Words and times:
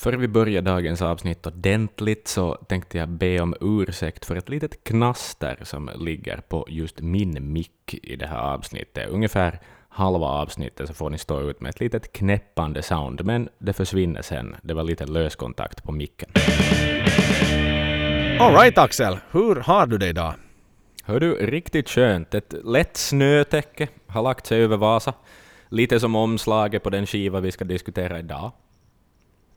Före 0.00 0.16
vi 0.16 0.28
börjar 0.28 0.62
dagens 0.62 1.02
avsnitt 1.02 1.46
ordentligt 1.46 2.28
så 2.28 2.54
tänkte 2.54 2.98
jag 2.98 3.08
be 3.08 3.40
om 3.40 3.54
ursäkt 3.60 4.24
för 4.24 4.36
ett 4.36 4.48
litet 4.48 4.84
knaster 4.84 5.58
som 5.62 5.90
ligger 5.96 6.40
på 6.48 6.66
just 6.68 7.00
min 7.00 7.52
mick 7.52 7.94
i 8.02 8.16
det 8.16 8.26
här 8.26 8.38
avsnittet. 8.38 9.08
Ungefär 9.08 9.60
halva 9.88 10.26
avsnittet 10.26 10.88
så 10.88 10.94
får 10.94 11.10
ni 11.10 11.18
stå 11.18 11.40
ut 11.40 11.60
med 11.60 11.70
ett 11.70 11.80
litet 11.80 12.12
knäppande 12.12 12.82
sound, 12.82 13.24
men 13.24 13.48
det 13.58 13.72
försvinner 13.72 14.22
sen. 14.22 14.56
Det 14.62 14.74
var 14.74 14.82
lite 14.82 15.06
löskontakt 15.06 15.82
på 15.82 15.92
micken. 15.92 16.30
Alright 18.40 18.78
Axel, 18.78 19.18
hur 19.30 19.56
har 19.56 19.86
du 19.86 19.98
det 19.98 20.08
idag? 20.08 20.34
Hör 21.04 21.20
du, 21.20 21.34
riktigt 21.34 21.88
skönt. 21.88 22.34
Ett 22.34 22.54
lätt 22.64 22.96
snötäcke 22.96 23.88
har 24.06 24.22
lagt 24.22 24.46
sig 24.46 24.62
över 24.62 24.76
Vasa. 24.76 25.12
Lite 25.68 26.00
som 26.00 26.16
omslaget 26.16 26.82
på 26.82 26.90
den 26.90 27.06
skiva 27.06 27.40
vi 27.40 27.52
ska 27.52 27.64
diskutera 27.64 28.18
idag. 28.18 28.52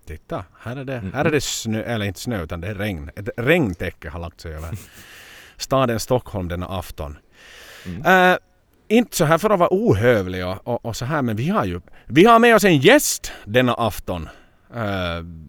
Titta, 0.06 0.46
här 0.60 0.76
är 0.76 0.86
det, 0.86 1.04
här 1.14 1.26
är 1.26 1.32
det 1.32 1.42
snö, 1.42 1.84
eller 1.84 2.06
inte 2.06 2.20
snö 2.20 2.44
utan 2.44 2.62
det 2.62 2.68
är 2.68 2.76
regn. 2.76 3.10
Ett 3.16 3.30
regntäcke 3.38 4.10
har 4.10 4.20
lagt 4.20 4.42
sig 4.42 4.56
över 4.56 4.70
staden 5.58 6.00
Stockholm 6.00 6.48
denna 6.48 6.68
afton. 6.68 7.18
Mm. 7.86 8.32
Uh, 8.32 8.38
inte 8.88 9.18
så 9.18 9.26
här 9.26 9.38
för 9.38 9.50
att 9.50 9.60
vara 9.60 9.70
ohövlig 9.72 10.46
och, 10.46 10.68
och, 10.68 10.86
och, 10.86 10.96
så 10.96 11.06
här 11.06 11.22
men 11.22 11.36
vi 11.36 11.50
har 11.50 11.66
ju 11.66 11.82
vi 12.06 12.26
har 12.26 12.40
med 12.40 12.56
oss 12.56 12.64
en 12.64 12.78
gäst 12.78 13.32
denna 13.46 13.74
afton. 13.74 14.30
Uh, 14.76 14.82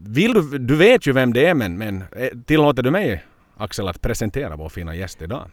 vill 0.06 0.32
du, 0.32 0.58
du 0.58 0.76
vet 0.76 1.06
ju 1.06 1.12
vem 1.12 1.32
det 1.32 1.46
är 1.46 1.54
men, 1.54 1.78
men 1.78 2.04
eh, 2.16 2.28
tillåter 2.46 2.82
du 2.82 2.90
mig 2.90 3.24
Axel 3.56 3.88
att 3.88 4.00
presentera 4.00 4.56
vår 4.56 4.68
fina 4.68 4.94
gäst 4.94 5.22
idag? 5.22 5.50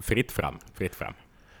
Fritt 0.00 0.32
fram, 0.32 0.58
fritt 0.74 0.94
fram. 0.94 1.14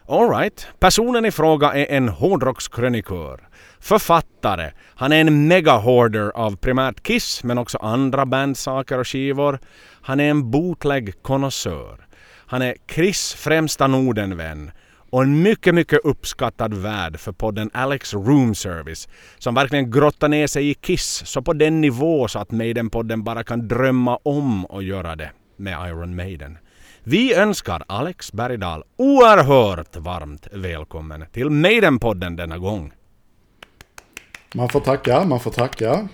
Alright. 0.08 0.66
Personen 0.78 1.24
i 1.24 1.30
fråga 1.30 1.72
är 1.74 1.96
en 1.96 2.08
hårdrockskrönikör, 2.08 3.48
författare, 3.80 4.70
han 4.94 5.12
är 5.12 5.20
en 5.20 5.52
mega-hoarder 5.52 6.30
av 6.34 6.56
primärt 6.56 7.02
Kiss 7.02 7.44
men 7.44 7.58
också 7.58 7.78
andra 7.78 8.26
bandsaker 8.26 8.98
och 8.98 9.08
skivor. 9.08 9.58
Han 10.02 10.20
är 10.20 10.30
en 10.30 10.50
bootleg-konnässör. 10.50 12.06
Han 12.46 12.62
är 12.62 12.74
Chris 12.90 13.34
främsta 13.34 13.86
Nordenvän 13.86 14.70
och 15.10 15.22
en 15.22 15.42
mycket, 15.42 15.74
mycket 15.74 16.04
uppskattad 16.04 16.74
värd 16.74 17.20
för 17.20 17.32
podden 17.32 17.70
Alex 17.74 18.14
Room 18.14 18.54
Service 18.54 19.08
som 19.38 19.54
verkligen 19.54 19.90
grottar 19.90 20.28
ner 20.28 20.46
sig 20.46 20.70
i 20.70 20.74
Kiss 20.74 21.22
så 21.26 21.42
på 21.42 21.52
den 21.52 21.80
nivå 21.80 22.28
så 22.28 22.38
att 22.38 22.50
Maiden-podden 22.50 23.24
bara 23.24 23.44
kan 23.44 23.68
drömma 23.68 24.18
om 24.22 24.66
att 24.66 24.84
göra 24.84 25.16
det 25.16 25.30
med 25.56 25.88
Iron 25.88 26.16
Maiden. 26.16 26.58
Vi 27.06 27.34
önskar 27.34 27.84
Alex 27.88 28.32
Bergdahl 28.32 28.82
oerhört 28.96 29.96
varmt 29.96 30.46
välkommen 30.52 31.24
till 31.32 31.50
Maiden-podden 31.50 32.36
denna 32.36 32.58
gång. 32.58 32.92
Man 34.54 34.68
får 34.68 34.80
tacka, 34.80 35.24
man 35.24 35.40
får 35.40 35.50
tacka. 35.50 36.08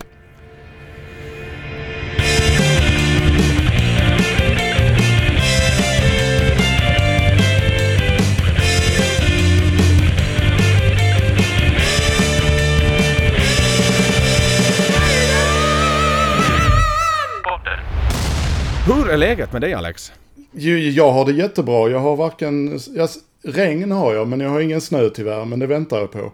Hur 18.87 19.11
är 19.11 19.17
läget 19.17 19.53
med 19.53 19.61
dig 19.61 19.75
Alex? 19.75 20.13
Jag 20.53 21.13
har 21.13 21.25
det 21.25 21.33
jättebra. 21.33 21.89
Jag 21.89 21.99
har 21.99 22.17
varken... 22.17 22.79
Jag, 22.95 23.09
regn 23.43 23.93
har 23.93 24.15
jag, 24.15 24.29
men 24.29 24.41
jag 24.41 24.51
har 24.51 24.61
ingen 24.61 24.81
snö 24.81 25.11
tyvärr. 25.11 25.45
Men 25.45 25.59
det 25.59 25.67
väntar 25.67 25.99
jag 25.99 26.11
på. 26.11 26.33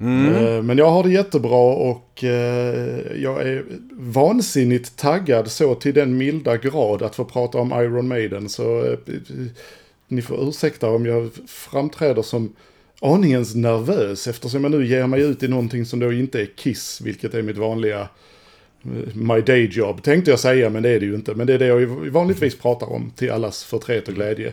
Mm. 0.00 0.66
Men 0.66 0.78
jag 0.78 0.90
har 0.90 1.02
det 1.02 1.10
jättebra 1.10 1.74
och 1.74 2.22
jag 3.16 3.42
är 3.42 3.64
vansinnigt 3.92 4.96
taggad 4.96 5.50
så 5.50 5.74
till 5.74 5.94
den 5.94 6.16
milda 6.16 6.56
grad 6.56 7.02
att 7.02 7.16
få 7.16 7.24
prata 7.24 7.58
om 7.58 7.72
Iron 7.72 8.08
Maiden. 8.08 8.48
Så 8.48 8.96
ni 10.08 10.22
får 10.22 10.48
ursäkta 10.48 10.90
om 10.90 11.06
jag 11.06 11.30
framträder 11.46 12.22
som 12.22 12.52
aningens 13.00 13.54
nervös 13.54 14.26
eftersom 14.26 14.64
jag 14.64 14.70
nu 14.70 14.86
ger 14.86 15.06
mig 15.06 15.22
ut 15.22 15.42
i 15.42 15.48
någonting 15.48 15.86
som 15.86 15.98
då 15.98 16.12
inte 16.12 16.40
är 16.40 16.46
Kiss, 16.56 17.00
vilket 17.00 17.34
är 17.34 17.42
mitt 17.42 17.56
vanliga 17.56 18.08
My 19.14 19.40
day 19.40 19.68
job 19.72 20.02
tänkte 20.02 20.30
jag 20.30 20.40
säga, 20.40 20.70
men 20.70 20.82
det 20.82 20.88
är 20.88 21.00
det 21.00 21.06
ju 21.06 21.14
inte. 21.14 21.34
Men 21.34 21.46
det 21.46 21.54
är 21.54 21.58
det 21.58 21.66
jag 21.66 21.86
vanligtvis 21.86 22.58
pratar 22.58 22.92
om 22.92 23.10
till 23.10 23.30
allas 23.30 23.64
förtret 23.64 24.08
och 24.08 24.14
glädje. 24.14 24.52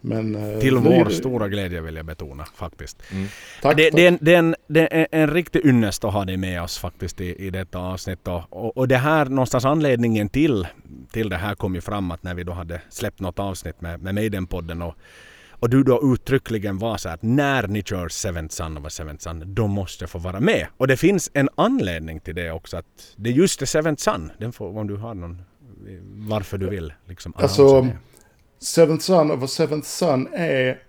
Men, 0.00 0.34
eh, 0.34 0.60
till 0.60 0.76
vår 0.76 1.04
det... 1.04 1.10
stora 1.10 1.48
glädje 1.48 1.80
vill 1.80 1.96
jag 1.96 2.06
betona 2.06 2.46
faktiskt. 2.54 3.02
Mm. 3.12 3.26
Tack, 3.62 3.76
det, 3.76 3.90
det, 3.90 4.04
är 4.04 4.08
en, 4.08 4.18
det, 4.20 4.34
är 4.34 4.38
en, 4.38 4.54
det 4.66 4.88
är 4.94 5.06
en 5.10 5.30
riktig 5.30 5.66
ynnest 5.66 6.04
att 6.04 6.12
ha 6.12 6.24
dig 6.24 6.36
med 6.36 6.62
oss 6.62 6.78
faktiskt 6.78 7.20
i, 7.20 7.46
i 7.46 7.50
detta 7.50 7.78
avsnitt. 7.78 8.28
Och, 8.28 8.76
och 8.76 8.88
det 8.88 8.96
här 8.96 9.24
någonstans 9.24 9.64
anledningen 9.64 10.28
till, 10.28 10.66
till 11.12 11.28
det 11.28 11.36
här 11.36 11.54
kom 11.54 11.74
ju 11.74 11.80
fram 11.80 12.10
att 12.10 12.22
när 12.22 12.34
vi 12.34 12.44
då 12.44 12.52
hade 12.52 12.80
släppt 12.90 13.20
något 13.20 13.38
avsnitt 13.38 13.80
med, 13.80 14.02
med 14.02 14.14
Maiden-podden 14.14 14.82
och 14.82 14.94
och 15.60 15.70
du 15.70 15.82
då 15.82 16.12
uttryckligen 16.14 16.78
var 16.78 16.96
så 16.96 17.08
att 17.08 17.22
när 17.22 17.68
ni 17.68 17.82
kör 17.82 18.08
Seventh 18.08 18.54
Sun 18.54 18.76
och 18.76 18.92
Seventh 18.92 19.22
Sun, 19.22 19.54
då 19.54 19.66
måste 19.66 20.02
jag 20.02 20.10
få 20.10 20.18
vara 20.18 20.40
med. 20.40 20.66
Och 20.76 20.86
det 20.86 20.96
finns 20.96 21.30
en 21.32 21.48
anledning 21.54 22.20
till 22.20 22.34
det 22.34 22.50
också. 22.50 22.76
Att 22.76 22.84
det 23.16 23.30
är 23.30 23.34
just 23.34 23.60
det 23.60 23.66
Seventh 23.66 24.02
Sun. 24.02 24.32
Den 24.38 24.52
får, 24.52 24.78
om 24.78 24.86
du 24.86 24.96
har 24.96 25.14
någon, 25.14 25.42
varför 26.28 26.58
du 26.58 26.68
vill 26.68 26.92
liksom 27.04 27.32
Alltså, 27.36 27.82
det. 27.82 27.96
Seventh 28.58 29.04
Sun 29.04 29.30
a 29.30 29.46
Seventh 29.46 29.88
Sun 29.88 30.28
är 30.32 30.82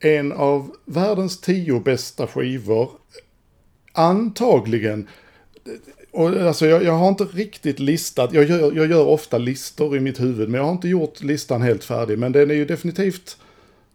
en 0.00 0.32
av 0.32 0.70
världens 0.84 1.40
tio 1.40 1.80
bästa 1.80 2.26
skivor. 2.26 2.90
Antagligen. 3.92 5.08
Och 6.12 6.28
alltså 6.28 6.66
jag, 6.66 6.82
jag, 6.82 6.92
har 6.92 7.08
inte 7.08 7.24
riktigt 7.24 7.78
listat, 7.78 8.32
jag 8.32 8.44
gör, 8.44 8.76
jag 8.76 8.90
gör 8.90 9.06
ofta 9.06 9.38
listor 9.38 9.96
i 9.96 10.00
mitt 10.00 10.20
huvud, 10.20 10.48
men 10.48 10.58
jag 10.58 10.64
har 10.64 10.72
inte 10.72 10.88
gjort 10.88 11.22
listan 11.22 11.62
helt 11.62 11.84
färdig. 11.84 12.18
Men 12.18 12.32
den 12.32 12.50
är 12.50 12.54
ju 12.54 12.64
definitivt 12.64 13.38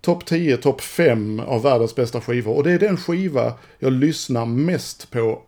topp 0.01 0.25
10, 0.25 0.57
topp 0.57 0.81
5 0.81 1.39
av 1.39 1.63
världens 1.63 1.95
bästa 1.95 2.21
skivor. 2.21 2.55
Och 2.55 2.63
det 2.63 2.71
är 2.71 2.79
den 2.79 2.97
skiva 2.97 3.53
jag 3.79 3.93
lyssnar 3.93 4.45
mest 4.45 5.11
på 5.11 5.41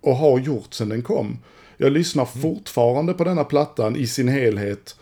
och 0.00 0.16
har 0.16 0.38
gjort 0.38 0.74
sedan 0.74 0.88
den 0.88 1.02
kom. 1.02 1.38
Jag 1.76 1.92
lyssnar 1.92 2.28
mm. 2.34 2.42
fortfarande 2.42 3.14
på 3.14 3.24
denna 3.24 3.44
plattan 3.44 3.96
i 3.96 4.06
sin 4.06 4.28
helhet 4.28 4.96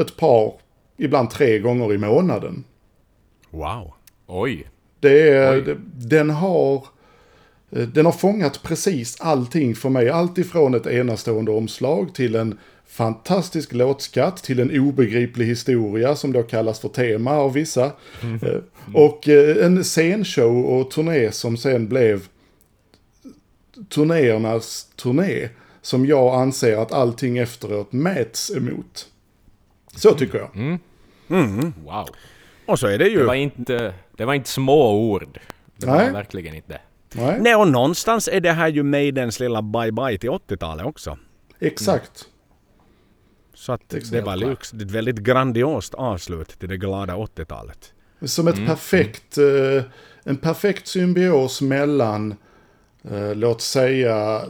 ett 0.00 0.16
par, 0.16 0.54
ibland 0.96 1.30
tre 1.30 1.58
gånger 1.58 1.94
i 1.94 1.98
månaden. 1.98 2.64
Wow. 3.50 3.92
Oj. 4.26 4.66
Det 5.00 5.28
är, 5.28 5.68
Oj. 5.68 5.76
den 5.94 6.30
har... 6.30 6.86
Den 7.70 8.04
har 8.04 8.12
fångat 8.12 8.62
precis 8.62 9.20
allting 9.20 9.74
för 9.74 9.88
mig. 9.88 10.10
Allt 10.10 10.38
ifrån 10.38 10.74
ett 10.74 10.86
enastående 10.86 11.50
omslag 11.50 12.14
till 12.14 12.34
en 12.34 12.58
fantastisk 12.88 13.72
låtskatt 13.72 14.42
till 14.42 14.60
en 14.60 14.80
obegriplig 14.80 15.46
historia 15.46 16.16
som 16.16 16.32
då 16.32 16.42
kallas 16.42 16.80
för 16.80 16.88
tema 16.88 17.30
av 17.30 17.52
vissa. 17.52 17.92
Mm. 18.22 18.40
Eh, 18.42 18.60
och 18.94 19.28
eh, 19.28 19.66
en 19.66 19.84
scenshow 19.84 20.64
och 20.64 20.90
turné 20.90 21.32
som 21.32 21.56
sen 21.56 21.88
blev 21.88 22.28
turnéernas 23.88 24.84
turné. 24.96 25.48
Som 25.82 26.06
jag 26.06 26.34
anser 26.34 26.76
att 26.76 26.92
allting 26.92 27.38
efteråt 27.38 27.92
mäts 27.92 28.50
emot. 28.56 29.06
Så 29.96 30.14
tycker 30.14 30.38
jag. 30.38 30.56
Mm. 30.56 30.78
Mm. 31.30 31.72
Wow. 31.84 32.08
Och 32.66 32.78
så 32.78 32.86
är 32.86 32.98
det 32.98 33.08
ju... 33.08 33.18
Det 33.18 33.24
var 33.24 33.34
inte, 33.34 33.94
det 34.16 34.24
var 34.24 34.34
inte 34.34 34.48
små 34.48 35.10
ord. 35.10 35.40
Det 35.76 35.86
Nej. 35.86 36.06
var 36.06 36.12
verkligen 36.12 36.54
inte 36.54 36.80
Nej. 37.14 37.38
Nej, 37.40 37.54
och 37.54 37.68
någonstans 37.68 38.28
är 38.32 38.40
det 38.40 38.52
här 38.52 38.68
ju 38.68 38.82
Maidens 38.82 39.40
lilla 39.40 39.60
bye-bye 39.60 40.18
till 40.18 40.30
80-talet 40.30 40.86
också. 40.86 41.18
Exakt. 41.60 42.28
Så 43.56 43.72
att 43.72 43.88
det, 43.88 44.10
det 44.10 44.20
var 44.20 44.36
liksom 44.36 44.80
ett 44.80 44.90
väldigt 44.90 45.18
grandiost 45.18 45.94
avslut 45.94 46.48
till 46.58 46.68
det 46.68 46.76
glada 46.76 47.14
80-talet. 47.14 47.92
Som 48.22 48.48
ett 48.48 48.54
mm. 48.54 48.66
perfekt, 48.66 49.38
eh, 49.38 49.84
en 50.24 50.36
perfekt 50.36 50.86
symbios 50.86 51.60
mellan, 51.60 52.34
eh, 53.10 53.34
låt 53.34 53.60
säga, 53.60 54.42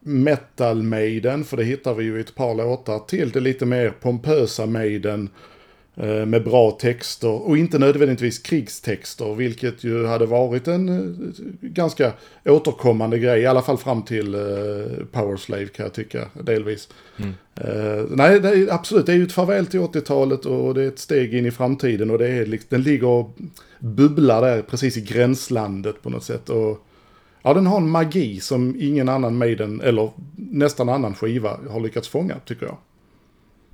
metal 0.00 0.82
maiden, 0.82 1.44
för 1.44 1.56
det 1.56 1.64
hittar 1.64 1.94
vi 1.94 2.04
ju 2.04 2.18
i 2.18 2.20
ett 2.20 2.34
par 2.34 2.54
låtar, 2.54 2.98
till 2.98 3.30
det 3.30 3.40
lite 3.40 3.66
mer 3.66 3.90
pompösa 3.90 4.66
maiden 4.66 5.30
Eh, 5.30 5.53
med 6.26 6.44
bra 6.44 6.70
texter 6.70 7.28
och 7.28 7.58
inte 7.58 7.78
nödvändigtvis 7.78 8.38
krigstexter, 8.38 9.34
vilket 9.34 9.84
ju 9.84 10.06
hade 10.06 10.26
varit 10.26 10.68
en 10.68 10.88
eh, 10.88 11.34
ganska 11.60 12.12
återkommande 12.44 13.18
grej, 13.18 13.40
i 13.40 13.46
alla 13.46 13.62
fall 13.62 13.78
fram 13.78 14.02
till 14.02 14.34
uh, 14.34 15.04
Powerslave 15.12 15.66
kan 15.66 15.84
jag 15.84 15.92
tycka, 15.92 16.28
delvis. 16.42 16.88
Mm. 17.16 17.30
Uh, 17.30 18.06
nej, 18.10 18.40
det 18.40 18.48
är, 18.48 18.72
absolut, 18.72 19.06
det 19.06 19.12
är 19.12 19.16
ju 19.16 19.24
ett 19.24 19.32
farväl 19.32 19.66
till 19.66 19.80
80-talet 19.80 20.46
och 20.46 20.74
det 20.74 20.82
är 20.82 20.88
ett 20.88 20.98
steg 20.98 21.34
in 21.34 21.46
i 21.46 21.50
framtiden 21.50 22.10
och 22.10 22.18
det 22.18 22.28
är, 22.28 22.58
den 22.68 22.82
ligger 22.82 23.06
och 23.06 23.38
bubblar 23.78 24.42
där 24.42 24.62
precis 24.62 24.96
i 24.96 25.00
gränslandet 25.00 26.02
på 26.02 26.10
något 26.10 26.24
sätt. 26.24 26.50
Och, 26.50 26.86
ja, 27.42 27.54
den 27.54 27.66
har 27.66 27.76
en 27.76 27.90
magi 27.90 28.40
som 28.40 28.76
ingen 28.78 29.08
annan 29.08 29.38
Maiden, 29.38 29.80
eller 29.80 30.10
nästan 30.36 30.88
annan 30.88 31.14
skiva, 31.14 31.58
har 31.70 31.80
lyckats 31.80 32.08
fånga, 32.08 32.34
tycker 32.44 32.66
jag. 32.66 32.76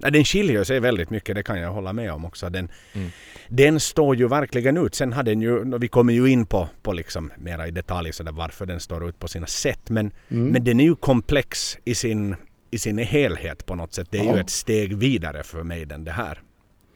Nej, 0.03 0.13
den 0.13 0.25
skiljer 0.25 0.65
sig 0.65 0.81
väldigt 0.81 1.11
mycket, 1.11 1.35
det 1.35 1.43
kan 1.43 1.61
jag 1.61 1.73
hålla 1.73 1.93
med 1.93 2.13
om 2.13 2.25
också. 2.25 2.51
Den, 2.51 2.69
mm. 2.93 3.11
den 3.49 3.81
står 3.81 4.17
ju 4.17 4.29
verkligen 4.29 4.77
ut. 4.77 4.95
Sen 4.95 5.13
har 5.13 5.23
den 5.23 5.41
ju, 5.41 5.79
vi 5.79 5.89
kommer 5.89 6.13
ju 6.13 6.27
in 6.27 6.47
på, 6.47 6.69
på 6.83 6.93
liksom 6.93 7.33
mera 7.39 7.69
i 7.69 7.71
detalj 7.71 8.13
så 8.13 8.23
där 8.23 8.33
varför 8.33 8.67
den 8.67 8.81
står 8.81 9.09
ut 9.09 9.19
på 9.19 9.29
sina 9.29 9.47
sätt. 9.47 9.91
Men, 9.91 10.13
mm. 10.29 10.49
men 10.49 10.65
den 10.65 10.81
är 10.81 10.85
ju 10.85 10.97
komplex 10.97 11.79
i 11.85 11.95
sin, 11.95 12.37
i 12.71 12.79
sin 12.79 12.99
helhet 12.99 13.67
på 13.67 13.75
något 13.75 13.95
sätt. 13.95 14.09
Det 14.11 14.19
är 14.19 14.25
ja. 14.25 14.35
ju 14.35 14.41
ett 14.41 14.51
steg 14.51 14.97
vidare 14.97 15.43
för 15.43 15.63
mig 15.63 15.85
den 15.85 16.05
det 16.05 16.13
här. 16.13 16.41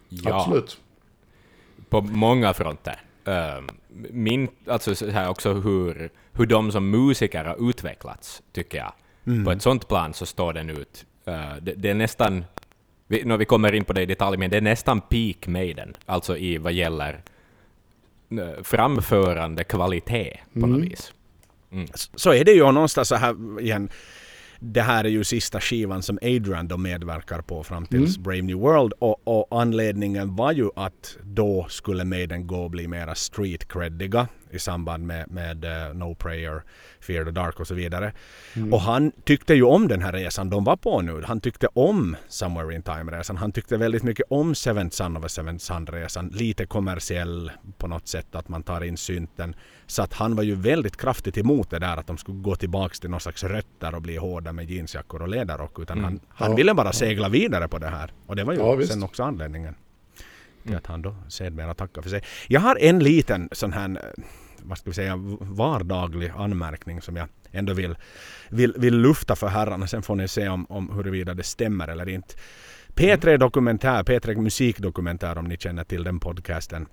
Ja. 0.09 0.41
Absolut. 0.41 0.81
På 1.89 2.01
många 2.01 2.55
fronter. 2.55 3.01
Uh, 3.29 3.67
min, 4.11 4.49
alltså 4.67 4.95
så 4.95 5.11
här 5.11 5.29
också 5.29 5.53
hur, 5.53 6.11
hur 6.33 6.47
de 6.47 6.73
som 6.73 6.91
musiker 6.91 7.45
har 7.45 7.71
utvecklats, 7.71 8.43
tycker 8.53 8.79
jag. 8.79 8.93
Mm. 9.27 9.45
På 9.45 9.51
ett 9.51 9.63
sånt 9.63 9.89
plan 9.89 10.15
så 10.15 10.27
står 10.27 10.53
den 10.53 10.71
ut. 10.71 11.07
Uh, 11.29 11.57
det, 11.63 11.73
det, 11.73 11.91
är 11.91 11.95
nästan, 11.95 12.45
vi, 13.09 13.25
när 13.25 13.37
vi 13.37 13.45
kommer 13.45 13.75
in 13.75 13.85
på 13.85 13.93
det 13.93 14.03
i 14.03 14.07
detalj, 14.07 14.39
men 14.39 14.51
det 14.51 14.57
är 14.57 14.61
nästan 14.61 15.01
peak 15.01 15.47
Maiden, 15.47 15.95
alltså 16.07 16.37
i 16.37 16.59
vad 16.59 16.73
gäller 16.73 17.23
framförande 18.63 19.65
kvalitet 19.65 20.41
på 20.53 20.59
mm. 20.59 20.71
något 20.71 20.91
vis. 20.91 21.13
Mm. 21.73 21.87
Så 22.15 22.33
är 22.33 22.45
det 22.45 22.53
ju 22.53 22.73
någonstans 22.73 23.09
så 23.09 23.15
här 23.15 23.61
igen 23.61 23.89
det 24.73 24.83
här 24.83 25.05
är 25.05 25.09
ju 25.09 25.25
sista 25.25 25.61
skivan 25.61 26.03
som 26.03 26.19
Adrian 26.23 26.69
då 26.69 26.77
medverkar 26.77 27.41
på 27.41 27.65
fram 27.65 27.87
till 27.87 27.99
mm. 27.99 28.23
Brave 28.23 28.43
New 28.43 28.57
World 28.57 28.93
och, 28.99 29.29
och, 29.29 29.61
anledningen 29.61 30.37
var 30.37 30.53
ju 30.53 30.69
att 30.77 31.17
då 31.23 31.67
skulle 31.69 32.05
Maiden 32.05 32.47
gå 32.47 32.65
och 32.65 32.71
bli 32.71 32.89
mera 32.89 33.15
street 33.15 33.69
creddiga 33.69 34.29
i 34.55 34.59
samband 34.59 35.07
med, 35.07 35.31
med 35.31 35.65
uh, 35.65 35.95
No 35.95 36.15
Prayer, 36.15 36.63
Fear 37.01 37.25
the 37.25 37.31
Dark 37.31 37.61
och 37.61 37.67
så 37.67 37.75
vidare. 37.75 38.13
Mm. 38.57 38.73
Och 38.73 38.81
han 38.81 39.13
tyckte 39.25 39.55
ju 39.55 39.63
om 39.63 39.89
den 39.89 40.03
här 40.03 40.13
resan 40.13 40.51
de 40.51 40.65
var 40.65 40.77
på 40.77 41.01
nu. 41.01 41.23
Han 41.27 41.41
tyckte 41.41 41.67
om 41.73 42.17
Somewhere 42.29 42.75
in 42.75 42.83
Time-resan. 42.83 43.37
Han 43.37 43.53
tyckte 43.53 43.77
väldigt 43.77 44.03
mycket 44.03 44.27
om 44.31 44.55
Seventh 44.55 44.97
Son 44.97 45.17
of 45.17 45.25
a 45.25 45.29
Seventh 45.29 45.65
Son-resan. 45.65 46.29
Lite 46.29 46.67
kommersiell 46.67 47.53
på 47.79 47.87
något 47.87 48.09
sätt 48.09 48.35
att 48.35 48.49
man 48.49 48.63
tar 48.63 48.85
in 48.85 48.97
synten. 48.97 49.55
Så 49.87 50.03
att 50.03 50.13
han 50.13 50.37
var 50.37 50.43
ju 50.43 50.55
väldigt 50.55 50.97
kraftigt 50.97 51.39
emot 51.39 51.71
det 51.71 51.79
där 51.79 51.97
att 51.97 52.07
de 52.07 52.19
skulle 52.19 52.39
gå 52.39 52.57
tillbaks 52.57 53.01
till 53.01 53.11
någon 53.11 53.21
slags 53.21 53.45
rötter 53.45 53.95
och 53.95 54.03
bli 54.03 54.17
hårda 54.17 54.53
med 54.53 54.71
jeansjackor 54.71 55.23
och 55.23 55.29
ledarrock. 55.29 55.79
Utan 55.79 55.99
mm. 55.99 56.05
han, 56.05 56.21
han 56.29 56.51
ja. 56.51 56.57
ville 56.57 56.75
bara 56.75 56.93
segla 56.93 57.29
vidare 57.29 57.69
på 57.69 57.79
det 57.79 57.89
här. 57.89 58.13
Och 58.27 58.37
det 58.37 58.45
var 58.45 58.53
ju 58.53 58.59
ja, 58.59 58.87
sen 58.87 59.03
också 59.03 59.23
anledningen 59.23 59.75
till 60.63 60.73
mm. 60.73 60.79
att 60.79 60.87
han 60.87 61.03
då 61.03 61.17
sedermera 61.29 61.75
tackade 61.75 62.03
för 62.03 62.11
sig. 62.11 62.23
Jag 62.49 62.61
har 62.61 62.77
en 62.81 62.99
liten 62.99 63.49
sån 63.53 63.73
här 63.73 64.15
vad 64.65 64.79
ska 64.79 64.91
vi 64.91 64.95
säga, 64.95 65.17
vardaglig 65.41 66.33
anmärkning 66.37 67.03
som 67.03 67.17
jag 67.17 67.29
ändå 67.53 67.73
vill, 67.73 67.97
vill, 68.51 68.75
vill 68.77 68.99
lufta 68.99 69.37
för 69.37 69.47
herrarna. 69.47 69.87
Sen 69.87 70.03
får 70.03 70.17
ni 70.17 70.29
se 70.29 70.49
om, 70.49 70.67
om 70.69 70.91
huruvida 70.91 71.35
det 71.35 71.43
stämmer 71.43 71.89
eller 71.89 72.09
inte. 72.09 72.35
P3 72.95 73.39
Dokumentär, 73.39 74.03
P3 74.03 74.41
Musikdokumentär 74.41 75.39
om 75.39 75.45
ni 75.45 75.57
känner 75.57 75.85
till 75.85 76.05
den 76.05 76.21
podcasten. 76.21 76.87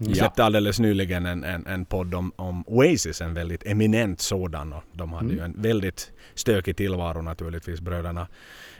Vi 0.00 0.14
släppte 0.14 0.44
alldeles 0.44 0.80
nyligen 0.80 1.26
en, 1.26 1.44
en, 1.44 1.66
en 1.66 1.84
podd 1.84 2.14
om, 2.14 2.32
om 2.36 2.64
Oasis, 2.66 3.20
en 3.20 3.34
väldigt 3.34 3.66
eminent 3.66 4.20
sådan. 4.20 4.72
Och 4.72 4.84
de 4.92 5.12
hade 5.12 5.24
mm. 5.24 5.36
ju 5.36 5.44
en 5.44 5.62
väldigt 5.62 6.12
stökig 6.34 6.76
tillvaro 6.76 7.22
naturligtvis, 7.22 7.80
bröderna 7.80 8.28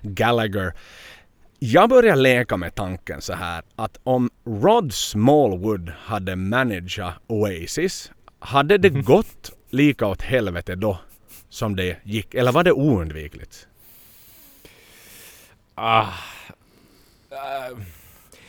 Gallagher. 0.03 0.75
Jag 1.59 1.91
börjar 1.91 2.17
leka 2.17 2.57
med 2.57 2.75
tanken 2.75 3.21
så 3.21 3.33
här 3.33 3.63
att 3.77 4.01
om 4.03 4.31
Rod 4.45 4.95
Smallwood 4.95 5.93
hade 5.99 6.37
managat 6.37 7.15
Oasis 7.27 8.13
hade 8.39 8.79
det 8.79 8.89
gått 9.05 9.51
lika 9.71 10.07
åt 10.07 10.23
helvete 10.23 10.75
då 10.75 10.99
som 11.49 11.77
det 11.77 11.97
gick? 12.05 12.35
Eller 12.35 12.53
var 12.53 12.65
det 12.65 12.73
oundvikligt? 12.73 13.67
Ah, 15.75 16.03
uh, 17.33 17.79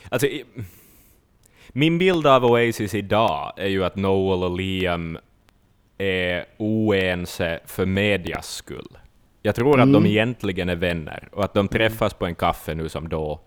alltså, 0.08 0.26
i, 0.26 0.44
min 1.68 1.98
bild 1.98 2.26
av 2.26 2.44
Oasis 2.44 2.94
idag 2.94 3.52
är 3.56 3.68
ju 3.68 3.84
att 3.84 3.96
Noel 3.96 4.42
och 4.42 4.56
Liam 4.56 5.18
är 5.98 6.44
oense 6.56 7.60
för 7.66 7.86
medias 7.86 8.54
skull. 8.54 8.98
Jag 9.42 9.54
tror 9.54 9.74
mm. 9.74 9.80
att 9.80 9.92
de 9.92 10.02
mm. 10.02 10.10
egentligen 10.10 10.68
är 10.68 10.76
vänner 10.76 11.28
och 11.32 11.44
att 11.44 11.54
de 11.54 11.68
träffas 11.68 12.14
på 12.14 12.26
en 12.26 12.34
kaffe 12.34 12.74
nu 12.74 12.88
som 12.88 13.08
då 13.08 13.40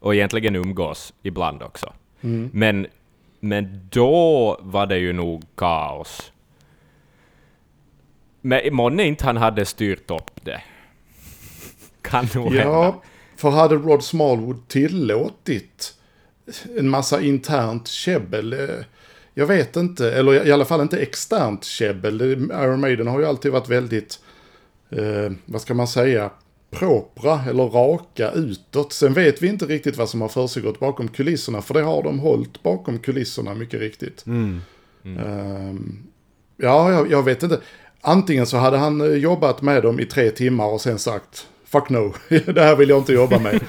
och 0.00 0.14
egentligen 0.14 0.56
umgås 0.56 1.14
ibland 1.22 1.62
också. 1.62 1.92
Mm. 2.20 2.50
Men 2.52 2.86
men 3.40 3.88
då 3.90 4.58
var 4.62 4.86
det 4.86 4.98
ju 4.98 5.12
nog 5.12 5.44
kaos. 5.54 6.32
Men 8.40 8.74
månne 8.74 9.04
inte 9.04 9.24
han 9.24 9.36
hade 9.36 9.64
styrt 9.64 10.10
upp 10.10 10.44
det. 10.44 10.62
Kan 12.02 12.28
nog 12.34 12.54
Ja, 12.54 12.82
hända. 12.82 12.98
för 13.36 13.50
hade 13.50 13.74
Rod 13.74 14.04
Smallwood 14.04 14.68
tillåtit 14.68 15.94
en 16.78 16.88
massa 16.88 17.20
internt 17.20 17.88
käbbel? 17.88 18.52
Eh, 18.52 18.84
jag 19.34 19.46
vet 19.46 19.76
inte, 19.76 20.12
eller 20.12 20.46
i 20.46 20.52
alla 20.52 20.64
fall 20.64 20.80
inte 20.80 20.98
externt 20.98 21.64
käbbel. 21.64 22.20
Iron 22.52 22.80
Maiden 22.80 23.06
har 23.06 23.20
ju 23.20 23.26
alltid 23.26 23.52
varit 23.52 23.68
väldigt, 23.68 24.20
eh, 24.90 25.32
vad 25.44 25.60
ska 25.60 25.74
man 25.74 25.88
säga, 25.88 26.30
propra 26.70 27.40
eller 27.48 27.64
raka 27.64 28.30
utåt. 28.30 28.92
Sen 28.92 29.12
vet 29.12 29.42
vi 29.42 29.48
inte 29.48 29.66
riktigt 29.66 29.96
vad 29.96 30.08
som 30.08 30.20
har 30.20 30.28
försiggått 30.28 30.80
bakom 30.80 31.08
kulisserna, 31.08 31.62
för 31.62 31.74
det 31.74 31.82
har 31.82 32.02
de 32.02 32.18
hållit 32.18 32.62
bakom 32.62 32.98
kulisserna 32.98 33.54
mycket 33.54 33.80
riktigt. 33.80 34.26
Mm. 34.26 34.60
Mm. 35.04 35.18
Uh, 35.18 35.80
ja, 36.56 36.92
jag, 36.92 37.10
jag, 37.10 37.22
vet 37.22 37.42
inte. 37.42 37.60
Antingen 38.00 38.46
så 38.46 38.56
hade 38.56 38.76
han 38.76 39.00
eh, 39.00 39.06
jobbat 39.06 39.62
med 39.62 39.82
dem 39.82 40.00
i 40.00 40.06
tre 40.06 40.30
timmar 40.30 40.66
och 40.66 40.80
sen 40.80 40.98
sagt 40.98 41.46
Fuck 41.64 41.88
no, 41.88 42.14
det 42.28 42.62
här 42.62 42.76
vill 42.76 42.88
jag 42.88 42.98
inte 42.98 43.12
jobba 43.12 43.38
med. 43.38 43.54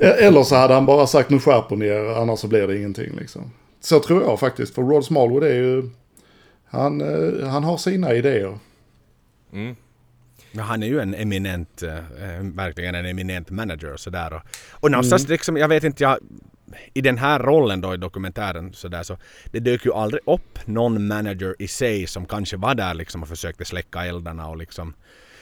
E-, 0.00 0.26
eller 0.26 0.42
så 0.42 0.54
hade 0.54 0.74
han 0.74 0.86
bara 0.86 1.06
sagt 1.06 1.30
nu 1.30 1.38
skärper 1.38 1.76
ni 1.76 1.86
er, 1.86 2.20
annars 2.20 2.38
så 2.38 2.48
blir 2.48 2.66
det 2.66 2.78
ingenting 2.78 3.16
liksom. 3.18 3.50
Så 3.80 4.00
tror 4.00 4.22
jag 4.22 4.40
faktiskt, 4.40 4.74
för 4.74 4.82
Rod 4.82 5.04
Smallwood 5.04 5.44
är 5.44 5.54
ju... 5.54 5.90
Han, 6.64 7.00
eh, 7.00 7.48
han 7.48 7.64
har 7.64 7.76
sina 7.76 8.14
idéer. 8.14 8.58
Mm. 9.52 9.76
Ja, 10.56 10.62
han 10.62 10.82
är 10.82 10.86
ju 10.86 11.00
en 11.00 11.14
eminent, 11.14 11.82
äh, 11.82 11.94
verkligen 12.42 12.94
en 12.94 13.06
eminent 13.06 13.50
manager 13.50 13.92
och 13.92 14.00
sådär. 14.00 14.32
Och, 14.32 14.42
och 14.70 14.90
någonstans 14.90 15.22
mm. 15.22 15.32
liksom, 15.32 15.56
jag 15.56 15.68
vet 15.68 15.84
inte, 15.84 16.02
jag, 16.02 16.18
i 16.94 17.00
den 17.00 17.18
här 17.18 17.38
rollen 17.38 17.80
då 17.80 17.94
i 17.94 17.96
dokumentären 17.96 18.72
så 18.72 18.88
där 18.88 19.02
så 19.02 19.18
det 19.50 19.60
dök 19.60 19.84
ju 19.84 19.92
aldrig 19.92 20.22
upp 20.26 20.66
någon 20.66 21.06
manager 21.06 21.54
i 21.58 21.68
sig 21.68 22.06
som 22.06 22.26
kanske 22.26 22.56
var 22.56 22.74
där 22.74 22.94
liksom 22.94 23.22
och 23.22 23.28
försökte 23.28 23.64
släcka 23.64 24.04
eldarna 24.04 24.48
och 24.48 24.56
liksom 24.56 24.94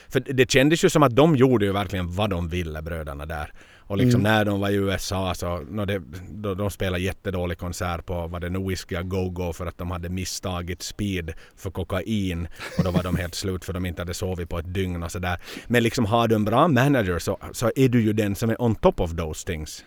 för 0.08 0.20
det 0.20 0.50
kändes 0.50 0.84
ju 0.84 0.90
som 0.90 1.02
att 1.02 1.16
de 1.16 1.36
gjorde 1.36 1.64
ju 1.64 1.72
verkligen 1.72 2.14
vad 2.14 2.30
de 2.30 2.48
ville 2.48 2.82
bröderna 2.82 3.26
där. 3.26 3.52
Och 3.86 3.96
liksom 3.96 4.20
mm. 4.20 4.32
när 4.32 4.44
de 4.44 4.60
var 4.60 4.70
i 4.70 4.74
USA 4.74 5.34
så 5.34 5.58
no, 5.58 5.84
det, 5.84 6.02
då, 6.30 6.54
de 6.54 6.70
spelade 6.70 7.02
jättedålig 7.02 7.58
konsert 7.58 8.06
på 8.06 8.26
vad 8.26 8.40
det 8.40 8.48
nu 8.48 8.68
Whiskey 8.68 9.02
Go-Go 9.02 9.52
för 9.52 9.66
att 9.66 9.78
de 9.78 9.90
hade 9.90 10.08
misstagit 10.08 10.82
speed 10.82 11.32
för 11.56 11.70
kokain. 11.70 12.48
Och 12.78 12.84
då 12.84 12.90
var 12.90 13.02
de 13.02 13.16
helt 13.16 13.34
slut 13.34 13.64
för 13.64 13.72
de 13.72 13.86
inte 13.86 14.02
hade 14.02 14.14
sovit 14.14 14.48
på 14.48 14.58
ett 14.58 14.74
dygn 14.74 15.02
och 15.02 15.12
sådär. 15.12 15.40
Men 15.66 15.82
liksom 15.82 16.04
har 16.04 16.28
du 16.28 16.34
en 16.34 16.44
bra 16.44 16.68
manager 16.68 17.18
så, 17.18 17.38
så 17.52 17.72
är 17.76 17.88
du 17.88 18.02
ju 18.02 18.12
den 18.12 18.34
som 18.34 18.50
är 18.50 18.62
on 18.62 18.74
top 18.74 19.00
of 19.00 19.16
those 19.16 19.46
things. 19.46 19.84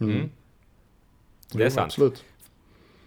Mm. 0.00 0.16
mm. 0.16 0.30
Det 1.52 1.64
är 1.64 1.70
sant. 1.70 1.86
Absolut. 1.86 2.24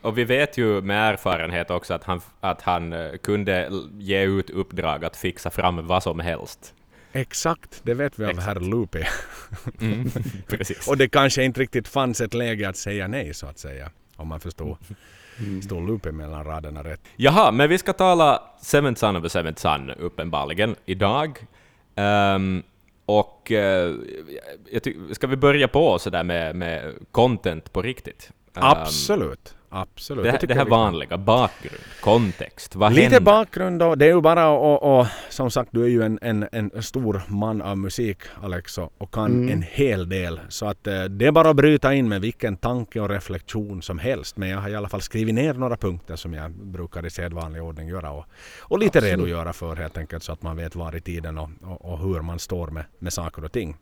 Och 0.01 0.17
vi 0.17 0.23
vet 0.23 0.57
ju 0.57 0.81
med 0.81 1.13
erfarenhet 1.13 1.71
också 1.71 1.93
att 1.93 2.03
han, 2.03 2.21
att 2.39 2.61
han 2.61 2.93
eh, 2.93 3.17
kunde 3.17 3.69
ge 3.99 4.23
ut 4.23 4.49
uppdrag 4.49 5.05
att 5.05 5.17
fixa 5.17 5.49
fram 5.49 5.87
vad 5.87 6.03
som 6.03 6.19
helst. 6.19 6.73
Exakt, 7.13 7.81
det 7.83 7.93
vet 7.93 8.19
vi 8.19 8.25
av 8.25 8.39
herr 8.39 8.59
Lupi. 8.59 9.03
Mm, 9.81 10.11
och 10.87 10.97
det 10.97 11.07
kanske 11.07 11.43
inte 11.43 11.59
riktigt 11.59 11.87
fanns 11.87 12.21
ett 12.21 12.33
läge 12.33 12.69
att 12.69 12.77
säga 12.77 13.07
nej 13.07 13.33
så 13.33 13.47
att 13.47 13.59
säga. 13.59 13.91
Om 14.15 14.27
man 14.27 14.39
förstår. 14.39 14.77
Mm. 15.39 15.61
Stod 15.61 15.87
Lupi 15.87 16.11
mellan 16.11 16.43
raderna 16.43 16.83
rätt. 16.83 17.01
Jaha, 17.15 17.51
men 17.51 17.69
vi 17.69 17.77
ska 17.77 17.93
tala 17.93 18.43
Seventh 18.61 18.99
Son 18.99 19.15
of 19.15 19.25
a 19.25 19.29
Seventh 19.29 19.61
Son 19.61 19.91
uppenbarligen 19.91 20.75
idag. 20.85 21.45
Um, 21.95 22.63
och 23.05 23.51
uh, 23.51 23.95
ska 25.11 25.27
vi 25.27 25.35
börja 25.35 25.67
på 25.67 25.99
sådär 25.99 26.23
med, 26.23 26.55
med 26.55 26.93
content 27.11 27.73
på 27.73 27.81
riktigt? 27.81 28.31
Um, 28.53 28.63
Absolut. 28.63 29.55
Absolut. 29.73 30.25
Det, 30.25 30.37
det, 30.41 30.47
det 30.47 30.53
här 30.53 30.65
vanliga, 30.65 31.17
bakgrund, 31.17 31.77
kontext, 32.01 32.75
vad 32.75 32.93
Lite 32.93 33.03
händer? 33.03 33.19
bakgrund 33.19 33.79
då. 33.79 33.95
Det 33.95 34.05
är 34.05 34.09
ju 34.09 34.21
bara 34.21 34.49
och, 34.49 34.99
och 34.99 35.07
som 35.29 35.51
sagt 35.51 35.69
du 35.71 35.83
är 35.83 35.87
ju 35.87 36.03
en, 36.03 36.19
en, 36.21 36.49
en 36.51 36.83
stor 36.83 37.21
man 37.27 37.61
av 37.61 37.77
musik 37.77 38.17
Alex 38.41 38.77
och 38.77 39.13
kan 39.13 39.25
mm. 39.25 39.49
en 39.49 39.61
hel 39.61 40.09
del. 40.09 40.39
Så 40.49 40.65
att 40.65 40.87
eh, 40.87 41.03
det 41.03 41.25
är 41.25 41.31
bara 41.31 41.49
att 41.49 41.55
bryta 41.55 41.93
in 41.93 42.09
med 42.09 42.21
vilken 42.21 42.57
tanke 42.57 42.99
och 42.99 43.09
reflektion 43.09 43.81
som 43.81 43.99
helst. 43.99 44.37
Men 44.37 44.49
jag 44.49 44.57
har 44.57 44.69
i 44.69 44.75
alla 44.75 44.89
fall 44.89 45.01
skrivit 45.01 45.35
ner 45.35 45.53
några 45.53 45.77
punkter 45.77 46.15
som 46.15 46.33
jag 46.33 46.51
brukar 46.51 47.05
i 47.05 47.09
sedvanlig 47.09 47.63
ordning 47.63 47.87
göra 47.87 48.11
och, 48.11 48.25
och 48.59 48.79
lite 48.79 48.99
Absolut. 48.99 49.19
redogöra 49.19 49.53
för 49.53 49.75
helt 49.75 49.97
enkelt 49.97 50.23
så 50.23 50.31
att 50.31 50.41
man 50.41 50.57
vet 50.57 50.75
var 50.75 50.95
i 50.95 51.01
tiden 51.01 51.37
och, 51.37 51.49
och, 51.61 51.91
och 51.91 51.99
hur 51.99 52.21
man 52.21 52.39
står 52.39 52.67
med, 52.67 52.85
med 52.99 53.13
saker 53.13 53.45
och 53.45 53.51
ting. 53.51 53.77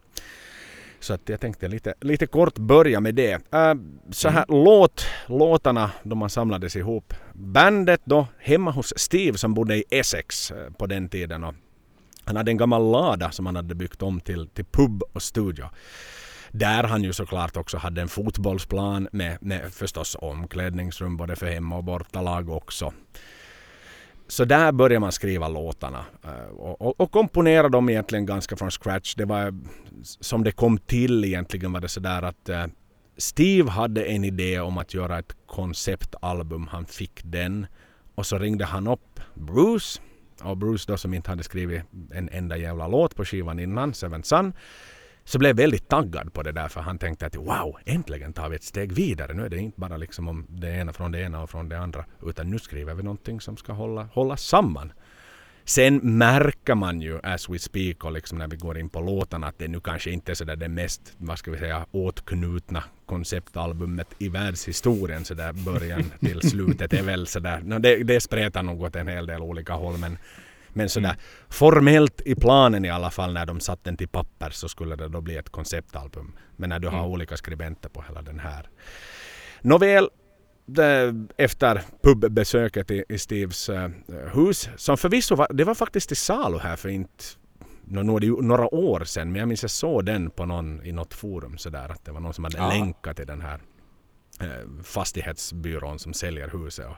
Så 0.99 1.13
att 1.13 1.29
jag 1.29 1.39
tänkte 1.39 1.67
lite, 1.67 1.93
lite 2.01 2.27
kort 2.27 2.57
börja 2.57 2.99
med 2.99 3.15
det. 3.15 3.53
Äh, 3.53 3.73
så 4.11 4.29
här 4.29 4.45
mm. 4.49 4.63
låt, 4.63 5.05
låtarna 5.27 5.91
då 6.03 6.15
man 6.15 6.29
samlades 6.29 6.75
ihop. 6.75 7.13
Bandet 7.33 8.01
då 8.03 8.27
hemma 8.39 8.71
hos 8.71 8.93
Steve 8.97 9.37
som 9.37 9.53
bodde 9.53 9.75
i 9.75 9.83
Essex 9.89 10.51
äh, 10.51 10.71
på 10.73 10.85
den 10.85 11.09
tiden. 11.09 11.43
Och 11.43 11.53
han 12.23 12.35
hade 12.35 12.51
en 12.51 12.57
gammal 12.57 12.91
lada 12.91 13.31
som 13.31 13.45
han 13.45 13.55
hade 13.55 13.75
byggt 13.75 14.01
om 14.01 14.19
till, 14.19 14.47
till 14.47 14.65
pub 14.65 15.03
och 15.13 15.21
studio. 15.21 15.65
Där 16.51 16.83
han 16.83 17.03
ju 17.03 17.13
såklart 17.13 17.57
också 17.57 17.77
hade 17.77 18.01
en 18.01 18.07
fotbollsplan 18.07 19.07
med, 19.11 19.37
med 19.41 19.73
förstås 19.73 20.17
omklädningsrum 20.19 21.17
både 21.17 21.35
för 21.35 21.45
hemma 21.45 21.77
och 21.77 21.83
bortalag 21.83 22.49
också. 22.49 22.93
Så 24.29 24.45
där 24.45 24.71
började 24.71 24.99
man 24.99 25.11
skriva 25.11 25.47
låtarna 25.47 26.05
eh, 26.23 26.55
och, 26.55 26.81
och, 26.81 27.01
och 27.01 27.11
komponera 27.11 27.69
dem 27.69 27.89
egentligen 27.89 28.25
ganska 28.25 28.55
från 28.55 28.71
scratch. 28.71 29.15
Det 29.15 29.25
var 29.25 29.53
som 30.03 30.43
det 30.43 30.51
kom 30.51 30.77
till 30.77 31.25
egentligen 31.25 31.73
var 31.73 31.81
det 31.81 31.87
sådär 31.87 32.21
att 32.21 32.49
eh, 32.49 32.65
Steve 33.17 33.69
hade 33.69 34.05
en 34.05 34.23
idé 34.23 34.59
om 34.59 34.77
att 34.77 34.93
göra 34.93 35.19
ett 35.19 35.35
konceptalbum. 35.45 36.67
Han 36.67 36.85
fick 36.85 37.21
den 37.23 37.67
och 38.15 38.25
så 38.25 38.37
ringde 38.37 38.65
han 38.65 38.87
upp 38.87 39.19
Bruce 39.33 40.01
och 40.41 40.57
Bruce 40.57 40.91
då 40.91 40.97
som 40.97 41.13
inte 41.13 41.29
hade 41.29 41.43
skrivit 41.43 41.81
en 42.11 42.29
enda 42.29 42.57
jävla 42.57 42.87
låt 42.87 43.15
på 43.15 43.25
skivan 43.25 43.59
innan, 43.59 43.93
Seven 43.93 44.23
Sun, 44.23 44.53
så 45.29 45.39
blev 45.39 45.55
väldigt 45.55 45.87
taggad 45.87 46.33
på 46.33 46.43
det 46.43 46.51
där 46.51 46.67
för 46.67 46.81
han 46.81 46.97
tänkte 46.97 47.25
att 47.25 47.35
wow, 47.35 47.77
äntligen 47.85 48.33
tar 48.33 48.49
vi 48.49 48.55
ett 48.55 48.63
steg 48.63 48.91
vidare. 48.91 49.33
Nu 49.33 49.45
är 49.45 49.49
det 49.49 49.57
inte 49.57 49.79
bara 49.79 49.97
liksom 49.97 50.27
om 50.27 50.45
det 50.49 50.69
ena 50.69 50.93
från 50.93 51.11
det 51.11 51.19
ena 51.21 51.41
och 51.41 51.49
från 51.49 51.69
det 51.69 51.79
andra 51.79 52.05
utan 52.25 52.49
nu 52.49 52.59
skriver 52.59 52.93
vi 52.93 53.03
någonting 53.03 53.41
som 53.41 53.57
ska 53.57 53.73
hålla, 53.73 54.03
hålla 54.13 54.37
samman. 54.37 54.91
Sen 55.63 55.97
märker 55.97 56.75
man 56.75 57.01
ju 57.01 57.19
as 57.23 57.49
we 57.49 57.59
speak 57.59 58.03
och 58.03 58.11
liksom 58.11 58.37
när 58.37 58.47
vi 58.47 58.57
går 58.57 58.77
in 58.77 58.89
på 58.89 59.01
låtarna 59.01 59.47
att 59.47 59.59
det 59.59 59.67
nu 59.67 59.79
kanske 59.79 60.11
inte 60.11 60.31
är 60.31 60.35
sådär 60.35 60.55
det 60.55 60.69
mest, 60.69 61.13
vad 61.17 61.39
ska 61.39 61.51
vi 61.51 61.57
säga, 61.57 61.85
åtknutna 61.91 62.83
konceptalbumet 63.05 64.07
i 64.17 64.29
världshistorien 64.29 65.25
sådär 65.25 65.53
början 65.53 66.03
till 66.19 66.41
slutet 66.49 66.93
är 66.93 67.03
väl 67.03 67.27
sådär, 67.27 67.61
no, 67.63 67.79
det, 67.79 68.03
det 68.03 68.21
spretar 68.21 68.63
nog 68.63 68.81
åt 68.81 68.95
en 68.95 69.07
hel 69.07 69.25
del 69.25 69.41
olika 69.41 69.73
håll 69.73 69.97
men 69.97 70.17
men 70.73 70.89
sådär 70.89 71.09
mm. 71.09 71.19
formellt 71.49 72.21
i 72.25 72.35
planen 72.35 72.85
i 72.85 72.89
alla 72.89 73.11
fall 73.11 73.33
när 73.33 73.45
de 73.45 73.59
satt 73.59 73.83
den 73.83 73.97
till 73.97 74.07
papper 74.07 74.49
så 74.49 74.69
skulle 74.69 74.95
det 74.95 75.07
då 75.07 75.21
bli 75.21 75.37
ett 75.37 75.49
konceptalbum. 75.49 76.35
Men 76.55 76.69
när 76.69 76.79
du 76.79 76.87
har 76.87 76.99
mm. 76.99 77.11
olika 77.11 77.37
skribenter 77.37 77.89
på 77.89 78.03
hela 78.07 78.21
den 78.21 78.39
här. 78.39 78.69
Nåväl, 79.61 80.09
efter 81.37 81.81
pubbesöket 82.03 82.91
i, 82.91 83.05
i 83.09 83.17
Steves 83.17 83.69
uh, 83.69 83.87
hus, 84.33 84.69
som 84.75 84.97
förvisso 84.97 85.35
var, 85.35 85.47
det 85.53 85.63
var 85.63 85.75
faktiskt 85.75 86.07
till 86.07 86.17
salu 86.17 86.57
här 86.57 86.75
för 86.75 86.89
inte 86.89 87.23
några 88.41 88.75
år 88.75 89.03
sedan, 89.03 89.31
men 89.31 89.39
jag 89.39 89.47
minns 89.47 89.61
jag 89.61 89.71
såg 89.71 90.05
den 90.05 90.29
på 90.29 90.45
någon, 90.45 90.85
i 90.85 90.91
något 90.91 91.13
forum 91.13 91.57
sådär 91.57 91.89
att 91.89 92.05
det 92.05 92.11
var 92.11 92.19
någon 92.19 92.33
som 92.33 92.43
hade 92.43 92.57
ja. 92.57 92.69
länkat 92.69 93.15
till 93.15 93.27
den 93.27 93.41
här 93.41 93.61
uh, 94.43 94.83
fastighetsbyrån 94.83 95.99
som 95.99 96.13
säljer 96.13 96.49
huset. 96.49 96.85
Och, 96.85 96.95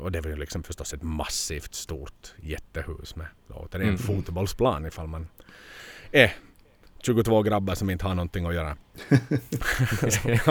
och 0.00 0.12
det 0.12 0.20
var 0.20 0.30
ju 0.30 0.36
liksom 0.36 0.62
förstås 0.62 0.94
ett 0.94 1.02
massivt 1.02 1.74
stort 1.74 2.34
jättehus 2.40 3.16
med 3.16 3.26
återigen 3.50 3.88
mm. 3.88 3.98
fotbollsplan 3.98 4.86
ifall 4.86 5.06
man 5.06 5.28
är 6.12 6.32
22 7.02 7.42
grabbar 7.42 7.74
som 7.74 7.90
inte 7.90 8.06
har 8.06 8.14
någonting 8.14 8.46
att 8.46 8.54
göra. 8.54 8.76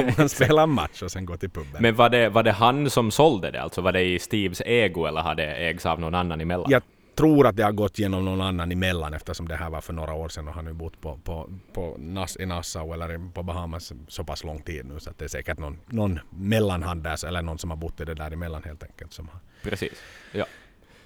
man 0.17 0.29
spelar 0.29 0.65
match 0.67 1.01
och 1.01 1.11
sen 1.11 1.25
gå 1.25 1.38
till 1.38 1.50
puben. 1.50 1.81
Men 1.81 1.95
var 1.95 2.09
det, 2.09 2.29
var 2.29 2.43
det 2.43 2.51
han 2.51 2.89
som 2.89 3.11
sålde 3.11 3.51
det? 3.51 3.61
Alltså 3.61 3.81
var 3.81 3.91
det 3.91 4.03
i 4.03 4.19
Steves 4.19 4.61
ego 4.65 5.05
eller 5.05 5.21
hade 5.21 5.45
det 5.45 5.53
ägts 5.53 5.85
av 5.85 6.00
någon 6.00 6.15
annan 6.15 6.41
emellan? 6.41 6.71
Jag 6.71 6.83
tror 7.15 7.48
att 7.48 7.56
det 7.56 7.63
har 7.63 7.72
gått 7.72 8.00
genom 8.00 8.25
någon 8.25 8.41
annan 8.41 8.72
emellan 8.72 9.13
eftersom 9.13 9.48
det 9.48 9.56
här 9.56 9.70
var 9.70 9.82
för 9.82 9.94
några 9.94 10.13
år 10.13 10.30
sedan 10.30 10.48
och 10.48 10.53
han 10.53 10.65
har 10.65 10.74
bott 10.74 11.01
på, 11.01 11.18
på, 11.18 11.50
på 11.74 11.96
Nas, 12.00 12.38
i 12.39 12.46
Nassau 12.46 12.94
eller 12.94 13.32
på 13.34 13.44
Bahamas 13.44 13.94
så 14.08 14.24
pass 14.24 14.44
lång 14.44 14.62
tid 14.62 14.86
nu 14.86 15.00
så 15.00 15.10
att 15.10 15.18
det 15.18 15.25
är 15.25 15.30
säkert 15.30 15.60
någon, 15.60 15.80
någon 15.88 16.20
mellanhand 16.30 17.03
där 17.03 17.25
eller 17.25 17.41
någon 17.41 17.58
som 17.58 17.70
har 17.70 17.77
bott 17.77 18.01
i 18.01 18.06
det 18.06 18.13
där 18.13 18.32
emellan 18.32 18.63
helt 18.63 18.84
enkelt. 18.84 19.13
Som 19.13 19.27
har. 19.27 19.39
Precis. 19.63 19.94
Ja 20.32 20.46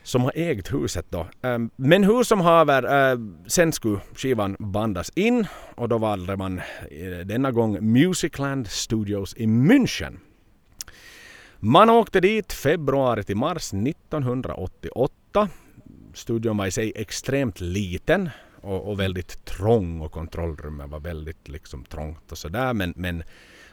som 0.06 0.22
har 0.22 0.32
ägt 0.36 0.74
huset 0.74 1.06
då. 1.10 1.28
Ehm, 1.42 1.70
men 1.76 2.04
hur 2.04 2.24
som 2.24 2.42
haver, 2.42 3.12
eh, 3.12 3.20
sen 3.48 3.72
skulle 3.72 4.00
skivan 4.16 4.56
bandas 4.60 5.12
in 5.16 5.48
och 5.76 5.90
då 5.90 5.98
valde 5.98 6.38
man 6.38 6.60
eh, 6.92 7.26
denna 7.26 7.52
gång 7.52 7.92
Musicland 7.94 8.68
Studios 8.68 9.36
i 9.38 9.46
München. 9.46 10.18
Man 11.60 11.90
åkte 11.90 12.20
dit 12.20 12.54
februari 12.54 13.24
till 13.24 13.38
mars 13.38 13.74
1988. 13.74 15.50
Studion 16.16 16.58
var 16.58 16.66
i 16.66 16.72
sig 16.72 16.92
extremt 16.96 17.62
liten 17.62 18.30
och, 18.62 18.92
och 18.92 19.00
väldigt 19.00 19.46
trång 19.46 20.02
och 20.02 20.12
kontrollrummet 20.12 20.90
var 20.90 21.00
väldigt 21.00 21.48
liksom 21.48 21.86
trångt 21.86 22.32
och 22.32 22.38
sådär 22.38 22.74
men, 22.74 22.94
men 22.96 23.24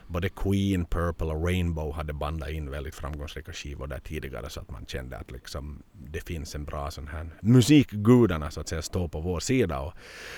både 0.07 0.29
Queen, 0.29 0.85
Purple 0.85 1.27
och 1.27 1.45
Rainbow 1.45 1.93
hade 1.93 2.13
bandat 2.13 2.49
in 2.49 2.71
väldigt 2.71 2.95
framgångsrika 2.95 3.53
skivor 3.53 3.87
där 3.87 3.99
tidigare 3.99 4.49
så 4.49 4.59
att 4.59 4.71
man 4.71 4.85
kände 4.85 5.17
att 5.17 5.31
liksom 5.31 5.83
det 5.91 6.21
finns 6.21 6.55
en 6.55 6.65
bra 6.65 6.91
sån 6.91 7.07
här 7.07 7.29
musikgudarna 7.41 8.51
så 8.51 8.61
att 8.61 8.67
säga 8.67 8.81
står 8.81 9.07
på 9.07 9.19
vår 9.19 9.39
sida 9.39 9.79
och, 9.79 9.93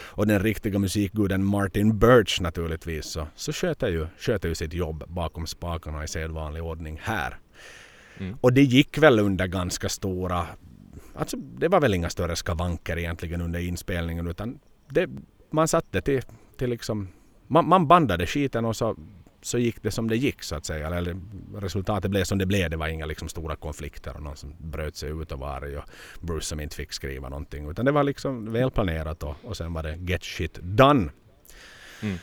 och 0.06 0.28
den 0.28 0.40
riktiga 0.40 0.80
musikguden 0.80 1.46
Martin 1.46 2.00
Birch 2.00 2.42
naturligtvis 2.42 3.06
så, 3.06 3.28
så 3.36 3.54
sköter, 3.54 3.88
ju, 3.88 4.08
sköter 4.18 4.50
ju 4.50 4.56
sitt 4.56 4.74
jobb 4.74 5.04
bakom 5.08 5.48
spakarna 5.48 6.04
i 6.04 6.08
sedvanlig 6.08 6.64
ordning 6.64 7.00
här. 7.04 7.38
Mm. 8.18 8.38
Och 8.42 8.54
det 8.54 8.64
gick 8.64 8.98
väl 8.98 9.20
under 9.20 9.48
ganska 9.48 9.90
stora 9.90 10.48
Alltså 11.16 11.38
det 11.38 11.68
var 11.68 11.82
väl 11.82 11.94
inga 11.94 12.10
större 12.10 12.36
skavanker 12.36 12.98
egentligen 12.98 13.42
under 13.42 13.60
inspelningen 13.60 14.28
utan 14.28 14.60
det, 14.90 15.10
man 15.50 15.68
satte 15.68 16.02
till, 16.02 16.22
till 16.58 16.70
liksom 16.70 17.08
man, 17.48 17.70
man 17.70 17.88
bandade 17.88 18.28
skiten 18.28 18.66
och 18.66 18.76
så 18.76 18.96
så 19.46 19.58
gick 19.58 19.84
det 19.84 19.92
som 19.92 20.10
det 20.10 20.16
gick 20.16 20.44
så 20.44 20.56
att 20.56 20.66
säga. 20.66 20.88
Eller 20.88 21.18
resultatet 21.56 22.12
blev 22.12 22.24
som 22.24 22.38
det 22.38 22.46
blev. 22.46 22.70
Det 22.70 22.78
var 22.78 22.88
inga 22.88 23.06
liksom 23.06 23.30
stora 23.30 23.56
konflikter 23.56 24.16
och 24.16 24.22
någon 24.22 24.36
som 24.36 24.56
bröt 24.60 24.96
sig 24.96 25.10
ut 25.10 25.32
och 25.32 25.40
var 25.40 25.48
arg 25.48 25.78
och 25.78 25.84
Bruce 26.20 26.46
som 26.46 26.60
inte 26.60 26.76
fick 26.76 26.94
skriva 26.94 27.30
någonting. 27.30 27.70
Utan 27.70 27.86
det 27.86 27.92
var 27.92 28.04
liksom 28.04 28.52
välplanerat 28.54 29.24
och, 29.24 29.36
och 29.44 29.58
sen 29.58 29.74
var 29.74 29.84
det 29.84 29.96
get 29.96 30.24
shit 30.24 30.60
done. 30.62 31.10
Mm. 32.02 32.18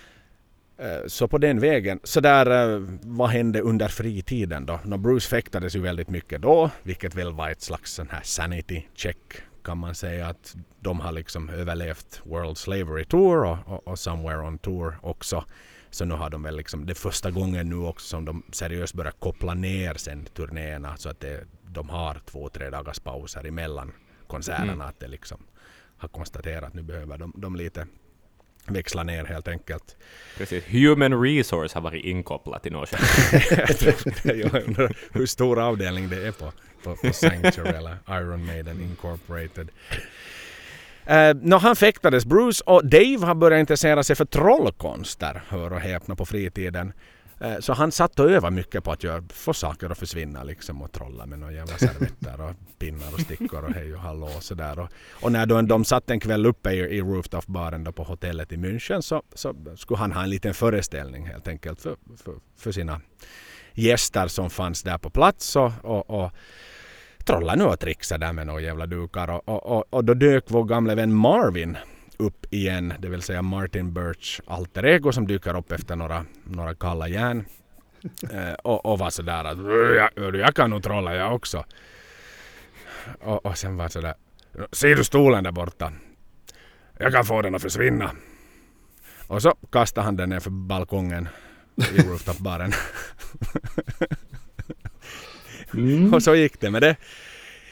Eh, 0.82 1.06
så 1.06 1.28
på 1.28 1.38
den 1.38 1.60
vägen. 1.60 2.00
Så 2.04 2.20
där, 2.20 2.74
eh, 2.74 2.82
vad 3.02 3.30
hände 3.30 3.60
under 3.60 3.88
fritiden 3.88 4.66
då? 4.66 4.80
No, 4.84 4.96
Bruce 4.96 5.28
fäktades 5.28 5.76
ju 5.76 5.80
väldigt 5.80 6.08
mycket 6.08 6.42
då, 6.42 6.70
vilket 6.82 7.14
väl 7.14 7.32
var 7.32 7.50
ett 7.50 7.62
slags 7.62 7.92
sån 7.92 8.08
här 8.08 8.20
sanity 8.22 8.86
check 8.94 9.42
kan 9.64 9.78
man 9.78 9.94
säga 9.94 10.26
att 10.26 10.56
de 10.80 11.00
har 11.00 11.12
liksom 11.12 11.48
överlevt 11.48 12.22
World 12.24 12.58
Slavery 12.58 13.04
Tour 13.04 13.44
och, 13.44 13.58
och, 13.66 13.88
och 13.88 13.98
Somewhere 13.98 14.46
on 14.46 14.58
Tour 14.58 14.98
också. 15.02 15.44
Så 15.90 16.04
nu 16.04 16.14
har 16.14 16.30
de 16.30 16.42
väl 16.42 16.56
liksom, 16.56 16.86
det 16.86 16.94
första 16.94 17.30
gången 17.30 17.68
nu 17.68 17.76
också 17.76 18.06
som 18.06 18.24
de 18.24 18.42
seriöst 18.52 18.94
börjar 18.94 19.12
koppla 19.12 19.54
ner 19.54 19.94
sen 19.94 20.24
turnéerna 20.24 20.96
så 20.96 21.08
att 21.08 21.20
det, 21.20 21.44
de 21.68 21.88
har 21.88 22.20
två, 22.24 22.48
tre 22.48 22.70
dagars 22.70 23.00
pauser 23.00 23.46
emellan 23.46 23.92
konserterna. 24.26 24.72
Mm. 24.72 24.86
Att 24.86 25.00
det 25.00 25.08
liksom 25.08 25.38
har 25.96 26.08
konstaterat 26.08 26.64
att 26.64 26.74
nu 26.74 26.82
behöver 26.82 27.18
de, 27.18 27.32
de 27.36 27.56
lite 27.56 27.86
växla 28.66 29.02
ner 29.02 29.24
helt 29.24 29.48
enkelt. 29.48 29.96
Precis. 30.38 30.64
Human 30.66 31.22
Resource 31.22 31.74
har 31.74 31.80
varit 31.80 32.04
inkopplat 32.04 32.66
i 32.66 32.70
något 32.70 32.92
Jag 34.24 34.64
undrar 34.66 34.96
hur 35.12 35.26
stor 35.26 35.60
avdelning 35.60 36.08
det 36.08 36.26
är 36.26 36.32
på, 36.32 36.52
på, 36.82 36.96
på 36.96 37.12
Sanctuary 37.12 37.76
eller 37.76 37.96
Iron 38.08 38.46
Maiden 38.46 38.80
Incorporated. 38.80 39.68
Uh, 41.10 41.34
no, 41.42 41.54
han 41.54 41.76
fäktades, 41.76 42.24
Bruce, 42.24 42.62
och 42.66 42.86
Dave 42.86 43.18
har 43.26 43.34
börjat 43.34 43.60
intressera 43.60 44.04
sig 44.04 44.16
för 44.16 44.24
trollkonster, 44.24 45.42
hör 45.48 45.72
och 45.72 45.80
häpna, 45.80 46.16
på 46.16 46.26
fritiden. 46.26 46.92
Eh, 47.42 47.58
så 47.58 47.72
han 47.72 47.92
satt 47.92 48.20
och 48.20 48.30
övade 48.30 48.56
mycket 48.56 48.84
på 48.84 48.92
att 48.92 49.04
göra, 49.04 49.22
få 49.32 49.54
saker 49.54 49.90
att 49.90 49.98
försvinna 49.98 50.44
liksom 50.44 50.82
och 50.82 50.92
trolla 50.92 51.26
med 51.26 51.38
några 51.38 51.52
jävla 51.52 51.78
servetter 51.78 52.40
och 52.40 52.78
pinnar 52.78 53.14
och 53.14 53.20
stickor 53.20 53.64
och 53.64 53.72
hej 53.72 53.94
och 53.94 54.00
hallå 54.00 54.26
och 54.36 54.42
sådär. 54.42 54.78
Och, 54.78 54.88
och 55.22 55.32
när 55.32 55.46
de, 55.46 55.68
de 55.68 55.84
satt 55.84 56.10
en 56.10 56.20
kväll 56.20 56.46
uppe 56.46 56.70
i, 56.70 56.78
i 56.78 57.00
rooftop-baren 57.00 57.92
på 57.92 58.02
hotellet 58.02 58.52
i 58.52 58.56
München 58.56 59.00
så, 59.00 59.22
så 59.34 59.54
skulle 59.76 59.98
han 59.98 60.12
ha 60.12 60.22
en 60.22 60.30
liten 60.30 60.54
föreställning 60.54 61.26
helt 61.26 61.48
enkelt 61.48 61.80
för, 61.80 61.96
för, 62.24 62.34
för 62.56 62.72
sina 62.72 63.00
gäster 63.74 64.28
som 64.28 64.50
fanns 64.50 64.82
där 64.82 64.98
på 64.98 65.10
plats. 65.10 65.56
och, 65.56 65.72
och, 65.82 66.10
och 66.10 66.30
trolla 67.24 67.54
nu 67.54 67.64
och 67.64 67.80
trixa 67.80 68.18
där 68.18 68.32
med 68.32 68.46
några 68.46 68.60
jävla 68.60 68.86
dukar. 68.86 69.30
Och, 69.30 69.48
och, 69.48 69.66
och, 69.66 69.84
och 69.90 70.04
då 70.04 70.14
dök 70.14 70.44
vår 70.46 70.64
gamle 70.64 70.94
vän 70.94 71.14
Marvin 71.14 71.76
upp 72.22 72.46
igen, 72.50 72.94
det 72.98 73.08
vill 73.08 73.22
säga 73.22 73.42
Martin 73.42 73.94
Birch 73.94 74.40
alter 74.46 74.84
ego 74.84 75.12
som 75.12 75.26
dyker 75.26 75.56
upp 75.56 75.72
efter 75.72 75.96
några, 75.96 76.24
några 76.44 76.74
kalla 76.74 77.08
järn. 77.08 77.44
eh, 78.32 78.52
och, 78.52 78.86
och 78.86 78.98
var 78.98 79.10
sådär 79.10 79.44
att 79.44 79.58
jag, 80.16 80.36
jag 80.36 80.54
kan 80.54 80.70
nog 80.70 80.82
trolla 80.82 81.14
jag 81.14 81.34
också. 81.34 81.64
Och, 83.20 83.46
och 83.46 83.58
sen 83.58 83.76
var 83.76 83.88
sådär, 83.88 84.14
ser 84.72 84.96
du 84.96 85.04
stolen 85.04 85.44
där 85.44 85.52
borta? 85.52 85.92
Jag 86.98 87.12
kan 87.12 87.24
få 87.24 87.42
den 87.42 87.54
att 87.54 87.62
försvinna. 87.62 88.10
Och 89.26 89.42
så 89.42 89.54
kastade 89.72 90.04
han 90.04 90.16
den 90.16 90.28
ner 90.28 90.40
för 90.40 90.50
balkongen 90.50 91.28
i 91.76 92.02
rooftop-baren. 92.08 92.72
Mm. 95.74 96.14
Och 96.14 96.22
så 96.22 96.34
gick 96.34 96.60
det 96.60 96.70
med 96.70 96.82
det. 96.82 96.96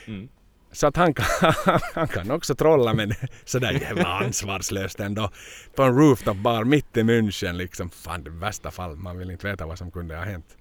Mm. 0.07 0.29
Så 0.73 0.87
att 0.87 0.97
han 0.97 1.15
kan, 1.15 1.27
han 1.95 2.09
kan 2.09 2.31
också 2.31 2.55
trolla 2.55 2.95
men 2.95 3.15
sådär 3.45 3.73
jävla 3.73 4.07
ansvarslöst 4.07 5.01
ändå. 5.01 5.31
På 5.75 5.83
en 5.83 5.97
rooftop 5.97 6.37
bar 6.37 6.65
mitt 6.65 6.97
i 6.97 7.03
München 7.03 7.53
liksom. 7.53 7.91
Fan 7.91 8.25
det 8.25 8.31
värsta 8.31 8.71
fall, 8.71 8.97
man 8.97 9.19
vill 9.19 9.31
inte 9.31 9.47
veta 9.47 9.67
vad 9.67 9.79
som 9.79 9.91
kunde 9.91 10.17
ha 10.17 10.25
hänt. 10.25 10.57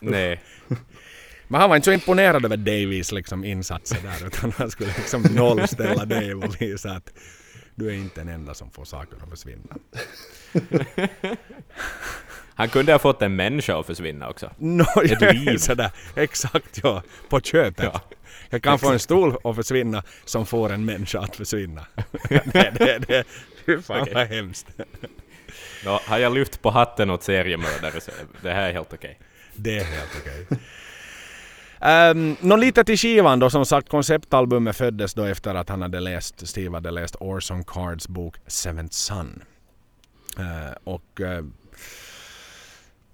Nej. 0.00 0.40
Men 1.48 1.60
han 1.60 1.70
var 1.70 1.76
inte 1.76 1.84
så 1.84 1.92
imponerad 1.92 2.44
över 2.44 2.56
Davies 2.56 3.12
liksom 3.12 3.44
insatser 3.44 3.98
där 4.02 4.26
utan 4.26 4.52
han 4.56 4.70
skulle 4.70 4.94
liksom 4.96 5.22
nollställa 5.22 6.04
Dave 6.04 6.34
och 6.34 6.60
visa 6.62 6.90
att 6.90 7.12
Du 7.74 7.88
är 7.88 7.94
inte 7.94 8.20
den 8.20 8.28
enda 8.28 8.54
som 8.54 8.70
får 8.70 8.84
saker 8.84 9.16
att 9.22 9.30
försvinna. 9.30 9.76
Han 12.54 12.68
kunde 12.68 12.92
ha 12.92 12.98
fått 12.98 13.22
en 13.22 13.36
människa 13.36 13.80
att 13.80 13.86
försvinna 13.86 14.28
också. 14.28 14.50
No, 14.58 15.02
Ett 15.04 15.34
liv. 15.34 15.56
Sådär, 15.56 15.90
exakt 16.14 16.80
ja. 16.82 17.02
På 17.28 17.40
köpet. 17.40 17.90
Ja. 17.92 18.00
Jag 18.50 18.62
kan 18.62 18.78
få 18.78 18.92
en 18.92 18.98
stol 18.98 19.36
att 19.44 19.56
försvinna 19.56 20.02
som 20.24 20.46
får 20.46 20.72
en 20.72 20.84
människa 20.84 21.20
att 21.20 21.36
försvinna. 21.36 21.86
det, 22.28 22.72
det, 22.78 22.98
det, 23.08 23.24
fy 23.66 23.82
fan 23.82 24.00
Okej. 24.00 24.14
vad 24.14 24.26
hemskt. 24.26 24.66
Nå, 25.84 26.00
har 26.04 26.18
jag 26.18 26.34
lyft 26.34 26.62
på 26.62 26.70
hatten 26.70 27.10
åt 27.10 27.22
seriemördare 27.22 28.00
så 28.00 28.10
det 28.42 28.50
här 28.50 28.68
är 28.68 28.72
helt 28.72 28.92
okej. 28.92 29.18
Det 29.54 29.78
är 29.78 29.84
helt 29.84 30.10
okej. 30.20 30.58
Um, 31.82 32.36
Nå 32.40 32.56
lite 32.56 32.84
till 32.84 32.98
skivan 32.98 33.38
då, 33.38 33.50
som 33.50 33.66
sagt 33.66 33.88
konceptalbumet 33.88 34.76
föddes 34.76 35.14
då 35.14 35.24
efter 35.24 35.54
att 35.54 35.68
han 35.68 35.82
hade 35.82 36.00
läst, 36.00 36.48
Steve 36.48 36.76
hade 36.76 36.90
läst 36.90 37.16
Orson 37.20 37.64
Cards 37.64 38.08
bok 38.08 38.36
Seventh 38.46 38.94
Son. 38.94 39.42
Eh, 40.38 40.76
och 40.84 41.20
eh, 41.20 41.44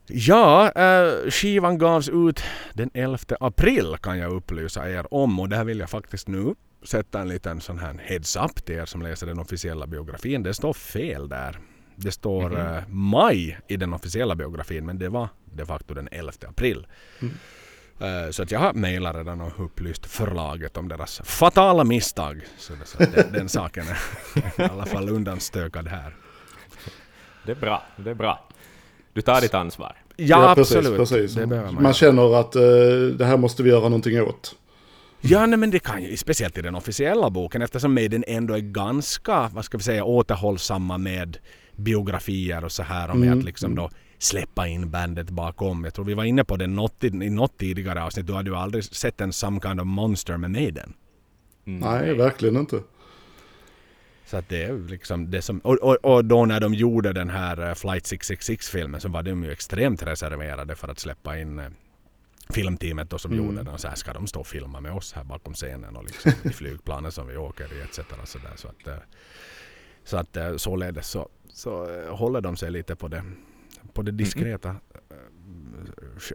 ja, 0.08 0.72
eh, 0.72 1.30
skivan 1.30 1.78
gavs 1.78 2.08
ut 2.08 2.42
den 2.74 2.90
11 2.94 3.18
april 3.40 3.96
kan 4.02 4.18
jag 4.18 4.32
upplysa 4.32 4.90
er 4.90 5.14
om 5.14 5.40
och 5.40 5.48
där 5.48 5.64
vill 5.64 5.78
jag 5.78 5.90
faktiskt 5.90 6.28
nu 6.28 6.54
sätta 6.82 7.20
en 7.20 7.28
liten 7.28 7.60
sån 7.60 7.78
här 7.78 8.00
heads 8.04 8.36
up 8.36 8.64
till 8.64 8.74
er 8.74 8.84
som 8.84 9.02
läser 9.02 9.26
den 9.26 9.38
officiella 9.38 9.86
biografin. 9.86 10.42
Det 10.42 10.54
står 10.54 10.72
fel 10.72 11.28
där. 11.28 11.58
Det 11.96 12.12
står 12.12 12.58
eh, 12.58 12.82
maj 12.88 13.58
i 13.68 13.76
den 13.76 13.92
officiella 13.92 14.34
biografin 14.34 14.86
men 14.86 14.98
det 14.98 15.08
var 15.08 15.28
de 15.44 15.66
facto 15.66 15.94
den 15.94 16.08
11 16.12 16.32
april. 16.48 16.86
Eh, 18.00 18.30
Så 18.30 18.42
att 18.42 18.50
jag 18.50 18.60
har 18.60 18.72
mejlat 18.72 19.16
redan 19.16 19.40
och 19.40 19.64
upplyst 19.64 20.06
förlaget 20.06 20.76
om 20.76 20.88
deras 20.88 21.20
fatala 21.24 21.84
misstag. 21.84 22.40
Så, 22.58 22.72
det, 22.74 22.84
så 22.86 22.98
den, 22.98 23.32
den 23.32 23.48
saken 23.48 23.84
är 23.88 24.60
i 24.66 24.68
alla 24.70 24.86
fall 24.86 25.08
undanstökad 25.08 25.88
här. 25.88 26.16
Det 27.46 27.52
är 27.52 27.56
bra, 27.56 27.82
det 27.96 28.10
är 28.10 28.14
bra. 28.14 28.48
Du 29.16 29.22
tar 29.22 29.40
ditt 29.40 29.54
ansvar. 29.54 29.96
Ja, 30.16 30.52
precis, 30.56 30.76
absolut. 30.76 30.98
precis. 30.98 31.36
Man. 31.36 31.82
Man 31.82 31.92
känner 31.92 32.40
att 32.40 32.56
eh, 32.56 32.62
det 33.18 33.24
här 33.24 33.36
måste 33.36 33.62
vi 33.62 33.70
göra 33.70 33.82
någonting 33.82 34.22
åt. 34.22 34.56
Ja, 35.20 35.46
nej, 35.46 35.58
men 35.58 35.70
det 35.70 35.78
kan 35.78 36.02
ju, 36.02 36.16
speciellt 36.16 36.58
i 36.58 36.62
den 36.62 36.74
officiella 36.74 37.30
boken 37.30 37.62
eftersom 37.62 37.94
Maiden 37.94 38.24
ändå 38.26 38.54
är 38.54 38.60
ganska, 38.60 39.50
vad 39.54 39.64
ska 39.64 39.78
vi 39.78 39.84
säga, 39.84 40.04
återhållsamma 40.04 40.98
med 40.98 41.38
biografier 41.76 42.64
och 42.64 42.72
så 42.72 42.82
här 42.82 43.10
och 43.10 43.16
med 43.16 43.26
Mm, 43.26 43.38
att 43.38 43.44
liksom 43.44 43.74
då 43.74 43.90
släppa 44.18 44.68
in 44.68 44.90
bandet 44.90 45.30
bakom. 45.30 45.84
Jag 45.84 45.94
tror 45.94 46.04
vi 46.04 46.14
var 46.14 46.24
inne 46.24 46.44
på 46.44 46.56
det 46.56 46.66
något, 46.66 47.04
i, 47.04 47.10
något 47.10 47.58
tidigare 47.58 48.02
avsnitt. 48.02 48.26
Du 48.26 48.32
hade 48.32 48.50
ju 48.50 48.56
aldrig 48.56 48.84
sett 48.84 49.20
en 49.20 49.32
Some 49.32 49.60
Kind 49.60 49.80
of 49.80 49.86
Monster 49.86 50.36
med 50.36 50.50
Maiden. 50.50 50.92
Mm. 51.66 51.80
Nej, 51.80 52.14
verkligen 52.14 52.56
inte. 52.56 52.80
Så 54.26 54.36
att 54.36 54.48
det 54.48 54.62
är 54.64 54.88
liksom 54.88 55.30
det 55.30 55.42
som... 55.42 55.58
Och, 55.58 55.74
och, 55.74 55.96
och 56.04 56.24
då 56.24 56.44
när 56.46 56.60
de 56.60 56.74
gjorde 56.74 57.12
den 57.12 57.30
här 57.30 57.68
eh, 57.68 57.74
Flight 57.74 58.04
666-filmen 58.04 59.00
så 59.00 59.08
var 59.08 59.22
de 59.22 59.44
ju 59.44 59.50
extremt 59.52 60.02
reserverade 60.02 60.74
för 60.74 60.88
att 60.88 60.98
släppa 60.98 61.38
in 61.38 61.58
eh, 61.58 61.66
filmteamet 62.50 63.10
då 63.10 63.18
som 63.18 63.32
Mm. 63.32 63.44
gjorde 63.44 63.56
den. 63.56 63.68
Och 63.68 63.80
så 63.80 63.88
här 63.88 63.94
ska 63.94 64.12
de 64.12 64.26
stå 64.26 64.40
och 64.40 64.46
filma 64.46 64.80
med 64.80 64.92
oss 64.92 65.12
här 65.12 65.24
bakom 65.24 65.54
scenen 65.54 65.96
och 65.96 66.04
liksom 66.04 66.32
i 66.44 66.48
flygplanet 66.52 67.14
som 67.14 67.26
vi 67.26 67.36
åker 67.36 67.78
i 67.78 67.80
etc. 67.82 68.00
Så, 68.24 68.38
där, 68.38 68.52
så 68.56 68.68
att, 68.68 68.86
eh, 68.86 68.94
så 70.04 70.16
att 70.16 70.60
således 70.60 71.08
så, 71.08 71.28
så 71.52 72.00
håller 72.10 72.40
de 72.40 72.56
sig 72.56 72.70
lite 72.70 72.96
på 72.96 73.08
det, 73.08 73.22
på 73.92 74.02
det 74.02 74.12
diskreta, 74.12 74.68
eh, 74.68 74.76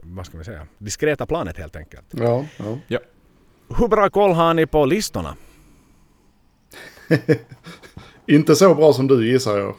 vad 0.02 0.26
ska 0.26 0.38
vi 0.38 0.44
säga, 0.44 0.66
diskreta 0.78 1.26
planet 1.26 1.56
helt 1.56 1.76
enkelt. 1.76 2.06
Ja, 2.10 2.46
ja. 2.88 2.98
Hur 3.78 3.88
bra 3.88 4.10
koll 4.10 4.32
har 4.32 4.54
ni 4.54 4.66
på 4.66 4.84
listorna? 4.86 5.36
Inte 8.26 8.56
så 8.56 8.74
bra 8.74 8.92
som 8.92 9.06
du 9.06 9.32
gissar 9.32 9.58
jag. 9.58 9.74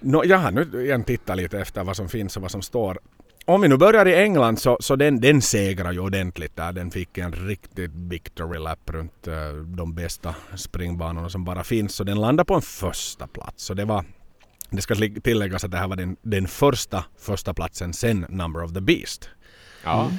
No, 0.00 0.24
jag 0.24 0.38
har 0.38 0.50
nu 0.50 0.84
igen 0.84 1.04
tittat 1.04 1.36
lite 1.36 1.58
efter 1.58 1.84
vad 1.84 1.96
som 1.96 2.08
finns 2.08 2.36
och 2.36 2.42
vad 2.42 2.50
som 2.50 2.62
står. 2.62 2.98
Om 3.44 3.60
vi 3.60 3.68
nu 3.68 3.76
börjar 3.76 4.06
i 4.06 4.14
England 4.14 4.58
så, 4.58 4.76
så 4.80 4.96
den, 4.96 5.20
den 5.20 5.42
segrar 5.42 5.92
ju 5.92 5.98
ordentligt 5.98 6.56
där. 6.56 6.72
Den 6.72 6.90
fick 6.90 7.18
en 7.18 7.32
riktigt 7.32 7.90
victory 7.94 8.58
lap 8.58 8.90
runt 8.90 9.28
eh, 9.28 9.52
de 9.52 9.94
bästa 9.94 10.34
springbanorna 10.56 11.28
som 11.28 11.44
bara 11.44 11.64
finns. 11.64 11.94
Så 11.94 12.04
den 12.04 12.20
landar 12.20 12.44
på 12.44 12.54
en 12.54 12.62
första 12.62 13.26
plats. 13.26 13.64
Så 13.64 13.74
det 13.74 13.84
var 13.84 14.04
det 14.70 14.82
ska 14.82 14.94
tilläggas 15.22 15.64
att 15.64 15.70
det 15.70 15.78
här 15.78 15.88
var 15.88 15.96
den, 15.96 16.16
den 16.22 16.48
första 16.48 17.04
första 17.18 17.54
platsen 17.54 17.92
sen 17.92 18.26
Number 18.28 18.64
of 18.64 18.72
the 18.72 18.80
Beast. 18.80 19.28
Ja. 19.84 20.10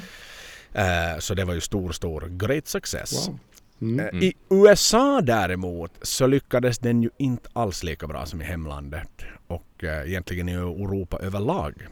Eh, 0.72 1.18
så 1.18 1.34
det 1.34 1.44
var 1.44 1.54
ju 1.54 1.60
stor, 1.60 1.92
stor 1.92 2.28
great 2.30 2.68
success. 2.68 3.28
Wow. 3.28 3.38
Mm. 3.82 4.00
Eh, 4.16 4.22
I 4.24 4.32
USA 4.50 5.20
däremot 5.20 5.92
så 6.02 6.26
lyckades 6.26 6.78
den 6.78 7.02
ju 7.02 7.10
inte 7.18 7.48
alls 7.52 7.82
lika 7.82 8.06
bra 8.06 8.26
som 8.26 8.40
i 8.42 8.44
hemlandet 8.44 9.22
och 9.46 9.84
eh, 9.84 10.08
egentligen 10.08 10.48
i 10.48 10.52
Europa 10.52 11.18
överlag. 11.18 11.86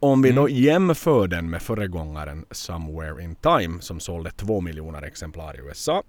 Om 0.00 0.22
vi 0.22 0.32
då 0.32 0.48
jämför 0.48 1.26
den 1.26 1.50
med 1.50 1.62
föregångaren 1.62 2.44
Somewhere 2.50 3.22
in 3.24 3.34
Time 3.34 3.80
som 3.80 4.00
sålde 4.00 4.30
2 4.30 4.60
miljoner 4.60 5.02
exemplar 5.02 5.56
i 5.56 5.58
USA 5.60 6.02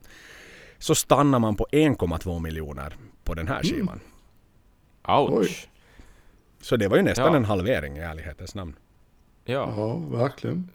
så 0.78 0.96
stannar 0.96 1.40
man 1.40 1.56
på 1.56 1.68
1,2 1.72 2.40
miljoner 2.40 2.96
på 3.24 3.34
den 3.34 3.48
här 3.48 3.64
skivan. 3.64 4.00
Ouch. 5.08 5.32
Oj. 5.40 5.50
Så 6.62 6.78
det 6.78 6.88
var 6.88 6.98
ju 6.98 7.04
nästan 7.04 7.32
Ja. 7.32 7.36
en 7.38 7.46
halvering 7.46 7.98
i 7.98 8.00
ärlighetens 8.00 8.56
namn. 8.56 8.76
Ja. 9.46 9.74
Ja, 9.78 9.96
verkligen. 9.96 10.70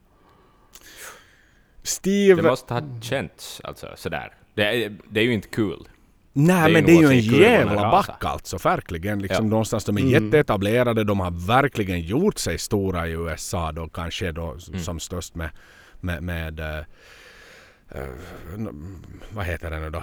Steve... 1.86 2.42
Det 2.42 2.48
måste 2.48 2.74
ha 2.74 2.82
känts 3.00 3.60
alltså 3.64 3.86
sådär. 3.96 4.32
Det 4.54 4.84
är, 4.84 4.96
det 5.10 5.20
är 5.20 5.24
ju 5.24 5.32
inte 5.32 5.48
kul. 5.48 5.88
Nej 6.32 6.72
men 6.72 6.84
det 6.84 6.92
är 6.92 7.00
ju 7.00 7.06
en 7.06 7.40
jävla 7.40 7.90
back 7.90 8.24
alltså, 8.24 8.56
verkligen. 8.68 9.18
Liksom 9.22 9.44
Ja. 9.46 9.50
någonstans 9.50 9.84
de 9.84 9.96
är 9.96 10.00
Mm. 10.00 10.12
jätteetablerade, 10.24 11.04
de 11.04 11.20
har 11.20 11.46
verkligen 11.46 12.00
gjort 12.00 12.38
sig 12.38 12.58
stora 12.58 13.08
i 13.08 13.10
USA 13.12 13.72
då 13.72 13.88
kanske 13.88 14.32
då 14.32 14.56
Mm. 14.68 14.80
som 14.80 15.00
störst 15.00 15.34
med, 15.34 15.50
med, 16.00 16.22
med 16.22 16.60
n- 18.54 19.04
vad 19.32 19.44
heter 19.44 19.70
det 19.70 19.80
nu 19.80 19.90
då? 19.90 20.02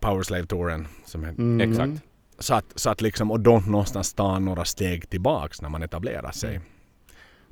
Powerslave-touren. 0.00 0.86
Som 1.04 1.24
är, 1.24 1.28
Mm. 1.28 1.70
Exakt. 1.70 1.92
så, 2.38 2.54
att, 2.54 2.64
så 2.74 2.90
att 2.90 3.00
liksom, 3.00 3.30
och 3.30 3.40
då 3.40 3.60
någonstans 3.66 4.14
ta 4.14 4.38
några 4.38 4.64
steg 4.64 5.08
tillbaks 5.10 5.62
när 5.62 5.68
man 5.68 5.82
etablerar 5.82 6.30
sig. 6.32 6.60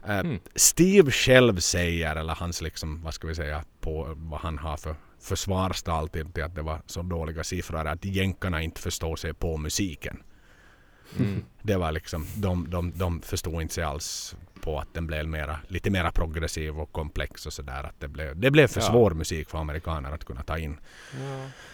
Mm. 0.04 0.40
Steve 0.54 1.10
själv 1.10 1.60
säger, 1.60 2.16
eller 2.16 2.34
hans 2.34 2.62
liksom, 2.62 3.02
vad 3.02 3.14
ska 3.14 3.28
vi 3.28 3.34
säga, 3.34 3.64
på 3.80 4.12
vad 4.16 4.40
han 4.40 4.58
har 4.58 4.76
för 4.76 4.96
försvarstal 5.20 6.08
till, 6.08 6.32
till 6.32 6.42
att 6.42 6.54
det 6.54 6.62
var 6.62 6.82
så 6.86 7.02
dåliga 7.02 7.44
siffror, 7.44 7.86
att 7.86 8.04
jänkarna 8.04 8.62
inte 8.62 8.80
förstår 8.80 9.16
sig 9.16 9.34
på 9.34 9.56
musiken. 9.56 10.22
Mm. 11.18 11.44
Det 11.62 11.76
var 11.76 11.92
liksom, 11.92 12.26
de, 12.36 12.70
de, 12.70 12.92
de 12.96 13.22
förstod 13.22 13.62
inte 13.62 13.74
sig 13.74 13.84
alls 13.84 14.36
på 14.62 14.78
att 14.78 14.94
den 14.94 15.06
blev 15.06 15.26
mera, 15.28 15.56
lite 15.68 15.90
mera 15.90 16.10
progressiv 16.12 16.80
och 16.80 16.92
komplex 16.92 17.46
och 17.46 17.52
sådär. 17.52 17.84
Att 17.84 18.00
det 18.00 18.08
blev, 18.08 18.36
det 18.40 18.50
blev 18.50 18.66
för 18.66 18.80
Ja. 18.80 18.86
svår 18.86 19.10
musik 19.10 19.48
för 19.50 19.58
amerikaner 19.58 20.12
att 20.12 20.24
kunna 20.24 20.42
ta 20.42 20.58
in. 20.58 20.76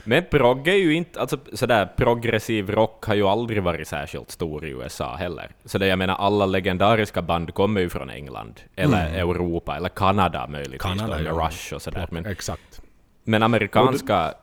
Men 0.05 0.25
progg 0.31 0.69
är 0.69 0.75
ju 0.75 0.95
inte, 0.95 1.21
alltså 1.21 1.39
sådär 1.53 1.87
progressiv 1.97 2.71
rock 2.71 3.05
har 3.05 3.15
ju 3.15 3.23
aldrig 3.27 3.63
varit 3.63 3.89
särskilt 3.89 4.31
stor 4.31 4.67
i 4.67 4.71
USA 4.71 5.17
heller. 5.17 5.51
Så 5.65 5.79
det 5.79 5.87
jag 5.87 5.99
menar, 5.99 6.15
alla 6.17 6.47
legendariska 6.47 7.23
band 7.23 7.55
kommer 7.55 7.81
ju 7.81 7.89
från 7.89 8.11
England, 8.11 8.61
eller 8.77 9.07
Europa, 9.19 9.77
eller 9.77 9.89
Kanada 9.89 10.47
möjligtvis, 10.47 10.85
Mm. 10.85 10.99
Kanada, 10.99 11.17
med 11.23 11.27
ja. 11.27 11.47
Rush 11.49 11.75
och 11.75 11.83
sådär. 11.83 12.09
Men, 12.11 12.27
Exakt. 12.27 12.81
men 13.25 13.43
amerikanska, 13.43 14.35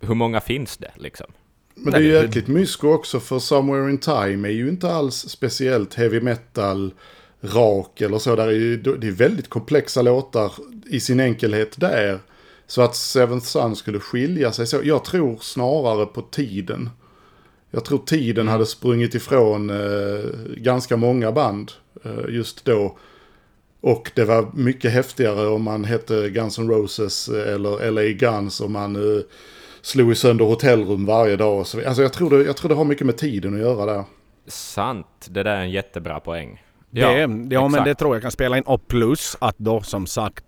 hur 0.00 0.14
många 0.14 0.40
finns 0.40 0.76
det 0.76 0.90
liksom? 0.94 1.26
Men 1.74 1.92
det 1.92 1.98
är 1.98 2.02
ju 2.02 2.12
jäkligt 2.12 2.48
mysko 2.48 2.88
också 2.88 3.20
för 3.20 3.38
Somewhere 3.38 3.90
in 3.90 3.98
Time 3.98 4.48
är 4.48 4.52
ju 4.52 4.68
inte 4.68 4.92
alls 4.94 5.16
speciellt 5.28 5.94
heavy 5.94 6.20
metal, 6.20 6.94
rak 7.42 8.00
eller 8.00 8.18
så. 8.18 8.36
Där 8.36 8.46
är 8.46 8.52
ju, 8.52 8.76
det 8.76 9.06
är 9.06 9.12
väldigt 9.12 9.48
komplexa 9.48 10.02
låtar 10.02 10.52
i 10.86 11.00
sin 11.00 11.20
enkelhet 11.20 11.80
där. 11.80 12.18
Så 12.66 12.82
att 12.82 12.96
Seventh 12.96 13.46
Sun 13.46 13.76
skulle 13.76 14.00
skilja 14.00 14.52
sig 14.52 14.66
så. 14.66 14.80
Jag 14.84 15.04
tror 15.04 15.36
snarare 15.40 16.06
på 16.06 16.22
tiden. 16.22 16.90
Jag 17.70 17.84
tror 17.84 17.98
tiden 17.98 18.48
hade 18.48 18.66
sprungit 18.66 19.14
ifrån 19.14 19.70
eh, 19.70 20.24
ganska 20.56 20.96
många 20.96 21.32
band 21.32 21.72
eh, 22.04 22.34
just 22.34 22.64
då. 22.64 22.98
Och 23.80 24.10
det 24.14 24.24
var 24.24 24.50
mycket 24.54 24.92
häftigare 24.92 25.46
om 25.46 25.62
man 25.62 25.84
hette 25.84 26.30
Guns 26.30 26.58
N' 26.58 26.70
Roses 26.70 27.28
eh, 27.28 27.54
eller 27.54 27.90
LA 27.90 28.02
Guns 28.02 28.60
om 28.60 28.72
man 28.72 28.96
eh, 28.96 29.22
slog 29.82 30.12
i 30.12 30.14
sönder 30.14 30.44
hotellrum 30.44 31.06
varje 31.06 31.36
dag. 31.36 31.66
Så, 31.66 31.86
alltså 31.86 32.02
jag 32.02 32.12
tror, 32.12 32.30
det, 32.30 32.44
jag 32.44 32.56
tror 32.56 32.68
det 32.68 32.74
har 32.74 32.84
mycket 32.84 33.06
med 33.06 33.16
tiden 33.16 33.54
att 33.54 33.60
göra 33.60 33.86
där. 33.86 34.04
Sant, 34.46 35.28
det 35.30 35.42
där 35.42 35.56
är 35.56 35.60
en 35.60 35.70
jättebra 35.70 36.20
poäng 36.20 36.62
det, 36.92 37.00
ja, 37.00 37.28
ja 37.50 37.68
men 37.68 37.84
det 37.84 37.94
tror 37.94 38.14
jag 38.14 38.22
kan 38.22 38.30
spela 38.30 38.56
in. 38.56 38.62
Och 38.62 38.88
plus 38.88 39.36
att 39.40 39.58
då 39.58 39.82
som 39.82 40.06
sagt 40.06 40.44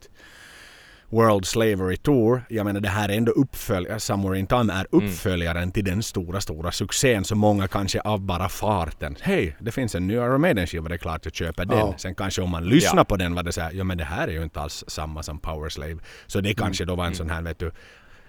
World 1.11 1.47
Slavery 1.47 1.97
Tour, 1.97 2.43
jag 2.49 2.67
menar 2.67 2.81
det 2.81 2.89
här 2.89 3.09
är 3.09 3.17
ändå 3.17 3.33
uppföljare, 3.33 4.01
Somewhere 4.01 4.39
in 4.39 4.47
Time 4.47 4.73
är 4.73 4.87
Mm. 4.93 5.07
uppföljaren 5.09 5.73
till 5.73 5.85
den 5.85 6.03
stora, 6.03 6.41
stora 6.41 6.73
succén 6.73 7.25
som 7.25 7.39
många 7.39 7.69
kanske 7.69 8.01
av 8.01 8.21
bara 8.21 8.49
farten. 8.49 9.17
Hej, 9.21 9.57
det 9.61 9.73
finns 9.73 9.95
en 9.95 10.07
ny 10.07 10.15
Iron 10.15 10.41
Maiden-skiva, 10.41 10.89
det 10.89 10.95
är 10.95 10.99
klart 10.99 11.25
jag 11.25 11.35
köper 11.35 11.65
den. 11.65 11.79
Ja. 11.79 11.95
Sen 11.99 12.15
kanske 12.15 12.43
om 12.43 12.51
man 12.51 12.65
lyssnar 12.65 13.01
Ja. 13.01 13.05
på 13.05 13.17
den 13.17 13.35
var 13.35 13.43
det 13.43 13.53
så 13.53 13.61
här, 13.61 13.73
ja 13.73 13.85
men 13.85 13.99
det 13.99 14.05
här 14.05 14.29
är 14.29 14.33
ju 14.33 14.43
inte 14.43 14.61
alls 14.61 14.85
samma 14.87 15.23
som 15.23 15.39
Power 15.39 15.69
Slave. 15.69 15.97
Så 16.27 16.41
det 16.41 16.55
kanske 16.55 16.85
då 16.85 16.95
var 16.95 17.05
en 17.05 17.09
Mm. 17.09 17.17
sån 17.17 17.31
här, 17.31 17.43
vet 17.43 17.59
du, 17.59 17.73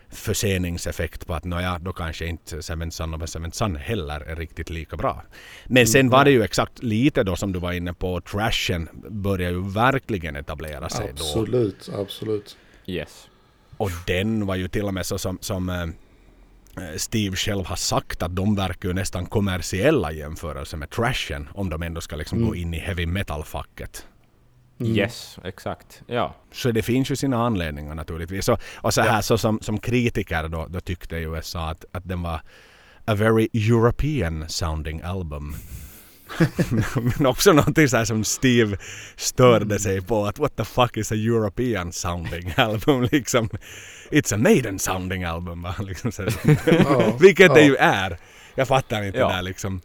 förseningseffekt 0.09 1.27
på 1.27 1.33
att 1.33 1.43
nåja, 1.43 1.79
då 1.79 1.93
kanske 1.93 2.25
inte 2.25 2.57
a 2.57 2.61
Seventh 2.61 3.51
Son 3.51 3.75
heller 3.75 4.21
är 4.21 4.35
riktigt 4.35 4.69
lika 4.69 4.97
bra. 4.97 5.23
Men 5.65 5.87
sen 5.87 6.09
var 6.09 6.25
det 6.25 6.31
ju 6.31 6.43
exakt 6.43 6.83
lite 6.83 7.23
då 7.23 7.35
som 7.35 7.51
du 7.51 7.59
var 7.59 7.71
inne 7.71 7.93
på, 7.93 8.21
trashen 8.21 8.89
börjar 9.09 9.51
ju 9.51 9.69
verkligen 9.69 10.35
etablera 10.35 10.89
sig 10.89 11.13
då. 11.17 11.23
Absolut, 11.23 11.89
absolut. 11.93 12.57
Yes. 12.85 13.27
Och 13.77 13.91
den 14.07 14.45
var 14.45 14.55
ju 14.55 14.67
till 14.67 14.85
och 14.85 14.93
med 14.93 15.05
så 15.05 15.17
som, 15.17 15.37
som 15.41 15.69
eh, 15.69 15.87
Steve 16.97 17.35
själv 17.35 17.65
har 17.65 17.75
sagt 17.75 18.23
att 18.23 18.35
de 18.35 18.55
verkar 18.55 18.89
ju 18.89 18.93
nästan 18.93 19.25
kommersiella 19.25 20.11
i 20.11 20.17
jämförelse 20.17 20.77
med 20.77 20.89
trashen 20.89 21.49
om 21.53 21.69
de 21.69 21.83
ändå 21.83 22.01
ska 22.01 22.15
liksom 22.15 22.45
gå 22.45 22.55
in 22.55 22.73
i 22.73 22.77
heavy 22.77 23.05
metal-facket. 23.05 24.05
Yes, 24.79 25.39
exakt. 25.43 26.01
Ja. 26.07 26.35
Så 26.51 26.71
det 26.71 26.81
finns 26.81 27.11
ju 27.11 27.15
sina 27.15 27.45
anledningar 27.45 27.95
naturligtvis. 27.95 28.49
Och, 28.49 28.59
och 28.75 28.93
så 28.93 29.01
här 29.01 29.21
så 29.21 29.37
som, 29.37 29.59
som 29.61 29.77
kritiker 29.79 30.47
då, 30.47 30.65
då 30.69 30.79
tyckte 30.79 31.15
USA 31.15 31.69
att, 31.69 31.85
att 31.91 32.07
den 32.07 32.21
var 32.21 32.41
a 33.05 33.15
very 33.15 33.47
European 33.53 34.45
sounding 34.49 35.01
album. 35.01 35.55
Men 37.17 37.25
också 37.25 37.53
någonting 37.53 37.87
så 37.89 37.97
här 37.97 38.05
som 38.05 38.23
Steve 38.23 38.77
störde 39.15 39.79
sig 39.79 40.01
på 40.01 40.25
att 40.25 40.39
what 40.39 40.55
the 40.55 40.65
fuck 40.65 40.97
is 40.97 41.11
a 41.11 41.15
European 41.15 41.91
sounding 41.91 42.53
album 42.57 43.07
liksom. 43.11 43.49
It's 44.11 44.33
a 44.33 44.37
Maiden 44.37 44.79
sounding 44.79 45.23
album 45.23 45.61
va? 45.61 45.75
Liksom 45.83 46.11
så, 46.11 46.23
Ja, 46.65 47.17
vilket 47.19 47.53
det 47.53 47.61
ja. 47.61 47.67
ju 47.67 47.75
är. 47.75 48.17
Jag 48.55 48.67
fattar 48.67 49.03
inte 49.03 49.17
Ja. 49.19 49.27
det 49.27 49.33
där 49.33 49.41
liksom. 49.41 49.81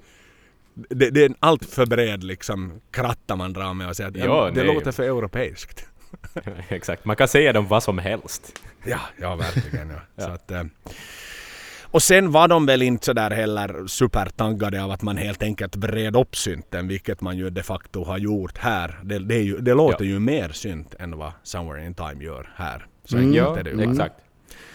Det, 0.75 1.11
det 1.11 1.23
är 1.23 1.27
en 1.27 1.35
allt 1.41 1.65
för 1.65 1.87
bred 1.87 2.25
liksom 2.25 2.81
kratta 2.91 3.37
man 3.37 3.53
drar 3.53 3.75
med 3.75 3.89
och 3.89 3.97
säger 3.97 4.11
att 4.11 4.17
Ja, 4.17 4.25
ja, 4.25 4.51
det 4.55 4.65
nej. 4.65 4.75
låter 4.75 4.93
för 4.93 5.03
europeiskt. 5.03 5.87
exakt. 6.69 7.05
Man 7.05 7.17
kan 7.17 7.29
säga 7.29 7.53
dem 7.53 7.67
vad 7.69 7.83
som 7.83 7.99
helst. 7.99 8.61
Ja, 8.85 8.99
ja 9.21 9.37
verkligen. 9.37 9.91
Ja. 9.91 10.01
Så 10.25 10.31
att, 10.31 10.51
eh, 10.51 10.63
och 11.93 12.03
sen 12.03 12.33
var 12.33 12.49
de 12.49 12.67
väl 12.67 12.83
inte 12.83 13.05
sådär 13.07 13.31
heller 13.31 13.87
supertaggade 13.87 14.85
av 14.85 14.91
att 14.91 15.03
man 15.03 15.17
helt 15.17 15.43
enkelt 15.43 15.77
bred 15.77 16.17
upp 16.17 16.37
synten, 16.37 16.89
vilket 16.89 17.21
man 17.21 17.37
ju 17.39 17.51
de 17.51 17.63
facto 17.63 18.05
har 18.05 18.19
gjort 18.19 18.59
här. 18.59 18.99
Det, 19.03 19.19
det, 19.19 19.35
är 19.35 19.43
ju, 19.43 19.59
det 19.59 19.75
låter 19.75 20.05
Ja. 20.05 20.11
ju 20.11 20.19
mer 20.19 20.49
synt 20.49 20.95
än 20.99 21.19
vad 21.19 21.33
Somewhere 21.43 21.87
in 21.87 21.95
Time 21.95 22.25
gör 22.25 22.49
här. 22.57 22.87
Så 23.05 23.17
Mm. 23.17 23.35
Ja, 23.35 23.59
är 23.59 23.63
det 23.63 23.71
ju 23.71 23.91
exakt. 23.91 24.15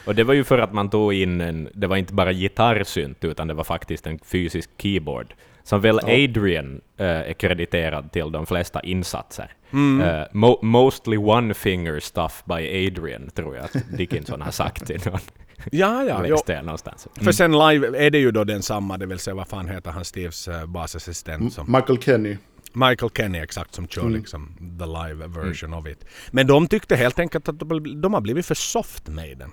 Och 0.06 0.16
det 0.16 0.24
var 0.24 0.34
ju 0.34 0.44
för 0.44 0.60
att 0.60 0.74
man 0.74 0.90
tog 0.90 1.14
in 1.14 1.42
en, 1.42 1.70
det 1.74 1.88
var 1.88 1.98
inte 1.98 2.14
bara 2.14 2.34
gitarrsynt, 2.34 3.24
utan 3.24 3.48
det 3.48 3.54
var 3.54 3.64
faktiskt 3.64 4.08
en 4.08 4.20
fysisk 4.20 4.70
keyboard. 4.78 5.34
Som 5.66 5.82
väl 5.82 6.00
Adrian 6.00 6.82
eh, 6.98 7.06
är 7.08 7.34
krediterad 7.34 8.12
till 8.12 8.32
de 8.32 8.46
flesta 8.46 8.80
insatser. 8.80 9.54
Eh, 9.74 10.24
mo 10.32 10.60
mostly 10.62 11.18
one 11.18 11.54
finger 11.54 12.00
stuff 12.00 12.44
by 12.46 12.88
Adrian, 12.88 13.30
tror 13.30 13.56
jag 13.56 13.66
att 13.66 13.98
Dickinson 13.98 14.42
har 14.42 14.52
sagt 14.52 14.90
i 14.90 14.98
någon 15.06 15.20
Ja, 15.72 16.04
ja. 16.04 16.62
Någonstans. 16.62 17.08
För 17.22 17.32
sen 17.32 17.52
live 17.52 18.06
är 18.06 18.10
det 18.12 18.18
ju 18.18 18.32
då 18.32 18.44
densamma, 18.44 18.98
det 18.98 19.06
vill 19.06 19.20
säga 19.20 19.36
vad 19.36 19.48
fan 19.48 19.70
heter 19.70 19.92
han 19.92 20.06
Steves 20.06 20.48
uh, 20.48 20.66
basassistent 20.66 21.54
som 21.54 21.72
Michael 21.72 22.02
Kenny. 22.02 22.38
Michael 22.74 23.12
Kenny 23.18 23.40
exakt 23.40 23.74
som 23.74 23.88
kör 23.88 24.02
Mm. 24.02 24.14
liksom 24.14 24.56
the 24.80 24.86
live 24.86 25.28
version 25.28 25.74
of 25.74 25.88
it. 25.88 26.06
Men 26.32 26.48
de 26.48 26.68
tyckte 26.68 26.96
helt 26.96 27.20
enkelt 27.20 27.50
att 27.50 27.60
de, 27.60 28.02
de 28.02 28.14
har 28.14 28.22
blivit 28.22 28.46
för 28.46 28.56
soft 28.56 29.08
med 29.08 29.38
den. 29.38 29.52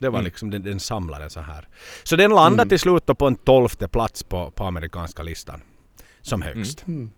Det 0.00 0.08
var 0.08 0.22
liksom 0.22 0.50
den, 0.50 0.62
den 0.62 0.80
samlade 0.80 1.30
så 1.30 1.40
här. 1.40 1.68
Så 2.02 2.16
den 2.16 2.30
landade 2.30 2.68
till 2.68 2.78
slut 2.78 3.06
på 3.06 3.26
en 3.26 3.36
tolfte 3.36 3.88
plats 3.88 4.22
på, 4.22 4.50
på 4.50 4.64
amerikanska 4.64 5.22
listan. 5.22 5.60
Som 6.22 6.42
högst. 6.42 6.86
Mm. 6.86 7.10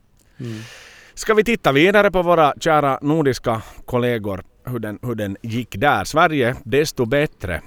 Ska 1.14 1.34
vi 1.34 1.44
titta 1.44 1.72
vidare 1.72 2.10
på 2.10 2.22
våra 2.22 2.54
kära 2.60 2.98
nordiska 3.02 3.62
kollegor 3.84 4.44
hur 4.64 4.78
den, 4.78 4.98
hur 5.02 5.14
den 5.14 5.36
gick 5.42 5.76
där. 5.76 6.04
Sverige 6.04 6.56
desto 6.64 7.04
bättre. 7.04 7.62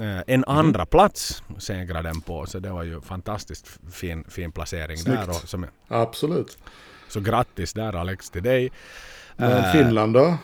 Eh, 0.00 0.20
en 0.26 0.44
andra 0.44 0.86
plats 0.86 1.42
segrade 1.58 2.08
den 2.08 2.20
på 2.20 2.46
så 2.46 2.58
det 2.58 2.70
var 2.70 2.82
ju 2.82 3.00
fantastiskt 3.00 3.78
fin, 3.92 4.24
fin 4.28 4.52
placering 4.52 4.96
Snyggt. 4.96 5.20
där. 5.20 5.28
Och 5.28 5.34
som, 5.34 5.66
Absolut. 5.88 6.58
så 7.08 7.20
grattis 7.20 7.72
där 7.72 7.96
Alex 7.96 8.30
till 8.30 8.42
dig. 8.42 8.70
Men 9.36 9.72
Finland 9.72 10.14
då? 10.14 10.38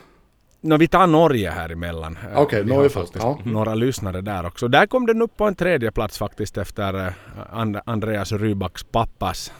Nå, 0.66 0.77
vi 0.77 0.88
tar 0.88 1.07
Norge 1.07 1.50
här 1.50 1.70
emellan. 1.72 2.18
Okej, 2.35 2.62
vi 2.62 2.70
Norge 2.70 2.88
först. 2.88 2.94
faktiskt 3.12 3.24
Ja. 3.24 3.38
Några 3.44 3.74
lyssnare 3.74 4.20
där 4.20 4.46
också. 4.46 4.68
Där 4.68 4.87
kom 4.87 5.07
den 5.07 5.22
upp 5.22 5.37
på 5.37 5.44
en 5.44 5.55
tredje 5.55 5.90
plats 5.92 6.18
faktiskt 6.18 6.59
efter 6.59 7.07
eh, 7.07 7.12
And- 7.53 7.81
Andreas 7.87 8.33
Rybaks 8.33 8.85
pappas 8.85 9.53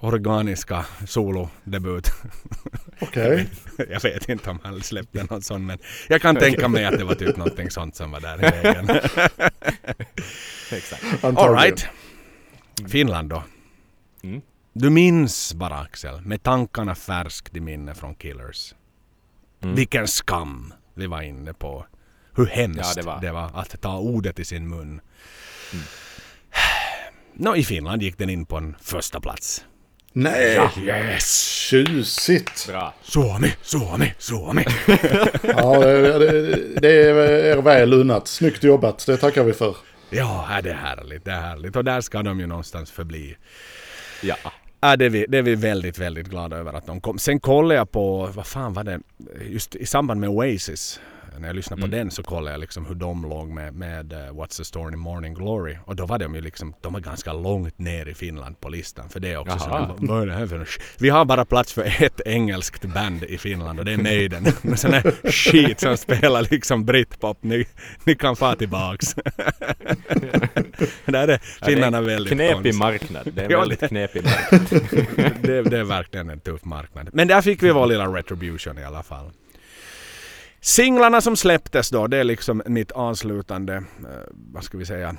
organiska 0.00 0.84
solodebut. 1.06 2.10
Okej. 3.00 3.46
jag 3.90 4.02
vet 4.02 4.28
inte 4.28 4.50
om 4.50 4.58
han 4.62 4.80
släppte 4.82 5.24
någon 5.30 5.42
sån 5.42 5.66
men 5.66 5.78
jag 6.08 6.22
kan 6.22 6.36
tänka 6.36 6.68
mig 6.68 6.84
att 6.84 6.98
det 6.98 7.04
var 7.04 7.14
typ 7.14 7.36
någonting 7.36 7.70
sånt 7.70 7.96
som 7.96 8.10
var 8.10 8.20
där 8.20 8.36
i 8.38 8.40
vägen. 8.40 8.88
Exakt. 10.72 11.04
All 11.24 11.28
Antagligen. 11.30 11.62
right. 11.76 11.86
Finland 12.90 13.28
då. 13.28 13.42
Mm. 14.22 14.40
Du 14.72 14.90
minns 14.90 15.54
bara 15.54 15.78
Axel, 15.80 16.20
med 16.20 16.42
tankarna 16.42 16.94
färskt 16.94 17.56
i 17.56 17.60
minne 17.60 17.94
från 17.94 18.14
Killers. 18.14 18.74
Mm. 19.62 19.74
Vilken 19.74 20.08
skam 20.08 20.74
vi 20.94 21.06
var 21.06 21.22
inne 21.22 21.52
på. 21.52 21.86
Hur 22.36 22.46
hemskt 22.46 22.96
Ja, 22.96 23.02
det 23.20 23.26
det, 23.26 23.32
var. 23.32 23.50
var. 23.52 23.60
att 23.60 23.80
ta 23.80 23.98
ordet 23.98 24.38
i 24.38 24.44
sin 24.44 24.68
mun. 24.68 25.00
Nå, 27.34 27.56
i 27.56 27.64
Finland 27.64 28.02
gick 28.02 28.18
den 28.18 28.30
in 28.30 28.46
på 28.46 28.56
en 28.56 28.76
första 28.82 29.20
plats. 29.20 29.64
Nej! 30.12 30.60
Yes! 30.78 31.48
Tjusigt! 31.48 32.66
Bra. 32.68 32.94
Suomi, 33.02 33.52
Suomi, 33.62 34.14
Suomi. 34.18 34.64
Ja, 35.42 35.78
det, 35.80 36.18
det, 36.18 36.80
det 36.80 37.08
är 37.50 37.62
väl 37.62 37.92
unnat. 37.92 38.28
Snyggt 38.28 38.64
jobbat, 38.64 39.06
det 39.06 39.16
tackar 39.16 39.44
vi 39.44 39.52
för. 39.52 39.76
ja, 40.10 40.60
det 40.62 40.70
är 40.70 40.74
härligt, 40.74 41.24
det 41.24 41.30
är 41.32 41.40
härligt. 41.40 41.76
Och 41.76 41.84
där 41.84 42.00
ska 42.00 42.22
de 42.22 42.40
ju 42.40 42.46
någonstans 42.46 42.90
förbli. 42.90 43.36
Ja. 44.22 44.36
Ja, 44.86 44.96
det, 44.96 45.04
är 45.04 45.10
vi, 45.10 45.26
det 45.28 45.38
är 45.38 45.42
vi 45.42 45.54
väldigt, 45.54 45.98
väldigt 45.98 46.28
glada 46.28 46.56
över 46.56 46.72
att 46.72 46.86
de 46.86 47.00
kom. 47.00 47.18
Sen 47.18 47.40
kollade 47.40 47.74
jag 47.74 47.90
på, 47.90 48.26
vad 48.26 48.46
fan 48.46 48.72
var 48.72 48.84
det, 48.84 49.00
just 49.48 49.74
i 49.76 49.86
samband 49.86 50.20
med 50.20 50.28
Oasis. 50.28 51.00
När 51.38 51.48
jag 51.48 51.56
lyssnade 51.56 51.82
på 51.82 51.88
den 51.88 52.10
så 52.10 52.22
kollade 52.22 52.50
jag 52.50 52.60
liksom 52.60 52.86
hur 52.86 52.94
de 52.94 53.22
låg 53.22 53.48
med, 53.48 53.74
med 53.74 54.12
eh, 54.12 54.18
What's 54.18 54.56
the 54.56 54.64
Story 54.64 54.92
in 54.92 54.98
Morning 54.98 55.34
Glory. 55.34 55.76
Och 55.84 55.96
då 55.96 56.06
var 56.06 56.18
de 56.18 56.34
ju 56.34 56.40
liksom, 56.40 56.74
de 56.80 56.92
var 56.92 57.00
ganska 57.00 57.32
långt 57.32 57.78
ner 57.78 58.08
i 58.08 58.14
Finland 58.14 58.60
på 58.60 58.68
listan. 58.68 59.08
För 59.08 59.20
det 59.20 59.32
är 59.32 59.36
också 59.36 59.56
Jaha. 59.70 59.88
så, 59.98 60.06
vad 60.06 60.22
är 60.22 60.26
det 60.26 60.32
här 60.32 60.46
för 60.46 60.68
Vi 60.98 61.08
har 61.08 61.24
bara 61.24 61.44
plats 61.44 61.72
för 61.72 62.02
ett 62.02 62.20
engelskt 62.26 62.84
band 62.84 63.24
i 63.24 63.38
Finland 63.38 63.78
och 63.78 63.84
det 63.84 63.92
är 63.92 63.96
Maiden. 63.96 64.46
Med 64.62 64.78
sån 64.78 64.92
här 64.92 65.30
skit 65.30 65.80
som 65.80 65.96
spelar 65.96 66.46
liksom 66.50 66.84
britpop. 66.84 67.38
Ni, 67.42 67.66
ni 68.04 68.14
kan 68.14 68.36
få 68.36 68.54
tillbaks. 68.54 69.14
Där 71.04 71.28
är 71.28 71.38
finnarna 71.66 72.00
väldigt 72.00 72.32
Knepig 72.32 72.74
marknad. 72.74 73.32
Det 73.34 73.42
är 73.42 73.50
en 73.50 73.58
väldigt 73.58 73.88
knepig 73.88 74.24
marknad. 74.50 75.32
det, 75.42 75.62
det 75.62 75.78
är 75.78 75.84
verkligen 75.84 76.30
en 76.30 76.40
tuff 76.40 76.64
marknad. 76.64 77.08
Men 77.12 77.28
där 77.28 77.42
fick 77.42 77.62
vi 77.62 77.70
vår 77.70 77.86
lilla 77.86 78.06
retribution 78.06 78.78
i 78.78 78.84
alla 78.84 79.02
fall. 79.02 79.30
Singlarna 80.66 81.20
som 81.20 81.36
släpptes 81.36 81.90
då, 81.90 82.06
det 82.06 82.16
är 82.16 82.24
liksom 82.24 82.62
mitt 82.66 82.90
avslutande, 82.92 83.74
eh, 83.74 83.82
vad 84.52 84.64
ska 84.64 84.78
vi 84.78 84.86
säga? 84.86 85.16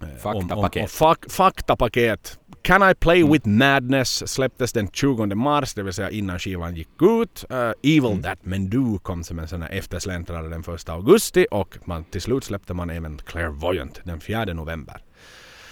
Eh, 0.00 0.08
Faktapaket. 0.22 0.76
Om, 0.76 0.82
om, 0.82 0.88
fak, 0.88 1.24
faktapaket. 1.28 2.38
Can 2.62 2.90
I 2.90 2.94
Play 2.94 3.24
With 3.24 3.48
Madness 3.48 4.32
släpptes 4.32 4.72
den 4.72 4.88
20 4.88 5.34
mars, 5.34 5.74
det 5.74 5.82
vill 5.82 5.92
säga 5.92 6.10
innan 6.10 6.38
skivan 6.38 6.76
gick 6.76 7.02
ut. 7.02 7.44
Eh, 7.50 7.72
Evil 7.82 8.22
That 8.22 8.38
Men 8.42 8.70
Do 8.70 8.98
kom 8.98 9.24
som 9.24 9.38
en 9.38 9.48
sån 9.48 9.62
här 9.62 9.70
eftersläntrare 9.70 10.48
den 10.48 10.60
1 10.60 10.88
augusti 10.88 11.46
och 11.50 11.78
man, 11.84 12.04
till 12.04 12.22
slut 12.22 12.44
släppte 12.44 12.74
man 12.74 12.90
även 12.90 13.18
Clairvoyant 13.18 14.00
den 14.04 14.20
4 14.20 14.44
november. 14.44 15.04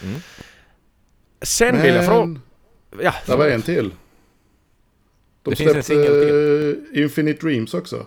Mm. 0.02 0.20
Sen 1.42 1.82
vill 1.82 1.94
jag 1.94 2.06
fråga... 2.06 2.26
Men 2.26 2.40
Ja, 3.02 3.14
det 3.26 3.36
var 3.36 3.48
en 3.48 3.62
till. 3.62 3.90
De 5.42 5.50
Det 5.50 5.56
finns 5.56 5.74
en 5.74 5.82
släppte 5.82 6.04
singel 6.04 6.94
eh, 6.94 7.02
Infinite 7.02 7.46
Dreams 7.46 7.74
också. 7.74 8.06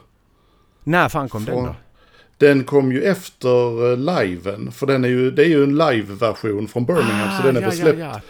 När 0.84 1.10
fan 1.10 1.30
kom 1.30 1.46
den 1.46 1.54
Från- 1.56 1.66
då? 1.66 1.76
Den 2.38 2.64
kom 2.64 2.92
ju 2.92 3.04
efter 3.04 3.92
eh, 3.92 3.98
liven, 3.98 4.72
för 4.72 4.88
den 4.88 5.04
är 5.04 5.08
ju, 5.10 5.32
det 5.32 5.44
är 5.44 5.48
ju 5.50 5.64
en 5.64 5.78
live-version 5.78 6.68
från 6.68 6.86
Birmingham, 6.86 7.38
så 7.42 7.48
den 7.48 7.56
är 7.58 7.60
Ah, 7.60 7.64
ja, 7.64 7.70
väl 7.70 7.78
släppt 7.78 8.00
ja, 8.00 8.06
ja. 8.16 8.22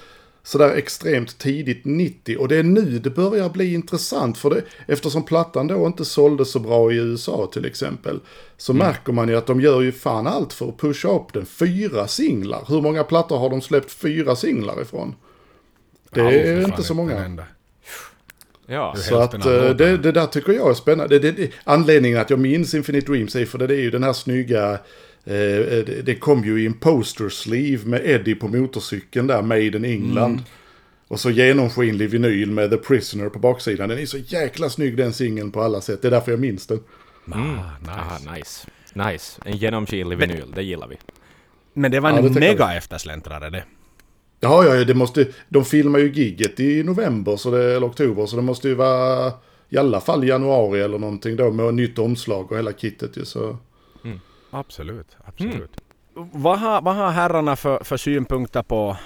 sådär 0.44 0.70
extremt 0.76 1.38
tidigt 1.38 1.86
90. 1.86 2.38
Och 2.38 2.48
det 2.48 2.56
är 2.58 2.63
nu 2.63 3.00
det 3.00 3.10
börjar 3.10 3.50
bli 3.50 3.74
intressant, 3.74 4.38
för 4.38 4.50
det, 4.50 4.62
eftersom 4.88 5.24
plattan 5.24 5.68
då 5.68 5.86
inte 5.88 6.06
sålde 6.06 6.46
så 6.46 6.60
bra 6.60 6.92
i 6.92 6.96
USA 6.96 7.50
till 7.54 7.66
exempel, 7.66 8.20
så 8.58 8.72
Mm. 8.72 8.88
märker 8.88 9.13
man 9.13 9.30
ju 9.30 9.36
att 9.36 9.46
de 9.48 9.62
gör 9.62 9.82
ju 9.82 9.92
fan 9.92 10.28
allt 10.28 10.54
för 10.54 10.70
att 10.70 10.78
pusha 10.78 11.10
upp 11.10 11.34
den. 11.34 11.46
Fyra 11.46 12.08
singlar. 12.08 12.63
Hur 12.68 12.82
många 12.82 13.04
plattor 13.04 13.38
har 13.38 13.50
de 13.50 13.62
släppt 13.62 13.92
fyra 13.92 14.36
singlar 14.36 14.82
ifrån? 14.82 15.16
Det 16.12 16.22
är 16.22 16.66
inte 16.66 16.84
så 16.84 16.94
många. 16.94 17.48
Ja. 18.67 18.95
Så 18.95 19.17
att 19.17 19.34
eh, 19.34 19.69
det, 19.69 19.97
det 19.97 20.12
där 20.12 20.26
tycker 20.26 20.54
jag 20.54 20.69
är 20.69 20.73
spännande. 20.73 21.19
Det, 21.19 21.32
det, 21.32 21.52
anledningen 21.63 22.19
att 22.19 22.30
jag 22.30 22.39
minns 22.39 22.73
Infinite 22.73 23.12
Dreams 23.12 23.36
är 23.36 23.45
för 23.45 23.58
det 23.58 23.76
är 23.76 23.82
ju 23.82 23.91
den 23.91 24.04
här 24.04 24.13
snygga... 24.13 24.71
Eh, 25.26 25.34
det, 25.86 26.06
det 26.06 26.15
kom 26.15 26.43
ju 26.43 26.62
i 26.63 26.65
en 26.65 26.73
poster 26.73 27.30
sleeve 27.30 27.86
med 27.89 28.02
Eddie 28.06 28.36
på 28.36 28.47
motorcykeln 28.47 29.28
där, 29.28 29.41
Made 29.41 29.65
in 29.65 29.86
England. 29.86 30.32
Mm. 30.32 30.43
Och 31.08 31.19
så 31.19 31.30
genomskinlig 31.30 32.10
vinyl 32.10 32.52
med 32.52 32.69
The 32.69 32.78
Prisoner 32.78 33.30
på 33.30 33.39
baksidan. 33.39 33.89
Den 33.89 33.99
är 33.99 34.06
så 34.06 34.17
jäkla 34.17 34.69
snygg 34.69 34.97
den 34.97 35.13
singeln 35.13 35.52
på 35.52 35.62
alla 35.62 35.82
sätt. 35.82 36.02
Det 36.02 36.08
är 36.08 36.12
därför 36.12 36.32
jag 36.32 36.39
minns 36.39 36.67
den. 36.67 36.80
Ah, 37.32 37.38
nice. 37.82 37.91
Ah, 37.91 38.34
nice. 38.36 38.67
Nice. 38.93 39.41
En 39.45 39.58
genomskinlig 39.58 40.17
vinyl, 40.17 40.52
det 40.56 40.63
gillar 40.63 40.88
vi. 40.88 40.97
Men 41.73 41.91
det 41.91 41.99
var 41.99 42.10
Ja, 42.10 42.17
en 42.17 42.34
det 42.34 42.45
jag. 42.45 42.58
mega 42.58 42.73
eftersläntrare 42.76 43.49
det. 43.49 43.63
Ja, 44.43 44.65
ja, 44.65 44.84
det 44.86 44.93
måste, 44.93 45.27
de 45.49 45.65
filmar 45.65 45.99
ju 45.99 46.12
gigget 46.12 46.60
i 46.60 46.84
november 46.84 47.36
så 47.36 47.51
det, 47.51 47.75
eller 47.75 47.88
oktober, 47.88 48.25
så 48.25 48.36
det 48.36 48.41
måste 48.41 48.67
ju 48.67 48.75
vara 48.75 49.32
i 49.69 49.77
alla 49.77 50.01
fall 50.01 50.27
januari 50.27 50.82
eller 50.82 50.99
någonting 50.99 51.36
då 51.36 51.51
med 51.51 51.73
nytt 51.73 51.99
omslag 51.99 52.51
och 52.51 52.58
hela 52.58 52.73
kittet 52.73 53.17
ju. 53.17 53.25
Så. 53.25 53.58
Absolut, 54.51 55.17
absolut. 55.25 55.71
Vad, 56.13 56.60
har, 56.60 56.82
vad 56.82 56.95
har 56.95 57.12
herrarna 57.12 57.56
för, 57.56 57.84
för 57.84 57.97
synpunkter 57.97 58.63
på 58.63 58.97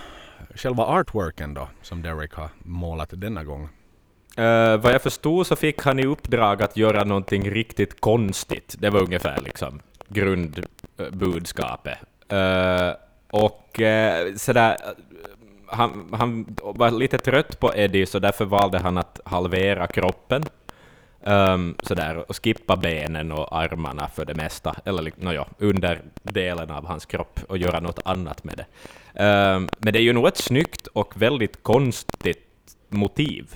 själva 0.55 0.85
artworken 0.85 1.53
då, 1.53 1.69
som 1.81 2.01
Derek 2.01 2.33
har 2.33 2.49
målat 2.63 3.09
denna 3.11 3.43
gång? 3.43 3.63
Uh, 4.39 4.77
vad 4.77 4.93
jag 4.93 5.01
förstod 5.01 5.47
så 5.47 5.55
fick 5.55 5.81
han 5.81 5.99
i 5.99 6.05
uppdrag 6.05 6.61
att 6.63 6.77
göra 6.77 7.03
någonting 7.03 7.51
riktigt 7.51 8.01
konstigt. 8.01 8.75
Det 8.79 8.89
var 8.89 9.01
ungefär 9.01 9.41
liksom 9.41 9.79
grundbudskapet. 10.07 11.97
Uh, 12.33 12.91
och 13.31 13.79
uh, 13.79 14.35
sådär, 14.35 14.77
han, 15.67 16.09
han 16.13 16.55
var 16.61 16.91
lite 16.91 17.17
trött 17.17 17.59
på 17.59 17.71
Eddie, 17.75 18.05
så 18.05 18.19
därför 18.19 18.45
valde 18.45 18.79
han 18.79 18.97
att 18.97 19.19
halvera 19.25 19.87
kroppen. 19.87 20.43
Um, 21.23 21.75
sådär, 21.83 22.29
och 22.29 22.43
skippa 22.43 22.75
benen 22.75 23.31
och 23.31 23.57
armarna 23.57 24.07
för 24.07 24.25
det 24.25 24.33
mesta, 24.33 24.75
eller 24.85 25.01
li- 25.01 25.11
nåja, 25.15 25.45
under 25.57 26.01
delen 26.23 26.71
av 26.71 26.85
hans 26.85 27.05
kropp 27.05 27.39
och 27.49 27.57
göra 27.57 27.79
något 27.79 27.99
annat 28.05 28.43
med 28.43 28.57
det. 28.57 28.65
Um, 29.23 29.69
men 29.77 29.93
det 29.93 29.99
är 29.99 30.03
ju 30.03 30.13
nog 30.13 30.27
ett 30.27 30.37
snyggt 30.37 30.87
och 30.87 31.21
väldigt 31.21 31.63
konstigt 31.63 32.47
motiv. 32.89 33.55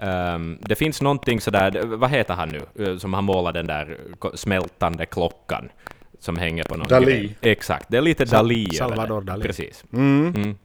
Um, 0.00 0.58
det 0.60 0.74
finns 0.74 1.02
någonting 1.02 1.40
sådär, 1.40 1.82
vad 1.84 2.10
heter 2.10 2.34
han 2.34 2.48
nu, 2.48 2.86
eh, 2.86 2.96
som 2.98 3.14
han 3.14 3.24
målar 3.24 3.52
den 3.52 3.66
där 3.66 3.98
smältande 4.34 5.06
klockan 5.06 5.68
som 6.18 6.36
hänger 6.36 6.64
på 6.64 6.76
någon 6.76 6.86
Dalí. 6.86 7.04
grej. 7.04 7.36
Exakt, 7.40 7.86
det 7.88 7.96
är 7.96 8.00
lite 8.02 8.22
över 8.22 8.74
Salvador. 8.74 9.20
Dalí. 9.22 9.42
Precis. 9.42 9.84
Mm. 9.92 10.32
Mm. 10.36 10.56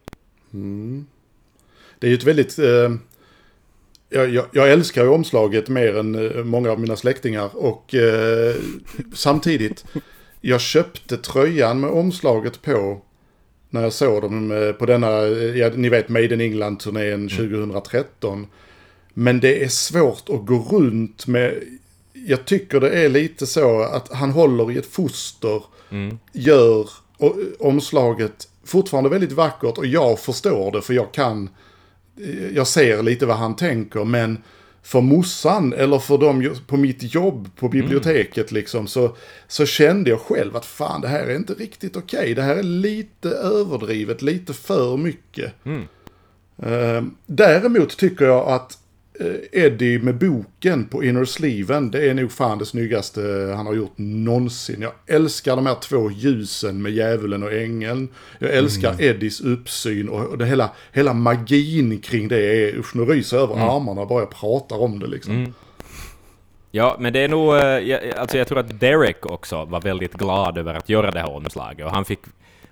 Det 1.99 2.07
är 2.07 2.11
ju 2.11 2.17
ett 2.17 2.23
väldigt... 2.23 2.59
Eh, 2.59 2.91
jag, 4.09 4.29
jag, 4.29 4.45
jag 4.51 4.71
älskar 4.71 5.03
ju 5.03 5.09
omslaget 5.09 5.69
mer 5.69 5.97
än 5.97 6.15
eh, 6.15 6.43
många 6.43 6.71
av 6.71 6.79
mina 6.79 6.95
släktingar 6.95 7.49
och 7.53 7.95
eh, 7.95 8.55
samtidigt, 9.13 9.85
jag 10.41 10.61
köpte 10.61 11.17
tröjan 11.17 11.79
med 11.79 11.89
omslaget 11.89 12.61
på 12.61 13.01
när 13.69 13.81
jag 13.81 13.93
såg 13.93 14.21
dem 14.21 14.51
eh, 14.51 14.71
på 14.71 14.85
denna, 14.85 15.21
eh, 15.21 15.57
ja, 15.57 15.71
ni 15.75 15.89
vet 15.89 16.09
Made 16.09 16.33
in 16.33 16.41
England-turnén 16.41 17.29
2013. 17.29 18.47
Men 19.13 19.39
det 19.39 19.63
är 19.63 19.67
svårt 19.67 20.29
att 20.29 20.45
gå 20.45 20.67
runt 20.71 21.27
med, 21.27 21.63
jag 22.13 22.45
tycker 22.45 22.79
det 22.79 22.89
är 22.89 23.09
lite 23.09 23.47
så 23.47 23.81
att 23.81 24.11
han 24.11 24.31
håller 24.31 24.71
i 24.71 24.77
ett 24.77 24.85
foster, 24.85 25.63
gör 26.33 26.89
och, 27.17 27.35
omslaget 27.59 28.47
fortfarande 28.67 29.09
väldigt 29.09 29.31
vackert 29.31 29.77
och 29.77 29.85
jag 29.85 30.19
förstår 30.19 30.71
det 30.71 30.81
för 30.81 30.93
jag 30.93 31.11
kan, 31.11 31.49
jag 32.53 32.67
ser 32.67 33.03
lite 33.03 33.25
vad 33.25 33.37
han 33.37 33.55
tänker 33.55 34.03
men 34.03 34.43
för 34.87 35.01
morsan 35.01 35.73
eller 35.73 35.99
för 35.99 36.17
dem 36.17 36.55
på 36.67 36.77
mitt 36.77 37.15
jobb 37.15 37.49
på 37.55 37.69
biblioteket 37.69 38.51
liksom 38.51 38.87
så, 38.87 39.15
så 39.47 39.65
kände 39.65 40.09
jag 40.09 40.19
själv 40.19 40.55
att 40.55 40.65
fan 40.65 41.01
det 41.01 41.07
här 41.07 41.27
är 41.27 41.35
inte 41.35 41.53
riktigt 41.53 41.95
okej. 41.97 42.33
Det 42.33 42.41
här 42.41 42.55
är 42.55 42.63
lite 42.63 43.29
överdrivet, 43.29 44.21
lite 44.21 44.53
för 44.53 44.97
mycket. 44.97 45.53
Eh, 46.63 47.03
däremot 47.25 47.97
tycker 47.97 48.25
jag 48.25 48.47
att 48.47 48.77
Eddie 49.51 49.99
med 49.99 50.15
boken 50.15 50.85
på 50.85 51.03
inner 51.03 51.25
sleeven, 51.25 51.91
det 51.91 52.09
är 52.09 52.13
nog 52.13 52.31
fan 52.31 52.57
det 52.57 52.65
snyggaste 52.65 53.53
han 53.55 53.65
har 53.65 53.73
gjort 53.73 53.93
någonsin. 53.95 54.81
Jag 54.81 54.91
älskar 55.07 55.55
de 55.55 55.65
här 55.65 55.75
två 55.75 56.11
ljusen 56.11 56.81
med 56.81 56.91
djävulen 56.91 57.43
och 57.43 57.53
ängeln. 57.53 58.09
Jag 58.39 58.53
älskar 58.53 59.01
Eddies 59.01 59.41
uppsyn 59.41 60.09
och 60.09 60.37
det 60.37 60.45
hela, 60.45 60.69
hela 60.91 61.13
magin 61.13 61.99
kring 61.99 62.27
det 62.27 62.39
är, 62.39 62.77
usch 62.77 62.95
nu 62.95 63.05
ryser 63.05 63.37
över 63.37 63.55
armarna 63.55 64.05
bara 64.05 64.19
jag 64.19 64.31
pratar 64.31 64.81
om 64.81 64.99
det 64.99 65.07
liksom. 65.07 65.53
Ja, 66.71 66.95
men 66.99 67.13
det 67.13 67.19
är 67.19 67.27
nog... 67.27 67.55
eh, 67.55 68.21
Alltså 68.21 68.37
jag 68.37 68.47
tror 68.47 68.59
att 68.59 68.79
Derek 68.79 69.25
också 69.25 69.65
var 69.65 69.81
väldigt 69.81 70.13
glad 70.13 70.57
över 70.57 70.73
att 70.73 70.89
göra 70.89 71.11
det 71.11 71.19
här 71.19 71.31
omslaget. 71.31 71.85
Och 71.85 71.91
han 71.91 72.05
fick... 72.05 72.19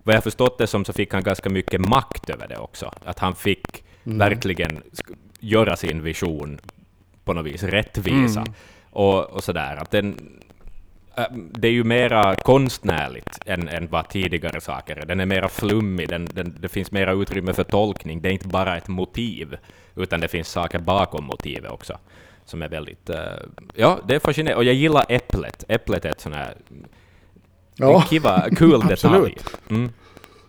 Vad 0.03 0.15
jag 0.15 0.23
förstått 0.23 0.58
det 0.58 0.67
som 0.67 0.86
så 0.86 0.93
fick 0.93 1.13
han 1.13 1.23
ganska 1.23 1.49
mycket 1.49 1.81
makt 1.81 2.29
över 2.29 2.47
det 2.47 2.58
också. 2.58 2.91
Att 3.05 3.19
han 3.19 3.36
fick 3.36 3.84
verkligen 4.05 4.77
sk- 4.91 5.15
göra 5.39 5.75
sin 5.75 6.03
vision 6.03 6.59
på 7.23 7.33
något 7.33 7.45
vis 7.45 7.63
rättvisa. 7.63 8.45
Och, 8.89 9.23
och 9.29 9.43
sådär. 9.43 9.75
Att 9.75 9.91
den... 9.91 10.39
äh, 11.17 11.23
Det 11.33 11.67
är 11.67 11.71
ju 11.71 11.83
mera 11.83 12.35
konstnärligt 12.35 13.39
än, 13.45 13.67
än 13.67 13.87
vad 13.87 14.09
tidigare 14.09 14.61
saker 14.61 14.95
är. 14.95 15.05
Den 15.05 15.19
är 15.19 15.25
mera 15.25 15.49
flummig, 15.49 16.09
den, 16.09 16.25
den, 16.33 16.57
det 16.59 16.69
finns 16.69 16.91
mera 16.91 17.11
utrymme 17.13 17.53
för 17.53 17.63
tolkning. 17.63 18.21
Det 18.21 18.29
är 18.29 18.33
inte 18.33 18.47
bara 18.47 18.77
ett 18.77 18.87
motiv, 18.87 19.57
utan 19.95 20.19
det 20.19 20.27
finns 20.27 20.47
saker 20.49 20.79
bakom 20.79 21.25
motivet 21.25 21.71
också. 21.71 21.97
Som 22.45 22.61
är 22.61 22.69
väldigt... 22.69 23.09
eh, 23.09 23.17
ja, 23.75 23.99
det 24.07 24.15
är 24.15 24.19
fascinerande. 24.19 24.55
Och 24.57 24.63
jag 24.63 24.75
gillar 24.75 25.05
äpplet. 25.09 25.63
Äpplet 25.67 26.05
är 26.05 26.09
ett 26.09 26.21
sånt 26.21 26.35
här... 26.35 26.55
Ja. 27.75 27.95
En 27.95 28.01
kiva, 28.07 28.49
kul 28.55 28.79
detalj. 28.87 28.91
Absolut. 28.93 29.57
Mm. 29.69 29.89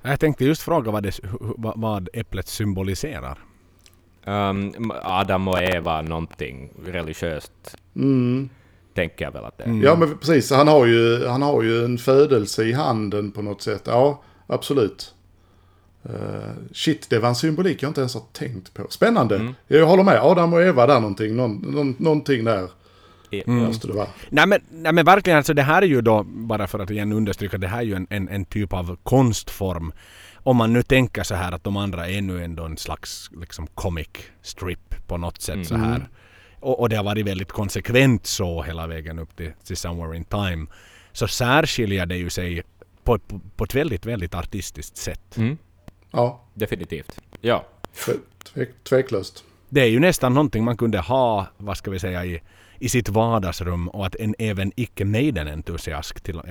Jag 0.03 0.21
tänkte 0.21 0.45
just 0.45 0.63
fråga 0.63 0.91
vad, 0.91 1.03
det, 1.03 1.21
vad 1.57 2.09
äpplet 2.13 2.49
symboliserar. 2.49 3.39
Um, 4.27 4.93
Adam 5.03 5.49
och 5.49 5.63
Eva, 5.63 6.03
någonting 6.03 6.71
religiöst, 6.87 7.53
Mm. 7.97 8.49
tänker 8.95 9.25
jag 9.25 9.33
väl 9.33 9.45
att 9.45 9.59
det 9.59 9.65
är. 9.65 9.83
Ja 9.85 9.97
men 9.97 10.19
precis, 10.19 10.51
han 10.51 10.69
har, 10.69 10.87
ju, 10.87 11.27
han 11.27 11.43
har 11.43 11.63
ju 11.63 11.85
en 11.85 11.99
födelse 11.99 12.65
i 12.65 12.73
handen 12.73 13.33
på 13.33 13.43
något 13.43 13.63
sätt. 13.63 13.83
Ja, 13.87 14.23
absolut. 14.47 15.15
Eh, 16.05 16.11
shit, 16.73 17.11
det 17.11 17.19
var 17.19 17.29
en 17.29 17.35
symbolik 17.35 17.83
jag 17.83 17.91
inte 17.91 18.01
ens 18.01 18.15
har 18.15 18.23
tänkt 18.33 18.75
på. 18.75 18.87
Spännande. 18.91 19.55
Jag 19.67 19.87
håller 19.87 20.03
med, 20.03 20.21
Adam 20.23 20.53
och 20.53 20.63
Eva 20.63 20.87
där 20.87 21.01
någonting. 21.01 21.37
Någon, 21.37 21.57
någon, 21.57 21.95
någonting 21.99 22.45
där 22.45 22.69
måste 23.47 23.87
det 23.87 23.93
vara. 23.93 24.07
Nej 24.29 24.47
men, 24.47 24.61
nej 24.71 24.93
men 24.93 25.05
verkligen, 25.05 25.37
alltså 25.37 25.55
det 25.55 25.63
här 25.63 25.83
är 25.83 25.87
ju 25.87 26.01
då, 26.01 26.23
bara 26.23 26.67
för 26.67 26.79
att 26.79 26.91
igen 26.91 27.13
understryka, 27.13 27.59
det 27.59 27.67
här 27.69 27.79
är 27.79 27.83
ju 27.83 27.95
en, 27.95 28.07
en, 28.11 28.29
en 28.29 28.45
typ 28.45 28.73
av 28.73 28.97
konstform. 29.03 29.93
Om 30.47 30.57
man 30.57 30.73
nu 30.73 30.83
tänker 30.83 31.23
så 31.23 31.35
här 31.35 31.53
att 31.53 31.65
de 31.65 31.77
andra 31.77 32.09
är 32.09 32.23
nu 32.23 32.45
ändå 32.45 32.65
en 32.65 32.77
slags 32.77 33.31
liksom 33.41 33.67
comic 33.67 34.09
strip 34.43 35.07
på 35.07 35.17
något 35.17 35.43
sätt 35.43 35.67
så 35.67 35.77
här. 35.77 36.09
Och, 36.61 36.81
och 36.81 36.89
det 36.89 36.97
har 36.97 37.05
varit 37.05 37.27
väldigt 37.27 37.53
konsekvent 37.53 38.27
så 38.27 38.63
hela 38.63 38.87
vägen 38.87 39.19
upp 39.19 39.37
till, 39.37 39.53
till 39.65 39.77
Somewhere 39.77 40.17
in 40.17 40.25
Time. 40.25 40.67
Så 41.13 41.29
särskiljer 41.29 42.07
det 42.07 42.17
ju 42.17 42.31
sig 42.31 42.63
på, 43.05 43.19
på, 43.19 43.41
på 43.57 43.65
ett 43.65 43.75
väldigt, 43.75 44.07
väldigt 44.07 44.35
artistiskt 44.35 44.97
sätt. 44.97 45.37
Mm, 45.37 45.59
Ja, 46.11 46.41
definitivt. 46.55 47.21
Ja. 47.41 47.67
tve, 48.05 48.15
tve, 48.45 48.67
tveklöst. 48.89 49.45
Det 49.69 49.81
är 49.81 49.89
ju 49.89 50.01
nästan 50.01 50.35
någonting 50.35 50.65
man 50.65 50.77
kunde 50.77 50.99
ha, 50.99 51.47
vad 51.57 51.77
ska 51.77 51.91
vi 51.91 51.99
säga, 51.99 52.25
i, 52.25 52.43
i 52.79 52.89
sitt 52.89 53.09
vardagsrum 53.09 53.89
och 53.89 54.07
att 54.07 54.15
en 54.15 54.35
även 54.39 54.73
icke 54.77 55.05
Maiden-entusiast 55.05 56.23
till, 56.25 56.37
eh, 56.37 56.43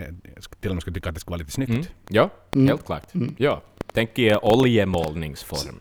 till 0.61 0.69
och 0.69 0.75
med 0.75 0.81
skulle 0.81 0.93
tycka 0.93 1.09
att 1.09 1.15
det 1.15 1.21
skulle 1.21 1.31
vara 1.33 1.39
lite 1.39 1.51
snyggt. 1.51 1.69
Mm. 1.69 1.85
Ja, 2.09 2.29
helt 2.67 2.85
klart. 2.85 3.03
Ja. 3.37 3.61
Tänk 3.93 4.19
i 4.19 4.35
oljemålningsform. 4.41 5.75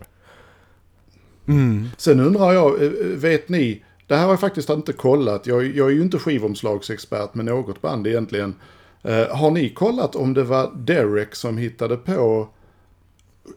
Sen 1.97 2.21
undrar 2.21 2.53
jag, 2.53 2.83
eh, 2.83 2.91
vet 3.01 3.49
ni, 3.49 3.85
det 4.07 4.17
här 4.17 4.23
har 4.23 4.33
jag 4.33 4.41
faktiskt 4.41 4.71
inte 4.71 4.93
kollat. 4.93 5.47
Jag, 5.47 5.77
jag 5.77 5.91
är 5.91 5.95
ju 5.95 6.03
inte 6.03 6.19
skivomslagsexpert 6.19 7.35
med 7.35 7.45
något 7.45 7.83
band 7.83 8.07
egentligen. 8.07 8.55
Eh, 9.03 9.37
har 9.37 9.51
ni 9.51 9.71
kollat 9.71 10.17
om 10.17 10.35
det 10.35 10.43
var 10.45 10.71
Derek 10.75 11.35
som 11.35 11.59
hittade 11.59 11.97
på 11.97 12.49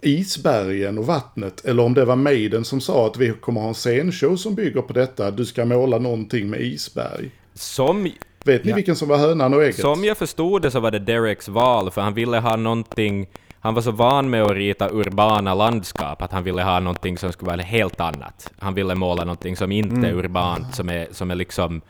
isbergen 0.01 0.97
och 0.97 1.05
vattnet? 1.05 1.65
Eller 1.65 1.83
om 1.83 1.93
det 1.93 2.05
var 2.05 2.15
Maiden 2.15 2.65
som 2.65 2.81
sa 2.81 3.07
att 3.07 3.17
vi 3.17 3.33
kommer 3.33 3.61
ha 3.61 3.67
en 3.67 3.73
scenshow 3.73 4.35
som 4.35 4.55
bygger 4.55 4.81
på 4.81 4.93
detta. 4.93 5.31
Du 5.31 5.45
ska 5.45 5.65
måla 5.65 5.97
någonting 5.97 6.49
med 6.49 6.61
isberg. 6.61 7.31
Som, 7.53 8.09
Vet 8.43 8.63
ni 8.63 8.73
vilken 8.73 8.95
som 8.95 9.07
var 9.07 9.17
hönan 9.17 9.53
och 9.53 9.63
ägget? 9.63 9.79
som 9.79 10.03
jag 10.03 10.17
förstod 10.17 10.61
det 10.61 10.71
så 10.71 10.79
var 10.79 10.91
det 10.91 10.99
Dereks 10.99 11.47
val, 11.47 11.91
för 11.91 12.01
han 12.01 12.13
ville 12.13 12.37
ha 12.39 12.55
någonting... 12.55 13.27
Han 13.59 13.73
var 13.73 13.81
så 13.81 13.91
van 13.91 14.29
med 14.29 14.43
att 14.43 14.51
rita 14.51 14.89
urbana 14.89 15.53
landskap 15.55 16.21
att 16.21 16.31
han 16.31 16.43
ville 16.43 16.63
ha 16.63 16.79
någonting 16.79 17.17
som 17.17 17.31
skulle 17.31 17.51
vara 17.51 17.61
helt 17.61 17.99
annat. 17.99 18.51
Han 18.59 18.73
ville 18.73 18.95
måla 18.95 19.23
någonting 19.23 19.55
som 19.55 19.71
inte 19.71 20.07
är 20.07 20.13
urbant, 20.13 20.75
som 20.75 20.89
är, 20.89 21.07
som 21.11 21.31
är 21.31 21.35
liksom 21.35 21.81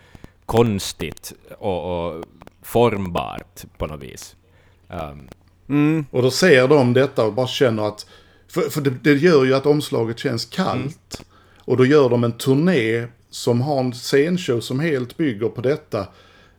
konstigt 0.46 1.34
och, 1.60 2.08
och 2.08 2.24
formbart 2.62 3.64
på 3.78 3.88
något 3.88 4.04
vis. 4.04 4.36
Um, 4.90 5.30
Och 6.12 6.22
då 6.22 6.32
ser 6.32 6.68
de 6.68 6.94
detta 6.94 7.26
och 7.26 7.34
bara 7.34 7.48
känner 7.48 7.84
att... 7.88 8.06
För, 8.48 8.62
för 8.62 8.82
det, 8.82 8.90
det 8.90 9.14
gör 9.14 9.46
ju 9.46 9.56
att 9.56 9.66
omslaget 9.66 10.20
känns 10.20 10.46
kallt. 10.46 11.22
Och 11.60 11.78
då 11.78 11.86
gör 11.86 12.10
de 12.10 12.24
en 12.24 12.32
turné 12.32 13.08
som 13.30 13.62
har 13.62 13.80
en 13.80 13.94
scenshow 13.94 14.60
som 14.60 14.80
helt 14.80 15.18
bygger 15.18 15.50
på 15.50 15.62
detta. 15.62 16.08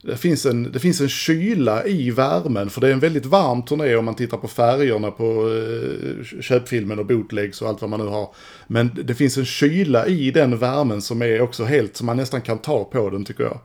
Det 0.03 0.17
finns, 0.17 0.47
en, 0.47 0.73
det 0.73 0.79
finns 0.79 1.01
en 1.01 1.09
kyla 1.09 1.87
i 1.87 2.11
värmen, 2.11 2.71
för 2.71 2.81
det 2.81 2.89
är 2.89 2.93
en 2.93 3.01
väldigt 3.01 3.27
varm 3.27 3.63
turné 3.63 3.97
om 3.97 4.05
man 4.05 4.15
tittar 4.15 4.37
på 4.37 4.49
färgerna 4.49 5.11
på 5.11 5.25
eh, 5.25 6.41
köpfilmen 6.41 6.99
och 6.99 7.07
bootlegs 7.07 7.63
och 7.63 7.69
allt 7.69 7.81
vad 7.81 7.91
man 7.91 8.01
nu 8.01 8.07
har. 8.07 8.35
Men 8.67 8.91
det 9.05 9.15
finns 9.15 9.37
en 9.37 9.45
kyla 9.45 10.07
i 10.07 10.31
den 10.31 10.59
värmen 10.59 11.03
som 11.03 11.23
är 11.23 11.41
också 11.41 11.65
helt, 11.65 11.97
som 11.97 12.07
man 12.07 12.17
nästan 12.17 12.43
kan 12.43 12.59
ta 12.59 12.85
på 12.85 13.11
den 13.11 13.25
tycker 13.25 13.45
jag. 13.45 13.61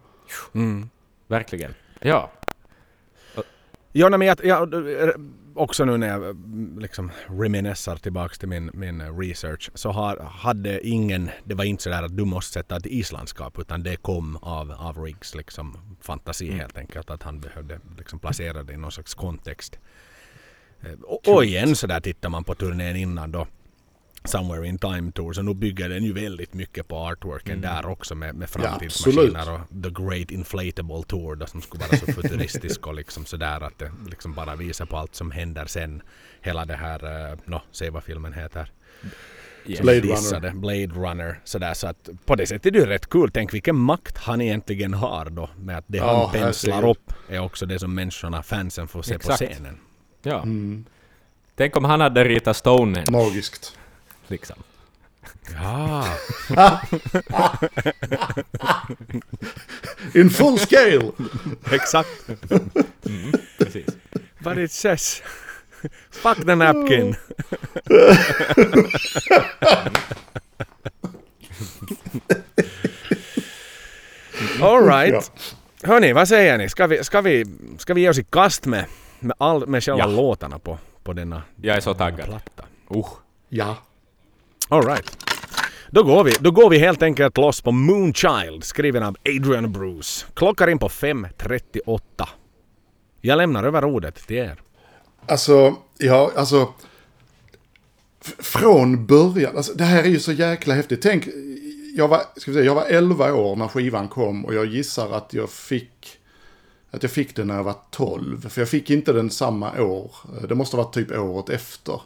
Mm, 0.54 0.90
verkligen. 1.28 1.74
Ja. 2.00 2.32
Ja, 3.96 4.10
nej, 4.10 4.20
men 4.20 4.28
jag, 4.28 4.46
jag, 4.46 4.74
också 5.56 5.86
nu 5.86 5.98
när 5.98 6.08
jag 6.08 6.38
liksom 6.82 7.12
reminessar 7.28 7.96
tillbaks 7.96 8.40
till 8.40 8.48
min, 8.48 8.72
min 8.74 9.18
research 9.20 9.72
så 9.74 9.92
har, 9.92 10.18
hade 10.18 10.88
ingen, 10.88 11.30
det 11.44 11.56
var 11.56 11.64
inte 11.64 11.84
sådär 11.84 12.04
att 12.04 12.18
du 12.18 12.26
måste 12.26 12.54
sätta 12.54 12.78
ett 12.78 12.86
islandskap 12.86 13.60
utan 13.60 13.84
det 13.84 13.96
kom 13.96 14.38
av, 14.42 14.72
av 14.72 15.04
Riggs 15.04 15.36
liksom 15.36 15.78
fantasi 16.02 16.48
mm. 16.48 16.60
helt 16.60 16.78
enkelt 16.78 17.10
att 17.10 17.24
han 17.24 17.40
behövde 17.40 17.80
liksom 17.98 18.20
placera 18.20 18.64
det 18.64 18.74
i 18.74 18.78
någon 18.78 18.92
slags 18.92 19.14
kontext. 19.14 19.80
Eh, 20.82 21.00
och, 21.04 21.28
och 21.28 21.46
igen 21.46 21.76
så 21.76 21.88
där 21.88 22.00
tittar 22.00 22.30
man 22.30 22.44
på 22.44 22.56
turnén 22.56 22.96
innan 22.96 23.32
då 23.32 23.48
Somewhere 24.26 24.68
in 24.68 24.78
Time 24.78 25.12
Tour. 25.12 25.34
Så 25.34 25.42
nu 25.42 25.54
bygger 25.54 25.90
den 25.90 26.04
ju 26.04 26.14
väldigt 26.14 26.54
mycket 26.54 26.88
på 26.88 26.98
artworken 26.98 27.58
mm. 27.58 27.62
där 27.62 27.86
också 27.86 28.16
med, 28.16 28.36
med 28.36 28.50
framtidsmaskiner 28.50 29.44
ja, 29.46 29.54
och 29.54 29.84
The 29.84 29.90
Great 30.04 30.32
Inflatable 30.32 31.04
Tour 31.08 31.36
då, 31.36 31.46
som 31.46 31.62
skulle 31.62 31.84
vara 31.86 31.98
så 31.98 32.06
futuristisk 32.06 32.88
och 32.88 32.94
liksom 32.94 33.26
sådär 33.26 33.64
att 33.64 33.80
det 33.80 33.92
liksom 34.10 34.34
bara 34.34 34.56
visar 34.56 34.86
på 34.86 34.98
allt 34.98 35.16
som 35.16 35.32
händer 35.32 35.66
sen. 35.66 36.02
Hela 36.42 36.66
det 36.66 36.76
här, 36.76 37.32
uh, 37.32 37.40
no, 37.46 37.62
säg 37.72 37.90
vad 37.90 38.04
filmen 38.04 38.34
heter. 38.34 38.72
Yes. 39.66 39.82
Blade 39.82 40.00
Runner. 40.02 40.52
Blade 40.52 40.88
Runner. 40.88 41.40
Sådär, 41.44 41.74
så 41.74 41.88
att 41.88 42.10
på 42.26 42.36
det 42.36 42.46
sättet 42.46 42.66
är 42.66 42.72
det 42.72 42.80
ju 42.80 42.86
rätt 42.86 43.10
kul. 43.10 43.32
Tänk 43.34 43.54
vilken 43.54 43.76
makt 43.76 44.18
han 44.18 44.42
egentligen 44.42 44.94
har 44.94 45.30
då. 45.30 45.50
Med 45.58 45.78
att 45.78 45.86
det 45.88 46.00
han 46.00 46.32
penslar 46.32 46.90
upp 46.90 47.14
är 47.30 47.40
också 47.40 47.66
det 47.66 47.80
som 47.80 47.96
människorna, 47.96 48.44
fansen, 48.44 48.88
får 48.88 49.02
se 49.02 49.16
Exakt. 49.16 49.40
på 49.40 49.46
scenen. 49.46 49.80
Ja. 50.24 50.44
Mm. 50.44 50.86
Tänk 51.56 51.78
om 51.78 51.86
han 51.86 52.02
hade 52.02 52.24
ritat 52.24 52.58
Stonehenge. 52.58 53.12
Magiskt 53.12 53.78
liksom. 54.28 54.56
Ja. 55.54 56.06
In 60.14 60.30
full 60.30 60.60
scale! 60.60 61.12
Exakt. 61.72 62.30
Mm, 63.06 63.32
precis. 63.58 63.86
But 64.40 64.58
it 64.58 64.72
says 64.72 65.22
Fuck 66.12 66.46
the 66.46 66.56
napkin. 66.56 67.16
Alright. 74.62 75.14
Ja. 75.14 75.22
Hörni, 75.88 76.14
vad 76.14 76.28
säger 76.28 76.58
ni? 76.58 76.70
Ska 76.70 76.88
vi, 76.88 77.04
ska 77.04 77.22
vi, 77.22 77.46
ska 77.78 77.94
vi 77.94 78.02
ge 78.02 78.10
oss 78.10 78.20
i 78.20 78.24
kast 78.24 78.66
med, 78.66 78.86
med, 79.20 79.36
all, 79.38 79.68
med 79.68 79.84
själva 79.84 80.00
ja. 80.00 80.06
låtarna 80.06 80.60
på, 80.60 80.78
på 81.04 81.14
denna 81.14 81.42
Jag 81.62 81.78
är 81.78 81.82
så 81.82 81.94
taggad. 81.94 82.26
Platta? 82.26 82.64
Uh. 82.92 83.08
Ja. 83.50 83.78
Alright. 84.70 85.18
Då 85.90 86.04
går, 86.04 86.24
vi, 86.24 86.32
då 86.40 86.52
går 86.52 86.70
vi 86.70 86.78
helt 86.78 87.02
enkelt 87.02 87.38
loss 87.38 87.62
på 87.62 87.72
Moonchild 87.72 88.64
skriven 88.64 89.04
av 89.04 89.18
Adrian 89.26 89.72
Bruce. 89.72 90.26
Klockar 90.34 90.68
in 90.68 90.80
på 90.80 90.88
5.38. 90.88 92.00
Jag 93.22 93.38
lämnar 93.38 93.64
över 93.64 93.86
ordet 93.86 94.28
till 94.28 94.38
er. 94.38 94.62
Alltså, 95.26 95.76
ja, 95.98 96.32
alltså. 96.36 96.74
Från 98.40 99.06
början, 99.06 99.58
alltså, 99.58 99.74
det 99.74 99.84
här 99.84 100.04
är 100.04 100.08
ju 100.08 100.20
så 100.20 100.32
jäkla 100.32 100.74
häftigt. 100.74 101.02
Tänk, 101.02 101.28
jag 101.96 102.08
var, 102.08 102.22
ska 102.36 102.52
vi 102.52 102.56
säga, 102.56 102.66
jag 102.66 102.76
var 102.76 102.86
11 102.86 103.34
år 103.34 103.56
när 103.56 103.68
skivan 103.68 104.08
kom 104.08 104.46
och 104.46 104.54
jag 104.54 104.66
gissar 104.66 105.12
att 105.12 105.34
jag 105.34 105.50
fick 105.50 106.20
att 106.92 107.04
jag 107.04 107.12
fick 107.12 107.36
den 107.36 107.48
när 107.48 107.56
jag 107.56 107.64
var 107.64 107.76
12. 107.92 108.50
För 108.50 108.62
jag 108.62 108.70
fick 108.70 108.90
inte 108.90 109.14
den 109.14 109.30
samma 109.30 109.82
år. 109.82 110.12
Det 110.48 110.56
måste 110.56 110.78
ha 110.78 110.84
varit 110.84 110.94
typ 110.94 111.12
året 111.12 111.50
efter. 111.50 112.02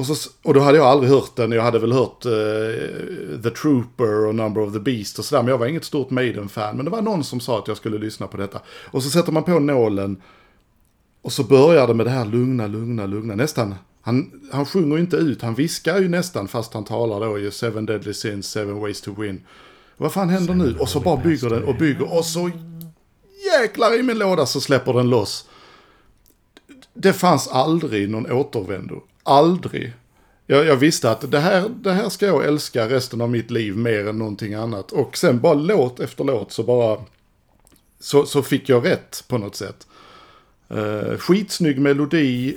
Och, 0.00 0.06
så, 0.06 0.30
och 0.42 0.54
då 0.54 0.60
hade 0.60 0.78
jag 0.78 0.86
aldrig 0.86 1.12
hört 1.12 1.36
den. 1.36 1.52
Jag 1.52 1.62
hade 1.62 1.78
väl 1.78 1.92
hört 1.92 2.26
uh, 2.26 3.42
The 3.42 3.50
Trooper 3.50 4.26
och 4.26 4.34
Number 4.34 4.62
of 4.62 4.72
the 4.72 4.78
Beast 4.78 5.18
och 5.18 5.24
sådär. 5.24 5.42
Men 5.42 5.50
jag 5.50 5.58
var 5.58 5.66
inget 5.66 5.84
stort 5.84 6.10
Maiden-fan. 6.10 6.76
Men 6.76 6.84
det 6.84 6.90
var 6.90 7.02
någon 7.02 7.24
som 7.24 7.40
sa 7.40 7.58
att 7.58 7.68
jag 7.68 7.76
skulle 7.76 7.98
lyssna 7.98 8.26
på 8.26 8.36
detta. 8.36 8.60
Och 8.90 9.02
så 9.02 9.10
sätter 9.10 9.32
man 9.32 9.42
på 9.42 9.58
nålen. 9.58 10.22
Och 11.22 11.32
så 11.32 11.44
börjar 11.44 11.86
det 11.86 11.94
med 11.94 12.06
det 12.06 12.10
här 12.10 12.24
lugna, 12.24 12.66
lugna, 12.66 13.06
lugna. 13.06 13.34
Nästan. 13.34 13.74
Han, 14.02 14.30
han 14.52 14.66
sjunger 14.66 14.98
inte 14.98 15.16
ut. 15.16 15.42
Han 15.42 15.54
viskar 15.54 15.98
ju 15.98 16.08
nästan 16.08 16.48
fast 16.48 16.74
han 16.74 16.84
talar 16.84 17.20
då 17.20 17.38
ju 17.38 17.50
Seven 17.50 17.86
Deadly 17.86 18.14
Sins, 18.14 18.50
Seven 18.50 18.80
Ways 18.80 19.00
to 19.00 19.20
Win. 19.20 19.46
Vad 19.96 20.12
fan 20.12 20.28
händer 20.28 20.54
nu? 20.54 20.76
Och 20.78 20.88
så 20.88 21.00
bara 21.00 21.16
bygger 21.16 21.50
den 21.50 21.64
och 21.64 21.76
bygger. 21.76 22.18
Och 22.18 22.24
så 22.24 22.50
jäklar 23.52 24.00
i 24.00 24.02
min 24.02 24.18
låda 24.18 24.46
så 24.46 24.60
släpper 24.60 24.92
den 24.92 25.10
loss. 25.10 25.48
Det 26.94 27.12
fanns 27.12 27.48
aldrig 27.48 28.10
någon 28.10 28.32
återvändo 28.32 29.02
aldrig. 29.22 29.92
Jag, 30.46 30.66
jag, 30.66 30.76
visste 30.76 31.10
att 31.10 31.30
det 31.30 31.40
här, 31.40 31.68
det 31.68 31.92
här 31.92 32.08
ska 32.08 32.26
jag 32.26 32.44
älska 32.44 32.88
resten 32.88 33.20
av 33.20 33.30
mitt 33.30 33.50
liv 33.50 33.76
mer 33.76 34.08
än 34.08 34.18
någonting 34.18 34.54
annat. 34.54 34.92
Och 34.92 35.16
sen 35.16 35.40
bara 35.40 35.54
låt 35.54 36.00
efter 36.00 36.24
låt 36.24 36.52
så 36.52 36.62
bara... 36.62 36.98
Så, 38.00 38.26
så 38.26 38.42
fick 38.42 38.68
jag 38.68 38.86
rätt 38.86 39.24
på 39.28 39.38
något 39.38 39.56
sätt. 39.56 39.86
Uh, 40.74 41.16
skitsnygg 41.16 41.78
melodi, 41.78 42.56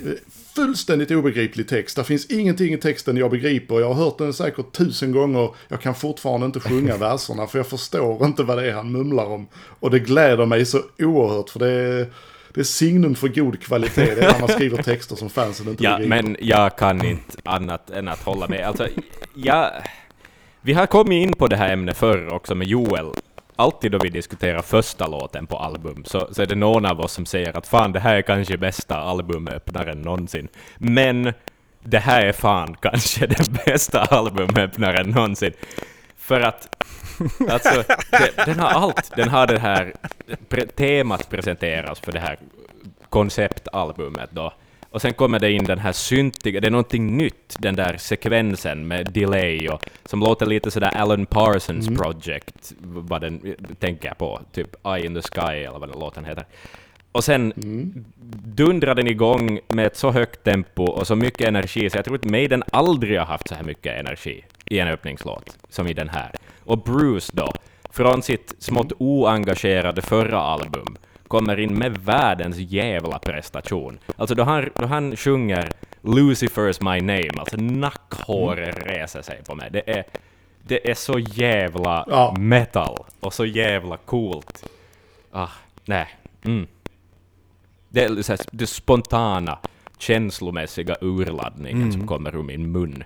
fullständigt 0.54 1.10
obegriplig 1.10 1.68
text. 1.68 1.96
Det 1.96 2.04
finns 2.04 2.26
ingenting 2.26 2.74
i 2.74 2.78
texten 2.78 3.16
jag 3.16 3.30
begriper. 3.30 3.80
Jag 3.80 3.94
har 3.94 4.04
hört 4.04 4.18
den 4.18 4.32
säkert 4.32 4.72
tusen 4.72 5.12
gånger. 5.12 5.54
Jag 5.68 5.80
kan 5.80 5.94
fortfarande 5.94 6.46
inte 6.46 6.60
sjunga 6.60 6.96
verserna 6.98 7.46
för 7.46 7.58
jag 7.58 7.66
förstår 7.66 8.26
inte 8.26 8.42
vad 8.42 8.58
det 8.58 8.70
är 8.70 8.72
han 8.72 8.92
mumlar 8.92 9.26
om. 9.26 9.46
Och 9.54 9.90
det 9.90 9.98
gläder 9.98 10.46
mig 10.46 10.66
så 10.66 10.82
oerhört 10.98 11.50
för 11.50 11.58
det 11.58 11.70
är 11.70 12.12
det 12.54 12.60
är 12.60 12.64
signum 12.64 13.14
för 13.14 13.28
god 13.28 13.60
kvalitet. 13.60 14.14
Det 14.14 14.24
är 14.24 14.32
när 14.32 14.40
man 14.40 14.48
skriver 14.58 14.82
texter 14.82 15.16
som 15.16 15.30
fansen 15.30 15.68
inte 15.68 15.84
Ja, 15.84 15.96
begriper. 15.98 16.22
men 16.22 16.36
jag 16.40 16.78
kan 16.78 17.04
inte 17.04 17.36
annat 17.44 17.90
än 17.90 18.08
att 18.08 18.22
hålla 18.22 18.48
med. 18.48 18.66
Alltså, 18.66 18.88
jag, 19.34 19.70
vi 20.60 20.72
har 20.72 20.86
kommit 20.86 21.22
in 21.22 21.32
på 21.32 21.46
det 21.46 21.56
här 21.56 21.72
ämnet 21.72 21.96
förr 21.96 22.32
också 22.34 22.54
med 22.54 22.66
Joel. 22.66 23.06
Alltid 23.56 23.92
då 23.92 23.98
vi 23.98 24.08
diskuterar 24.10 24.62
första 24.62 25.06
låten 25.06 25.46
på 25.46 25.56
album 25.58 26.04
så, 26.04 26.28
så 26.32 26.42
är 26.42 26.46
det 26.46 26.54
någon 26.54 26.86
av 26.86 27.00
oss 27.00 27.12
som 27.12 27.26
säger 27.26 27.56
att 27.56 27.66
fan 27.68 27.92
det 27.92 28.00
här 28.00 28.14
är 28.14 28.22
kanske 28.22 28.56
bästa 28.58 28.96
albumöppnaren 28.96 30.02
någonsin. 30.02 30.48
Men 30.78 31.32
det 31.82 31.98
här 31.98 32.26
är 32.26 32.32
fan 32.32 32.76
kanske 32.82 33.26
den 33.26 33.46
bästa 33.66 34.00
albumöppnaren 34.00 35.10
någonsin. 35.10 35.52
För 36.16 36.40
att 36.40 36.68
Alltså, 37.50 37.84
det, 38.10 38.44
den 38.46 38.58
har 38.58 38.68
allt. 38.68 39.16
Den 39.16 39.28
har 39.28 39.46
det 39.46 39.58
här 39.58 39.92
pre 40.48 40.66
temat 40.66 41.30
presenteras 41.30 42.00
för 42.00 42.12
det 42.12 42.20
här 42.20 42.38
konceptalbumet 43.08 44.30
då. 44.32 44.52
Och 44.94 45.02
sen 45.02 45.14
kommer 45.14 45.38
det 45.38 45.52
in 45.52 45.64
den 45.64 45.78
här 45.78 45.92
syntiga, 45.92 46.60
det 46.60 46.66
är 46.66 46.70
någonting 46.70 47.16
nytt, 47.16 47.56
den 47.58 47.76
där 47.76 47.96
sekvensen 47.96 48.88
med 48.88 49.12
delay 49.12 49.68
och 49.68 49.86
som 50.04 50.20
låter 50.20 50.46
lite 50.46 50.70
sådär 50.70 50.90
Alan 50.96 51.26
Parsons 51.26 51.88
mm. 51.88 52.00
Project, 52.00 52.72
vad 52.80 53.20
den 53.20 53.56
tänker 53.78 54.14
på, 54.14 54.40
typ 54.52 54.86
Eye 54.86 55.06
in 55.06 55.14
the 55.14 55.22
Sky 55.22 55.58
eller 55.58 55.78
vad 55.78 55.88
den 55.88 56.00
låten 56.00 56.24
heter. 56.24 56.44
Och 57.12 57.24
sen 57.24 57.52
mm. 57.52 58.04
dundrar 58.44 58.94
den 58.94 59.06
igång 59.06 59.60
med 59.68 59.86
ett 59.86 59.96
så 59.96 60.10
högt 60.10 60.44
tempo 60.44 60.84
och 60.84 61.06
så 61.06 61.16
mycket 61.16 61.48
energi, 61.48 61.90
så 61.90 61.98
jag 61.98 62.04
tror 62.04 62.14
att 62.14 62.24
Maiden 62.24 62.62
aldrig 62.72 63.18
har 63.18 63.26
haft 63.26 63.48
så 63.48 63.54
här 63.54 63.64
mycket 63.64 64.00
energi 64.00 64.44
i 64.64 64.78
en 64.78 64.88
öppningslåt 64.88 65.58
som 65.68 65.86
i 65.86 65.92
den 65.92 66.08
här. 66.08 66.32
Och 66.64 66.78
Bruce 66.78 67.32
då, 67.32 67.52
från 67.90 68.22
sitt 68.22 68.54
smått 68.58 68.92
oengagerade 68.98 70.02
förra 70.02 70.40
album, 70.40 70.96
kommer 71.28 71.60
in 71.60 71.78
med 71.78 71.98
världens 71.98 72.56
jävla 72.58 73.18
prestation. 73.18 73.98
Alltså 74.16 74.34
då 74.34 74.42
han, 74.42 74.70
då 74.74 74.86
han 74.86 75.16
sjunger 75.16 75.70
Lucifer's 76.02 76.92
My 76.92 77.00
Name, 77.00 77.40
alltså 77.40 77.56
nackhåret 77.56 78.86
reser 78.86 79.22
sig 79.22 79.42
på 79.46 79.54
mig. 79.54 79.70
Det 79.72 79.90
är, 79.90 80.04
det 80.62 80.90
är 80.90 80.94
så 80.94 81.18
jävla 81.18 82.04
ja. 82.10 82.34
metal 82.38 83.04
och 83.20 83.34
så 83.34 83.44
jävla 83.44 83.96
coolt. 83.96 84.68
Ah, 85.32 85.48
nej. 85.84 86.08
Mm. 86.44 86.66
Det 87.88 88.04
är 88.04 88.22
så 88.22 88.32
här, 88.32 88.40
det 88.52 88.66
spontana, 88.66 89.58
känslomässiga 89.98 90.96
urladdningen 91.00 91.82
mm. 91.82 91.92
som 91.92 92.06
kommer 92.06 92.36
ur 92.36 92.42
min 92.42 92.72
mun 92.72 93.04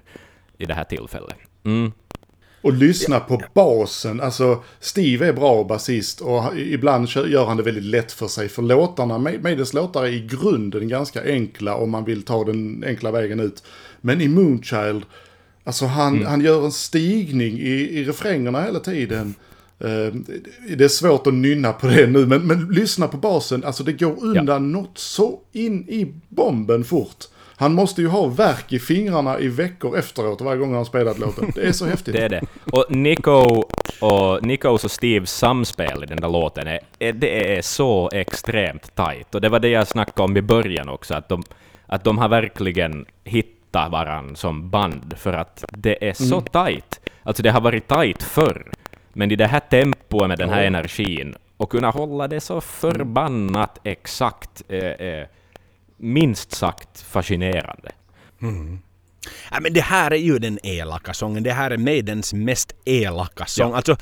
i 0.59 0.67
det 0.67 0.75
här 0.75 0.85
tillfället. 0.85 1.37
Mm. 1.65 1.93
Och 2.63 2.73
lyssna 2.73 3.21
på 3.21 3.43
basen. 3.55 4.21
Alltså, 4.21 4.63
Steve 4.81 5.27
är 5.27 5.33
bra 5.33 5.65
basist 5.65 6.21
och 6.21 6.59
ibland 6.59 7.09
gör 7.09 7.47
han 7.47 7.57
det 7.57 7.63
väldigt 7.63 7.85
lätt 7.85 8.13
för 8.13 8.29
sig. 8.29 8.49
För 8.49 8.63
låtarna, 8.63 9.19
Maidens 9.19 9.75
låtar 9.75 10.05
är 10.05 10.13
i 10.13 10.21
grunden 10.21 10.89
ganska 10.89 11.25
enkla 11.25 11.75
om 11.75 11.91
man 11.91 12.05
vill 12.05 12.23
ta 12.23 12.45
den 12.45 12.85
enkla 12.87 13.11
vägen 13.11 13.41
ut. 13.41 13.63
Men 14.01 14.21
i 14.21 14.29
Moonchild, 14.29 15.03
alltså 15.65 15.87
han, 15.87 16.15
mm. 16.15 16.27
han 16.27 16.41
gör 16.41 16.65
en 16.65 16.73
stigning 16.73 17.59
i, 17.59 17.99
i 17.99 18.05
refrängerna 18.05 18.63
hela 18.63 18.81
tiden. 18.81 19.35
Uh, 19.85 20.15
det 20.77 20.85
är 20.85 20.89
svårt 20.89 21.27
att 21.27 21.35
nynna 21.35 21.73
på 21.73 21.87
det 21.87 22.07
nu, 22.07 22.27
men, 22.27 22.47
men 22.47 22.69
lyssna 22.69 23.09
på 23.09 23.17
basen. 23.17 23.65
Alltså 23.65 23.85
det 23.85 23.93
går 23.93 24.25
undan 24.25 24.47
ja. 24.47 24.59
något 24.59 24.99
så 24.99 25.41
in 25.53 25.89
i 25.89 26.15
bomben 26.29 26.85
fort. 26.85 27.25
Han 27.61 27.75
måste 27.75 28.03
ju 28.03 28.09
ha 28.09 28.27
verk 28.27 28.73
i 28.73 28.79
fingrarna 28.79 29.39
i 29.39 29.49
veckor 29.49 29.99
efteråt 29.99 30.41
varje 30.41 30.59
gång 30.59 30.75
han 30.75 30.85
spelat 30.85 31.19
låten. 31.19 31.53
Det 31.55 31.67
är 31.67 31.73
så 31.73 31.87
häftigt. 31.93 32.15
det 32.15 32.25
är 32.25 32.29
det. 32.29 32.43
Och 32.73 32.87
Nico 32.89 33.65
och 34.01 34.47
Nikos 34.47 34.85
och 34.85 34.91
Steves 34.91 35.31
samspel 35.31 36.05
i 36.05 36.07
den 36.07 36.21
där 36.21 36.29
låten, 36.29 36.67
är, 36.67 37.13
det 37.13 37.57
är 37.57 37.63
så 37.63 38.11
extremt 38.13 38.95
tight. 38.95 39.35
Och 39.35 39.41
det 39.41 39.49
var 39.49 39.61
det 39.61 39.69
jag 39.69 39.89
snackade 39.89 40.23
om 40.23 40.37
i 40.37 40.43
början 40.43 40.89
också, 40.89 41.15
att 41.15 41.29
de, 41.29 41.43
att 41.87 42.05
de 42.05 42.19
har 42.19 42.29
verkligen 42.29 43.07
hittat 43.25 43.93
varann 43.93 44.37
som 44.37 44.71
band, 44.71 45.15
för 45.17 45.33
att 45.33 45.65
det 45.73 46.09
är 46.09 46.13
så 46.13 46.39
mm. 46.39 46.45
tight. 46.45 47.01
Alltså 47.23 47.43
det 47.43 47.51
har 47.51 47.61
varit 47.61 47.89
tight 47.89 48.23
förr, 48.23 48.71
men 49.13 49.31
i 49.31 49.37
det 49.37 49.47
här 49.47 49.61
tempot 49.61 50.29
med 50.29 50.39
den 50.39 50.49
här 50.49 50.65
energin, 50.65 51.35
och 51.57 51.71
kunna 51.71 51.91
hålla 51.91 52.29
det 52.29 52.41
så 52.41 52.61
förbannat 52.61 53.81
exakt, 53.85 54.63
eh, 54.69 54.79
eh, 54.79 55.27
minst 55.99 56.53
sagt 56.53 57.01
fascinerande. 57.01 57.93
Mm. 58.43 58.79
Ja, 59.51 59.61
men 59.61 59.73
det 59.73 59.81
här 59.81 60.11
är 60.11 60.17
ju 60.17 60.39
den 60.39 60.59
elaka 60.63 61.15
sången. 61.15 61.43
Det 61.43 61.53
här 61.53 61.71
är 61.71 61.77
Maidens 61.77 62.33
mest 62.33 62.73
elaka 62.85 63.47
sång. 63.47 63.71
Ja. 63.71 63.77
Alltså, 63.77 63.97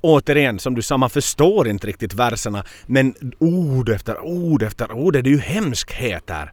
återigen, 0.00 0.58
som 0.58 0.74
du 0.74 0.82
sa, 0.82 0.96
man 0.96 1.10
förstår 1.10 1.68
inte 1.68 1.86
riktigt 1.86 2.14
verserna. 2.14 2.64
Men 2.86 3.14
ord 3.38 3.88
efter 3.88 4.20
ord 4.20 4.62
efter 4.62 4.92
ord 4.92 5.16
är 5.16 5.22
det 5.22 5.30
ju 5.30 5.38
hemskheter. 5.38 6.52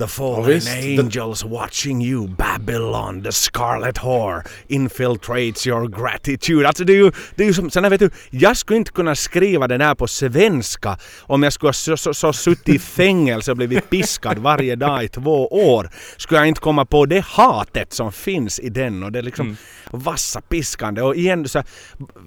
The 0.00 0.06
fallen 0.06 0.60
ja, 0.64 1.02
angels 1.02 1.44
watching 1.44 2.02
you 2.02 2.28
Babylon 2.28 3.22
the 3.22 3.32
scarlet 3.32 3.98
whore 3.98 4.42
infiltrates 4.68 5.66
your 5.66 5.88
gratitude. 5.88 6.68
Alltså 6.68 6.84
det 6.84 6.92
är 6.92 6.96
ju, 6.96 7.12
det 7.34 7.42
är 7.42 7.46
ju 7.46 7.54
som, 7.54 7.70
sen 7.70 7.90
vet 7.90 8.00
du, 8.00 8.10
jag 8.30 8.56
skulle 8.56 8.76
inte 8.76 8.92
kunna 8.92 9.14
skriva 9.14 9.68
den 9.68 9.80
här 9.80 9.94
på 9.94 10.06
svenska 10.06 10.98
om 11.20 11.42
jag 11.42 11.52
skulle 11.52 11.68
ha 11.68 11.72
så, 11.72 11.96
så, 11.96 12.14
så 12.14 12.32
suttit 12.32 12.68
i 12.68 12.78
fängelse 12.78 13.50
och 13.50 13.56
blivit 13.56 13.90
piskad 13.90 14.38
varje 14.38 14.76
dag 14.76 15.04
i 15.04 15.08
två 15.08 15.46
år. 15.46 15.90
Skulle 16.16 16.40
jag 16.40 16.48
inte 16.48 16.60
komma 16.60 16.84
på 16.84 17.06
det 17.06 17.24
hatet 17.24 17.92
som 17.92 18.12
finns 18.12 18.60
i 18.60 18.68
den 18.68 19.02
och 19.02 19.12
det 19.12 19.18
är 19.18 19.22
liksom 19.22 19.46
mm. 19.46 19.56
vassa 19.90 20.40
piskande 20.40 21.02
och 21.02 21.16
igen 21.16 21.48
så 21.48 21.62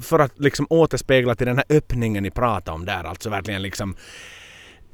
för 0.01 0.19
att 0.19 0.39
liksom 0.39 0.67
återspegla 0.69 1.36
till 1.36 1.47
den 1.47 1.57
här 1.57 1.65
öppningen 1.69 2.24
ni 2.24 2.32
pratade 2.32 2.76
om 2.76 2.86
där 2.86 3.03
alltså 3.03 3.30
verkligen 3.30 3.61
liksom 3.61 3.95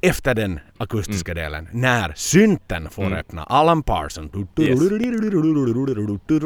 efter 0.02 0.34
den 0.34 0.60
akustiska 0.78 1.32
mm. 1.32 1.44
delen, 1.44 1.68
när 1.72 2.12
synten 2.16 2.90
får 2.90 3.06
mm. 3.06 3.18
öppna. 3.18 3.44
Alan 3.44 3.82
Parson. 3.82 4.48
Yes. 4.58 4.80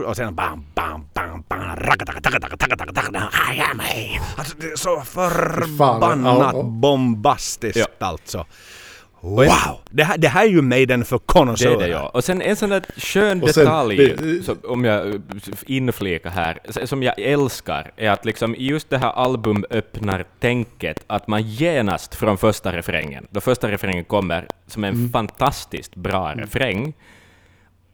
Och 0.07 0.17
sen 0.17 0.35
bam, 0.35 0.67
bam, 0.75 1.09
bam, 1.15 1.45
bam. 1.49 1.61
I 3.55 3.61
am 3.61 3.81
a. 3.81 4.21
Alltså 4.37 4.57
det 4.61 4.67
är 4.67 4.77
så 4.77 5.01
förbannat 5.01 6.65
bombastiskt 6.65 7.79
ja. 7.99 8.07
alltså. 8.07 8.47
Wow! 9.25 9.79
Det 9.91 10.05
här, 10.05 10.19
det 10.19 10.29
här 10.29 10.45
är 10.45 10.49
ju 10.49 10.63
Maiden 10.63 11.05
för 11.05 11.17
Det 11.17 11.23
konnässörer. 11.27 11.75
är 11.75 11.79
det 11.79 11.89
ja. 11.89 12.09
Och 12.09 12.25
sen 12.25 12.43
en 12.43 12.57
sån 12.57 12.71
där 12.71 12.85
skön 12.97 13.43
Och 13.43 13.51
sen, 13.51 13.65
detalj, 13.65 13.97
det- 14.17 14.43
som, 14.45 14.59
om 14.65 14.85
jag 14.85 15.09
eh, 15.09 15.15
inflikar 15.67 16.31
här, 16.31 16.59
s- 16.65 16.89
som 16.89 17.03
jag 17.03 17.19
älskar, 17.21 17.93
är 17.97 18.11
att 18.11 18.25
liksom 18.25 18.55
i 18.55 18.65
just 18.67 18.91
det 18.91 18.99
här 18.99 19.11
albumöppnar-tänket, 20.05 21.05
att 21.07 21.27
man 21.29 21.43
genast 21.43 22.15
från 22.15 22.39
första 22.39 22.73
refrängen, 22.73 23.27
då 23.31 23.41
första 23.41 23.71
refrängen 23.71 24.05
kommer 24.05 24.47
som 24.67 24.85
en 24.85 25.09
fantastiskt 25.09 25.95
bra 25.95 26.33
refräng, 26.37 26.93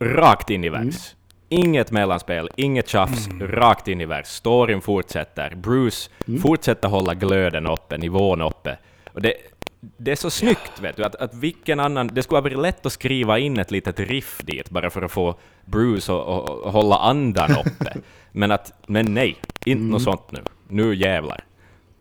rakt 0.00 0.50
in 0.50 0.64
i 0.64 0.68
vers. 0.68 1.14
Inget 1.48 1.90
mellanspel, 1.90 2.50
inget 2.56 2.88
tjafs, 2.88 3.28
rakt 3.40 3.88
in 3.88 4.00
i 4.00 4.04
vers. 4.06 4.26
Storyn 4.26 4.80
fortsätter. 4.80 5.54
Bruce 5.54 6.10
fortsätter 6.42 6.88
hålla 6.88 7.14
glöden 7.14 7.66
uppe, 7.66 7.98
nivån 7.98 8.40
uppe. 8.40 8.78
Och 9.12 9.22
det, 9.22 9.34
det 9.80 10.12
är 10.12 10.16
så 10.16 10.30
snyggt, 10.30 10.80
vet 10.80 10.96
du, 10.96 11.04
att, 11.04 11.14
att 11.14 11.34
vilken 11.34 11.80
annan... 11.80 12.10
Det 12.12 12.22
skulle 12.22 12.36
ha 12.36 12.42
varit 12.42 12.58
lätt 12.58 12.86
att 12.86 12.92
skriva 12.92 13.38
in 13.38 13.58
ett 13.58 13.70
litet 13.70 14.00
riff 14.00 14.40
dit, 14.44 14.70
bara 14.70 14.90
för 14.90 15.02
att 15.02 15.12
få 15.12 15.38
Bruce 15.64 16.12
att 16.12 16.72
hålla 16.72 16.98
andan 16.98 17.50
uppe. 17.50 17.96
men, 18.32 18.50
att, 18.50 18.72
men 18.86 19.14
nej, 19.14 19.36
inte 19.64 19.82
något 19.82 20.02
sånt 20.02 20.32
nu. 20.32 20.42
Nu 20.68 20.94
jävlar. 20.94 21.44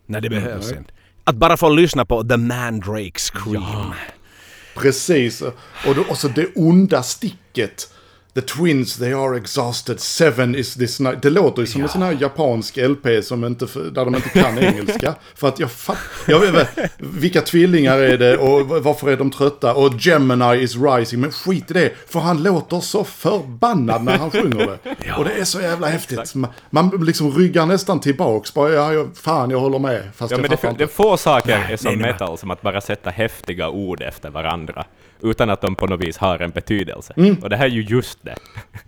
Nej, 0.06 0.22
det 0.22 0.30
behövs 0.30 0.72
inte. 0.72 0.94
Att 1.24 1.36
bara 1.36 1.58
få 1.58 1.70
lyssna 1.70 2.06
på 2.06 2.24
The 2.24 2.38
Mandrake 2.38 3.20
Scream. 3.20 3.94
Precis. 4.76 5.42
Och, 5.88 5.96
då, 5.96 6.02
och 6.10 6.18
så 6.18 6.28
det 6.28 6.48
onda 6.56 7.04
sticket. 7.04 7.94
The 8.40 8.46
twins, 8.46 8.98
they 8.98 9.14
are 9.14 9.38
exhausted. 9.38 10.00
Seven 10.00 10.56
is 10.56 10.74
this 10.74 11.00
night. 11.00 11.22
Det 11.22 11.30
låter 11.30 11.62
ju 11.62 11.68
som 11.68 11.82
en 11.82 11.90
sån 11.90 12.02
här 12.02 12.18
japansk 12.22 12.78
LP 12.78 13.24
som 13.24 13.46
inte, 13.46 13.66
där 13.66 14.06
de 14.06 14.16
inte 14.16 14.30
kan 14.30 14.58
engelska. 14.58 15.16
För 15.36 15.48
att 15.48 15.60
jag 15.60 15.72
fattar... 15.72 16.02
Jag 16.28 16.40
vet 16.40 16.50
inte, 16.50 16.90
vilka 16.98 17.42
tvillingar 17.42 17.98
är 17.98 18.18
det 18.18 18.38
och 18.38 18.68
varför 18.84 19.10
är 19.10 19.18
de 19.18 19.32
trötta? 19.32 19.74
Och 19.74 19.94
Gemini 20.00 20.64
is 20.64 20.76
rising. 20.76 21.20
Men 21.20 21.32
skit 21.32 21.72
i 21.72 21.74
det, 21.74 21.94
för 22.08 22.20
han 22.20 22.44
låter 22.44 22.80
så 22.80 23.04
förbannad 23.04 24.04
när 24.04 24.18
han 24.18 24.32
sjunger 24.32 24.68
det. 24.68 25.14
Och 25.18 25.26
det 25.26 25.32
är 25.32 25.44
så 25.44 25.62
jävla 25.62 25.88
häftigt. 25.88 26.36
Man, 26.36 26.52
man 26.70 26.90
liksom 26.90 27.32
ryggar 27.32 27.66
nästan 27.66 28.00
tillbaks. 28.00 28.54
Bara, 28.54 28.70
ja, 28.70 28.94
jag, 28.94 29.10
fan, 29.18 29.50
jag 29.50 29.60
håller 29.60 29.80
med. 29.80 30.04
Fast 30.16 30.32
Ja, 30.32 30.38
jag 30.38 30.42
men 30.42 30.50
det, 30.50 30.58
fattar 30.58 30.74
det 30.78 30.82
är 30.82 30.84
inte. 30.84 30.96
få 30.96 31.18
saker 31.18 31.52
är 31.52 31.68
nej, 31.68 31.78
som 31.78 31.94
nej. 31.96 32.12
metal 32.12 32.38
som 32.38 32.52
att 32.52 32.62
bara 32.62 32.82
sätta 32.82 33.10
häftiga 33.10 33.70
ord 33.70 34.02
efter 34.02 34.30
varandra, 34.30 34.86
utan 35.22 35.50
att 35.50 35.62
de 35.62 35.76
på 35.76 35.88
något 35.88 36.02
vis 36.08 36.18
har 36.18 36.40
en 36.40 36.50
betydelse. 36.52 37.14
Och 37.42 37.50
det 37.50 37.56
här 37.58 37.66
är 37.66 37.70
ju 37.70 37.82
just 37.84 38.20
det. 38.26 38.36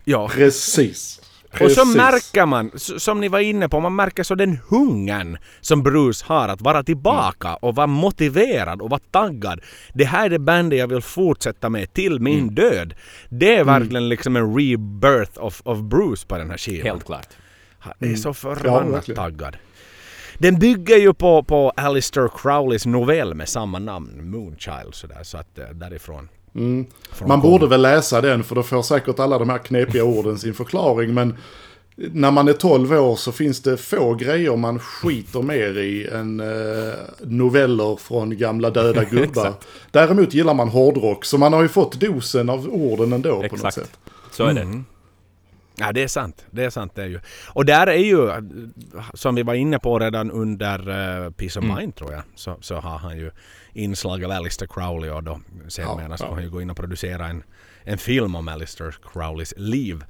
Ja. 0.03 0.27
Precis. 0.33 1.21
Och 1.51 1.57
så 1.57 1.65
Precis. 1.65 1.95
märker 1.95 2.45
man, 2.45 2.71
som 2.75 3.19
ni 3.21 3.27
var 3.27 3.39
inne 3.39 3.69
på, 3.69 3.79
man 3.79 3.95
märker 3.95 4.23
så 4.23 4.35
den 4.35 4.59
hungern 4.69 5.37
som 5.61 5.83
Bruce 5.83 6.25
har 6.27 6.47
att 6.47 6.61
vara 6.61 6.83
tillbaka 6.83 7.55
och 7.55 7.75
vara 7.75 7.87
motiverad 7.87 8.81
och 8.81 8.89
vara 8.89 9.01
taggad. 9.11 9.59
Det 9.93 10.03
här 10.05 10.25
är 10.25 10.29
det 10.29 10.39
bandet 10.39 10.79
jag 10.79 10.87
vill 10.87 11.01
fortsätta 11.01 11.69
med 11.69 11.93
till 11.93 12.19
min 12.19 12.55
död. 12.55 12.93
Det 13.29 13.55
är 13.55 13.63
verkligen 13.63 14.09
liksom 14.09 14.35
en 14.35 14.53
rebirth 14.57 15.43
of, 15.43 15.61
of 15.65 15.79
Bruce 15.79 16.27
på 16.27 16.37
den 16.37 16.49
här 16.49 16.57
skivan. 16.57 16.85
Helt 16.87 17.05
klart. 17.05 17.27
Han 17.79 17.93
är 17.99 18.15
så 18.15 18.29
Ja, 18.29 18.33
förbannat 18.33 18.93
verkligen. 18.93 19.15
taggad. 19.15 19.57
Den 20.41 20.59
bygger 20.59 20.97
ju 20.97 21.13
på, 21.13 21.43
på 21.43 21.69
Alistair 21.75 22.29
Crowleys 22.37 22.85
novell 22.85 23.33
med 23.33 23.49
samma 23.49 23.79
namn, 23.79 24.29
Moonchild, 24.31 24.95
sådär, 24.95 25.23
så 25.23 25.37
att 25.37 25.59
eh, 25.59 25.65
därifrån. 25.65 26.29
från 27.11 27.27
Man 27.27 27.41
borde 27.41 27.67
väl 27.67 27.81
läsa 27.81 28.21
den 28.21 28.43
för 28.43 28.55
då 28.55 28.63
får 28.63 28.81
säkert 28.81 29.19
alla 29.19 29.39
de 29.39 29.49
här 29.49 29.57
knepiga 29.57 30.03
orden 30.03 30.37
sin 30.37 30.53
förklaring. 30.53 31.13
Men 31.13 31.37
när 31.95 32.31
man 32.31 32.47
är 32.47 32.53
12 32.53 32.93
år 32.93 33.15
så 33.15 33.31
finns 33.31 33.61
det 33.61 33.77
få 33.77 34.13
grejer 34.13 34.55
man 34.55 34.79
skiter 34.79 35.41
mer 35.41 35.77
i 35.77 36.07
än 36.07 36.39
eh, 36.39 36.93
noveller 37.23 37.95
från 37.95 38.37
gamla 38.37 38.69
döda 38.69 39.03
gubbar. 39.11 39.53
Däremot 39.91 40.33
gillar 40.33 40.53
man 40.53 40.69
hårdrock 40.69 41.25
så 41.25 41.37
man 41.37 41.53
har 41.53 41.61
ju 41.61 41.67
fått 41.67 41.99
dosen 41.99 42.49
av 42.49 42.69
orden 42.69 43.13
ändå 43.13 43.29
på 43.29 43.41
något 43.41 43.53
Exakt. 43.53 43.75
sätt. 43.75 43.99
Så 44.31 44.45
är 44.45 44.53
det. 44.53 44.83
Ja, 45.75 45.91
det 45.91 46.03
är 46.03 46.07
sant. 46.07 46.45
Det 46.51 46.63
är 46.65 46.69
sant 46.69 46.95
det 46.95 47.01
är 47.03 47.07
ju. 47.07 47.19
Och 47.53 47.65
där 47.65 47.87
är 47.87 47.95
ju, 47.95 48.31
som 49.13 49.35
vi 49.35 49.43
var 49.43 49.53
inne 49.53 49.79
på 49.79 49.99
redan 49.99 50.31
under 50.31 50.79
uh, 50.89 51.31
Peace 51.31 51.59
of 51.59 51.65
Mind 51.65 51.95
tror 51.95 52.13
jag, 52.13 52.21
så, 52.35 52.57
så 52.61 52.75
har 52.75 52.97
han 52.97 53.17
ju 53.17 53.31
inslag 53.73 54.23
av 54.23 54.31
Alistair 54.31 54.67
Crowley 54.67 55.09
och 55.09 55.23
då 55.23 55.39
senare 55.67 56.07
Ja, 56.09 56.17
ska 56.17 56.27
ja. 56.27 56.33
han 56.33 56.43
ju 56.43 56.49
gå 56.49 56.61
in 56.61 56.69
och 56.69 56.77
producera 56.77 57.27
en, 57.27 57.43
en 57.83 57.97
film 57.97 58.35
om 58.35 58.47
Alistair 58.47 58.95
Crowleys 59.13 59.53
liv. 59.57 60.03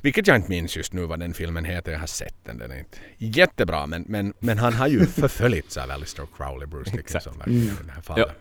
Vilket 0.00 0.26
jag 0.26 0.36
inte 0.36 0.50
minns 0.50 0.76
just 0.76 0.92
nu 0.92 1.06
vad 1.06 1.20
den 1.20 1.34
filmen 1.34 1.64
heter. 1.64 1.92
Jag 1.92 1.98
har 1.98 2.06
sett 2.06 2.34
den. 2.44 2.58
Den 2.58 2.70
är 2.70 2.78
inte 2.78 2.98
jättebra 3.18 3.86
men, 3.86 4.04
men, 4.08 4.34
men 4.38 4.58
han 4.58 4.72
har 4.72 4.86
ju 4.88 5.06
förföljts 5.06 5.76
av 5.76 5.90
Alistair 5.90 6.26
Crowley, 6.36 6.66
Bruce 6.66 6.90
Dickinson 6.96 7.38
verkligen 7.38 7.62
i 7.62 7.86
det 7.86 7.92
här 7.92 8.02
fallet. 8.02 8.26
Ja. 8.28 8.34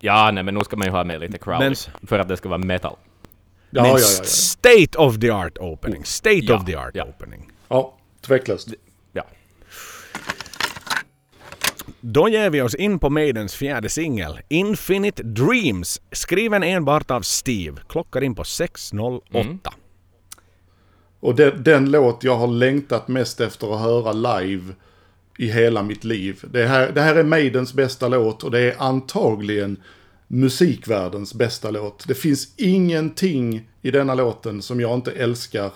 Ja, 0.00 0.30
nej, 0.30 0.42
men 0.42 0.54
nu 0.54 0.60
ska 0.60 0.76
man 0.76 0.86
ju 0.86 0.92
ha 0.92 1.04
med 1.04 1.20
lite 1.20 1.38
Crowley, 1.38 1.68
Men- 1.68 2.06
för 2.08 2.18
att 2.18 2.28
det 2.28 2.36
ska 2.36 2.48
vara 2.48 2.58
metal. 2.58 2.96
Ja, 3.70 3.82
men 3.82 3.90
ja, 3.90 3.98
ja, 3.98 4.06
ja. 4.18 4.24
state 4.24 4.98
of 4.98 5.18
the 5.20 5.30
art 5.30 5.58
opening. 5.58 6.04
State 6.04 6.36
Ja, 6.42 6.56
of 6.56 6.64
the 6.66 6.74
art 6.76 6.94
ja. 6.94 7.04
opening. 7.04 7.50
ja 7.68 7.94
tveklöst. 8.20 8.68
Ja. 9.12 9.24
Då 12.00 12.28
ger 12.28 12.50
vi 12.50 12.62
oss 12.62 12.74
in 12.74 12.98
på 12.98 13.10
Maidens 13.10 13.54
fjärde 13.54 13.88
singel, 13.88 14.38
Infinite 14.48 15.22
Dreams, 15.22 16.00
skriven 16.12 16.62
enbart 16.62 17.10
av 17.10 17.20
Steve. 17.20 17.80
Klockar 17.88 18.22
in 18.24 18.34
på 18.34 18.42
6.08. 18.42 19.58
Och 21.20 21.34
den, 21.34 21.62
den 21.62 21.90
låt 21.90 22.24
jag 22.24 22.36
har 22.36 22.46
längtat 22.46 23.08
mest 23.08 23.40
efter 23.40 23.74
att 23.74 23.80
höra 23.80 24.12
live 24.12 24.74
i 25.38 25.46
hela 25.48 25.82
mitt 25.82 26.04
liv. 26.04 26.44
Det 26.50 26.66
här, 26.66 26.92
det 26.92 27.00
här 27.00 27.16
är 27.16 27.24
Maidens 27.24 27.74
bästa 27.74 28.08
låt 28.08 28.42
och 28.44 28.50
det 28.50 28.60
är 28.60 28.82
antagligen 28.82 29.76
musikvärldens 30.28 31.34
bästa 31.34 31.70
låt. 31.70 32.08
Det 32.08 32.14
finns 32.14 32.54
ingenting 32.56 33.68
i 33.82 33.90
denna 33.90 34.14
låten 34.14 34.62
som 34.62 34.80
jag 34.80 34.94
inte 34.94 35.12
älskar 35.12 35.72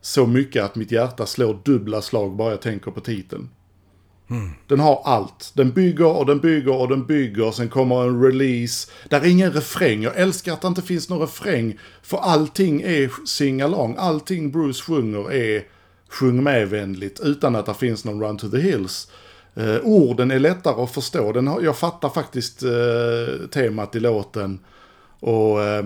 så 0.00 0.26
mycket 0.26 0.64
att 0.64 0.76
mitt 0.76 0.92
hjärta 0.92 1.26
slår 1.26 1.60
dubbla 1.64 2.02
slag 2.02 2.36
bara 2.36 2.50
jag 2.50 2.62
tänker 2.62 2.90
på 2.90 3.00
titeln. 3.00 3.48
Den 4.66 4.80
har 4.80 5.02
allt. 5.04 5.52
Den 5.54 5.70
bygger 5.70 6.16
och 6.16 6.26
den 6.26 6.38
bygger 6.38 6.74
och 6.74 6.88
den 6.88 7.06
bygger. 7.06 7.50
Sen 7.50 7.68
kommer 7.68 8.02
en 8.02 8.22
release. 8.22 8.90
Där 9.08 9.20
är 9.20 9.26
ingen 9.26 9.52
refräng. 9.52 10.02
Jag 10.02 10.16
älskar 10.16 10.52
att 10.52 10.60
det 10.60 10.68
inte 10.68 10.82
finns 10.82 11.08
någon 11.08 11.20
refräng. 11.20 11.78
För 12.02 12.18
allting 12.18 12.82
är 12.82 13.26
sing-along. 13.26 13.96
Allting 13.98 14.50
Bruce 14.50 14.82
sjunger 14.82 15.32
är 15.32 15.64
sjung 16.08 16.42
med-vänligt. 16.42 17.20
Utan 17.20 17.56
att 17.56 17.66
det 17.66 17.74
finns 17.74 18.04
någon 18.04 18.22
Run 18.22 18.38
to 18.38 18.48
the 18.48 18.60
Hills. 18.60 19.10
Eh, 19.54 19.76
orden 19.82 20.30
är 20.30 20.38
lättare 20.38 20.82
att 20.82 20.90
förstå. 20.90 21.32
Den 21.32 21.46
har, 21.46 21.62
jag 21.62 21.78
fattar 21.78 22.08
faktiskt 22.08 22.62
eh, 22.62 23.46
temat 23.50 23.96
i 23.96 24.00
låten. 24.00 24.58
Och, 25.20 25.62
eh, 25.62 25.84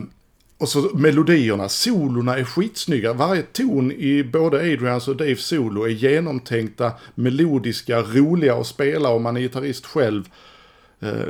och 0.58 0.68
så 0.68 0.80
melodierna, 0.94 1.68
solorna 1.68 2.38
är 2.38 2.44
skitsnygga. 2.44 3.12
Varje 3.12 3.42
ton 3.42 3.92
i 3.92 4.24
både 4.24 4.56
Adrians 4.56 5.08
och 5.08 5.16
Daves 5.16 5.46
solo 5.46 5.82
är 5.82 5.88
genomtänkta, 5.88 6.92
melodiska, 7.14 8.02
roliga 8.02 8.54
att 8.54 8.66
spela 8.66 9.08
om 9.08 9.22
man 9.22 9.36
är 9.36 9.40
gitarrist 9.40 9.86
själv. 9.86 10.24
Eh, 11.00 11.26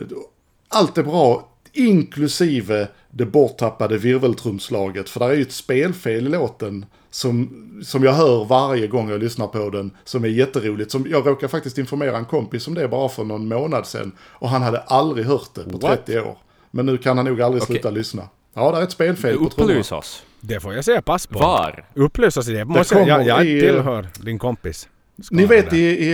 allt 0.69 0.99
är 0.99 1.03
bra, 1.03 1.49
inklusive 1.73 2.89
det 3.17 3.27
borttappade 3.27 3.99
virveltrumslaget. 3.99 5.09
För 5.11 5.21
där 5.21 5.29
är 5.29 5.35
ju 5.35 5.43
ett 5.43 5.53
spelfel 5.53 6.27
i 6.27 6.31
låten 6.31 6.87
som, 7.11 7.51
som 7.85 8.05
jag 8.05 8.13
hör 8.13 8.45
varje 8.45 8.87
gång 8.87 9.11
jag 9.11 9.21
lyssnar 9.23 9.47
på 9.47 9.71
den. 9.71 9.91
Som 10.05 10.25
är 10.25 10.29
jätteroligt. 10.29 10.91
Som 10.91 11.07
jag 11.11 11.27
råkar 11.27 11.49
faktiskt 11.49 11.79
informera 11.79 12.17
en 12.19 12.25
kompis 12.25 12.69
om 12.69 12.75
det 12.75 12.89
bara 12.89 13.09
för 13.09 13.25
någon 13.25 13.49
månad 13.49 13.87
sedan. 13.87 14.13
Och 14.21 14.49
han 14.49 14.63
hade 14.63 14.79
aldrig 14.81 15.27
hört 15.27 15.51
det 15.55 15.65
på 15.65 15.79
What? 15.79 16.07
30 16.07 16.21
år. 16.21 16.39
Men 16.71 16.87
nu 16.87 16.97
kan 16.99 17.17
han 17.17 17.27
nog 17.27 17.43
aldrig 17.43 17.63
sluta 17.63 17.91
lyssna. 17.91 18.29
Ja, 18.55 18.73
det 18.73 18.79
är 18.79 18.83
ett 18.83 18.91
spelfel 18.91 19.39
på 19.39 19.49
trummorna. 19.49 19.73
Upplys 19.73 19.93
oss. 19.93 20.23
Det 20.41 20.61
får 20.61 20.75
jag 20.75 20.85
säga 20.85 21.03
pass 21.03 21.27
på. 21.27 21.39
Var? 21.39 21.85
Upplösa 21.95 22.43
sig 22.43 22.55
det. 22.55 22.65
Måste 22.65 22.95
jag, 22.95 23.05
kommer 23.07 23.19
jag, 23.19 23.39
jag 23.39 23.47
i- 23.47 23.61
tillhör 23.61 24.09
din 24.21 24.39
kompis. 24.39 24.89
Skara 25.23 25.37
Ni 25.41 25.47
vet 25.47 25.71
där. 25.71 25.77
i, 25.77 25.81
i, 25.81 26.13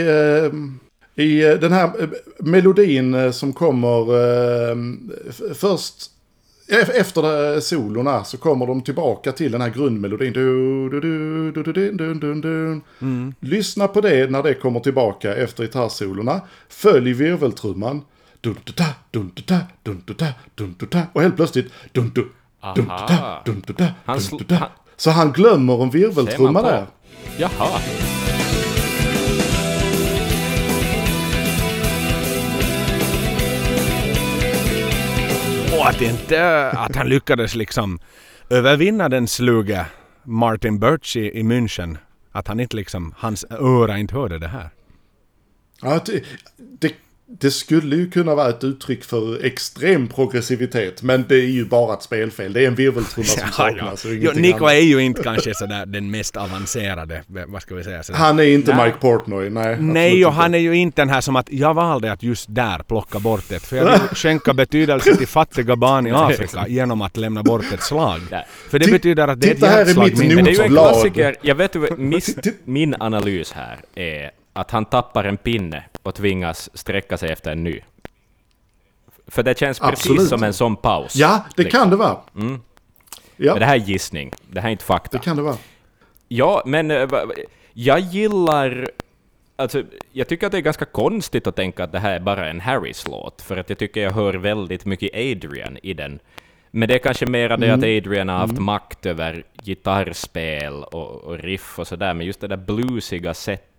eh, 1.17 1.25
i 1.25 1.45
eh, 1.45 1.55
den 1.55 1.73
här 1.73 1.85
eh, 2.03 2.09
melodin 2.39 3.15
eh, 3.15 3.31
som 3.31 3.53
kommer 3.53 4.01
eh, 4.71 4.77
först 5.55 5.95
efter 6.71 7.55
eh, 7.55 7.61
solorna 7.61 8.25
så 8.25 8.39
kommer 8.39 8.67
de 8.67 8.83
tillbaka 8.83 9.33
till 9.33 9.53
den 9.53 9.61
här 9.61 9.71
grundmelodin. 9.71 10.33
Lyssna 13.41 13.89
på 13.89 14.01
det 14.01 14.31
när 14.31 14.43
det 14.43 14.55
kommer 14.55 14.81
tillbaka 14.81 15.35
efter 15.35 15.63
gitarrsolorna. 15.63 16.41
Följ 16.69 17.13
virveltrumman. 17.13 18.03
Och 21.13 21.23
helt 21.23 21.37
plötsligt... 21.37 21.73
Så 24.97 25.11
han 25.11 25.33
glömmer 25.33 25.83
en 25.83 25.91
virveltrumma 25.91 26.63
där. 26.63 26.87
Jaha. 27.39 27.81
Och 35.81 35.89
att 35.89 36.01
inte 36.01 36.71
att 36.71 36.97
han 36.97 37.09
lyckades 37.09 37.55
liksom 37.55 37.99
övervinna 38.51 39.09
den 39.09 39.29
sluge 39.29 39.87
Martin 40.25 40.79
Birch 40.79 41.17
i, 41.17 41.39
i 41.39 41.43
München. 41.43 41.97
Att 42.33 42.49
han 42.49 42.61
inte 42.61 42.77
liksom, 42.77 43.15
hans 43.17 43.45
öra 43.51 43.99
inte 43.99 44.15
hörde 44.15 44.39
det 44.39 44.49
här. 44.49 44.71
Ja, 45.83 46.01
det, 46.07 46.25
det, 46.81 46.93
det 47.39 47.51
skulle 47.51 47.97
ju 47.97 48.11
kunna 48.11 48.35
vara 48.35 48.49
ett 48.49 48.65
uttryck 48.65 49.05
för 49.05 49.45
extrem 49.45 50.09
progressivitet, 50.09 51.03
men 51.03 51.25
det 51.29 51.35
är 51.35 51.47
ju 51.51 51.65
bara 51.65 51.95
ett 51.95 52.03
spelfel. 52.03 52.53
Det 52.53 52.63
är 52.63 52.67
en 52.67 52.75
virveltrumma 52.75 53.27
som 53.27 53.49
saknas 53.53 54.05
och 54.05 54.11
Jo, 54.15 54.31
Nico 54.35 54.57
annat. 54.65 54.73
är 54.73 54.81
ju 54.81 54.99
inte 55.03 55.23
kanske 55.23 55.55
sådär 55.55 55.87
den 55.87 56.11
mest 56.11 56.37
avancerade, 56.37 57.23
vad 57.49 57.63
ska 57.63 57.75
vi 57.75 57.85
säga? 57.85 58.03
Sådär. 58.03 58.19
Han 58.19 58.39
är 58.39 58.43
inte 58.45 58.75
Nej. 58.75 58.85
Mike 58.87 58.99
Portnoy, 59.01 59.51
nej. 59.51 59.77
Nej, 59.81 60.13
och 60.13 60.31
inte. 60.31 60.43
han 60.43 60.55
är 60.55 60.59
ju 60.59 60.77
inte 60.77 61.03
den 61.03 61.09
här 61.09 61.21
som 61.21 61.37
att 61.37 61.53
jag 61.53 61.75
valde 61.75 62.13
att 62.13 62.23
just 62.23 62.47
där 62.49 62.79
plocka 62.79 63.19
bort 63.19 63.45
det. 63.49 63.61
För 63.61 63.77
jag 63.77 63.85
vill 63.85 64.01
skänka 64.15 64.55
betydelse 64.55 65.17
till 65.17 65.27
fattiga 65.27 65.77
barn 65.77 66.07
i 66.07 66.11
Afrika 66.11 66.69
genom 66.69 67.03
att 67.03 67.17
lämna 67.17 67.43
bort 67.43 67.65
ett 67.75 67.83
slag. 67.83 68.21
För 68.71 68.79
det 68.79 68.87
Ti- 68.87 68.91
betyder 68.93 69.29
att 69.29 69.41
det 69.41 69.47
är 69.47 69.51
ett 69.51 69.57
titta 69.57 69.67
här 69.71 69.79
hjärtslag 69.87 70.05
mitt 70.05 70.19
mindre. 70.19 70.43
Det 70.43 70.51
är 70.51 70.55
ju 70.55 70.63
en 70.63 70.69
klassiker. 70.71 71.37
Jag 71.43 71.55
vet 71.55 71.99
miss, 71.99 72.37
min 72.65 72.95
analys 73.01 73.53
här 73.53 73.79
är 73.95 74.31
att 74.53 74.71
han 74.71 74.85
tappar 74.85 75.25
en 75.25 75.37
pinne 75.37 75.85
och 76.03 76.15
tvingas 76.15 76.77
sträcka 76.79 77.17
sig 77.17 77.31
efter 77.31 77.53
en 77.53 77.65
ny. 77.65 77.81
För 79.27 79.43
det 79.43 79.59
känns 79.59 79.79
precis 79.79 80.11
Absolut. 80.11 80.29
som 80.29 80.43
en 80.43 80.53
sån 80.53 80.77
paus. 80.77 81.17
Ja, 81.17 81.45
det 81.57 81.63
liksom. 81.63 81.81
kan 81.81 81.91
det 81.91 81.97
vara. 81.97 82.19
Ja, 83.37 83.53
Men 83.53 83.61
det 83.61 83.67
här 83.67 83.75
är 83.75 83.81
gissning. 83.81 84.33
Det 84.51 84.61
här 84.61 84.69
är 84.69 84.73
inte 84.73 84.85
fakta. 84.85 85.19
det 85.19 85.25
kan 85.25 85.37
det 85.37 85.43
vara. 85.43 85.57
Ja, 86.29 86.63
men 86.67 86.91
eh, 86.91 87.09
jag 87.73 88.01
gillar... 88.01 88.91
Alltså, 89.57 89.83
jag 90.13 90.29
tycker 90.29 90.47
att 90.47 90.53
det 90.53 90.59
är 90.59 90.63
ganska 90.63 90.85
konstigt 90.85 91.47
att 91.47 91.57
tänka 91.57 91.85
att 91.85 91.93
det 91.93 91.99
här 91.99 92.15
är 92.15 92.21
bara 92.21 92.51
en 92.51 92.61
Harrys-låt, 92.61 93.43
för 93.43 93.57
att 93.57 93.69
jag 93.69 93.79
tycker 93.79 94.03
jag 94.03 94.11
hör 94.11 94.35
väldigt 94.35 94.85
mycket 94.85 95.11
Adrian 95.15 95.79
i 95.83 95.95
den. 95.95 96.19
Men 96.71 96.89
det 96.89 96.95
är 96.95 96.99
kanske 96.99 97.27
mera 97.27 97.57
det 97.57 97.71
att 97.71 97.83
Adrian 97.83 98.29
har 98.29 98.37
haft 98.37 98.59
makt 98.59 99.07
över 99.07 99.45
gitarrspel 99.63 100.85
och, 100.85 101.25
och 101.25 101.39
riff 101.39 101.79
och 101.79 101.87
sådär, 101.87 102.15
men 102.15 102.27
just 102.27 102.41
det 102.41 102.49
där 102.49 102.57
bluesiga 102.57 103.35
sättet 103.35 103.70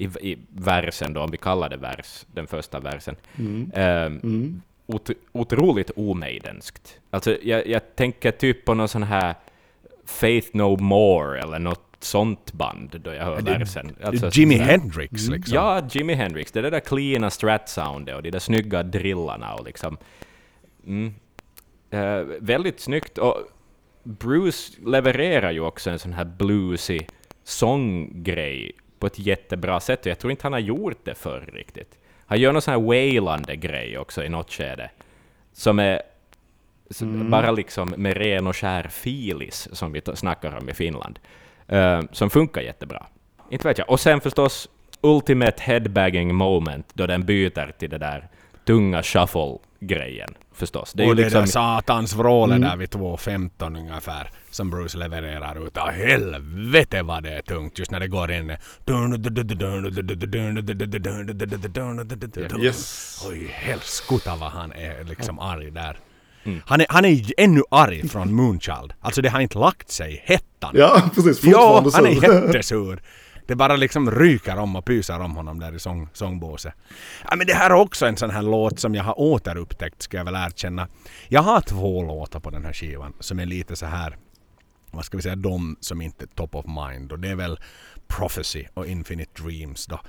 i, 0.00 0.30
i 0.32 0.38
versen 0.48 1.12
då, 1.12 1.20
om 1.20 1.30
vi 1.30 1.36
kallar 1.36 1.68
det 1.68 1.76
vers, 1.76 2.26
den 2.34 2.46
första 2.46 2.80
versen. 2.80 3.16
ehm, 3.74 4.62
ot, 4.86 5.10
otroligt 5.32 5.90
omaidenskt. 5.96 7.00
Alltså, 7.10 7.36
jag, 7.42 7.66
jag 7.66 7.96
tänker 7.96 8.30
typ 8.30 8.64
på 8.64 8.74
någon 8.74 8.88
sån 8.88 9.02
här 9.02 9.34
Faith 10.04 10.48
No 10.52 10.76
More 10.80 11.40
eller 11.40 11.58
något 11.58 11.86
sånt 12.00 12.52
band 12.52 13.00
då 13.04 13.14
jag 13.14 13.24
hör 13.24 13.40
versen. 13.40 13.96
Alltså, 14.02 14.30
Jimi. 14.32 14.56
Hendrix 14.56 15.28
liksom. 15.28 15.54
Ja, 15.54 15.82
Jimi 15.90 16.14
Hendrix. 16.14 16.52
Det 16.52 16.60
är 16.60 16.62
det 16.62 16.70
där 16.70 16.80
cleana 16.80 17.30
strat-soundet 17.30 18.16
och 18.16 18.22
de 18.22 18.30
där 18.30 18.38
snygga 18.38 18.82
drillarna 18.82 19.54
och 19.54 19.64
liksom... 19.64 19.96
Mm. 20.86 21.14
Eh, 21.90 22.22
väldigt 22.40 22.80
snyggt. 22.80 23.18
Och 23.18 23.36
Bruce 24.02 24.72
levererar 24.86 25.50
ju 25.50 25.60
också 25.60 25.90
en 25.90 25.98
sån 25.98 26.12
här 26.12 26.24
bluesy 26.24 26.98
sånggrej 27.44 28.72
på 29.00 29.06
ett 29.06 29.18
jättebra 29.18 29.80
sätt. 29.80 30.00
Och 30.00 30.06
jag 30.06 30.18
tror 30.18 30.30
inte 30.30 30.42
han 30.42 30.52
har 30.52 30.60
gjort 30.60 31.04
det 31.04 31.14
förr 31.14 31.50
riktigt. 31.52 31.98
Han 32.26 32.40
gör 32.40 32.52
någon 32.52 32.62
sån 32.62 32.74
här 32.74 32.80
wailande 32.80 33.56
grej 33.56 33.98
också 33.98 34.24
i 34.24 34.28
något 34.28 34.50
skede. 34.52 34.90
Som 35.52 35.78
är 35.78 36.02
så 36.90 37.04
bara 37.04 37.50
liksom 37.50 37.94
med 37.96 38.16
ren 38.16 38.46
och 38.46 38.56
skär 38.56 38.88
filis, 38.88 39.68
som 39.72 39.92
vi 39.92 40.02
snackar 40.14 40.56
om 40.56 40.68
i 40.68 40.74
Finland. 40.74 41.18
eh, 41.68 42.02
som 42.12 42.30
funkar 42.30 42.60
jättebra. 42.60 43.06
Inte 43.50 43.68
vet 43.68 43.78
jag. 43.78 43.90
Och 43.90 44.00
sen 44.00 44.20
förstås 44.20 44.68
Ultimate 45.00 45.62
Headbagging 45.62 46.34
Moment, 46.34 46.86
då 46.94 47.06
den 47.06 47.24
byter 47.24 47.72
till 47.78 47.90
det 47.90 47.98
där 47.98 48.28
tunga 48.64 49.02
shuffle-grejen. 49.02 50.34
Förstås. 50.60 50.92
Det 50.92 51.02
är 51.02 51.06
och 51.06 51.10
ju 51.10 51.14
det 51.14 51.22
liksom... 51.22 51.40
där 51.40 51.46
satans 51.46 52.14
vrålet 52.14 52.60
där 52.60 52.76
vid 52.76 52.88
2.15 52.88 53.78
ungefär 53.78 54.30
som 54.50 54.70
Bruce 54.70 54.98
levererar 54.98 55.66
ut. 55.66 55.72
Ja, 55.74 55.90
helvete 55.90 57.02
vad 57.02 57.22
det 57.22 57.30
är 57.30 57.42
tungt 57.42 57.78
just 57.78 57.90
när 57.90 58.00
det 58.00 58.08
går 58.08 58.32
in. 58.32 58.56
Yes. 62.60 63.22
Oj, 63.28 63.50
helskotta 63.52 64.36
vad 64.36 64.50
han 64.50 64.72
är 64.72 65.04
liksom 65.04 65.38
arg 65.38 65.70
där. 65.70 65.96
Han 66.66 66.80
är, 66.80 66.86
han 66.88 67.04
är 67.04 67.24
ännu 67.36 67.62
arg 67.70 68.08
från 68.08 68.34
Moonchild. 68.34 68.92
Alltså 69.00 69.22
det 69.22 69.28
har 69.28 69.40
inte 69.40 69.58
lagt 69.58 69.90
sig, 69.90 70.22
hettan. 70.26 70.74
Ja, 70.74 71.02
precis. 71.14 71.44
Ja, 71.44 71.82
Fortfarande 71.84 72.20
han 72.20 72.32
är 72.32 72.46
jättesur. 72.46 73.02
Det 73.50 73.56
bara 73.56 73.76
liksom 73.76 74.10
ryker 74.10 74.56
om 74.56 74.76
och 74.76 74.84
pyser 74.84 75.20
om 75.20 75.36
honom 75.36 75.60
där 75.60 75.74
i 75.74 75.78
sång, 75.78 76.08
sångbåset. 76.12 76.74
Ja, 77.30 77.36
men 77.36 77.46
det 77.46 77.54
här 77.54 77.70
är 77.70 77.74
också 77.74 78.06
en 78.06 78.16
sån 78.16 78.30
här 78.30 78.42
låt 78.42 78.78
som 78.78 78.94
jag 78.94 79.04
har 79.04 79.20
återupptäckt, 79.20 80.02
ska 80.02 80.16
jag 80.16 80.24
väl 80.24 80.34
erkänna. 80.34 80.88
Jag 81.28 81.42
har 81.42 81.60
två 81.60 82.02
låtar 82.02 82.40
på 82.40 82.50
den 82.50 82.64
här 82.64 82.72
skivan 82.72 83.12
som 83.20 83.40
är 83.40 83.46
lite 83.46 83.76
så 83.76 83.86
här 83.86 84.16
vad 84.90 85.04
ska 85.04 85.16
vi 85.16 85.22
säga, 85.22 85.36
de 85.36 85.76
som 85.80 86.00
inte 86.00 86.24
är 86.24 86.26
top 86.26 86.54
of 86.54 86.66
mind. 86.66 87.12
Och 87.12 87.18
det 87.18 87.28
är 87.28 87.34
väl 87.34 87.60
Prophecy 88.06 88.64
och 88.74 88.86
Infinite 88.86 89.42
Dreams 89.42 89.86
då. 89.86 90.00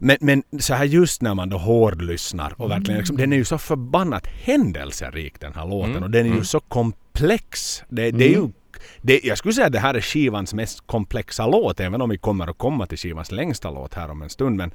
Men, 0.00 0.16
men 0.20 0.42
så 0.60 0.74
här 0.74 0.84
just 0.84 1.22
när 1.22 1.34
man 1.34 1.48
då 1.48 1.58
hårdlyssnar 1.58 2.54
och 2.56 2.70
verkligen 2.70 2.98
liksom, 2.98 3.16
den 3.16 3.32
är 3.32 3.36
ju 3.36 3.44
så 3.44 3.58
förbannat 3.58 4.26
händelserik 4.26 5.40
den 5.40 5.54
här 5.54 5.66
låten 5.66 6.02
och 6.02 6.10
den 6.10 6.32
är 6.32 6.36
ju 6.36 6.44
så 6.44 6.60
komplex. 6.60 7.82
Det, 7.88 8.10
det 8.10 8.24
är 8.24 8.30
ju 8.30 8.48
det, 9.00 9.20
jag 9.24 9.38
skulle 9.38 9.54
säga 9.54 9.66
att 9.66 9.72
det 9.72 9.78
här 9.78 9.94
är 9.94 10.00
skivans 10.00 10.54
mest 10.54 10.86
komplexa 10.86 11.46
låt, 11.46 11.80
även 11.80 12.00
om 12.00 12.10
vi 12.10 12.18
kommer 12.18 12.50
att 12.50 12.58
komma 12.58 12.86
till 12.86 12.98
skivans 12.98 13.32
längsta 13.32 13.70
låt 13.70 13.94
här 13.94 14.10
om 14.10 14.22
en 14.22 14.30
stund. 14.30 14.56
Men, 14.56 14.70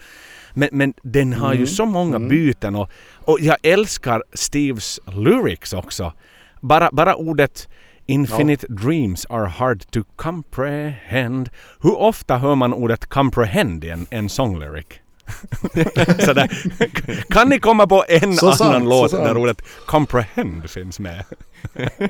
men, 0.54 0.70
men 0.72 0.94
den 1.02 1.34
har 1.34 1.54
ju 1.54 1.68
så 1.68 1.86
många 1.86 2.20
byten 2.20 2.76
och, 2.76 2.90
och 3.26 3.38
jag 3.42 3.58
älskar 3.64 4.24
Steves 4.34 5.00
lyrics 5.06 5.74
också. 5.74 6.14
Bara, 6.62 6.90
bara 6.92 7.16
ordet 7.16 7.68
Infinite 8.06 8.68
dreams 8.70 9.26
are 9.30 9.46
hard 9.46 9.92
to 9.92 10.04
comprehend. 10.16 11.50
Hur 11.80 11.98
ofta 11.98 12.38
hör 12.38 12.56
man 12.56 12.74
ordet 12.74 13.06
comprehend 13.06 13.84
i 13.84 13.90
en, 13.90 14.08
en 14.10 14.30
songlyric? 14.30 14.86
Kan 17.30 17.50
ni 17.50 17.60
komma 17.60 17.88
på 17.88 18.06
en 18.08 18.34
Så 18.34 18.46
annan 18.46 18.58
sant, 18.58 18.86
låt 18.86 19.12
där 19.12 19.38
ordet 19.38 19.62
comprehend 19.86 20.70
finns 20.70 21.00
med? 21.00 21.26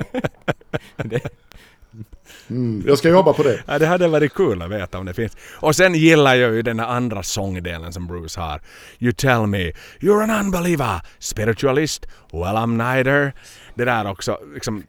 Mm, 2.50 2.84
jag 2.86 2.98
ska 2.98 3.08
jobba 3.08 3.32
på 3.32 3.42
det. 3.42 3.62
Ja, 3.66 3.78
det 3.78 3.86
hade 3.86 4.08
varit 4.08 4.34
kul 4.34 4.62
att 4.62 4.70
veta 4.70 4.98
om 4.98 5.06
det 5.06 5.14
finns. 5.14 5.36
Och 5.56 5.76
sen 5.76 5.94
gillar 5.94 6.34
jag 6.34 6.54
ju 6.54 6.62
den 6.62 6.80
andra 6.80 7.22
sångdelen 7.22 7.92
som 7.92 8.06
Bruce 8.06 8.40
har. 8.40 8.60
You 8.98 9.12
tell 9.12 9.46
me, 9.46 9.72
you're 10.00 10.22
an 10.22 10.30
unbeliever, 10.30 11.00
spiritualist, 11.18 12.06
well 12.32 12.56
I'm 12.56 12.76
neither. 12.76 13.32
Det 13.74 13.84
där 13.84 14.10
också, 14.10 14.38
liksom 14.54 14.82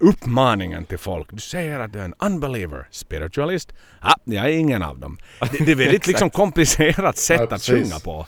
uppmaningen 0.00 0.84
till 0.84 0.98
folk. 0.98 1.28
Du 1.30 1.40
säger 1.40 1.80
att 1.80 1.92
du 1.92 1.98
är 1.98 2.04
en 2.04 2.14
unbeliever, 2.18 2.88
spiritualist. 2.90 3.72
Ja, 4.02 4.16
jag 4.24 4.44
är 4.44 4.50
ingen 4.50 4.82
av 4.82 4.98
dem. 4.98 5.18
Det, 5.40 5.64
det 5.64 5.72
är 5.72 5.76
väldigt 5.76 6.06
liksom 6.06 6.30
komplicerat 6.30 7.16
sätt 7.16 7.46
Ja, 7.50 7.56
att 7.56 7.62
sjunga 7.62 7.98
på. 7.98 8.26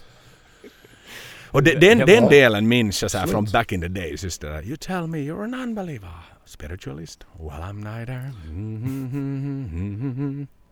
Och 1.52 1.62
det, 1.62 1.74
den, 1.74 1.98
den 1.98 2.28
delen 2.28 2.68
minns 2.68 3.02
jag 3.02 3.10
så 3.10 3.18
här 3.18 3.26
från 3.26 3.44
back 3.44 3.72
in 3.72 3.80
the 3.80 3.88
days. 3.88 4.24
Just 4.24 4.40
det 4.40 4.48
där. 4.48 4.62
You 4.62 4.76
tell 4.76 5.06
me 5.06 5.18
you're 5.18 5.44
an 5.44 5.54
unbeliever. 5.54 6.10
Spiritualist. 6.44 7.24
Well 7.38 7.62
I'm 7.62 7.82
neither. 7.82 8.32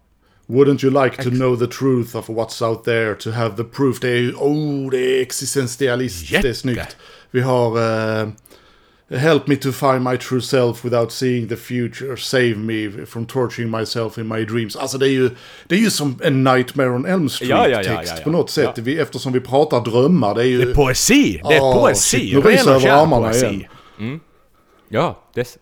Wouldn't 0.48 0.82
you 0.82 0.90
like 0.90 1.22
to 1.22 1.30
know 1.30 1.54
the 1.56 1.68
truth 1.68 2.16
of 2.16 2.28
what's 2.28 2.60
out 2.60 2.84
there? 2.84 3.14
To 3.14 3.30
have 3.30 3.56
the 3.56 3.64
proof. 3.64 4.00
Det 4.00 4.08
är 4.08 4.16
ju, 4.16 4.32
oh, 4.34 4.90
det 4.90 4.98
är 4.98 5.22
existentialist. 5.22 6.28
Det 6.28 6.36
Jätte. 6.36 6.48
är 6.48 6.52
snyggt. 6.52 6.96
Vi 7.30 7.40
har 7.40 7.78
eh, 8.22 8.28
Help 9.10 9.48
me 9.48 9.56
to 9.56 9.72
find 9.72 10.04
my 10.04 10.16
true 10.16 10.40
self 10.40 10.84
without 10.84 11.10
seeing 11.10 11.48
the 11.48 11.56
future. 11.56 12.16
Save 12.16 12.56
me 12.56 13.06
from 13.06 13.26
torturing 13.26 13.70
myself 13.70 14.18
in 14.18 14.28
my 14.28 14.44
dreams. 14.44 14.76
Alltså 14.76 14.98
det 14.98 15.08
är 15.08 15.12
ju, 15.12 15.30
det 15.66 15.74
är 15.74 15.78
ju 15.78 15.90
som 15.90 16.18
en 16.22 16.44
Nightmare 16.44 16.90
on 16.90 17.06
Elm 17.06 17.28
Ja, 17.40 17.68
ja, 17.68 17.68
ja, 17.68 17.82
Street-text 17.82 18.14
ja, 18.16 18.24
på 18.24 18.30
något 18.30 18.50
sätt. 18.50 18.78
Vi, 18.78 18.98
eftersom 18.98 19.32
vi 19.32 19.40
pratar 19.40 19.80
drömmar. 19.80 20.34
Det 20.34 20.42
är 20.42 20.46
ju... 20.46 20.64
Det 20.64 20.70
är 20.70 20.74
poesi! 20.74 21.40
Det 21.48 21.54
är 21.54 21.60
poesi! 21.60 22.18
shit, 22.18 22.34
nu 22.34 22.50
ryser 22.50 22.70
över 22.70 22.88
armarna 22.88 23.28
poesi. 23.28 23.46
igen. 23.98 24.20
Ja, 24.92 25.22
det... 25.34 25.58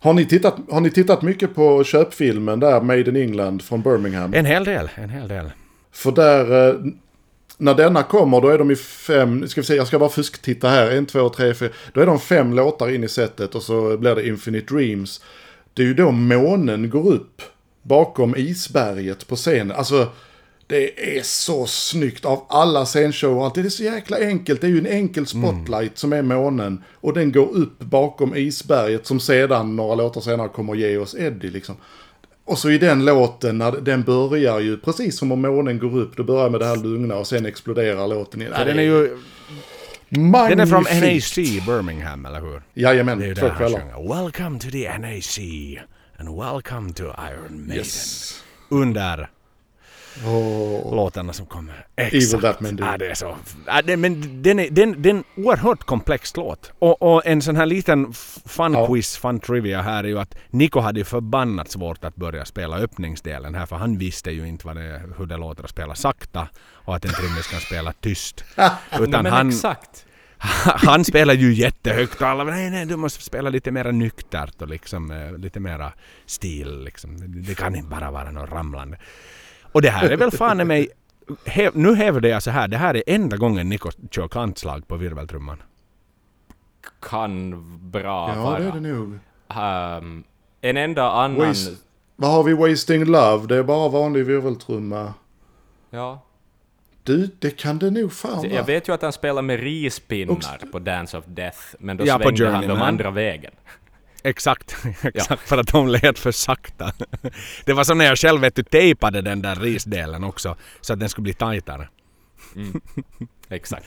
Har 0.00 0.12
ni, 0.12 0.24
tittat, 0.24 0.56
har 0.70 0.80
ni 0.80 0.90
tittat 0.90 1.22
mycket 1.22 1.54
på 1.54 1.84
köpfilmen 1.84 2.60
där, 2.60 2.80
Made 2.80 3.00
in 3.00 3.16
England 3.16 3.62
från 3.62 3.82
Birmingham? 3.82 4.34
En 4.34 4.46
hel 4.46 4.64
del, 4.64 4.90
en 4.94 5.10
hel 5.10 5.28
del. 5.28 5.50
För 5.92 6.12
där, 6.12 6.68
eh, 6.68 6.74
när 7.58 7.74
denna 7.74 8.02
kommer, 8.02 8.40
då 8.40 8.48
är 8.48 8.58
de 8.58 8.70
i 8.70 8.76
fem, 8.76 9.48
ska 9.48 9.60
vi 9.60 9.66
se, 9.66 9.74
jag 9.74 9.86
ska 9.86 9.98
bara 9.98 10.08
fusktitta 10.08 10.68
här, 10.68 10.90
en, 10.90 11.06
två, 11.06 11.28
tre, 11.28 11.54
fyra. 11.54 11.70
Då 11.92 12.00
är 12.00 12.06
de 12.06 12.20
fem 12.20 12.52
låtar 12.52 12.94
in 12.94 13.04
i 13.04 13.08
setet 13.08 13.54
och 13.54 13.62
så 13.62 13.96
blir 13.96 14.14
det 14.14 14.26
Infinite 14.26 14.74
Dreams. 14.74 15.24
Det 15.74 15.82
är 15.82 15.86
ju 15.86 15.94
då 15.94 16.10
månen 16.10 16.90
går 16.90 17.12
upp 17.12 17.42
bakom 17.82 18.36
isberget 18.36 19.28
på 19.28 19.36
scenen. 19.36 19.76
Alltså, 19.76 20.08
det 20.68 21.16
är 21.18 21.22
så 21.22 21.66
snyggt 21.66 22.24
av 22.24 22.44
alla 22.48 22.86
scenshower. 22.86 23.50
Det 23.54 23.60
är 23.60 23.68
så 23.68 23.82
jäkla 23.82 24.18
enkelt. 24.18 24.60
Det 24.60 24.66
är 24.66 24.70
ju 24.70 24.78
en 24.78 24.86
enkel 24.86 25.26
spotlight 25.26 25.98
som 25.98 26.12
är 26.12 26.22
månen. 26.22 26.82
Och 26.94 27.12
den 27.12 27.32
går 27.32 27.48
upp 27.48 27.78
bakom 27.78 28.36
isberget 28.36 29.06
som 29.06 29.20
sedan, 29.20 29.76
några 29.76 29.94
låtar 29.94 30.20
senare, 30.20 30.48
kommer 30.48 30.72
att 30.72 30.78
ge 30.78 30.96
oss 30.96 31.14
Eddie 31.14 31.50
liksom. 31.50 31.76
Och 32.44 32.58
så 32.58 32.70
i 32.70 32.78
den 32.78 33.04
låten, 33.04 33.58
när 33.58 33.72
den 33.72 34.02
börjar 34.02 34.60
ju 34.60 34.78
precis 34.78 35.18
som 35.18 35.32
om 35.32 35.40
månen 35.40 35.78
går 35.78 35.98
upp. 35.98 36.16
Det 36.16 36.24
börjar 36.24 36.50
med 36.50 36.60
det 36.60 36.66
här 36.66 36.76
lugna 36.76 37.16
och 37.16 37.26
sen 37.26 37.46
exploderar 37.46 38.08
låten. 38.08 38.40
För 38.56 38.64
den 38.64 38.78
är 38.78 38.82
ju... 38.82 39.16
Magnifikt. 40.08 40.56
Den 40.56 40.60
är 40.60 40.66
från 40.66 40.82
NAC 40.82 41.66
Birmingham, 41.66 42.26
eller 42.26 42.40
hur? 42.40 42.62
Jajamän, 42.74 43.18
Det 43.18 43.24
är 43.24 43.28
ju 43.28 43.34
två 43.34 43.48
kvällar. 43.48 44.22
Welcome 44.22 44.58
to 44.58 44.70
the 44.70 44.98
NAC 44.98 45.38
and 46.18 46.38
welcome 46.38 46.92
to 46.92 47.02
Iron 47.02 47.66
Maiden. 47.66 47.76
Yes. 47.76 48.42
Under 48.68 49.30
Åh. 50.26 50.94
låtarna 50.96 51.32
som 51.32 51.46
kommer. 51.46 51.86
Evil 51.96 52.22
Exakt. 52.22 52.42
That 52.42 52.60
Men 52.60 52.76
Do. 52.76 52.84
Ja, 52.84 52.98
det 52.98 53.10
är 53.10 53.14
så. 53.14 53.36
Ja, 53.66 53.82
det, 53.82 53.96
men 53.96 54.42
den 54.42 54.58
är, 54.58 54.70
den, 54.70 55.02
den 55.02 55.16
är 55.16 55.20
en 55.20 55.44
oerhört 55.44 55.84
komplex 55.84 56.36
låt. 56.36 56.72
Och, 56.78 57.02
och 57.02 57.26
en 57.26 57.42
sån 57.42 57.56
här 57.56 57.66
liten 57.66 58.12
fun 58.46 58.72
Ja. 58.72 58.86
quiz, 58.86 59.16
fun 59.16 59.40
trivia 59.40 59.82
här 59.82 60.04
är 60.04 60.08
ju 60.08 60.18
att 60.18 60.34
Nico 60.50 60.80
hade 60.80 61.00
ju 61.00 61.04
förbannat 61.04 61.70
svårt 61.70 62.04
att 62.04 62.16
börja 62.16 62.44
spela 62.44 62.76
öppningsdelen 62.78 63.54
här 63.54 63.66
för 63.66 63.76
han 63.76 63.98
visste 63.98 64.30
ju 64.30 64.48
inte 64.48 64.66
vad 64.66 64.76
det, 64.76 65.02
hur 65.18 65.26
det 65.26 65.36
låter 65.36 65.64
att 65.64 65.70
spela 65.70 65.94
sakta 65.94 66.48
och 66.72 66.96
att 66.96 67.04
en 67.04 67.10
trummis 67.12 67.46
kan 67.46 67.60
spela 67.60 67.92
tyst. 67.92 68.44
Utan 69.00 69.22
men 69.22 69.32
han, 69.32 69.48
exakt. 69.48 70.04
han 70.64 71.04
spelar 71.04 71.34
ju 71.34 71.52
jättehögt 71.54 72.20
och 72.20 72.28
alla 72.28 72.44
nej 72.44 72.70
nej 72.70 72.86
du 72.86 72.96
måste 72.96 73.22
spela 73.24 73.50
lite 73.50 73.70
mera 73.70 73.90
nyktert 73.90 74.62
och 74.62 74.68
liksom 74.68 75.10
eh, 75.10 75.38
lite 75.38 75.60
mera 75.60 75.92
stil 76.26 76.84
liksom. 76.84 77.16
Det- 77.20 77.40
Det 77.48 77.54
kan 77.54 77.74
inte 77.74 77.88
bara 77.88 78.10
vara 78.10 78.30
något 78.30 78.50
ramlande. 78.50 78.98
Och 79.78 79.82
det 79.82 79.90
här 79.90 80.10
är 80.10 80.16
väl 80.16 80.30
fan 80.30 80.60
i 80.60 80.64
mig 80.64 80.88
He, 81.46 81.70
nu 81.74 81.94
hävdar 81.94 82.28
jag 82.28 82.42
så 82.42 82.50
här, 82.50 82.68
det 82.68 82.76
här 82.76 82.96
är 82.96 83.02
enda 83.06 83.36
gången 83.36 83.68
Niko 83.68 83.90
kör 84.10 84.28
kantslag 84.28 84.88
på 84.88 84.96
virveltrumman. 84.96 85.62
Kan 87.00 87.50
bra 87.90 88.32
Ja, 88.36 88.42
vara. 88.42 88.58
det 88.58 88.64
är 88.68 88.72
det 88.72 88.80
nog. 88.80 89.18
Ehm, 89.48 90.24
en 90.60 90.76
enda 90.76 91.10
annan... 91.10 91.48
Waste, 91.48 91.74
vad 92.16 92.30
har 92.30 92.42
vi 92.44 92.54
Wasting 92.54 93.04
Love? 93.04 93.46
Det 93.46 93.56
är 93.56 93.62
bara 93.62 93.88
vanlig 93.88 94.24
virveltrumma. 94.26 95.14
Ja. 95.90 96.22
Du, 97.02 97.30
det 97.38 97.50
kan 97.56 97.78
det 97.78 97.90
nog 97.90 98.12
fan 98.12 98.42
Jag 98.44 98.50
vara. 98.50 98.62
vet 98.62 98.88
ju 98.88 98.92
att 98.94 99.02
han 99.02 99.12
spelar 99.12 99.42
med 99.42 99.60
rispinnar 99.60 100.32
Också- 100.34 100.66
på 100.72 100.78
Dance 100.78 101.18
of 101.18 101.24
Death, 101.26 101.58
men 101.78 101.96
då 101.96 102.06
Ja, 102.06 102.18
på 102.18 102.22
svängde 102.22 102.50
han 102.50 102.68
dem 102.68 102.82
andra 102.82 103.10
vägen. 103.10 103.52
Exakt, 104.22 104.76
exakt 105.02 105.48
för 105.48 105.58
att 105.58 105.66
de 105.72 105.88
lät 105.88 106.18
för 106.18 106.32
sakta. 106.32 106.92
Det 107.64 107.72
var 107.72 107.84
som 107.84 107.98
när 107.98 108.04
jag 108.04 108.18
själv 108.18 108.40
vet 108.40 108.54
du 108.54 108.62
tejpade 108.62 109.22
den 109.22 109.42
där 109.42 109.56
risdelen 109.56 110.24
också 110.24 110.56
så 110.80 110.92
att 110.92 111.00
den 111.00 111.08
skulle 111.08 111.22
bli 111.22 111.34
tajtare. 111.34 111.88
Exakt. 113.48 113.86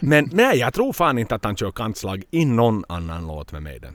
Men 0.00 0.28
nej, 0.32 0.58
jag 0.58 0.74
tror 0.74 0.92
fan 0.92 1.18
inte 1.18 1.34
att 1.34 1.44
han 1.44 1.56
kör 1.56 1.70
kantslag 1.72 2.24
i 2.30 2.44
någon 2.44 2.84
annan 2.88 3.26
låt 3.26 3.52
med 3.52 3.62
Maiden. 3.62 3.94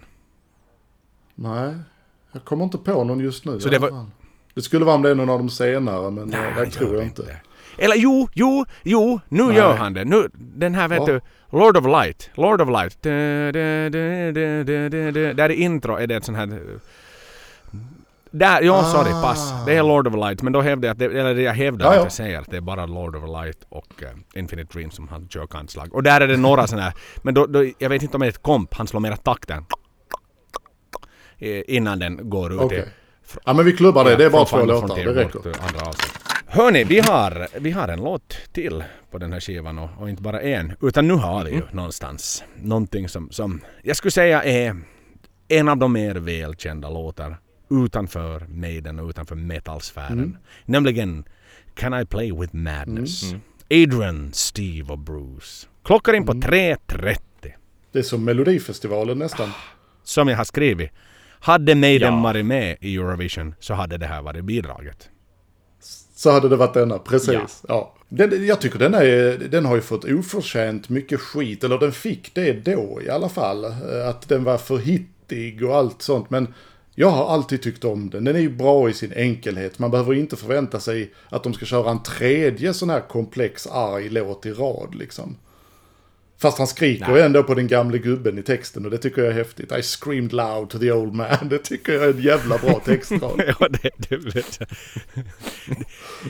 Nej, 1.36 1.74
jag 2.32 2.46
kommer 2.46 2.64
inte 2.64 2.78
på 2.78 3.04
någon 3.04 3.20
just 3.20 3.46
nu. 3.46 3.60
Så 3.60 3.70
det 3.70 3.80
var- 3.80 4.06
det 4.54 4.62
skulle 4.62 4.86
vara 4.86 4.96
om 4.96 5.02
det 5.02 5.10
är 5.10 5.16
någon 5.16 5.30
av 5.30 5.40
de 5.40 5.50
senare, 5.50 6.12
men 6.12 6.28
Nej, 6.28 6.40
Nej, 6.56 6.66
det 6.66 6.72
tror 6.72 6.96
jag 6.96 7.04
inte. 7.04 7.38
Eller 7.78 7.96
jo, 7.96 8.28
jo, 8.34 8.66
jo, 8.84 9.20
nu 9.30 9.44
Nej. 9.44 9.56
gör 9.56 9.76
han 9.76 9.94
det. 9.94 10.06
Nu, 10.06 10.30
den 10.34 10.76
här 10.76 10.88
vet 10.88 11.00
Ja. 11.00 11.06
du, 11.06 11.22
Lord 11.56 11.78
of 11.78 11.86
Light. 11.86 12.30
Lord 12.36 12.62
of 12.62 12.70
Light. 12.70 13.02
Där 15.36 15.52
i 15.52 15.56
intro 15.56 15.96
är 15.96 16.08
det 16.08 16.16
ett 16.16 16.24
sånt 16.26 16.38
här... 16.38 16.62
Där, 18.32 18.62
ja 18.62 18.84
sorry, 18.84 19.12
Ah. 19.14 19.22
pass. 19.22 19.54
Det 19.66 19.74
är 19.76 19.84
Lord 19.84 20.08
of 20.08 20.14
Light. 20.16 20.42
Men 20.42 20.54
då 20.54 20.62
hävdar 20.62 20.88
jag 20.88 20.94
att 20.94 21.00
det, 21.00 21.06
eller 21.06 21.36
jag 21.36 21.54
hävdar 21.54 21.86
Ja, 21.86 21.90
att 21.92 21.98
ja. 21.98 22.04
jag 22.04 22.12
säger 22.12 22.40
att 22.40 22.52
det 22.52 22.58
är 22.58 22.62
bara 22.62 22.86
Lord 22.86 23.16
of 23.16 23.24
Light 23.44 23.58
och 23.70 24.04
eh, 24.04 24.10
Infinite 24.40 24.74
Dream 24.78 24.92
som 24.92 25.08
han 25.08 25.28
kör 25.30 25.48
kantslag. 25.48 25.94
Och 25.94 26.04
där 26.04 26.22
är 26.22 26.28
det 26.28 26.38
några 26.38 26.68
såna 26.68 26.82
här, 26.82 26.94
men 27.22 27.34
då, 27.34 27.46
då, 27.46 27.66
jag 27.78 27.90
vet 27.90 28.02
inte 28.04 28.18
om 28.18 28.22
det 28.22 28.28
är 28.28 28.30
ett 28.30 28.42
komp, 28.42 28.74
han 28.74 28.88
slår 28.88 29.00
mera 29.00 29.18
takten. 29.18 29.66
Eh, 31.38 31.62
Innan 31.68 32.00
den 32.00 32.30
går 32.30 32.54
ut 32.54 32.60
Okej. 32.62 32.80
i... 32.80 32.84
Ja, 33.46 33.54
men 33.54 33.66
vi 33.66 33.72
klubbar 33.78 34.04
det. 34.06 34.16
Det 34.16 34.26
är 34.26 34.30
bara 34.30 34.46
från 34.46 34.60
två 34.60 34.66
låtar. 34.66 34.96
Det 34.96 35.14
räcker. 35.14 35.40
Andra 35.68 35.86
avsnitt. 35.88 36.35
Hörni, 36.56 36.84
vi 36.84 37.00
har, 37.00 37.48
vi 37.60 37.72
har 37.72 37.88
en 37.88 38.00
låt 38.00 38.38
till 38.54 38.84
på 39.12 39.18
den 39.18 39.34
här 39.34 39.40
skivan 39.40 39.80
och, 39.80 39.90
och 40.00 40.10
inte 40.10 40.22
bara 40.22 40.42
en. 40.42 40.74
Utan 40.82 41.08
nu 41.08 41.14
har 41.14 41.44
vi 41.46 41.50
ju 41.52 41.58
Mm. 41.58 41.68
någonstans 41.72 42.44
någonting 42.62 43.10
som, 43.10 43.32
som 43.32 43.62
jag 43.84 43.98
skulle 43.98 44.12
säga 44.12 44.44
är 44.44 44.82
en 45.48 45.70
av 45.70 45.78
de 45.78 45.94
mer 45.94 46.16
välkända 46.16 46.90
låtar 46.90 47.38
utanför 47.70 48.40
Maiden 48.50 49.00
och 49.00 49.10
utanför 49.10 49.36
metalsfären. 49.36 50.12
Mm. 50.20 50.38
Nämligen 50.66 51.24
Can 51.76 52.02
I 52.02 52.06
Play 52.06 52.32
With 52.32 52.56
Madness? 52.56 53.24
Mm. 53.24 53.42
Adrian, 53.70 54.34
Steve 54.34 54.92
och 54.94 55.00
Bruce. 55.00 55.68
Klockar 55.84 56.14
in 56.14 56.26
på 56.26 56.32
Mm. 56.32 56.42
3.30 56.50 57.18
Det 57.92 58.00
är 58.00 58.04
som 58.04 58.24
Melodifestivalen 58.26 59.20
nästan. 59.20 59.50
som 60.04 60.28
jag 60.28 60.38
har 60.38 60.44
skrivit. 60.46 60.92
Hade 61.40 61.76
Maiden 61.76 62.14
Ja. 62.14 62.22
varit 62.22 62.46
med 62.46 62.78
i 62.82 62.96
Eurovision 62.96 63.56
så 63.60 63.74
hade 63.74 63.98
det 63.98 64.08
här 64.08 64.22
varit 64.22 64.44
bidraget. 64.46 65.10
Så 66.16 66.32
hade 66.32 66.50
det 66.50 66.56
varit 66.56 66.74
denna, 66.74 67.00
precis. 67.00 67.64
Ja. 67.68 67.94
Den, 68.10 68.46
jag 68.46 68.62
tycker 68.62 68.80
den, 68.80 68.94
är, 68.94 69.38
den 69.50 69.66
har 69.66 69.76
ju 69.76 69.82
fått 69.82 70.06
oförtjänt 70.06 70.90
mycket 70.90 71.20
skit, 71.20 71.64
eller 71.64 71.78
den 71.78 71.92
fick 71.92 72.36
det 72.36 72.54
då 72.66 73.02
i 73.06 73.10
alla 73.10 73.30
fall. 73.30 73.64
eh, 73.66 74.08
Att 74.10 74.30
den 74.30 74.44
var 74.44 74.58
för 74.58 74.78
hittig 74.78 75.64
och 75.64 75.76
allt 75.76 76.02
sånt, 76.02 76.30
men 76.30 76.54
jag 76.96 77.10
har 77.10 77.30
alltid 77.34 77.62
tyckt 77.62 77.84
om 77.84 78.10
den. 78.10 78.24
Den 78.24 78.36
är 78.36 78.40
ju 78.40 78.50
bra 78.50 78.90
i 78.90 78.94
sin 78.94 79.14
enkelhet. 79.14 79.80
Man 79.80 79.92
behöver 79.92 80.14
inte 80.14 80.36
förvänta 80.36 80.80
sig 80.80 81.12
att 81.30 81.44
de 81.44 81.54
ska 81.54 81.66
köra 81.66 81.92
en 81.92 82.04
tredje 82.04 82.74
sån 82.74 82.90
här 82.90 83.02
komplex 83.02 83.68
arg 83.68 84.10
låt 84.10 84.46
i 84.46 84.52
rad 84.52 84.96
liksom. 84.96 85.36
Fast 86.38 86.58
han 86.58 86.68
skriker 86.68 87.12
Nej. 87.12 87.22
ändå 87.22 87.44
på 87.44 87.54
den 87.54 87.68
gamle 87.68 87.98
gubben 87.98 88.38
i 88.38 88.44
texten 88.44 88.86
och 88.86 88.92
det 88.92 88.98
tycker 88.98 89.22
jag 89.22 89.32
är 89.32 89.36
häftigt. 89.36 89.72
I 89.72 89.82
screamed 89.82 90.34
loud 90.34 90.70
to 90.70 90.80
the 90.80 90.92
old 90.92 91.14
man. 91.14 91.28
Det 91.50 91.58
tycker 91.58 91.94
jag 91.94 92.04
är 92.04 92.10
en 92.10 92.22
jävla 92.22 92.58
bra 92.58 92.80
textrad. 92.80 93.42
ja, 93.60 93.68
det, 93.70 93.90
det 93.98 94.18
vet 94.18 94.60
jag. 94.60 94.68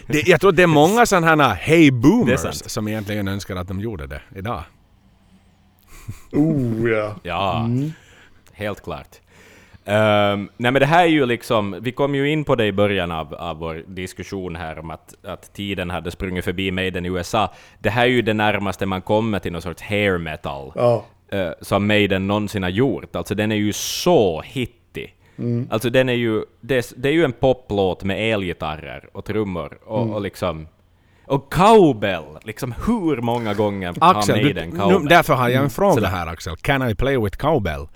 Det, 0.07 0.27
jag 0.27 0.41
tror 0.41 0.51
det 0.51 0.63
är 0.63 0.67
många 0.67 1.05
sådana 1.05 1.27
här 1.27 1.55
Hey 1.55 1.91
Boomers 1.91 2.63
som 2.65 2.87
egentligen 2.87 3.27
önskar 3.27 3.55
att 3.55 3.67
de 3.67 3.79
gjorde 3.79 4.07
det 4.07 4.21
idag. 4.35 4.63
Oh 6.31 6.89
ja. 6.89 7.19
Ja, 7.23 7.69
helt 8.53 8.83
klart. 8.83 9.19
Ehm, 9.85 10.49
nej 10.57 10.71
men 10.71 10.79
det 10.79 10.85
här 10.85 11.03
är 11.03 11.07
ju 11.09 11.25
liksom, 11.25 11.77
vi 11.81 11.91
kom 11.91 12.15
ju 12.15 12.29
in 12.31 12.43
på 12.43 12.55
det 12.55 12.65
i 12.65 12.71
början 12.71 13.11
av, 13.11 13.33
av 13.33 13.57
vår 13.57 13.83
diskussion 13.87 14.55
här 14.55 14.79
om 14.79 14.91
att, 14.91 15.15
att 15.25 15.53
tiden 15.53 15.89
hade 15.89 16.11
sprungit 16.11 16.45
förbi 16.45 16.71
Maiden 16.71 17.05
i 17.05 17.09
USA. 17.09 17.53
Det 17.79 17.89
här 17.89 18.03
är 18.05 18.09
ju 18.09 18.21
det 18.21 18.33
närmaste 18.33 18.85
man 18.85 19.01
kommer 19.01 19.39
till 19.39 19.51
någon 19.51 19.61
sorts 19.61 19.81
hair 19.81 20.17
metal 20.17 20.71
Ja. 20.75 21.05
eh, 21.31 21.49
som 21.61 21.87
Maiden 21.87 22.27
någonsin 22.27 22.63
har 22.63 22.69
gjort. 22.69 23.15
Alltså 23.15 23.35
den 23.35 23.51
är 23.51 23.55
ju 23.55 23.73
så 23.73 24.41
hittig. 24.41 25.15
Alltså 25.69 25.89
den 25.89 26.09
är 26.09 26.13
ju, 26.13 26.43
det, 26.61 26.93
det 26.97 27.09
är 27.09 27.13
ju 27.13 27.23
en 27.23 27.31
poplåt 27.33 28.03
med 28.03 28.33
elgitarrer 28.33 29.09
och 29.13 29.25
trummor 29.25 29.77
och, 29.85 30.09
och 30.13 30.21
liksom... 30.21 30.67
Och 31.27 31.53
cowbell! 31.53 32.23
Liksom 32.43 32.73
hur 32.87 33.21
många 33.21 33.53
gånger 33.53 33.93
har 34.01 34.15
Axel, 34.15 34.37
du, 34.37 34.43
Maiden 34.43 34.69
nu, 34.69 34.77
cowbell? 34.79 35.05
därför 35.09 35.33
har 35.33 35.49
jag 35.49 35.63
en 35.63 35.69
fråga 35.69 35.93
Sådär. 35.93 36.07
här 36.07 36.27
Axel. 36.27 36.55
Can 36.55 36.89
I 36.89 36.95
play 36.95 37.17
with 37.17 37.37
cowbell? 37.37 37.87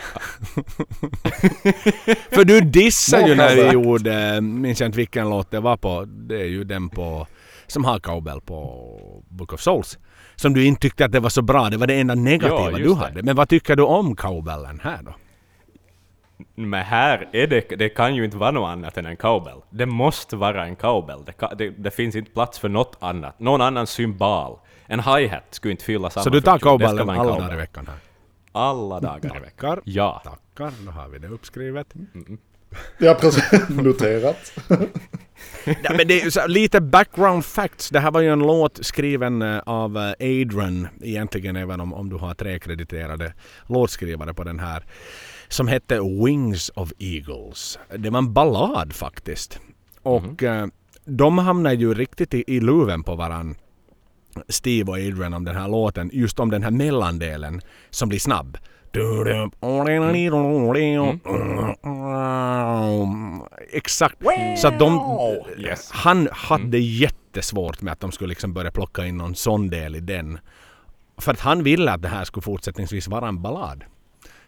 För 2.30 2.44
du 2.44 2.60
dissade 2.60 3.28
ju 3.28 3.34
när 3.34 3.54
vi 3.54 3.68
gjorde, 3.70 4.40
minns 4.40 4.80
jag 4.80 4.88
inte 4.88 4.98
vilken 4.98 5.30
låt 5.30 5.50
det 5.50 5.60
var 5.60 5.76
på, 5.76 6.04
det 6.06 6.40
är 6.40 6.44
ju 6.46 6.64
den 6.64 6.88
på, 6.88 7.26
som 7.66 7.84
har 7.84 7.98
cowbell 7.98 8.40
på 8.40 8.88
Book 9.28 9.52
of 9.52 9.60
Souls. 9.60 9.98
Som 10.36 10.54
du 10.54 10.64
inte 10.64 10.80
tyckte 10.80 11.04
att 11.04 11.12
det 11.12 11.20
var 11.20 11.30
så 11.30 11.42
bra, 11.42 11.70
det 11.70 11.76
var 11.76 11.86
det 11.86 12.00
enda 12.00 12.14
negativa 12.14 12.70
Ja, 12.70 12.76
du 12.76 12.82
just 12.82 13.00
det. 13.00 13.06
hade. 13.06 13.22
Men 13.22 13.36
vad 13.36 13.48
tycker 13.48 13.76
du 13.76 13.82
om 13.82 14.16
cowbellen 14.16 14.80
här 14.82 14.98
då? 15.02 15.14
Men 16.54 16.84
här 16.84 17.28
är 17.32 17.46
det, 17.46 17.68
det 17.78 17.88
kan 17.88 18.14
ju 18.14 18.24
inte 18.24 18.36
vara 18.36 18.50
något 18.50 18.68
annat 18.68 18.98
än 18.98 19.06
en 19.06 19.16
cowbell. 19.16 19.58
Det 19.70 19.86
måste 19.86 20.36
vara 20.36 20.66
en 20.66 20.76
cowbell. 20.76 21.18
Det, 21.26 21.32
kan, 21.32 21.56
det, 21.56 21.70
det 21.70 21.90
finns 21.90 22.16
inte 22.16 22.30
plats 22.30 22.58
för 22.58 22.68
något 22.68 22.96
annat. 23.00 23.40
Någon 23.40 23.60
annan 23.60 23.86
symbol. 23.86 24.58
En 24.86 25.00
hi-hat 25.00 25.44
skulle 25.50 25.72
inte 25.72 25.84
fylla 25.84 26.10
samma 26.10 26.24
Så 26.24 26.30
du 26.30 26.40
tar 26.40 26.58
cowbellen 26.58 27.10
alla 27.10 27.24
dagar 27.24 27.52
i 27.52 27.56
veckan 27.56 27.86
här? 27.86 27.96
Alla 28.52 29.00
dagar 29.00 29.36
i 29.36 29.40
veckan. 29.40 29.44
Tackar. 29.44 29.82
Ja. 29.84 30.22
Tackar, 30.24 30.72
då 30.84 30.90
har 30.90 31.08
vi 31.08 31.18
det 31.18 31.28
uppskrivet. 31.28 31.94
Ja, 32.98 33.14
precis. 33.14 33.68
Noterat. 33.68 34.52
Ja, 35.64 35.92
men 35.96 36.08
det 36.08 36.22
är 36.22 36.30
så, 36.30 36.46
lite 36.46 36.80
background 36.80 37.44
facts. 37.44 37.90
Det 37.90 38.00
här 38.00 38.10
var 38.10 38.20
ju 38.20 38.32
en 38.32 38.38
låt 38.38 38.84
skriven 38.84 39.42
eh, 39.42 39.58
av 39.58 39.96
eh, 39.96 40.12
Adrian, 40.20 40.88
egentligen 41.02 41.56
även 41.56 41.80
om, 41.80 41.94
om 41.94 42.08
du 42.08 42.16
har 42.16 42.34
tre 42.34 42.58
krediterade 42.58 43.34
låtskrivare 43.66 44.34
på 44.34 44.44
den 44.44 44.60
här, 44.60 44.84
som 45.48 45.68
hette 45.68 46.00
Wings 46.00 46.70
of 46.74 46.92
Eagles. 46.98 47.78
Det 47.96 48.10
var 48.10 48.18
en 48.18 48.32
ballad 48.32 48.92
faktiskt. 48.92 49.60
Och 50.02 50.42
mm. 50.42 50.70
de 51.04 51.38
hamnade 51.38 51.74
ju 51.74 51.94
riktigt 51.94 52.34
i, 52.34 52.44
i 52.46 52.60
luven 52.60 53.02
på 53.02 53.14
varann. 53.14 53.54
Steve 54.48 54.90
och 54.90 54.98
Adrian 54.98 55.34
om 55.34 55.44
den 55.44 55.56
här 55.56 55.68
låten, 55.68 56.10
just 56.12 56.40
om 56.40 56.50
den 56.50 56.62
här 56.62 56.70
mellandelen 56.70 57.60
som 57.90 58.08
blir 58.08 58.18
snabb. 58.18 58.58
Exakt. 63.72 64.16
Så 64.56 64.68
att 64.68 64.78
de... 64.78 65.00
Yes. 65.58 65.90
Han 65.92 66.28
hade 66.32 66.78
mm. 66.78 66.80
jättesvårt 66.80 67.82
med 67.82 67.92
att 67.92 68.00
de 68.00 68.12
skulle 68.12 68.28
liksom 68.28 68.52
börja 68.52 68.70
plocka 68.70 69.06
in 69.06 69.16
någon 69.16 69.34
sån 69.34 69.70
del 69.70 69.96
i 69.96 70.00
den. 70.00 70.38
För 71.18 71.32
att 71.32 71.40
han 71.40 71.62
ville 71.62 71.92
att 71.92 72.02
det 72.02 72.08
här 72.08 72.24
skulle 72.24 72.42
fortsättningsvis 72.42 73.08
vara 73.08 73.28
en 73.28 73.42
ballad. 73.42 73.84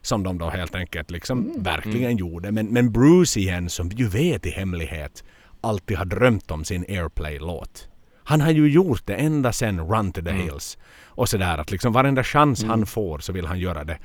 Som 0.00 0.22
de 0.22 0.38
då 0.38 0.48
helt 0.50 0.74
enkelt 0.74 1.10
liksom 1.10 1.38
mm. 1.38 1.62
verkligen 1.62 2.10
mm. 2.10 2.16
gjorde. 2.16 2.52
Men, 2.52 2.66
men 2.66 2.92
Bruce 2.92 3.40
igen, 3.40 3.70
som 3.70 3.88
ju 3.88 4.08
vet 4.08 4.46
i 4.46 4.50
hemlighet, 4.50 5.24
alltid 5.60 5.96
har 5.96 6.04
drömt 6.04 6.50
om 6.50 6.64
sin 6.64 6.84
Airplay-låt. 6.88 7.88
Han 8.24 8.40
har 8.40 8.50
ju 8.50 8.68
gjort 8.68 9.06
det 9.06 9.14
ända 9.14 9.52
sedan 9.52 9.80
Run 9.80 10.12
to 10.12 10.22
the 10.22 10.30
mm. 10.30 10.42
Hills. 10.42 10.78
Och 11.04 11.28
sådär 11.28 11.58
att 11.58 11.70
liksom 11.70 11.92
varenda 11.92 12.24
chans 12.24 12.62
mm. 12.62 12.70
han 12.70 12.86
får 12.86 13.18
så 13.18 13.32
vill 13.32 13.46
han 13.46 13.58
göra 13.58 13.84
det. 13.84 13.98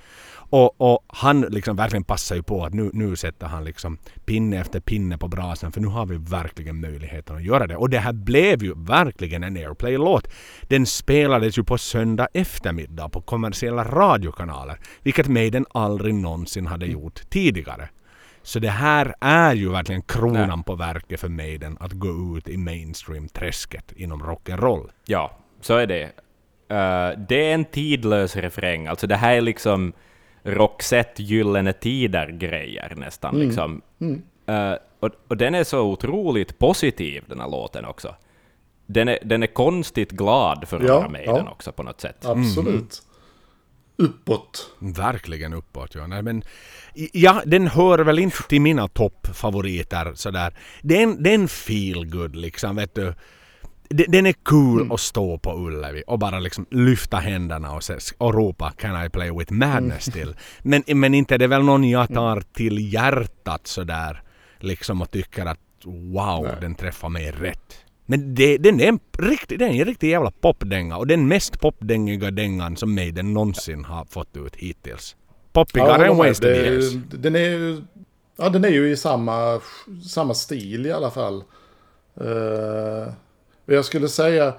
Och, 0.50 0.82
och, 0.82 1.06
han 1.08 1.42
liksom 1.42 1.76
verkligen 1.76 2.04
passar 2.04 2.36
ju 2.36 2.44
på 2.44 2.66
att 2.66 2.74
nu, 2.74 2.90
nu 2.94 3.16
sätter 3.16 3.48
han 3.48 3.64
liksom 3.64 3.98
pinne 4.26 4.60
efter 4.60 4.80
pinne 4.80 5.18
på 5.18 5.28
brasan 5.28 5.72
för 5.72 5.82
nu 5.82 5.88
har 5.88 6.06
vi 6.06 6.18
verkligen 6.18 6.82
möjligheten 6.82 7.36
att 7.36 7.44
göra 7.44 7.68
det. 7.68 7.76
Och 7.76 7.90
det 7.90 8.00
här 8.00 8.14
blev 8.14 8.64
ju 8.64 8.74
verkligen 8.76 9.44
en 9.44 9.58
Airplay-låt. 9.58 10.28
Den 10.62 10.86
spelades 10.86 11.58
ju 11.58 11.64
på 11.64 11.78
söndag 11.78 12.28
eftermiddag 12.34 13.10
på 13.10 13.22
kommersiella 13.22 13.84
radiokanaler, 13.84 14.80
vilket 15.04 15.28
Maiden 15.28 15.66
aldrig 15.74 16.14
någonsin 16.14 16.68
hade 16.68 16.86
mm. 16.86 17.00
gjort 17.00 17.30
tidigare. 17.30 17.90
Så 18.48 18.60
det 18.60 18.70
här 18.70 19.16
är 19.20 19.54
ju 19.54 19.70
verkligen 19.70 20.02
kronan 20.02 20.50
Nej. 20.50 20.64
på 20.66 20.76
verket 20.76 21.20
för 21.20 21.30
Maiden 21.30 21.78
att 21.80 21.92
gå 21.92 22.38
ut 22.38 22.50
i 22.50 22.58
mainstream-träsket 22.58 23.92
inom 23.96 24.24
rock'n'roll. 24.24 24.90
Ja, 25.06 25.38
så 25.62 25.76
är 25.76 25.88
det. 25.88 26.04
Uh, 26.04 27.26
det 27.28 27.50
är 27.50 27.54
en 27.54 27.66
tidlös 27.66 28.36
refräng. 28.36 28.88
Alltså 28.88 29.08
det 29.08 29.16
här 29.16 29.36
är 29.36 29.42
liksom 29.42 29.94
Roxette 30.44 31.24
Gyllene 31.24 31.74
Tider-grejer 31.74 32.94
nästan. 32.98 33.36
Mm. 33.36 33.48
Liksom. 33.48 33.82
Mm. 34.02 34.22
Uh, 34.50 34.78
och, 35.00 35.10
och, 35.28 35.38
den 35.38 35.56
är 35.56 35.64
så 35.64 35.82
otroligt 35.82 36.60
positiv, 36.60 37.24
den 37.28 37.40
här 37.40 37.50
låten 37.50 37.86
också. 37.86 38.16
Den 38.86 39.08
är, 39.08 39.20
den 39.24 39.44
är 39.44 39.48
konstigt 39.48 40.12
glad 40.12 40.68
för 40.68 40.78
att 40.78 40.88
ja, 40.88 41.00
vara 41.00 41.10
med 41.10 41.24
ja. 41.26 41.36
den 41.36 41.48
också 41.48 41.72
på 41.72 41.84
något 41.84 42.02
sätt. 42.02 42.26
Absolut. 42.26 42.68
Mm. 42.68 42.88
Uppåt. 43.98 44.70
Verkligen 44.80 45.54
uppåt, 45.54 45.96
ja. 45.96 46.08
Nej, 46.08 46.22
men, 46.22 46.44
ja, 47.14 47.42
den 47.46 47.68
hör 47.68 48.00
väl 48.00 48.20
inte 48.20 48.44
till 48.44 48.62
mina 48.62 48.88
toppfavoriter 48.88 50.12
sådär. 50.16 50.54
Den, 50.82 51.24
den 51.24 51.48
feel 51.48 52.06
good 52.06 52.36
liksom, 52.36 52.76
vet 52.76 52.96
du 52.96 53.14
den 53.90 54.26
är 54.26 54.34
cool 54.34 54.82
mm. 54.82 54.92
att 54.92 55.00
stå 55.00 55.38
på 55.38 55.58
Ullevi 55.58 56.04
och 56.08 56.20
bara 56.20 56.40
liksom 56.40 56.66
lyfta 56.72 57.18
händerna 57.18 57.72
och, 57.72 57.78
ses, 57.78 58.14
och 58.18 58.34
ropa 58.34 58.72
“Can 58.78 59.06
I 59.06 59.10
play 59.10 59.32
with 59.32 59.54
madness” 59.54 60.08
mm. 60.08 60.20
till. 60.20 60.36
Men, 60.62 61.00
men 61.00 61.14
inte 61.14 61.34
är 61.34 61.38
det 61.38 61.48
väl 61.48 61.64
någon 61.64 61.90
jag 61.90 62.14
tar 62.14 62.32
mm. 62.32 62.44
till 62.54 62.94
hjärtat 62.94 63.68
sådär 63.68 64.22
liksom 64.60 65.02
och 65.02 65.12
tycker 65.12 65.46
att 65.46 65.60
wow, 65.86 66.44
Nej. 66.44 66.56
den 66.62 66.76
träffar 66.76 67.10
mig 67.10 67.32
rätt. 67.32 67.86
Men 68.10 68.36
det, 68.36 68.58
den, 68.58 68.80
är 68.80 68.88
en 68.88 69.00
riktig, 69.18 69.60
den 69.60 69.72
är 69.72 69.80
en 69.80 69.86
riktig 69.86 70.10
jävla 70.10 70.32
popdänga 70.32 70.98
och 70.98 71.08
den 71.08 71.28
mest 71.28 71.60
popdängiga 71.60 72.32
dängan 72.32 72.78
som 72.78 72.96
Maiden 72.96 73.34
någonsin 73.34 73.86
har 73.86 74.06
fått 74.06 74.38
ut 74.38 74.56
hittills. 74.56 75.16
Poppigare 75.52 76.06
ja, 76.06 76.12
än 76.12 76.18
Wasted 76.18 76.56
Years. 76.56 76.94
Den 77.12 77.36
är, 77.36 77.84
ja, 78.38 78.50
den 78.50 78.66
är 78.66 78.70
ju 78.70 78.92
i 78.92 78.98
samma, 78.98 79.62
samma 80.10 80.34
stil 80.34 80.86
i 80.86 80.92
alla 80.92 81.12
fall. 81.12 81.44
Uh, 82.22 83.08
jag 83.66 83.86
skulle 83.86 84.08
säga, 84.08 84.54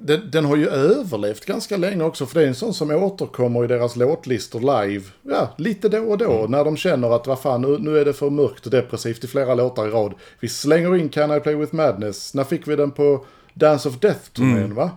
den, 0.00 0.30
den, 0.30 0.44
har 0.44 0.56
ju 0.56 0.68
överlevt 0.68 1.44
ganska 1.44 1.76
länge 1.76 2.04
också, 2.04 2.26
för 2.26 2.34
det 2.34 2.44
är 2.44 2.48
en 2.48 2.54
sån 2.54 2.74
som 2.74 2.90
återkommer 2.90 3.64
i 3.64 3.66
deras 3.66 3.96
låtlistor 3.96 4.60
live, 4.60 5.04
ja, 5.22 5.54
lite 5.58 5.88
då 5.88 5.98
och 5.98 6.18
då, 6.18 6.38
mm. 6.38 6.50
när 6.50 6.64
de 6.64 6.76
känner 6.76 7.16
att 7.16 7.26
vad 7.26 7.40
fan, 7.40 7.62
nu, 7.62 7.78
nu 7.78 7.98
är 7.98 8.04
det 8.04 8.12
för 8.12 8.30
mörkt 8.30 8.66
och 8.66 8.70
depressivt 8.72 9.24
i 9.24 9.26
flera 9.26 9.54
låtar 9.54 9.88
i 9.88 9.90
rad. 9.90 10.14
Vi 10.40 10.48
slänger 10.48 10.96
in 10.96 11.08
Can 11.08 11.36
I 11.36 11.40
Play 11.40 11.54
With 11.54 11.74
Madness, 11.74 12.34
när 12.34 12.44
fick 12.44 12.68
vi 12.68 12.76
den 12.76 12.90
på 12.90 13.24
Dance 13.54 13.88
of 13.88 13.98
Death-turnén 13.98 14.64
mm. 14.64 14.74
va? 14.74 14.90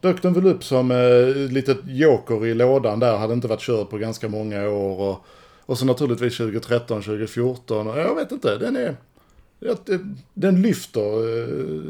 Dök 0.00 0.22
den 0.22 0.32
väl 0.32 0.46
upp 0.46 0.64
som 0.64 0.90
eh, 0.90 1.52
litet 1.52 1.78
joker 1.84 2.46
i 2.46 2.54
lådan 2.54 3.00
där, 3.00 3.16
hade 3.16 3.34
inte 3.34 3.48
varit 3.48 3.60
körd 3.60 3.90
på 3.90 3.98
ganska 3.98 4.28
många 4.28 4.68
år. 4.68 5.00
Och, 5.00 5.24
och 5.66 5.78
så 5.78 5.86
naturligtvis 5.86 6.36
2013, 6.36 7.02
2014, 7.02 7.88
och 7.88 7.98
jag 7.98 8.14
vet 8.14 8.32
inte, 8.32 8.58
den 8.58 8.76
är 8.76 8.96
den 10.34 10.62
lyfter 10.62 11.00
eh, 11.00 11.48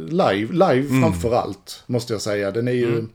live, 0.08 0.52
live 0.52 0.88
mm. 0.88 1.02
framför 1.02 1.34
allt, 1.34 1.82
måste 1.86 2.12
jag 2.12 2.22
säga. 2.22 2.50
Den 2.50 2.68
är 2.68 2.72
ju... 2.72 2.92
Mm. 2.92 3.08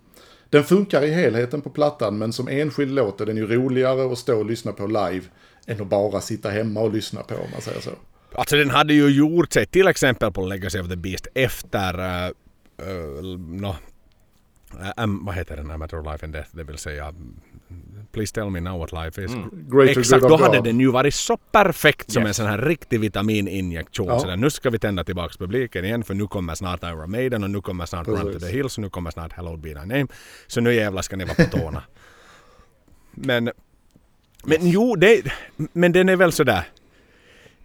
Den 0.51 0.63
funkar 0.63 1.03
i 1.03 1.11
helheten 1.11 1.61
på 1.61 1.69
plattan, 1.69 2.17
men 2.17 2.33
som 2.33 2.47
enskild 2.47 2.91
låt 2.91 3.21
är 3.21 3.25
den 3.25 3.37
ju 3.37 3.47
roligare 3.47 4.11
att 4.11 4.17
stå 4.17 4.39
och 4.39 4.45
lyssna 4.45 4.71
på 4.71 4.87
live 4.87 5.21
än 5.65 5.81
att 5.81 5.87
bara 5.87 6.21
sitta 6.21 6.49
hemma 6.49 6.79
och 6.79 6.93
lyssna 6.93 7.23
på, 7.23 7.35
om 7.35 7.51
man 7.53 7.61
säger 7.61 7.81
så. 7.81 7.91
Alltså 8.33 8.55
den 8.55 8.69
hade 8.69 8.93
ju 8.93 9.09
gjort 9.09 9.53
sig 9.53 9.65
till 9.65 9.87
exempel 9.87 10.31
på 10.31 10.45
Legacy 10.45 10.79
of 10.79 10.89
the 10.89 10.95
Beast 10.95 11.27
efter 11.33 11.99
uh, 11.99 12.31
uh, 12.89 13.37
no, 13.37 13.75
um, 14.97 15.25
vad 15.25 15.35
heter 15.35 15.57
den 15.57 15.69
här 15.69 15.77
Matter 15.77 15.99
of 15.99 16.05
Life 16.05 16.25
and 16.25 16.33
Death, 16.33 16.49
det 16.51 16.63
vill 16.63 16.77
säga 16.77 17.13
Please 18.11 18.33
tell 18.33 18.49
me 18.49 18.59
now 18.59 18.79
what 18.79 18.91
life 18.91 19.23
is. 19.23 19.31
Mm. 19.31 19.89
Exakt, 19.89 20.27
då 20.27 20.37
hade 20.37 20.61
den 20.61 20.79
ju 20.79 20.91
varit 20.91 21.13
så 21.13 21.37
perfekt 21.37 22.11
som 22.11 22.23
yes. 22.23 22.27
en 22.27 22.33
sån 22.33 22.45
här 22.45 22.57
riktig 22.57 22.99
vitamininjektion. 22.99 24.07
Ja. 24.07 24.19
Så 24.19 24.27
där, 24.27 24.37
nu 24.37 24.49
ska 24.49 24.69
vi 24.69 24.79
tända 24.79 25.03
tillbaks 25.03 25.37
publiken 25.37 25.85
igen 25.85 26.03
för 26.03 26.13
nu 26.13 26.27
kommer 26.27 26.55
snart 26.55 26.83
Iron 26.83 27.11
Maiden 27.11 27.43
och 27.43 27.49
nu 27.49 27.61
kommer 27.61 27.85
snart 27.85 28.05
Precis. 28.05 28.23
Run 28.23 28.33
to 28.33 28.39
the 28.39 28.51
Hills 28.51 28.77
och 28.77 28.81
nu 28.81 28.89
kommer 28.89 29.11
snart 29.11 29.33
Hello 29.33 29.57
Be 29.57 29.69
Thy 29.69 29.73
Name. 29.73 30.07
Så 30.47 30.61
nu 30.61 30.73
jävlar 30.73 31.01
ska 31.01 31.15
ni 31.15 31.25
vara 31.25 31.35
på 31.35 31.57
tårna. 31.57 31.83
men, 33.11 33.51
men 34.43 34.57
jo, 34.61 34.95
det, 34.95 35.23
men 35.55 35.91
den 35.91 36.09
är 36.09 36.15
väl 36.15 36.31
sådär 36.31 36.67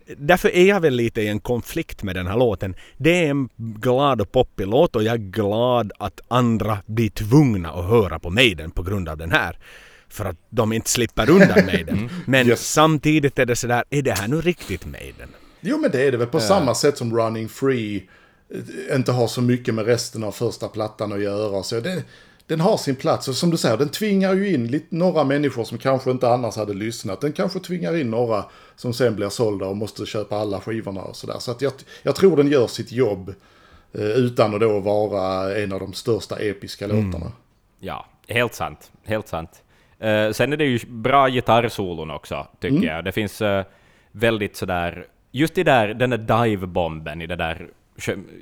därför 0.07 0.49
är 0.49 0.65
jag 0.65 0.81
väl 0.81 0.95
lite 0.95 1.23
i 1.23 1.29
en 1.29 1.41
konflikt 1.41 2.03
med 2.03 2.17
den 2.17 2.27
här 2.27 2.37
låten. 2.37 2.75
Det 2.97 3.25
är 3.25 3.31
en 3.31 3.49
glad 3.57 4.21
och 4.21 4.33
poppig 4.33 4.67
låt 4.67 4.97
och 4.97 5.03
jag 5.03 5.15
är 5.15 5.19
glad 5.19 5.93
att 5.99 6.21
andra 6.29 6.79
blir 6.87 7.11
tvungna 7.11 7.71
att 7.71 7.85
höra 7.85 8.19
på 8.19 8.31
Maiden 8.31 8.71
på 8.71 8.83
grund 8.83 9.09
av 9.09 9.17
den 9.17 9.33
här. 9.33 9.59
För 10.09 10.25
att 10.25 10.37
de 10.51 10.73
inte 10.73 10.91
slipper 10.91 11.31
undan 11.31 11.67
Maiden. 11.67 11.99
Mm. 11.99 12.11
Men 12.27 12.49
yes. 12.49 12.73
samtidigt 12.73 13.39
är 13.39 13.47
det 13.47 13.57
sådär, 13.57 13.85
är 13.91 14.03
det 14.03 14.13
här 14.13 14.29
nu 14.29 14.41
riktigt 14.41 14.87
Maiden? 14.87 15.29
Jo 15.61 15.79
men 15.79 15.91
det 15.91 16.03
är 16.03 16.13
det 16.13 16.19
väl 16.19 16.27
på 16.27 16.39
uh. 16.39 16.45
samma 16.45 16.75
sätt 16.75 16.99
som 16.99 17.17
Running 17.17 17.49
Free 17.49 18.09
eh, 18.55 18.97
inte 18.97 19.13
har 19.13 19.27
så 19.27 19.43
mycket 19.43 19.75
med 19.75 19.87
resten 19.87 20.25
av 20.25 20.33
första 20.33 20.69
plattan 20.69 21.13
att 21.13 21.23
göra. 21.23 21.63
Så 21.63 21.81
det, 21.81 22.05
den 22.47 22.61
har 22.61 22.77
sin 22.77 22.97
plats 22.97 23.29
och 23.29 23.35
som 23.35 23.51
du 23.51 23.57
säger, 23.57 23.77
den 23.77 23.89
tvingar 23.89 24.35
ju 24.35 24.55
in 24.55 24.67
lite, 24.67 24.97
några 24.97 25.25
människor 25.25 25.65
som 25.65 25.79
kanske 25.79 26.11
inte 26.11 26.29
annars 26.29 26.57
hade 26.57 26.75
lyssnat. 26.75 27.21
Den 27.21 27.33
kanske 27.33 27.61
tvingar 27.61 27.97
in 27.97 28.11
några 28.11 28.45
som 28.77 28.93
sen 28.93 29.17
blir 29.17 29.29
sålda 29.29 29.67
och 29.67 29.77
måste 29.77 30.07
köpa 30.07 30.37
alla 30.37 30.61
skivorna 30.61 31.01
och 31.01 31.17
sådär. 31.17 31.39
Så 31.39 31.51
att 31.51 31.63
jag, 31.63 31.73
jag 32.03 32.17
tror 32.17 32.37
den 32.37 32.49
gör 32.49 32.67
sitt 32.67 32.93
jobb 32.93 33.35
eh, 33.93 34.05
utan 34.05 34.55
att 34.55 34.61
då 34.61 34.81
vara 34.81 35.57
en 35.57 35.73
av 35.73 35.81
de 35.81 35.93
största 35.93 36.37
episka 36.37 36.85
mm. 36.85 37.07
låtarna. 37.07 37.33
Ja, 37.81 38.07
helt 38.29 38.55
sant. 38.55 38.93
Helt 39.05 39.29
sant. 39.29 39.51
Uh, 40.05 40.33
sen 40.33 40.53
är 40.53 40.57
det 40.57 40.65
ju 40.65 40.79
bra 40.87 41.29
gitarrsolon 41.29 42.11
också, 42.11 42.47
tycker 42.61 42.77
mm. 42.77 42.89
jag. 42.89 43.05
Det 43.05 43.13
finns 43.13 43.43
uh, 43.43 43.63
väldigt 44.13 44.57
sådär, 44.57 45.07
just 45.33 45.59
i 45.59 45.63
där, 45.63 45.95
den 45.95 46.11
där 46.11 46.19
dive-bomben 46.19 47.23
i 47.23 47.27
det 47.27 47.37
där 47.37 47.69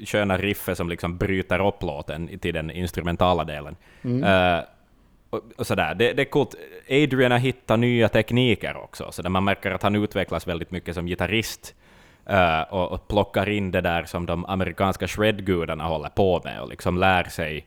sköna 0.07 0.36
riffet 0.36 0.76
som 0.76 0.88
liksom 0.88 1.16
bryter 1.16 1.66
upp 1.66 1.82
låten 1.82 2.38
till 2.38 2.55
den 2.55 2.70
instrumentala 2.70 3.44
delen. 3.44 3.76
Mm. 4.03 4.24
Uh, 4.24 4.64
och, 5.30 5.40
och 5.57 5.66
sådär. 5.66 5.94
Det, 5.94 6.12
det, 6.12 6.22
är 6.22 6.30
coolt. 6.30 6.55
Adrian 6.90 7.32
har 7.32 7.38
hittat 7.38 7.78
nya 7.78 8.09
tekniker 8.09 8.76
också, 8.76 9.12
så 9.12 9.22
där 9.22 9.30
man 9.30 9.44
märker 9.44 9.70
att 9.70 9.82
han 9.82 9.96
utvecklas 9.96 10.46
väldigt 10.46 10.70
mycket 10.70 10.94
som 10.94 11.07
gitarrist. 11.07 11.74
Uh, 12.30 12.61
och, 12.61 12.92
och 12.92 13.09
plockar 13.09 13.48
in 13.48 13.70
det 13.70 13.80
där 13.80 14.05
som 14.05 14.26
de 14.26 14.44
amerikanska 14.46 15.09
shredgudarna 15.09 15.84
håller 15.84 16.09
på 16.09 16.40
med 16.44 16.61
och 16.61 16.68
liksom 16.68 16.98
lär 16.98 17.24
sig 17.24 17.66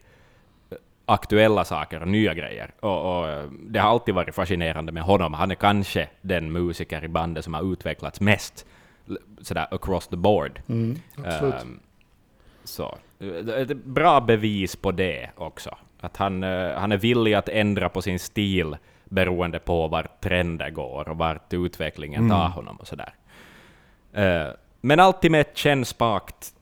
aktuella 1.06 1.66
saker 1.66 2.02
och 2.02 2.08
nya 2.08 2.34
grejer. 2.34 2.72
Och, 2.80 3.20
och, 3.20 3.50
det 3.52 3.80
har 3.80 3.90
alltid 3.90 4.16
varit 4.16 4.36
fascinerande 4.36 4.92
med 4.92 5.04
honom. 5.04 5.34
Han 5.34 5.52
är 5.52 5.56
kanske 5.56 6.08
den 6.22 6.52
musiker 6.52 7.04
i 7.04 7.08
bandet 7.08 7.44
som 7.44 7.54
har 7.54 7.74
utvecklats 7.74 8.22
mest 8.22 8.66
sådär 9.42 9.68
across 9.72 10.08
the 10.08 10.16
board. 10.16 10.62
Mm, 10.68 11.00
um, 11.18 11.80
så. 12.64 12.98
Ett 13.58 13.78
bra 13.78 14.22
bevis 14.22 14.76
på 14.76 14.92
det 14.92 15.30
också. 15.36 15.78
Att 16.00 16.18
han, 16.18 16.44
uh, 16.44 16.78
han 16.78 16.92
är 16.92 16.98
villig 16.98 17.34
att 17.34 17.50
ändra 17.50 17.90
på 17.90 18.02
sin 18.02 18.20
stil 18.20 18.78
beroende 19.06 19.60
på 19.60 19.88
vart 19.88 20.22
trenden 20.22 20.74
går 20.74 21.10
och 21.10 21.18
vart 21.18 21.54
utvecklingen 21.54 22.20
mm. 22.20 22.32
tar 22.32 22.48
honom 22.50 22.78
och 22.78 22.88
sådär. 22.88 23.14
Uh, 24.18 24.54
men 24.82 25.00
alltid 25.00 25.32
med 25.32 25.42
ett 25.42 25.58
kännspakt 25.58 26.55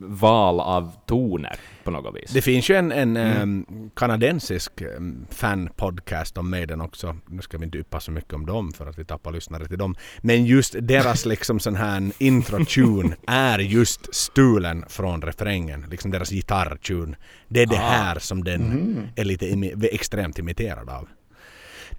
val 0.00 0.60
av 0.60 0.92
toner 1.06 1.56
på 1.84 1.90
något 1.90 2.16
vis. 2.16 2.30
Det 2.30 2.42
finns 2.42 2.70
ju 2.70 2.74
en, 2.74 2.92
en 2.92 3.16
mm. 3.16 3.42
um, 3.42 3.90
kanadensisk 3.96 4.82
um, 4.82 5.26
fanpodcast 5.30 6.38
om 6.38 6.50
Maiden 6.50 6.80
också. 6.80 7.16
Nu 7.26 7.42
ska 7.42 7.58
vi 7.58 7.64
inte 7.64 7.78
yppa 7.78 8.00
så 8.00 8.10
mycket 8.10 8.34
om 8.34 8.46
dem 8.46 8.72
för 8.72 8.86
att 8.86 8.98
vi 8.98 9.04
tappar 9.04 9.32
lyssnare 9.32 9.68
till 9.68 9.78
dem. 9.78 9.96
Men 10.20 10.44
just 10.44 10.74
deras 10.80 11.26
liksom 11.26 11.60
sån 11.60 11.76
här 11.76 12.12
intro-tune 12.18 13.16
är 13.26 13.58
just 13.58 14.14
stulen 14.14 14.84
från 14.88 15.22
refrängen. 15.22 15.86
Liksom 15.90 16.10
deras 16.10 16.32
gitarr-tune. 16.32 17.16
Det 17.48 17.62
är 17.62 17.66
det 17.66 17.78
ah. 17.78 17.90
här 17.90 18.18
som 18.18 18.44
den 18.44 18.60
mm. 18.60 19.08
är 19.16 19.24
lite 19.24 19.46
imi 19.46 19.74
extremt 19.92 20.38
imiterad 20.38 20.88
av. 20.88 21.08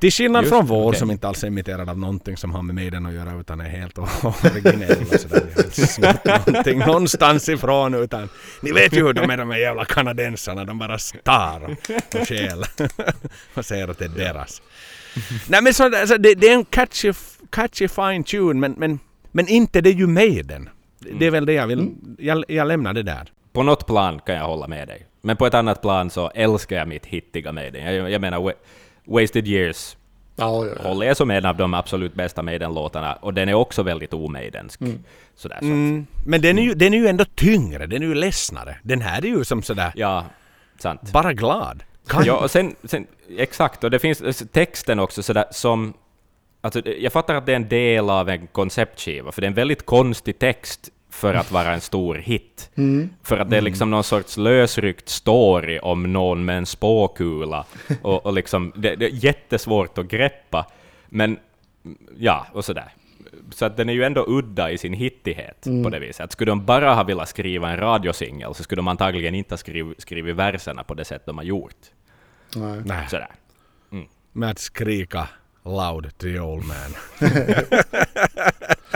Till 0.02 0.12
skillnad 0.12 0.44
Just, 0.44 0.54
från 0.54 0.66
vår 0.66 0.88
okay. 0.88 1.00
som 1.00 1.12
inte 1.12 1.28
alls 1.28 1.44
är 1.44 1.48
imiterad 1.48 1.90
av 1.90 2.00
någonting 2.00 2.38
som 2.38 2.52
har 2.52 2.62
med 2.62 2.76
Maiden 2.76 3.06
att 3.06 3.14
göra 3.14 3.40
utan 3.40 3.62
är 3.62 3.70
helt 3.70 3.98
originell 4.24 5.06
och 5.12 5.20
sådär. 5.20 5.48
Snott 5.72 6.26
någonting 6.26 6.80
någonstans 6.80 7.50
ifrån 7.50 7.94
utan 7.94 8.30
ni 8.62 8.72
vet 8.72 8.94
ju 8.94 9.06
hur 9.06 9.14
de 9.14 9.30
är 9.30 9.38
de 9.38 9.50
här 9.50 9.58
jävla 9.58 9.86
kanadensarna. 9.86 10.66
De 10.66 10.80
bara 10.80 10.98
star 10.98 11.78
och 12.16 12.28
stjäl 12.28 12.64
och 13.54 13.66
säger 13.66 13.88
att 13.88 14.00
det 14.00 14.06
är 14.06 14.10
deras. 14.10 14.62
Nej 15.48 15.62
men 15.62 15.74
så, 15.74 15.84
alltså, 15.84 16.18
det, 16.18 16.36
det, 16.36 16.50
är 16.50 16.54
en 16.54 16.66
catchy, 16.66 17.14
catchy 17.50 17.88
fine 17.88 18.24
tune 18.24 18.60
men, 18.60 18.76
men, 18.78 19.00
men 19.32 19.48
inte 19.48 19.82
det 19.82 19.90
är 19.90 19.94
ju 19.94 20.08
Maiden. 20.08 20.70
Det 21.00 21.26
är 21.26 21.32
väl 21.32 21.46
det 21.46 21.54
jag 21.54 21.68
vill, 21.68 21.80
mm. 21.80 22.16
jag, 22.20 22.44
jag 22.48 22.68
lämnar 22.68 22.94
det 22.94 23.04
där. 23.04 23.32
På 23.54 23.64
något 23.64 23.88
plan 23.88 24.20
kan 24.26 24.36
jag 24.36 24.44
hålla 24.44 24.68
med 24.68 24.88
dig. 24.88 25.06
Men 25.22 25.38
på 25.38 25.46
ett 25.46 25.54
annat 25.54 25.82
plan 25.82 26.10
så 26.10 26.30
älskar 26.30 26.76
jag 26.76 26.88
mitt 26.88 27.06
hittiga 27.06 27.52
Maiden. 27.52 27.96
Jag, 27.96 28.12
jag 28.12 28.22
menar 28.22 28.54
Wasted 29.12 29.48
Years 29.48 29.98
ja, 30.36 30.66
ja, 30.66 30.74
ja. 30.76 30.90
håller 30.90 31.08
jag 31.08 31.18
som 31.18 31.32
en 31.32 31.46
av 31.46 31.58
de 31.58 31.74
absolut 31.74 32.14
bästa 32.14 32.42
Maiden-låtarna, 32.42 33.14
och 33.14 33.34
den 33.34 33.50
är 33.50 33.54
också 33.54 33.84
väldigt 33.84 34.14
omaidensk. 34.14 34.82
Mm. 34.82 35.04
Sådär, 35.36 35.58
så. 35.60 35.66
Mm. 35.66 36.08
Men 36.26 36.42
den 36.42 36.58
är, 36.58 36.64
ju, 36.64 36.74
den 36.74 36.94
är 36.94 36.98
ju 36.98 37.08
ändå 37.08 37.26
tyngre, 37.26 37.88
den 37.88 38.02
är 38.02 38.08
ju 38.08 38.14
ledsnare. 38.14 38.78
Den 38.84 39.02
här 39.02 39.26
är 39.26 39.30
ju 39.30 39.44
som 39.44 39.62
sådär... 39.62 39.92
Ja, 39.96 40.26
sant. 40.78 41.12
Bara 41.14 41.34
glad. 41.34 41.84
Kan... 42.08 42.26
Ja, 42.26 42.38
och 42.38 42.52
sen, 42.52 42.76
sen, 42.84 43.08
exakt, 43.38 43.84
och 43.84 43.92
det 43.92 44.00
finns 44.00 44.44
texten 44.52 45.00
också 45.00 45.24
sådär 45.24 45.46
som... 45.52 45.94
Alltså, 46.62 46.90
jag 46.90 47.14
fattar 47.14 47.36
att 47.36 47.46
det 47.46 47.52
är 47.52 47.56
en 47.56 47.70
del 47.70 48.10
av 48.10 48.30
en 48.30 48.48
konceptskiva, 48.48 49.32
för 49.32 49.42
det 49.42 49.46
är 49.46 49.50
en 49.50 49.56
väldigt 49.56 49.86
konstig 49.86 50.40
text 50.40 50.90
för 51.12 51.34
att 51.34 51.52
vara 51.52 51.74
en 51.74 51.82
stor 51.82 52.16
hit. 52.16 52.72
Mm. 52.76 53.10
För 53.24 53.38
att 53.38 53.50
det 53.50 53.56
är 53.56 53.60
mm. 53.60 53.66
liksom 53.72 53.92
någon 53.92 54.04
sorts 54.04 54.38
lösryckt 54.38 55.10
story 55.10 55.80
om 55.80 56.14
någon 56.14 56.46
med 56.46 56.58
en 56.58 56.66
spåkula. 56.66 57.66
Och, 58.02 58.26
och 58.26 58.34
liksom, 58.34 58.74
det, 58.76 58.96
det, 58.96 59.06
är 59.06 59.10
jättesvårt 59.10 59.98
att 59.98 60.08
greppa. 60.08 60.66
Men 61.10 61.40
ja, 62.18 62.48
och 62.54 62.66
sådär. 62.66 62.94
Så 63.52 63.66
att 63.66 63.78
den 63.78 63.90
är 63.90 63.94
ju 63.94 64.04
ändå 64.04 64.26
udda 64.28 64.72
i 64.72 64.78
sin 64.78 64.94
hittighet 64.94 65.66
mm. 65.66 65.84
på 65.84 65.90
det 65.90 66.00
viset. 66.00 66.24
Att 66.24 66.32
skulle 66.32 66.52
de 66.52 66.66
bara 66.66 66.94
ha 66.94 67.04
velat 67.04 67.30
skriva 67.30 67.70
en 67.70 67.78
radiosingel 67.78 68.56
så 68.56 68.64
skulle 68.64 68.80
de 68.80 68.88
antagligen 68.88 69.36
inte 69.36 69.54
ha 69.54 69.58
skrivit, 69.58 70.02
skrivit 70.02 70.36
verserna 70.36 70.84
på 70.84 70.94
det 70.94 71.06
sätt 71.06 71.26
de 71.26 71.38
har 71.38 71.46
gjort. 71.46 71.76
Nej. 72.86 73.08
Sådär. 73.10 73.32
Mm. 73.92 74.06
Med 74.32 74.50
att 74.50 74.60
skrika 74.60 75.28
loud 75.66 76.18
the 76.18 76.40
old 76.40 76.64
man. 76.66 76.96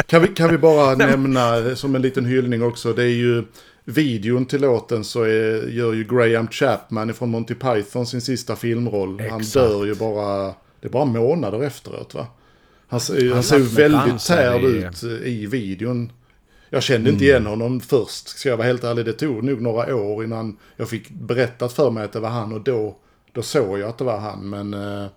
kan, 0.06 0.22
vi, 0.22 0.28
kan 0.28 0.50
vi 0.52 0.58
bara 0.58 0.96
nämna 0.96 1.76
som 1.76 1.96
en 1.96 2.02
liten 2.02 2.26
hyllning 2.26 2.64
också, 2.64 2.94
det 2.94 3.04
är 3.04 3.16
ju 3.16 3.44
videon 3.86 4.46
till 4.46 4.62
låten 4.62 5.04
så 5.04 5.24
är, 5.24 5.68
gör 5.68 5.94
ju 5.94 6.04
Graham 6.04 6.48
Chapman 6.48 7.14
från 7.14 7.30
Monty 7.30 7.56
Python 7.56 8.06
sin 8.06 8.22
sista 8.22 8.56
filmroll. 8.56 9.20
Exakt. 9.20 9.32
Han 9.32 9.42
dör 9.42 9.86
ju 9.86 9.96
bara, 9.96 10.54
det 10.80 10.88
är 10.88 10.90
bara 10.90 11.06
månader 11.06 11.64
efteråt 11.64 12.14
va? 12.14 12.28
Han, 12.88 13.00
han, 13.08 13.32
han 13.32 13.44
ser 13.44 13.58
ju 13.58 13.64
väldigt 13.64 14.26
tärd 14.26 14.64
ut 14.64 15.04
i 15.04 15.46
videon. 15.46 16.12
Jag 16.70 16.84
kände 16.84 17.10
inte 17.10 17.24
igen 17.24 17.38
mm. 17.38 17.50
honom 17.50 17.80
först, 17.80 18.28
ska 18.28 18.50
jag 18.50 18.58
vara 18.58 18.68
helt 18.68 18.84
ärlig. 18.84 19.06
Det 19.06 19.14
tog 19.14 19.44
nog 19.44 19.62
några 19.62 19.96
år 19.96 20.24
innan 20.24 20.58
jag 20.76 20.90
fick 20.90 21.10
berättat 21.10 21.74
för 21.74 21.92
mig 21.92 22.04
att 22.04 22.12
det 22.12 22.20
var 22.20 22.30
han 22.30 22.54
och 22.54 22.62
då, 22.62 22.98
då 23.32 23.42
såg 23.42 23.80
jag 23.80 23.90
att 23.90 23.98
det 23.98 24.04
var 24.04 24.20
han. 24.20 24.50
Men 24.50 24.74
uh, 24.74 25.08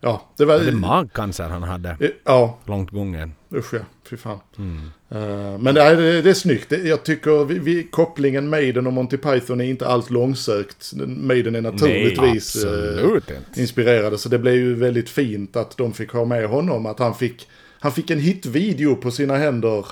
Ja, 0.00 0.28
det 0.36 0.44
var... 0.44 0.58
Var 0.58 0.64
det 0.64 0.72
magcancer 0.72 1.48
han 1.48 1.62
hade? 1.62 1.96
Ja. 2.24 2.58
Långt 2.64 2.90
gången. 2.90 3.32
Usch 3.54 3.74
ja, 3.74 3.80
fy 4.10 4.16
fan. 4.16 4.38
Mm. 4.58 4.76
Uh, 5.12 5.58
men 5.58 5.74
det 5.74 5.82
är, 5.82 6.22
det 6.22 6.30
är 6.30 6.34
snyggt. 6.34 6.72
Jag 6.84 7.04
tycker 7.04 7.44
vi, 7.44 7.58
vi, 7.58 7.82
kopplingen 7.82 8.48
Maiden 8.48 8.86
och 8.86 8.92
Monty 8.92 9.16
Python 9.16 9.60
är 9.60 9.64
inte 9.64 9.86
alls 9.86 10.10
långsökt. 10.10 10.92
Maiden 11.06 11.54
är 11.54 11.60
naturligtvis 11.60 12.64
Nej, 12.64 13.04
uh, 13.04 13.20
inspirerade. 13.56 14.18
Så 14.18 14.28
det 14.28 14.38
blev 14.38 14.54
ju 14.54 14.74
väldigt 14.74 15.10
fint 15.10 15.56
att 15.56 15.76
de 15.76 15.92
fick 15.92 16.12
ha 16.12 16.24
med 16.24 16.48
honom. 16.48 16.86
Att 16.86 16.98
han 16.98 17.14
fick, 17.14 17.48
han 17.80 17.92
fick 17.92 18.10
en 18.10 18.20
hitvideo 18.20 18.96
på 18.96 19.10
sina 19.10 19.36
händer. 19.36 19.86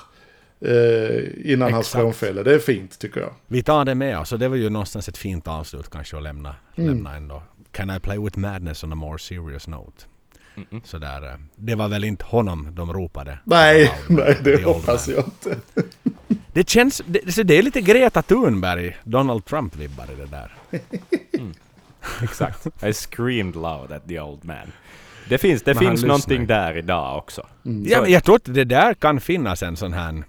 Uh, 0.65 0.71
innan 1.45 1.67
Exakt. 1.67 1.73
hans 1.73 1.89
frånfälle. 1.89 2.43
Det 2.43 2.53
är 2.53 2.59
fint 2.59 2.99
tycker 2.99 3.21
jag. 3.21 3.33
Vi 3.47 3.63
tar 3.63 3.85
det 3.85 3.95
med 3.95 4.19
oss. 4.19 4.29
det 4.29 4.47
var 4.47 4.55
ju 4.55 4.69
någonstans 4.69 5.09
ett 5.09 5.17
fint 5.17 5.47
avslut 5.47 5.89
kanske 5.89 6.17
att 6.17 6.23
lämna, 6.23 6.55
mm. 6.75 6.89
lämna 6.89 7.15
ändå 7.15 7.43
Can 7.77 7.89
I 7.89 7.99
play 7.99 8.17
with 8.17 8.39
madness 8.39 8.83
on 8.83 8.91
a 8.91 8.95
more 8.95 9.19
serious 9.19 9.67
note? 9.67 10.05
Mm 10.55 10.67
-mm. 10.71 10.81
Sådär, 10.83 11.31
eh, 11.31 11.37
det 11.55 11.75
var 11.75 11.87
väl 11.87 12.03
inte 12.03 12.25
honom 12.25 12.75
de 12.75 12.93
ropade? 12.93 13.39
Nej, 13.43 13.93
nej 14.09 14.37
det 14.43 14.63
hoppas 14.63 15.07
jag 15.07 15.25
inte. 15.25 15.57
det 16.53 16.69
känns, 16.69 17.01
det, 17.05 17.43
det 17.43 17.57
är 17.57 17.61
lite 17.61 17.81
Greta 17.81 18.21
Thunberg, 18.21 18.97
Donald 19.03 19.45
Trump-vibbar 19.45 20.11
i 20.11 20.15
det 20.15 20.25
där. 20.25 20.53
Mm. 21.33 21.53
Exakt. 22.23 22.83
I 22.83 22.93
screamed 22.93 23.55
loud 23.55 23.91
at 23.91 24.07
the 24.07 24.19
old 24.19 24.45
man. 24.45 24.71
Det 25.29 25.37
finns, 25.37 25.63
det 25.63 25.75
finns 25.75 26.03
någonting 26.03 26.47
där 26.47 26.77
idag 26.77 27.17
också. 27.17 27.47
Mm. 27.65 27.85
Ja, 27.87 28.01
men 28.01 28.11
jag 28.11 28.23
tror 28.23 28.35
att 28.35 28.53
det 28.53 28.63
där 28.63 28.93
kan 28.93 29.19
finnas 29.19 29.63
en 29.63 29.75
sån 29.75 29.93
här 29.93 30.23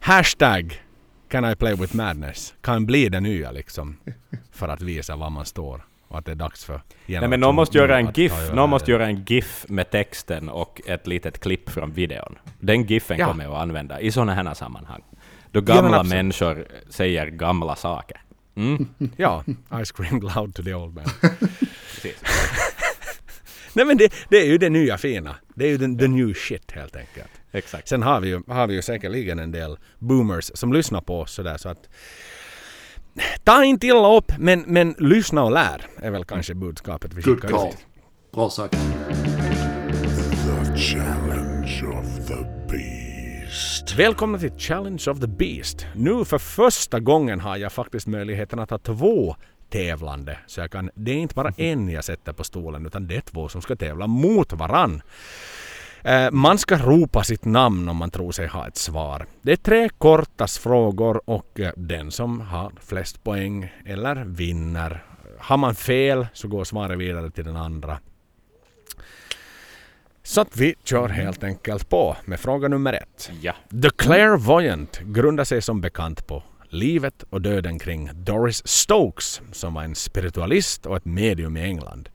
hashtag 0.00 0.82
Can 1.28 1.52
I 1.52 1.56
play 1.56 1.74
with 1.74 1.96
madness? 1.96 2.54
Kan 2.60 2.86
bli 2.86 3.08
det 3.08 3.20
nya 3.20 3.52
liksom. 3.52 3.96
För 4.52 4.68
att 4.68 4.82
visa 4.82 5.16
var 5.16 5.30
man 5.30 5.46
står 5.46 5.82
och 6.08 6.18
att 6.18 6.24
det 6.24 6.30
är 6.30 6.36
dags 6.36 6.64
för 6.64 6.80
Nej 7.06 7.28
men 7.28 7.40
någon 7.40 7.54
måste 7.54 7.78
göra 7.78 7.98
en 7.98 8.12
GIF, 8.14 8.52
någon 8.52 8.70
måste 8.70 8.90
göra 8.90 9.06
en 9.06 9.24
GIF 9.24 9.64
med 9.68 9.90
texten 9.90 10.48
och 10.48 10.80
ett 10.86 11.06
litet 11.06 11.38
klipp 11.38 11.70
från 11.70 11.92
videon. 11.92 12.38
Den 12.60 12.84
GIFen 12.84 13.18
ja. 13.18 13.26
kommer 13.26 13.44
jag 13.44 13.54
att 13.54 13.62
använda 13.62 14.00
i 14.00 14.10
sådana 14.10 14.34
här 14.34 14.54
sammanhang. 14.54 15.02
Då 15.50 15.60
gamla 15.60 15.96
ja, 15.96 16.02
människor 16.02 16.66
säger 16.90 17.26
gamla 17.26 17.76
saker. 17.76 18.20
Mm. 18.56 18.88
ja, 19.16 19.44
I 19.82 19.84
screamed 19.84 20.22
loud 20.22 20.54
to 20.54 20.62
the 20.62 20.74
old 20.74 20.94
man. 20.94 21.04
Nej 23.72 23.84
men 23.84 23.96
det, 23.96 24.12
det, 24.28 24.36
är 24.36 24.46
ju 24.46 24.58
det 24.58 24.70
nya 24.70 24.98
fina. 24.98 25.36
Det 25.54 25.64
är 25.64 25.68
ju 25.68 25.78
the, 25.78 25.98
the 25.98 26.08
new 26.08 26.34
shit 26.34 26.72
helt 26.72 26.96
enkelt. 26.96 27.30
Exakt. 27.52 27.88
Sen 27.88 28.02
har 28.02 28.20
vi 28.20 28.28
ju, 28.28 28.42
har 28.48 28.66
vi 28.66 28.74
ju 28.74 28.82
säkerligen 28.82 29.38
en 29.38 29.52
del 29.52 29.78
boomers 29.98 30.50
som 30.54 30.72
lyssnar 30.72 31.00
på 31.00 31.20
oss 31.20 31.32
sådär 31.32 31.56
så 31.56 31.68
att 31.68 31.88
ta 33.44 33.64
inte 33.64 33.86
illa 33.86 34.16
upp, 34.16 34.32
men, 34.38 34.64
men 34.66 34.94
lyssna 34.98 35.44
och 35.44 35.52
lär 35.52 35.86
är 35.96 36.10
väl 36.10 36.24
kanske 36.24 36.54
budskapet 36.54 37.14
vi 37.14 37.22
skickar 37.22 37.48
Good 37.48 37.68
ut. 37.68 37.76
Bra 38.32 38.50
sagt. 38.50 38.76
The 40.46 40.76
Challenge 40.76 41.82
of 41.98 42.26
the 42.28 42.44
Beast. 42.70 43.94
Välkomna 43.98 44.38
till 44.38 44.58
Challenge 44.58 45.04
of 45.08 45.20
the 45.20 45.26
Beast. 45.26 45.86
Nu 45.94 46.24
för 46.24 46.38
första 46.38 47.00
gången 47.00 47.40
har 47.40 47.56
jag 47.56 47.72
faktiskt 47.72 48.06
möjligheten 48.06 48.58
att 48.58 48.70
ha 48.70 48.78
två 48.78 49.36
tävlande. 49.70 50.38
Så 50.46 50.60
jag 50.60 50.70
kan, 50.70 50.90
det 50.94 51.10
är 51.10 51.16
inte 51.16 51.34
bara 51.34 51.52
en 51.56 51.88
jag 51.88 52.04
sätter 52.04 52.32
på 52.32 52.44
stolen 52.44 52.86
utan 52.86 53.06
det 53.06 53.16
är 53.16 53.20
två 53.20 53.48
som 53.48 53.62
ska 53.62 53.76
tävla 53.76 54.06
mot 54.06 54.52
varann. 54.52 55.02
Eh, 56.02 56.30
man 56.30 56.58
ska 56.58 56.78
ropa 56.78 57.24
sitt 57.24 57.44
namn 57.44 57.88
om 57.88 57.96
man 57.96 58.10
tror 58.10 58.32
sig 58.32 58.46
ha 58.46 58.68
ett 58.68 58.76
svar. 58.76 59.26
Det 59.42 59.52
är 59.52 59.56
tre 59.56 59.88
kortas 59.98 60.58
frågor 60.58 61.30
och 61.30 61.60
eh, 61.60 61.72
den 61.76 62.10
som 62.10 62.40
har 62.40 62.72
flest 62.80 63.24
poäng 63.24 63.72
eller 63.84 64.24
vinner. 64.24 65.04
Har 65.38 65.56
man 65.56 65.74
fel 65.74 66.26
så 66.32 66.48
går 66.48 66.64
svaret 66.64 66.98
vidare 66.98 67.30
till 67.30 67.44
den 67.44 67.56
andra. 67.56 67.98
Så 70.22 70.40
att 70.40 70.56
vi 70.56 70.74
kör 70.84 71.08
helt 71.08 71.44
enkelt 71.44 71.88
på 71.88 72.16
med 72.24 72.40
fråga 72.40 72.68
nummer 72.68 72.92
ett. 72.92 73.30
Ja. 73.40 73.54
The 73.82 73.90
Clairvoyant 73.90 75.00
grundar 75.00 75.44
sig 75.44 75.62
som 75.62 75.80
bekant 75.80 76.26
på 76.26 76.42
livet 76.68 77.24
och 77.30 77.42
döden 77.42 77.78
kring 77.78 78.10
Doris 78.12 78.66
Stokes 78.66 79.40
som 79.52 79.74
var 79.74 79.82
en 79.82 79.94
spiritualist 79.94 80.86
och 80.86 80.96
ett 80.96 81.04
medium 81.04 81.56
i 81.56 81.62
England. 81.62 82.08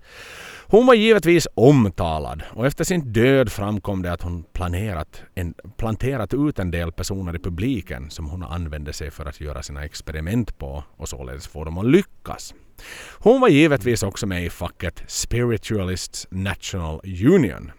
Hon 0.72 0.86
var 0.86 0.94
givetvis 0.94 1.48
omtalad 1.54 2.44
och 2.54 2.66
efter 2.66 2.84
sin 2.84 3.14
död 3.14 3.52
framkom 3.52 4.02
det 4.02 4.12
att 4.12 4.22
hon 4.22 4.44
planerat 4.54 5.22
en, 5.36 5.54
planterat 5.78 6.34
ut 6.34 6.60
en 6.60 6.72
del 6.72 6.92
personer 6.92 7.36
i 7.36 7.40
publiken 7.40 8.10
som 8.10 8.30
hon 8.30 8.44
använde 8.44 8.94
sig 8.94 9.12
för 9.12 9.26
att 9.26 9.42
göra 9.42 9.64
sina 9.64 9.86
experiment 9.86 10.58
på 10.58 10.84
och 10.98 11.10
således 11.10 11.48
få 11.48 11.64
dem 11.64 11.78
att 11.78 11.86
lyckas. 11.86 12.54
Hon 13.20 13.42
var 13.42 13.48
givetvis 13.48 14.04
också 14.04 14.28
med 14.28 14.46
i 14.46 14.50
facket 14.50 15.04
Spiritualists 15.08 16.28
National 16.30 17.02
Union. 17.34 17.72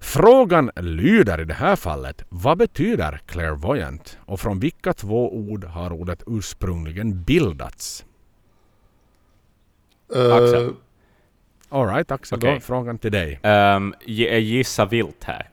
Frågan 0.00 0.70
lyder 0.76 1.40
i 1.40 1.44
det 1.44 1.54
här 1.54 1.76
fallet, 1.76 2.24
vad 2.28 2.58
betyder 2.58 3.20
clairvoyant 3.26 4.18
och 4.26 4.40
från 4.40 4.60
vilka 4.60 4.92
två 4.92 5.34
ord 5.36 5.64
har 5.64 5.92
ordet 5.92 6.22
ursprungligen 6.26 7.22
bildats? 7.24 8.04
Uh, 10.16 10.34
Axel? 10.34 10.74
Alright 11.68 12.10
Axel, 12.10 12.38
okay. 12.38 12.54
då 12.54 12.60
frågan 12.60 12.98
till 12.98 13.12
dig. 13.12 13.40
Um, 13.42 13.94
jag 14.06 14.40
gissar 14.40 14.86
vilt 14.86 15.24
här. 15.24 15.48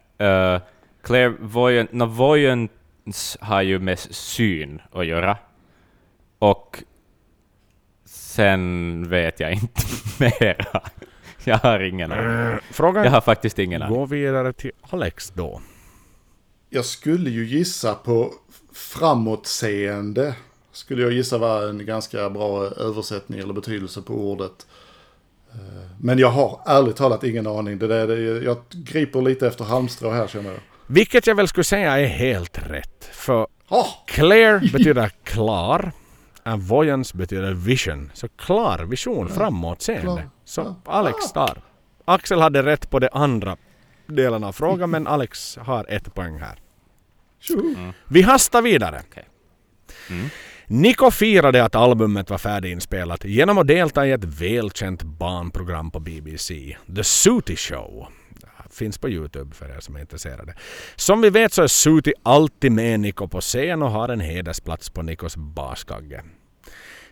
Uh, 0.56 0.62
clairvoyant, 1.02 1.92
no, 1.92 2.06
voyance 2.06 3.38
har 3.42 3.62
ju 3.62 3.80
med 3.80 4.00
syn 4.00 4.82
att 4.92 5.06
göra. 5.06 5.38
Och 6.40 6.84
sen 8.06 9.10
vet 9.10 9.40
jag 9.40 9.54
inte 9.54 9.82
mera. 10.20 10.82
Jag 11.44 11.58
har 11.58 11.80
ingen 11.80 12.12
aning. 12.12 12.26
Jag 12.26 12.60
Frågan 12.72 13.08
har 13.08 13.22
faktiskt 13.22 13.60
ingen 13.60 13.82
aning. 13.82 13.98
går 13.98 14.08
vidare 14.08 14.54
till 14.54 14.72
Alex 14.82 15.30
då. 15.30 15.62
Jag 16.70 16.86
skulle 16.86 17.30
ju 17.30 17.46
gissa 17.46 17.94
på 17.94 18.34
framåtseende. 18.74 20.36
Skulle 20.72 21.02
jag 21.02 21.12
gissa 21.12 21.38
var 21.38 21.70
en 21.70 21.86
ganska 21.86 22.30
bra 22.30 22.64
översättning 22.64 23.40
eller 23.40 23.54
betydelse 23.54 24.02
på 24.02 24.14
ordet. 24.14 24.68
Men 26.00 26.20
jag 26.20 26.30
har 26.30 26.60
ärligt 26.66 26.96
talat 26.96 27.24
ingen 27.24 27.48
aning. 27.48 27.78
Det 27.80 27.88
där, 27.88 28.42
jag 28.44 28.58
griper 28.72 29.22
lite 29.22 29.48
efter 29.48 29.64
halmstrå 29.66 30.12
här 30.12 30.28
känner 30.28 30.50
jag. 30.52 30.60
Vilket 30.88 31.28
jag 31.28 31.36
väl 31.36 31.48
skulle 31.48 31.64
säga 31.64 32.00
är 32.00 32.06
helt 32.06 32.58
rätt. 32.70 33.10
För 33.14 33.48
Ah, 33.68 33.86
clear 34.08 34.60
betyder 34.74 35.12
klar. 35.24 35.92
Avoyance 36.44 37.18
betyder 37.18 37.54
vision. 37.54 38.12
Så 38.14 38.28
klar 38.28 38.80
vision, 38.86 39.30
framåtseende. 39.30 40.02
klar. 40.04 40.30
Så 40.46 40.62
Ja. 40.62 40.92
Alex 40.92 41.32
tar. 41.32 41.62
Axel 42.06 42.42
hade 42.42 42.64
rätt 42.64 42.90
på 42.90 43.00
det 43.00 43.10
andra 43.14 43.58
delen 44.08 44.44
av 44.44 44.52
frågan 44.52 44.90
men 44.90 45.08
Alex 45.08 45.58
har 45.58 45.86
ett 45.90 46.14
poäng 46.14 46.38
här. 46.40 46.60
tjoho. 47.40 47.94
Vi 48.08 48.22
hastar 48.22 48.62
vidare. 48.62 49.02
Okej. 49.10 49.26
Nico 50.68 51.12
firade 51.12 51.64
att 51.64 51.76
albumet 51.76 52.30
var 52.30 52.38
färdiginspelat 52.38 53.26
genom 53.26 53.58
att 53.58 53.68
delta 53.68 54.08
i 54.08 54.12
ett 54.12 54.24
välkänt 54.24 55.04
barnprogram 55.04 55.92
på 55.92 56.00
BBC, 56.00 56.78
The 56.96 57.04
Sooty 57.04 57.56
Show. 57.56 58.08
Finns 58.72 58.98
på 58.98 59.10
Youtube 59.10 59.56
för 59.56 59.66
er 59.66 59.80
som 59.80 59.96
är 59.96 60.00
intresserade. 60.00 60.56
Som 60.96 61.22
vi 61.22 61.30
vet 61.30 61.54
så 61.54 61.64
är 61.64 61.68
Suti 61.68 62.14
alltid 62.24 62.72
med 62.72 63.00
Nico 63.00 63.28
på 63.28 63.42
scen 63.42 63.82
och 63.82 63.92
har 63.92 64.10
en 64.10 64.20
hedersplats 64.20 64.90
på 64.90 65.02
Nikos 65.02 65.38
baskagge. 65.38 66.24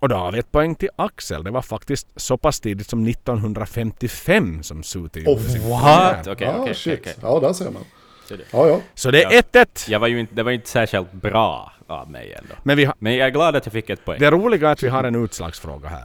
Och 0.00 0.08
då 0.08 0.16
har 0.16 0.32
vi 0.32 0.38
ett 0.38 0.52
poäng 0.52 0.74
till 0.74 0.88
Axel. 0.96 1.44
Det 1.44 1.50
var 1.50 1.62
faktiskt 1.62 2.06
så 2.16 2.36
pass 2.36 2.60
tidigt 2.60 2.90
som 2.90 3.06
1955 3.06 4.62
som 4.62 4.82
Suti 4.82 5.20
Oh, 5.20 5.24
gjorde 5.24 5.42
sin 5.42 5.70
what? 5.70 6.26
Okej, 6.26 6.48
ah, 6.48 6.62
okej, 6.62 6.74
shit. 6.74 7.00
okej. 7.00 7.14
Ja, 7.22 7.40
där 7.40 7.52
ser 7.52 7.70
man. 7.70 7.84
Så 8.28 8.36
det- 8.36 8.44
Ja, 8.50 8.68
ja. 8.68 8.80
Så 8.94 9.10
det 9.10 9.22
är 9.24 9.32
Ja. 9.32 9.38
1-1. 9.62 9.88
Jag 9.90 10.00
var 10.00 10.06
ju 10.08 10.20
inte, 10.20 10.34
det 10.34 10.42
var 10.42 10.50
ju 10.50 10.54
inte 10.54 10.68
särskilt 10.68 11.12
bra 11.12 11.72
av 11.86 12.10
mig 12.10 12.34
ändå. 12.38 12.54
Men 12.62 12.76
vi 12.76 12.84
har, 12.84 12.94
Men 12.98 13.16
jag 13.16 13.26
är 13.26 13.30
glad 13.32 13.56
att 13.56 13.66
jag 13.66 13.72
fick 13.72 13.90
ett 13.90 14.04
poäng. 14.04 14.20
det 14.20 14.30
roliga 14.30 14.68
är 14.68 14.72
att 14.72 14.82
vi 14.82 14.88
har 14.88 15.04
en 15.04 15.24
utslagsfråga 15.24 15.88
här. 15.88 16.04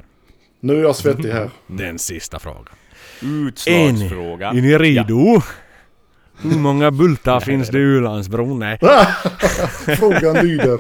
Nu 0.59 0.77
är 0.77 0.81
jag 0.81 0.95
svettig 0.95 1.29
här. 1.31 1.49
Den 1.67 1.99
sista 1.99 2.39
frågan. 2.39 2.65
Utslagsfråga. 3.21 4.47
Är 4.49 4.53
ni 4.53 4.77
redo? 4.77 5.41
Hur 6.41 6.59
många 6.59 6.91
bultar 6.91 7.39
finns 7.39 7.69
det 7.69 7.77
i 7.77 7.81
Ulandsbron? 7.81 8.59
Nej. 8.59 8.79
Frågan 9.97 10.35
lyder. 10.47 10.79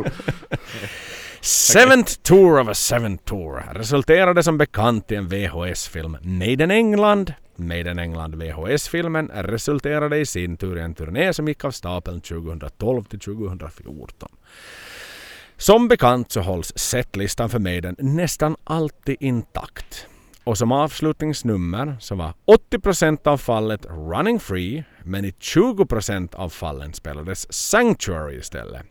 Seventh 1.45 2.21
Tour 2.21 2.59
of 2.59 2.67
a 2.67 2.73
Seventh 2.73 3.23
Tour 3.25 3.63
resulterade 3.73 4.43
som 4.43 4.57
bekant 4.57 5.11
i 5.11 5.15
en 5.15 5.27
VHS-film 5.27 6.17
Made 6.21 6.63
in 6.63 6.71
England. 6.71 7.33
Made 7.55 7.91
in 7.91 7.99
England 7.99 8.35
VHS-filmen 8.35 9.31
resulterade 9.33 10.17
i 10.17 10.25
sin 10.25 10.57
tur 10.57 10.77
i 10.77 10.81
en 10.81 10.95
turné 10.95 11.33
som 11.33 11.47
gick 11.47 11.65
av 11.65 11.71
stapeln 11.71 12.21
2012 12.21 13.03
till 13.03 13.19
2014. 13.19 14.29
Som 15.57 15.87
bekant 15.87 16.31
så 16.31 16.41
hålls 16.41 16.73
setlistan 16.75 17.49
för 17.49 17.59
Maiden 17.59 17.95
nästan 17.99 18.55
alltid 18.63 19.17
intakt. 19.19 20.07
Och 20.43 20.57
som 20.57 20.71
avslutningsnummer 20.71 21.97
så 21.99 22.15
var 22.15 22.33
80% 22.71 23.27
av 23.27 23.37
fallet 23.37 23.85
Running 23.85 24.39
Free 24.39 24.83
men 25.03 25.25
i 25.25 25.31
20% 25.31 26.35
av 26.35 26.49
fallen 26.49 26.93
spelades 26.93 27.53
Sanctuary 27.53 28.37
istället. 28.37 28.85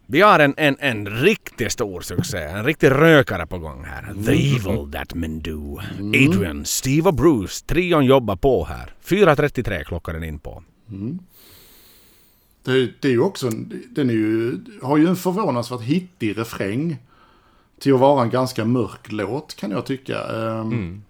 Vi 0.10 0.22
har 0.22 0.40
en, 0.40 0.54
en, 0.58 0.76
en 0.80 1.08
riktigt 1.10 1.72
stor 1.72 2.02
succé, 2.02 2.38
en 2.38 2.64
riktig 2.66 2.92
rökare 2.92 3.48
på 3.48 3.58
gång 3.60 3.84
här. 3.84 4.14
The 4.26 4.32
Evil 4.32 4.92
That 4.92 5.14
Men 5.14 5.40
Do. 5.42 5.80
Adrian, 6.00 6.66
Steve 6.66 7.10
och 7.10 7.16
Bruce, 7.16 7.66
trion 7.66 8.06
jobbar 8.06 8.36
på 8.36 8.66
här. 8.66 8.94
4.33 9.06 9.84
klockar 9.84 10.14
den 10.14 10.24
in 10.24 10.40
på. 10.40 10.64
Det, 12.66 12.92
det 13.02 13.08
är 13.08 13.12
ju 13.12 13.22
också, 13.22 13.48
en- 13.48 13.84
den 13.92 14.10
är 14.10 14.14
ju, 14.14 14.58
har 14.82 14.98
ju 14.98 15.08
en 15.08 15.16
förvånansvärt 15.16 15.82
hittig 15.82 16.38
refräng. 16.38 16.98
Till 17.80 17.94
att 17.94 18.00
vara 18.00 18.24
en 18.24 18.30
ganska 18.30 18.66
mörk 18.66 19.12
låt 19.12 19.56
kan 19.56 19.72
jag 19.72 19.86
tycka. 19.86 20.24
Ehm, 20.24 21.02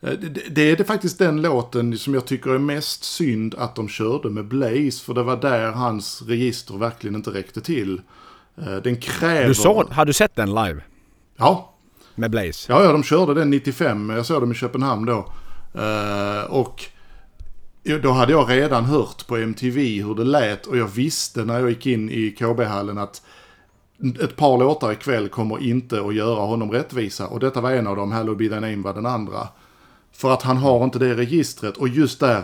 eh, 0.00 0.12
Det, 0.50 0.70
är 0.70 0.76
det 0.76 0.84
faktiskt 0.84 1.18
den 1.18 1.42
låten 1.42 1.98
som 1.98 2.14
jag 2.14 2.26
tycker 2.26 2.50
är 2.50 2.58
mest 2.58 3.04
synd 3.04 3.54
att 3.58 3.74
de 3.74 3.88
körde 3.88 4.30
med 4.30 4.44
Blaze. 4.44 5.04
För 5.04 5.14
det 5.14 5.22
var 5.22 5.36
där 5.36 5.70
hans 5.72 6.22
register 6.22 6.74
verkligen 6.78 7.14
inte 7.16 7.30
räckte 7.30 7.60
till. 7.60 8.00
Eh, 8.58 8.76
Den 8.76 8.96
kräver... 8.96 9.48
Du 9.48 9.54
såg, 9.54 9.88
har 9.90 10.04
du 10.04 10.12
sett 10.12 10.36
den 10.36 10.54
live? 10.54 10.80
Ja, 11.36 11.74
Med 12.14 12.30
Blaze? 12.30 12.72
Ja, 12.72 12.84
ja, 12.84 12.92
de 12.92 13.02
körde 13.02 13.34
den 13.34 13.50
95. 13.50 14.10
Jag 14.10 14.26
såg 14.26 14.42
dem 14.42 14.52
i 14.52 14.54
Köpenhamn 14.54 15.06
då. 15.06 15.32
Eh, 15.74 16.44
och 16.50 16.84
då 18.02 18.10
hade 18.10 18.32
jag 18.32 18.50
redan 18.50 18.84
hört 18.84 19.26
på 19.26 19.36
MTV 19.36 20.02
hur 20.02 20.14
det 20.14 20.24
lät 20.24 20.66
och 20.66 20.76
jag 20.76 20.86
visste 20.86 21.44
när 21.44 21.60
jag 21.60 21.68
gick 21.70 21.86
in 21.86 22.10
i 22.10 22.30
KB-hallen 22.38 22.98
att 22.98 23.22
ett 24.20 24.36
par 24.36 24.58
låtar 24.58 24.92
ikväll 24.92 25.28
kommer 25.28 25.62
inte 25.62 26.00
att 26.00 26.14
göra 26.14 26.40
honom 26.40 26.70
rättvisa. 26.70 27.26
Och 27.26 27.40
detta 27.40 27.60
var 27.60 27.70
en 27.70 27.86
av 27.86 27.96
dem, 27.96 28.12
Hello 28.12 28.34
Be 28.34 28.48
Thy 28.48 28.54
Name 28.54 28.76
var 28.76 28.94
den 28.94 29.06
andra. 29.06 29.48
För 30.12 30.30
att 30.30 30.42
han 30.42 30.56
har 30.56 30.84
inte 30.84 30.98
det 30.98 31.14
registret. 31.14 31.76
Och 31.76 31.88
just 31.88 32.20
där, 32.20 32.42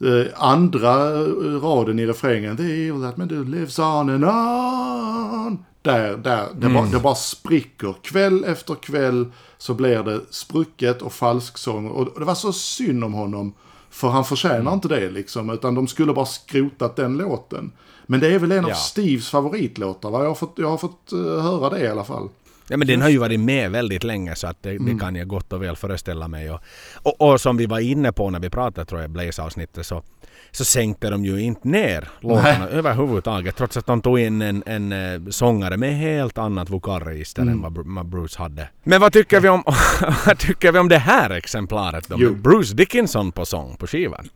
eh, 0.00 0.26
andra 0.34 1.10
eh, 1.10 1.60
raden 1.62 1.98
i 1.98 2.06
refrängen, 2.06 2.56
The 2.56 2.88
evil 2.88 3.02
that 3.02 3.16
man 3.16 3.28
do 3.28 3.44
lives 3.44 3.78
on 3.78 4.10
and 4.10 4.24
on. 4.24 5.64
Där, 5.82 6.16
där, 6.16 6.48
det, 6.54 6.68
bara, 6.68 6.86
det 6.86 6.98
bara 6.98 7.14
spricker. 7.14 7.94
Kväll 8.02 8.44
efter 8.44 8.74
kväll 8.74 9.26
så 9.58 9.74
blir 9.74 10.02
det 10.02 10.20
sprucket 10.30 11.02
och 11.02 11.12
falsksång. 11.12 11.88
Och 11.88 12.08
det 12.18 12.24
var 12.24 12.34
så 12.34 12.52
synd 12.52 13.04
om 13.04 13.12
honom. 13.12 13.54
För 13.90 14.08
han 14.08 14.24
förtjänar 14.24 14.72
inte 14.72 14.88
det 14.88 15.10
liksom, 15.10 15.50
utan 15.50 15.74
de 15.74 15.88
skulle 15.88 16.12
bara 16.12 16.26
skrotat 16.26 16.96
den 16.96 17.16
låten. 17.16 17.72
Men 18.12 18.20
det 18.20 18.34
är 18.34 18.38
väl 18.38 18.52
en 18.52 18.64
av 18.64 18.70
Ja. 18.70 18.76
Steves 18.76 19.30
favoritlåtar, 19.30 20.10
va? 20.10 20.20
Jag 20.22 20.28
har 20.28 20.34
fått, 20.34 20.54
jag 20.56 20.68
har 20.68 20.78
fått 20.78 21.12
eh, 21.12 21.18
höra 21.42 21.70
det 21.70 21.80
i 21.80 21.88
alla 21.88 22.04
fall. 22.04 22.28
Ja, 22.68 22.76
men 22.76 22.86
den 22.88 23.02
har 23.02 23.08
ju 23.08 23.18
varit 23.18 23.40
med 23.40 23.70
väldigt 23.70 24.04
länge 24.04 24.34
så 24.34 24.46
att 24.46 24.62
det, 24.62 24.70
Mm. 24.70 24.84
det 24.96 25.04
kan 25.04 25.16
jag 25.16 25.28
gott 25.28 25.52
och 25.52 25.62
väl 25.62 25.76
föreställa 25.76 26.28
mig. 26.28 26.50
Och, 26.50 26.60
och, 27.02 27.20
och 27.32 27.40
som 27.40 27.56
vi 27.56 27.66
var 27.66 27.78
inne 27.80 28.12
på 28.12 28.30
när 28.30 28.40
vi 28.40 28.50
pratade 28.50 28.84
tror 28.86 29.00
jag 29.00 29.10
Blaze-avsnittet 29.10 29.86
så, 29.86 30.02
så 30.50 30.64
sänkte 30.64 31.10
de 31.10 31.24
ju 31.24 31.40
inte 31.42 31.68
ner 31.68 32.08
låtarna 32.20 32.68
överhuvudtaget 32.68 33.56
trots 33.56 33.76
att 33.76 33.86
de 33.86 34.00
tog 34.02 34.18
in 34.20 34.42
en, 34.42 34.62
en 34.66 34.92
eh, 34.92 35.20
sångare 35.30 35.76
med 35.76 35.96
helt 35.96 36.38
annat 36.38 36.70
vokalregister 36.70 37.42
Mm. 37.42 37.54
än 37.54 37.62
vad, 37.62 37.72
Bru- 37.72 37.94
vad 37.96 38.06
Bruce 38.06 38.38
hade. 38.38 38.68
Men 38.84 39.00
vad 39.00 39.12
tycker 39.12 39.40
vi 39.40 39.48
om, 39.48 39.62
vad 40.26 40.38
tycker 40.38 40.72
vi 40.72 40.78
om 40.78 40.88
det 40.88 40.98
här 40.98 41.30
exemplaret 41.30 42.08
då? 42.08 42.16
Jo. 42.18 42.34
Bruce 42.34 42.74
Dickinson 42.74 43.32
på 43.32 43.44
sång 43.44 43.76
på 43.76 43.86
skivan. 43.86 44.28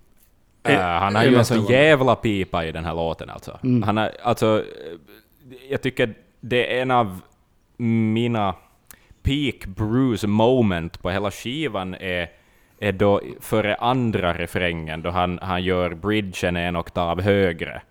Äh, 0.69 0.81
han 0.81 1.15
har 1.15 1.25
ju 1.25 1.37
en 1.37 1.45
sån 1.45 1.67
jävla 1.67 2.17
pipa 2.17 2.65
i 2.65 2.73
den 2.73 2.85
här 2.85 2.95
låten 2.95 3.31
alltså. 3.31 3.59
Han 3.85 3.97
har, 3.97 4.11
alltså, 4.23 4.57
eh, 4.57 4.99
jag 5.71 5.83
tycker 5.83 6.15
det 6.41 6.77
är 6.77 6.83
en 6.83 6.91
av 6.91 7.21
mina 7.77 8.55
peak 9.23 9.67
Bruce 9.67 10.27
moment 10.27 11.03
på 11.03 11.11
hela 11.11 11.31
skivan 11.31 11.95
är, 11.95 12.31
är 12.81 12.93
då 12.93 13.21
före 13.41 13.75
andra 13.75 14.35
refrängen 14.35 15.03
då 15.03 15.11
han, 15.11 15.39
han 15.43 15.65
gör 15.65 15.95
bridgen 15.95 16.57
en 16.57 16.77
oktav 16.77 17.21
högre 17.21 17.83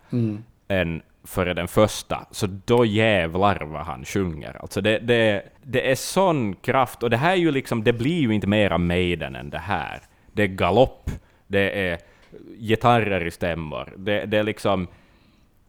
än 0.68 1.02
före 1.24 1.54
den 1.54 1.68
första. 1.68 2.26
Så 2.30 2.46
då 2.64 2.84
jävlar 2.84 3.60
vad 3.60 3.82
han 3.82 4.04
sjunger. 4.04 4.56
Alltså 4.60 4.80
det, 4.80 4.98
det, 4.98 5.42
det 5.62 5.90
är 5.90 5.94
sån 5.94 6.54
kraft, 6.54 7.02
och 7.02 7.10
det 7.10 7.16
här 7.16 7.32
är 7.32 7.36
ju 7.36 7.50
liksom, 7.50 7.84
det 7.84 7.92
blir 7.92 8.20
ju 8.20 8.34
inte 8.34 8.46
mera 8.46 8.78
Maiden 8.78 9.36
än 9.36 9.50
det 9.50 9.58
här. 9.58 10.00
Det 10.32 10.42
är 10.42 10.46
galopp, 10.46 11.10
det 11.46 11.88
är 11.88 11.98
gitarrer 12.58 13.26
i 13.26 13.30
stämmor, 13.30 13.94
det, 13.96 14.26
det 14.26 14.38
är 14.38 14.42
liksom 14.42 14.88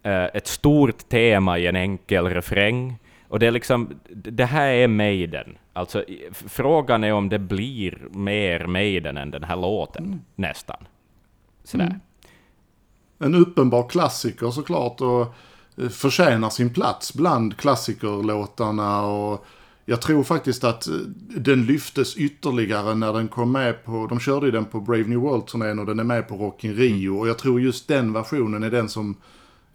eh, 0.03 0.24
ett 0.24 0.47
stort 0.47 1.09
tema 1.09 1.57
i 1.57 1.68
en 1.68 1.76
enkel 1.76 2.26
refräng. 2.26 2.99
Och 3.30 3.39
det 3.39 3.47
är 3.47 3.51
liksom, 3.51 3.99
det 4.09 4.45
här 4.45 4.68
är 4.68 4.88
Maiden. 4.88 5.57
Alltså, 5.74 6.03
frågan 6.32 7.03
är 7.03 7.13
om 7.13 7.30
det 7.30 7.39
blir 7.39 8.07
mer 8.11 8.68
Maiden 8.68 9.18
än 9.18 9.32
den 9.32 9.43
här 9.43 9.55
låten, 9.55 10.22
nästan. 10.36 10.88
Sådär. 11.63 11.99
En 13.20 13.36
uppenbar 13.36 13.89
klassiker 13.89 14.51
såklart 14.51 15.01
och 15.01 15.22
eh, 15.78 15.89
förtjänar 15.89 16.49
sin 16.49 16.74
plats 16.74 17.13
bland 17.13 17.57
klassikerlåtarna 17.57 19.01
och 19.01 19.45
jag 19.89 20.01
tror 20.01 20.23
faktiskt 20.23 20.63
att 20.63 20.88
eh, 20.88 20.93
den 21.38 21.65
lyftes 21.65 22.15
ytterligare 22.17 22.95
när 22.95 23.13
den 23.13 23.27
kom 23.27 23.51
med 23.51 23.85
på, 23.85 24.07
de 24.07 24.19
körde 24.19 24.45
ju 24.45 24.51
den 24.51 24.65
på 24.65 24.81
Brave 24.81 25.03
New 25.03 25.19
World-turnén 25.19 25.79
och 25.79 25.85
den 25.85 25.99
är 25.99 26.03
med 26.03 26.27
på 26.27 26.35
Rock 26.35 26.63
in 26.63 26.73
Rio. 26.75 27.09
Och 27.19 27.27
jag 27.27 27.38
tror 27.38 27.61
just 27.61 27.88
den 27.88 28.13
versionen 28.13 28.63
är 28.63 28.71
den 28.71 28.89
som 28.89 29.15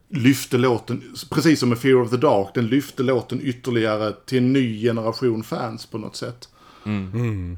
lyfte 0.08 0.58
låten, 0.58 1.02
precis 1.30 1.60
som 1.60 1.68
med 1.68 1.78
Fear 1.78 2.00
of 2.02 2.10
the 2.10 2.16
Dark, 2.16 2.54
den 2.54 2.66
lyfte 2.66 3.02
låten 3.02 3.40
ytterligare 3.42 4.12
till 4.26 4.38
en 4.38 4.52
ny 4.52 4.80
generation 4.82 5.42
fans 5.42 5.86
på 5.86 5.98
något 5.98 6.16
sätt. 6.16 6.48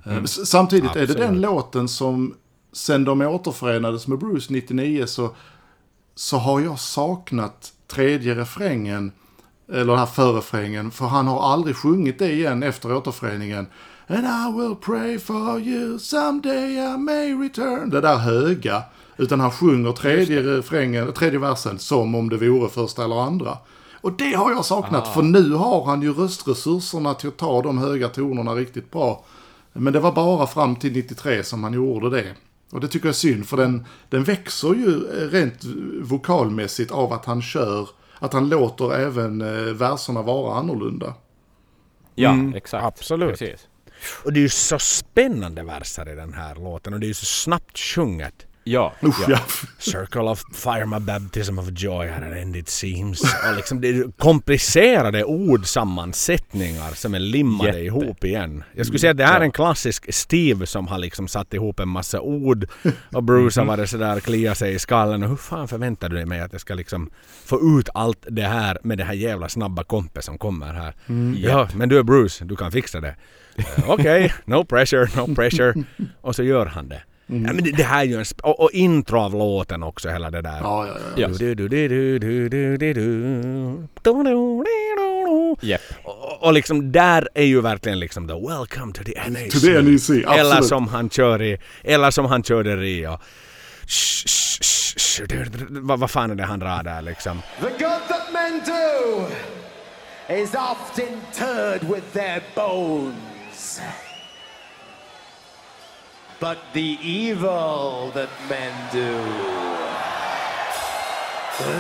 Eh, 0.07 0.23
s- 0.25 0.47
Samtidigt 0.51 0.97
är 0.97 1.07
det 1.07 1.15
den 1.15 1.41
låten 1.41 1.89
som, 1.89 2.35
sen 2.73 3.05
de 3.05 3.21
återförenades 3.23 4.07
med 4.07 4.19
Bruce 4.19 4.53
99, 4.53 5.07
så, 5.07 5.35
så 6.15 6.37
har 6.37 6.61
jag 6.61 6.79
saknat 6.79 7.73
tredje 7.87 8.35
refrängen, 8.35 9.13
eller 9.69 9.87
den 9.87 9.99
här 9.99 10.07
förrefrängen, 10.07 10.91
för 10.91 11.05
han 11.05 11.27
har 11.27 11.53
aldrig 11.53 11.77
sjungit 11.77 12.19
det 12.19 12.33
igen 12.33 12.63
efter 12.63 12.97
återföreningen. 12.97 13.67
And 14.07 14.27
I 14.27 14.61
will 14.61 14.77
pray 14.77 15.19
for 15.19 15.61
you, 15.61 15.99
someday 15.99 16.95
I 16.95 16.99
may 16.99 17.35
return. 17.35 17.91
Det 17.91 18.01
där 18.01 18.17
höga. 18.17 18.83
Utan 19.17 19.41
han 19.41 19.51
sjunger 19.51 19.93
tredje 19.93 20.43
refrängen, 20.43 21.13
tredje 21.13 21.39
versen 21.39 21.79
som 21.79 22.15
om 22.15 22.29
det 22.29 22.37
vore 22.37 22.69
första 22.69 23.05
eller 23.05 23.23
andra. 23.23 23.59
Och 24.01 24.13
det 24.13 24.33
har 24.33 24.51
jag 24.51 24.65
saknat, 24.65 25.15
för 25.15 25.23
nu 25.23 25.53
har 25.53 25.85
han 25.85 26.03
ju 26.03 26.13
röstresurserna 26.13 27.15
till 27.15 27.29
att 27.29 27.37
ta 27.37 27.63
de 27.63 27.79
höga 27.79 28.09
tonerna 28.09 28.55
riktigt 28.55 28.91
bra. 28.91 29.25
Men 29.73 29.93
det 29.93 30.01
var 30.01 30.13
bara 30.13 30.47
fram 30.47 30.77
till 30.77 30.93
93 30.93 31.45
som 31.45 31.65
han 31.65 31.73
gjorde 31.73 32.11
det. 32.11 32.35
Och 32.71 32.81
det 32.81 32.89
tycker 32.89 33.07
jag 33.07 33.13
är 33.13 33.17
synd, 33.17 33.49
för 33.49 33.57
den, 33.57 33.87
den 34.09 34.25
växer 34.25 34.69
ju 34.69 35.01
rent 35.31 35.65
vokalmässigt 36.03 36.93
av 36.93 37.13
att 37.13 37.25
han 37.25 37.43
kör, 37.43 37.89
att 38.25 38.33
han 38.33 38.49
låter 38.49 38.95
även 38.95 39.41
eh, 39.41 39.73
verserna 39.75 40.23
vara 40.23 40.55
annorlunda. 40.55 41.15
Ja, 42.15 42.37
exakt. 42.55 42.85
absolut. 42.85 43.39
Precis. 43.39 43.69
Och 44.25 44.33
det 44.33 44.39
är 44.39 44.43
ju 44.43 44.49
så 44.49 44.79
spännande 44.79 45.63
verser 45.63 46.09
i 46.09 46.15
den 46.15 46.33
här 46.33 46.55
låten 46.55 46.95
och 46.95 47.01
det 47.01 47.07
är 47.07 47.09
ju 47.09 47.15
så 47.15 47.27
snabbt 47.27 47.79
sjunget. 47.79 48.47
Ja, 48.65 48.93
Usch, 49.03 49.21
ja. 49.21 49.27
ja. 49.29 49.39
Circle 49.79 50.21
of 50.21 50.45
fire, 50.53 50.87
my 50.87 50.99
baptism 50.99 51.59
of 51.59 51.71
joy 51.71 52.09
had 52.09 52.23
an 52.23 52.33
end 52.33 52.57
it 52.57 52.69
seems. 52.69 53.23
Och 53.23 53.57
liksom 53.57 53.81
det 53.81 53.89
är 53.89 54.19
komplicerade 54.19 55.25
ordsammansättningar 55.25 56.91
som 56.95 57.15
är 57.15 57.19
limmade 57.19 57.69
Jätte. 57.69 57.81
ihop 57.81 58.25
igen. 58.25 58.65
Jag 58.73 58.87
skulle 58.87 58.99
säga 58.99 59.11
att 59.11 59.17
det 59.17 59.25
här 59.25 59.41
är 59.41 59.45
en 59.45 59.53
klassisk 59.53 60.15
Steve 60.15 60.67
som 60.67 60.89
har 60.89 60.99
liksom 60.99 61.29
satt 61.29 61.55
ihop 61.55 61.81
en 61.81 61.89
massa 61.89 62.21
ord 62.21 62.67
och 63.13 63.23
Bruce 63.23 63.61
har 63.61 63.67
varit 63.67 63.91
sådär 63.91 64.21
kliat 64.21 64.59
sig 64.59 64.75
i 64.75 64.79
skallen 64.79 65.23
och 65.23 65.29
hur 65.29 65.37
fan 65.37 65.69
förväntar 65.69 66.09
du 66.09 66.17
dig 66.17 66.27
mig 66.27 66.41
att 66.41 66.53
jag 66.53 66.61
ska 66.61 66.75
liksom 66.75 67.11
få 67.45 67.79
ut 67.81 67.89
allt 67.95 68.27
det 68.31 68.43
här 68.43 68.79
med 68.83 68.99
det 68.99 69.05
här 69.05 69.15
jävla 69.15 69.49
snabba 69.49 69.85
kompet 69.85 70.25
som 70.25 70.39
kommer 70.39 70.73
här. 70.73 70.95
Ja, 71.37 71.69
men 71.75 71.89
du 71.89 71.99
är 71.99 72.03
Bruce, 72.03 72.45
du 72.45 72.57
kan 72.57 72.73
fixa 72.73 73.01
det. 73.01 73.17
Eh, 73.57 73.91
Okej, 73.91 74.35
no 74.45 74.65
pressure, 74.65 75.09
no 75.17 75.35
pressure. 75.35 75.85
Och 76.21 76.37
så 76.37 76.43
gör 76.43 76.67
han 76.67 76.89
det. 76.89 77.03
Ja, 77.27 77.35
men 77.35 77.57
det, 77.65 77.71
det 77.71 77.83
här 77.85 78.01
är 78.01 78.05
ju 78.05 78.15
en... 78.17 78.23
sp- 78.25 78.41
Och, 78.43 78.61
och 78.61 78.71
intro 78.73 79.19
av 79.21 79.33
låten 79.35 79.83
också, 79.83 80.09
hela 80.11 80.31
det 80.31 80.43
där. 80.43 80.59
Ja, 80.63 80.87
ja, 80.87 80.95
ja. 81.17 81.23
Ja. 81.23 81.29
Du, 81.29 81.55
du, 81.55 81.69
du, 81.69 81.89
du, 81.89 82.19
du, 82.19 82.49
du, 82.49 82.77
du, 82.79 82.93
du. 82.93 82.95
Du, 84.03 84.13
du, 84.13 84.23
du, 84.25 84.65
du, 84.65 84.65
du. 85.61 85.67
Japp. 85.69 85.81
Och, 86.05 86.43
och 86.43 86.53
liksom 86.53 86.93
där 86.93 87.29
är 87.35 87.45
ju 87.45 87.61
verkligen 87.61 87.99
liksom 87.99 88.29
the 88.29 88.35
welcome 88.35 88.93
to 88.93 89.03
the 89.05 89.31
NAC. 89.31 89.53
To 89.53 89.61
the 89.61 89.83
NEC, 89.83 90.01
absolut. 90.11 90.27
Eller 90.27 90.63
som 90.63 90.89
han 90.89 91.11
kör 91.11 91.43
i, 91.43 91.59
eller 91.85 92.11
som 92.11 92.25
han 92.27 92.43
körde 92.43 92.71
i 92.73 92.77
Rio. 92.77 93.19
Sh, 93.87 94.27
sh, 94.27 94.61
sh, 94.99 95.23
Vad 95.69 95.99
vad 96.01 96.11
fan 96.11 96.31
är 96.31 96.35
det 96.35 96.45
han 96.45 96.59
drar 96.59 96.83
där 96.83 97.03
liksom? 97.03 97.43
The 97.61 97.69
good 97.69 98.09
that 98.09 98.33
men 98.33 98.61
do 98.67 99.27
is 100.35 100.55
oft 100.55 100.99
interred 100.99 101.83
with 101.95 102.07
their 102.13 102.43
bones. 102.55 103.81
But 106.41 106.59
the 106.73 106.99
evil 107.03 108.11
that 108.15 108.29
men 108.49 108.73
do 108.93 109.75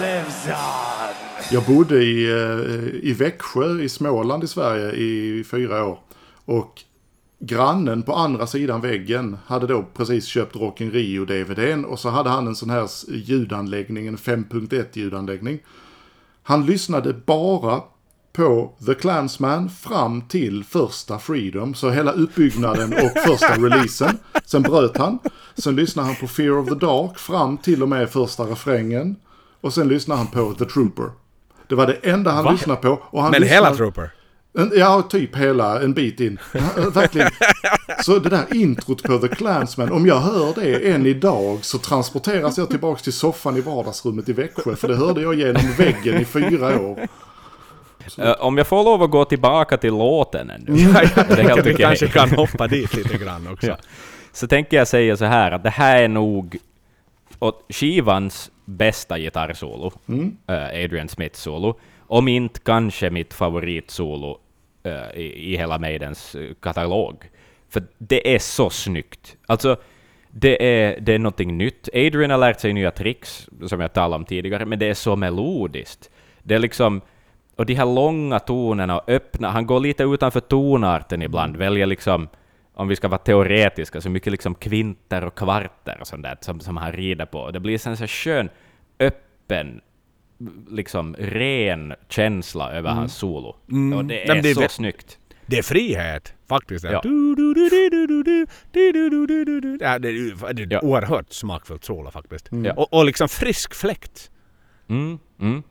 lives 0.00 0.46
on. 0.46 1.14
Jag 1.50 1.64
bodde 1.64 2.04
i, 2.04 2.30
eh, 2.30 3.08
i 3.08 3.12
Växjö 3.12 3.80
i 3.80 3.88
Småland 3.88 4.44
i 4.44 4.46
Sverige 4.46 4.92
i 4.92 5.44
fyra 5.44 5.84
år. 5.84 5.98
Och 6.44 6.82
grannen 7.38 8.02
på 8.02 8.14
andra 8.14 8.46
sidan 8.46 8.80
väggen 8.80 9.36
hade 9.46 9.66
då 9.66 9.84
precis 9.94 10.26
köpt 10.26 10.56
Rockin 10.56 10.90
Rio-DVDn 10.90 11.84
och 11.84 11.98
så 11.98 12.08
hade 12.08 12.30
han 12.30 12.46
en 12.46 12.56
sån 12.56 12.70
här 12.70 12.88
ljudanläggning, 13.08 14.06
en 14.06 14.16
5.1 14.16 14.84
ljudanläggning. 14.92 15.58
Han 16.42 16.66
lyssnade 16.66 17.12
bara 17.12 17.82
på 18.36 18.72
The 18.86 18.94
Clansman 18.94 19.70
fram 19.70 20.22
till 20.22 20.64
första 20.64 21.18
Freedom, 21.18 21.74
så 21.74 21.90
hela 21.90 22.12
uppbyggnaden 22.12 22.92
och 22.92 23.22
första 23.26 23.54
releasen. 23.54 24.18
Sen 24.44 24.62
bröt 24.62 24.96
han. 24.96 25.18
Sen 25.54 25.76
lyssnade 25.76 26.08
han 26.08 26.16
på 26.16 26.28
Fear 26.28 26.58
of 26.58 26.68
the 26.68 26.74
Dark 26.74 27.18
fram 27.18 27.58
till 27.58 27.82
och 27.82 27.88
med 27.88 28.10
första 28.10 28.42
refrängen. 28.42 29.16
Och 29.60 29.74
sen 29.74 29.88
lyssnade 29.88 30.18
han 30.18 30.26
på 30.26 30.54
The 30.54 30.64
Trooper. 30.64 31.10
Det 31.68 31.74
var 31.74 31.86
det 31.86 31.92
enda 31.92 32.30
han 32.30 32.54
lyssnade 32.54 32.80
på. 32.80 33.02
Och 33.04 33.22
han 33.22 33.30
Men 33.30 33.40
lyssnade, 33.40 33.66
hela 33.66 33.76
Trooper? 33.76 34.10
En, 34.58 34.72
ja, 34.74 35.02
typ 35.02 35.36
hela, 35.36 35.82
en 35.82 35.92
bit 35.92 36.20
in. 36.20 36.38
Verkligen. 36.92 37.30
Så 38.04 38.18
det 38.18 38.28
där 38.28 38.54
introt 38.54 39.02
på 39.02 39.18
The 39.18 39.28
Clansman, 39.28 39.92
om 39.92 40.06
jag 40.06 40.20
hör 40.20 40.54
det 40.54 40.90
än 40.90 41.06
idag 41.06 41.64
så 41.64 41.78
transporteras 41.78 42.58
jag 42.58 42.70
tillbaks 42.70 43.02
till 43.02 43.12
soffan 43.12 43.56
i 43.56 43.60
vardagsrummet 43.60 44.28
i 44.28 44.32
Växjö. 44.32 44.76
För 44.76 44.88
det 44.88 44.96
hörde 44.96 45.22
jag 45.22 45.34
genom 45.34 45.72
väggen 45.78 46.20
i 46.20 46.24
fyra 46.24 46.80
år. 46.80 47.08
Eh, 48.18 48.32
om 48.32 48.58
jag 48.58 48.66
får 48.66 48.84
lov 48.84 49.02
att 49.02 49.10
gå 49.10 49.24
tillbaka 49.24 49.76
till 49.76 49.92
låten 49.92 50.50
ännu. 50.50 50.76
Ja, 50.76 51.00
Det 51.14 51.24
helt 51.24 51.36
tänker 51.36 51.62
vi 51.62 51.74
kanske 51.74 52.08
kan 52.08 52.30
hoppa 52.30 52.66
dit 52.66 52.94
lite 52.94 53.18
grann 53.18 53.48
också. 53.48 53.66
Ja. 53.70 53.76
Så 54.32 54.46
tänker 54.46 54.76
jag 54.76 54.88
säga 54.88 55.16
så 55.16 55.24
här 55.24 55.50
att 55.52 55.62
det 55.62 55.70
här 55.70 56.02
är 56.02 56.08
nog 56.08 56.56
skivans 57.68 58.50
bästa 58.64 59.18
gitarrsolo, 59.18 59.92
eh, 60.48 60.84
Adrian 60.84 61.08
Smiths 61.08 61.40
solo. 61.40 61.78
Om 62.06 62.28
inte 62.28 62.60
kanske 62.60 63.10
mitt 63.10 63.34
favoritsolo 63.34 64.38
eh, 64.82 65.20
i, 65.20 65.52
i 65.52 65.56
hela 65.56 65.78
Maidens 65.78 66.36
katalog. 66.60 67.30
För 67.70 67.82
det 67.98 68.34
är 68.34 68.38
så 68.38 68.70
snyggt. 68.70 69.36
Alltså, 69.46 69.76
det 70.30 70.84
är, 70.84 71.00
det 71.00 71.14
är 71.14 71.18
någonting 71.18 71.58
nytt. 71.58 71.88
Adrian 71.94 72.30
har 72.30 72.38
lärt 72.38 72.60
sig 72.60 72.72
nya 72.72 72.90
tricks, 72.90 73.48
som 73.66 73.80
jag 73.80 73.92
talade 73.92 74.14
om 74.14 74.24
tidigare, 74.24 74.66
men 74.66 74.78
det 74.78 74.86
är 74.86 74.94
så 74.94 75.16
melodiskt. 75.16 76.10
Det 76.42 76.54
är 76.54 76.58
liksom 76.58 77.00
och 77.56 77.66
de 77.66 77.74
här 77.74 77.94
långa 77.94 78.38
tonerna 78.38 78.98
och 78.98 79.08
öppna, 79.08 79.50
han 79.50 79.66
går 79.66 79.80
lite 79.80 80.02
utanför 80.02 80.40
tonarten 80.40 81.22
ibland, 81.22 81.56
väljer 81.56 81.86
liksom, 81.86 82.28
om 82.74 82.88
vi 82.88 82.96
ska 82.96 83.08
vara 83.08 83.18
teoretiska, 83.18 84.00
så 84.00 84.10
mycket 84.10 84.30
liksom 84.30 84.54
kvinter 84.54 85.24
och 85.24 85.34
kvarter 85.34 85.98
och 86.00 86.06
sånt 86.06 86.22
där 86.22 86.38
som, 86.40 86.60
som 86.60 86.76
han 86.76 86.92
rider 86.92 87.26
på. 87.26 87.50
Det 87.50 87.60
blir 87.60 87.88
en 87.88 87.96
så 87.96 88.06
skön, 88.06 88.48
öppen, 88.98 89.80
liksom 90.70 91.16
ren 91.18 91.94
känsla 92.08 92.70
över 92.70 92.90
mm. 92.90 92.98
hans 92.98 93.14
solo. 93.14 93.56
Mm. 93.70 93.98
Och 93.98 94.04
det 94.04 94.30
är, 94.30 94.42
det 94.42 94.50
är 94.50 94.54
så 94.54 94.68
snyggt. 94.68 95.18
Det 95.46 95.58
är 95.58 95.62
frihet 95.62 96.34
faktiskt. 96.48 96.84
Ja. 96.84 96.90
Ja, 99.80 99.98
det 99.98 100.08
är 100.08 100.76
ett 100.76 100.84
oerhört 100.84 101.32
smakfullt 101.32 101.84
solo 101.84 102.10
faktiskt. 102.10 102.52
Mm. 102.52 102.64
Ja. 102.64 102.72
Och, 102.72 102.92
och 102.92 103.04
liksom 103.04 103.28
frisk 103.28 103.74
fläkt. 103.74 104.30
Mm. 104.88 105.18
Mm. 105.40 105.62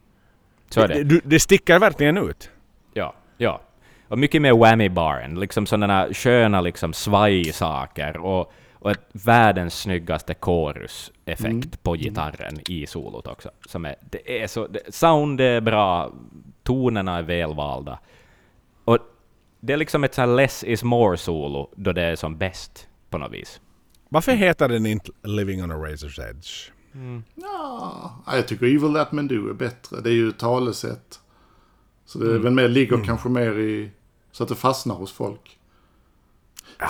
Så 0.73 0.81
är 0.81 0.87
det. 0.87 1.03
Det, 1.03 1.21
det 1.23 1.39
sticker 1.39 1.79
verkligen 1.79 2.17
ut. 2.17 2.49
Ja, 2.93 3.13
ja. 3.37 3.61
Och 4.07 4.17
mycket 4.19 4.41
mer 4.41 4.53
whammy-baren, 4.53 5.39
liksom 5.39 5.65
sådana 5.65 6.07
sköna 6.13 6.61
liksom 6.61 6.93
svajsaker 6.93 8.17
och, 8.17 8.53
och 8.73 8.91
ett 8.91 9.07
världens 9.11 9.79
snyggaste 9.79 10.35
chorus-effekt 10.39 11.83
på 11.83 11.95
gitarren 11.95 12.59
i 12.69 12.87
solot 12.87 13.27
också. 13.27 13.51
Som 13.67 13.85
är, 13.85 13.95
det 14.09 14.41
är 14.41 14.47
så, 14.47 14.67
det, 14.67 14.79
sound 14.89 15.41
är 15.41 15.61
bra, 15.61 16.11
tonerna 16.63 17.17
är 17.17 17.23
välvalda. 17.23 17.99
Och 18.85 18.97
det 19.59 19.73
är 19.73 19.77
liksom 19.77 20.03
ett 20.03 20.13
sånt 20.13 20.29
här 20.29 20.35
less 20.35 20.63
is 20.63 20.83
more-solo 20.83 21.69
då 21.75 21.91
det 21.91 22.01
är 22.01 22.15
som 22.15 22.37
bäst 22.37 22.87
på 23.09 23.17
något 23.17 23.31
vis. 23.31 23.61
Varför 24.09 24.31
heter 24.31 24.69
den 24.69 24.85
inte 24.85 25.11
Living 25.23 25.63
on 25.63 25.71
a 25.71 25.75
Razor's 25.75 26.29
Edge? 26.29 26.71
Ja, 27.35 28.23
jag 28.27 28.47
tycker 28.47 28.65
Evil 28.65 28.93
That 28.93 29.11
Men 29.11 29.27
Do 29.27 29.49
är 29.49 29.53
bättre. 29.53 30.01
Det 30.01 30.09
är 30.09 30.13
ju 30.13 30.29
ett 30.29 30.39
talesätt. 30.39 31.19
Så 32.05 32.19
det 32.19 32.39
väl 32.39 32.53
mer, 32.53 32.67
ligger 32.67 33.05
kanske 33.05 33.29
mer 33.29 33.59
i... 33.59 33.91
Så 34.31 34.43
att 34.43 34.49
det 34.49 34.55
fastnar 34.55 34.95
hos 34.95 35.11
folk. 35.11 35.59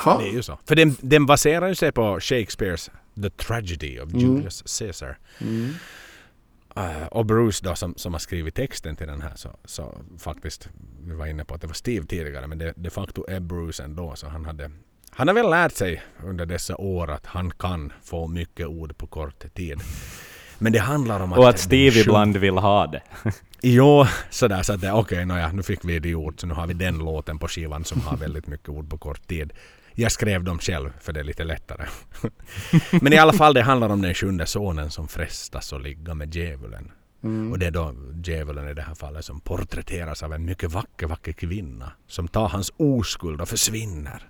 Fan. 0.04 0.22
Det 0.22 0.30
är 0.30 0.34
ju 0.34 0.44
så. 0.44 0.60
För 0.66 0.76
den, 0.76 0.96
den 1.02 1.26
baserar 1.26 1.68
ju 1.68 1.76
sig 1.76 1.92
på 1.92 2.20
Shakespeares 2.20 2.92
The 3.22 3.30
Tragedy 3.30 4.00
of 4.00 4.14
Julius 4.14 4.80
Caesar. 4.80 5.18
Eh, 6.76 7.08
och 7.08 7.26
Bruce 7.26 7.66
då 7.66 7.76
som, 7.76 7.94
som 7.98 8.14
har 8.14 8.20
skrivit 8.20 8.56
texten 8.56 8.96
till 8.96 9.08
den 9.08 9.22
här 9.22 9.32
så, 9.36 9.50
så 9.66 9.98
faktiskt, 10.20 10.70
vi 11.04 11.16
var 11.16 11.26
inne 11.26 11.46
på 11.46 11.56
att 11.56 11.62
det 11.62 11.68
var 11.68 11.74
Steve 11.74 12.06
tidigare 12.06 12.48
men 12.48 12.58
det 12.58 12.74
de 12.76 12.90
facto 12.90 13.26
är 13.28 13.40
Bruce 13.40 13.84
ändå 13.84 14.16
så 14.16 14.28
han 14.28 14.46
hade 14.46 14.72
han 15.16 15.28
har 15.28 15.36
väl 15.36 15.50
lärt 15.50 15.76
sig 15.76 16.04
under 16.24 16.46
dessa 16.46 16.78
år 16.78 17.12
att 17.12 17.26
han 17.26 17.52
kan 17.52 17.94
få 18.04 18.28
mycket 18.28 18.68
ord 18.68 18.98
på 18.98 19.08
kort 19.08 19.54
tid. 19.54 19.82
Men 20.58 20.74
det 20.74 20.80
handlar 20.80 21.20
om 21.20 21.34
att... 21.34 21.40
Och 21.40 21.50
att 21.50 21.60
Steve 21.60 22.00
ibland 22.00 22.38
vill 22.38 22.58
ha 22.58 22.88
det. 22.88 23.02
Jo, 23.62 24.06
sådär 24.30 24.64
så 24.64 24.74
att 24.74 24.82
det, 24.82 24.92
okej, 24.92 25.26
nåja, 25.26 25.52
nu 25.52 25.64
fick 25.64 25.86
vi 25.86 26.00
det 26.00 26.16
ord 26.16 26.42
så 26.42 26.48
nu 26.48 26.54
har 26.54 26.68
vi 26.68 26.74
den 26.74 26.98
låten 26.98 27.40
på 27.40 27.48
skivan 27.48 27.86
som 27.86 28.02
har 28.02 28.18
väldigt 28.18 28.48
mycket 28.48 28.70
ord 28.70 28.90
på 28.90 28.98
kort 28.98 29.28
tid. 29.28 29.54
Jag 29.94 30.12
skrev 30.12 30.44
dem 30.44 30.60
själv 30.60 30.90
för 31.00 31.14
det 31.14 31.20
är 31.20 31.24
lite 31.24 31.44
lättare. 31.44 31.88
Men 33.02 33.14
i 33.14 33.18
alla 33.18 33.34
fall 33.34 33.54
det 33.54 33.62
handlar 33.62 33.90
om 33.90 34.02
den 34.02 34.14
sjunde 34.14 34.46
sonen 34.46 34.92
som 34.92 35.08
frestas 35.08 35.74
att 35.74 35.82
ligga 35.82 36.14
med 36.14 36.36
djävulen. 36.36 36.92
Och 37.52 37.60
det 37.60 37.66
är 37.66 37.72
då 37.72 37.96
djävulen 38.24 38.70
i 38.70 38.74
det 38.74 38.82
här 38.82 38.96
fallet 38.96 39.26
som 39.26 39.40
porträtteras 39.40 40.24
av 40.24 40.34
en 40.34 40.46
mycket 40.46 40.72
vacker, 40.72 41.08
vacker 41.08 41.32
kvinna 41.32 41.92
som 42.08 42.28
tar 42.28 42.50
hans 42.50 42.74
oskuld 42.78 43.42
och 43.42 43.50
försvinner. 43.50 44.30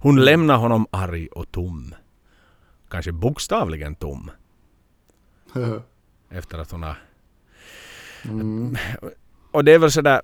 Hon 0.00 0.24
lämnar 0.24 0.56
honom 0.56 0.86
arg 0.90 1.26
och 1.26 1.50
tom. 1.50 1.94
Kanske 2.88 3.12
bokstavligen 3.12 3.94
tom. 3.94 4.30
Efter 6.30 6.58
att 6.58 6.70
hon 6.70 6.82
har 6.82 6.96
och 9.52 9.64
det 9.64 9.72
är 9.72 9.78
väl 9.78 9.92
sådär, 9.92 10.22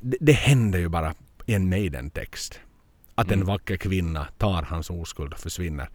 det, 0.00 0.16
det 0.20 0.32
händer 0.32 0.78
ju 0.78 0.88
bara 0.88 1.14
i 1.46 1.54
en 1.54 1.68
Maiden-text. 1.68 2.60
Att 3.14 3.30
en 3.30 3.44
vacker 3.44 3.76
kvinna 3.76 4.26
tar 4.38 4.62
hans 4.62 4.90
oskuld 4.90 5.32
och 5.32 5.38
försvinner. 5.38 5.88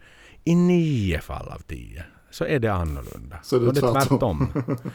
I 0.44 0.54
nio 0.54 1.20
fall 1.20 1.48
av 1.48 1.58
tio 1.58 2.04
så 2.30 2.44
är 2.44 2.58
det 2.58 2.72
annorlunda. 2.72 3.38
Så 3.42 3.58
det 3.58 3.64
är 3.64 3.68
Och 3.68 3.74
det 3.74 3.80
är 3.80 3.92
tvärtom. 3.92 4.52
tvärtom. 4.52 4.92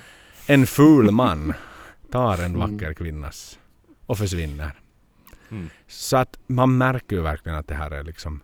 En 0.47 0.67
ful 0.67 1.11
man 1.11 1.53
tar 2.11 2.43
en 2.43 2.57
vacker 2.57 2.93
kvinnas 2.93 3.59
och 4.05 4.17
försvinner. 4.17 4.71
Mm. 5.51 5.69
Så 5.87 6.17
att 6.17 6.39
man 6.47 6.77
märker 6.77 7.15
ju 7.15 7.21
verkligen 7.21 7.57
att 7.57 7.67
det 7.67 7.75
här 7.75 7.91
är 7.91 8.03
liksom 8.03 8.41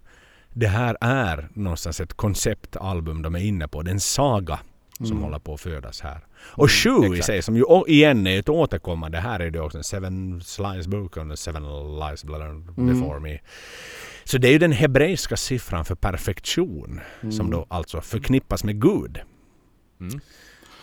det 0.53 0.67
här 0.67 0.97
är 1.01 1.49
någonstans 1.53 1.99
ett 2.01 2.13
konceptalbum 2.13 3.21
de 3.21 3.35
är 3.35 3.39
inne 3.39 3.67
på. 3.67 3.81
Det 3.81 3.89
är 3.89 3.93
en 3.93 3.99
saga 3.99 4.59
som 4.97 5.23
håller 5.23 5.39
på 5.39 5.53
att 5.53 5.61
födas 5.61 6.01
här. 6.01 6.25
Och 6.37 6.71
Shu 6.71 6.89
i 6.89 7.05
exakt. 7.05 7.25
sig 7.25 7.41
som 7.41 7.55
ju 7.55 7.63
igen 7.87 8.27
är 8.27 8.39
ett 8.39 8.49
återkommande. 8.49 9.17
Här 9.19 9.39
är 9.39 9.51
det 9.51 9.59
också 9.59 9.77
en 9.77 9.83
Seven 9.83 10.41
Slice 10.41 10.89
Book 10.89 11.17
and 11.17 11.39
Seven 11.39 11.63
Lies 11.99 12.23
Blood 12.23 12.75
Before 12.75 13.19
Me. 13.19 13.39
Så 14.23 14.37
det 14.37 14.47
är 14.47 14.51
ju 14.51 14.57
den 14.57 14.71
hebreiska 14.71 15.37
siffran 15.37 15.85
för 15.85 15.95
perfektion 15.95 17.01
som 17.31 17.51
då 17.51 17.65
alltså 17.69 18.01
förknippas 18.01 18.63
med 18.63 18.81
Gud. 18.81 19.19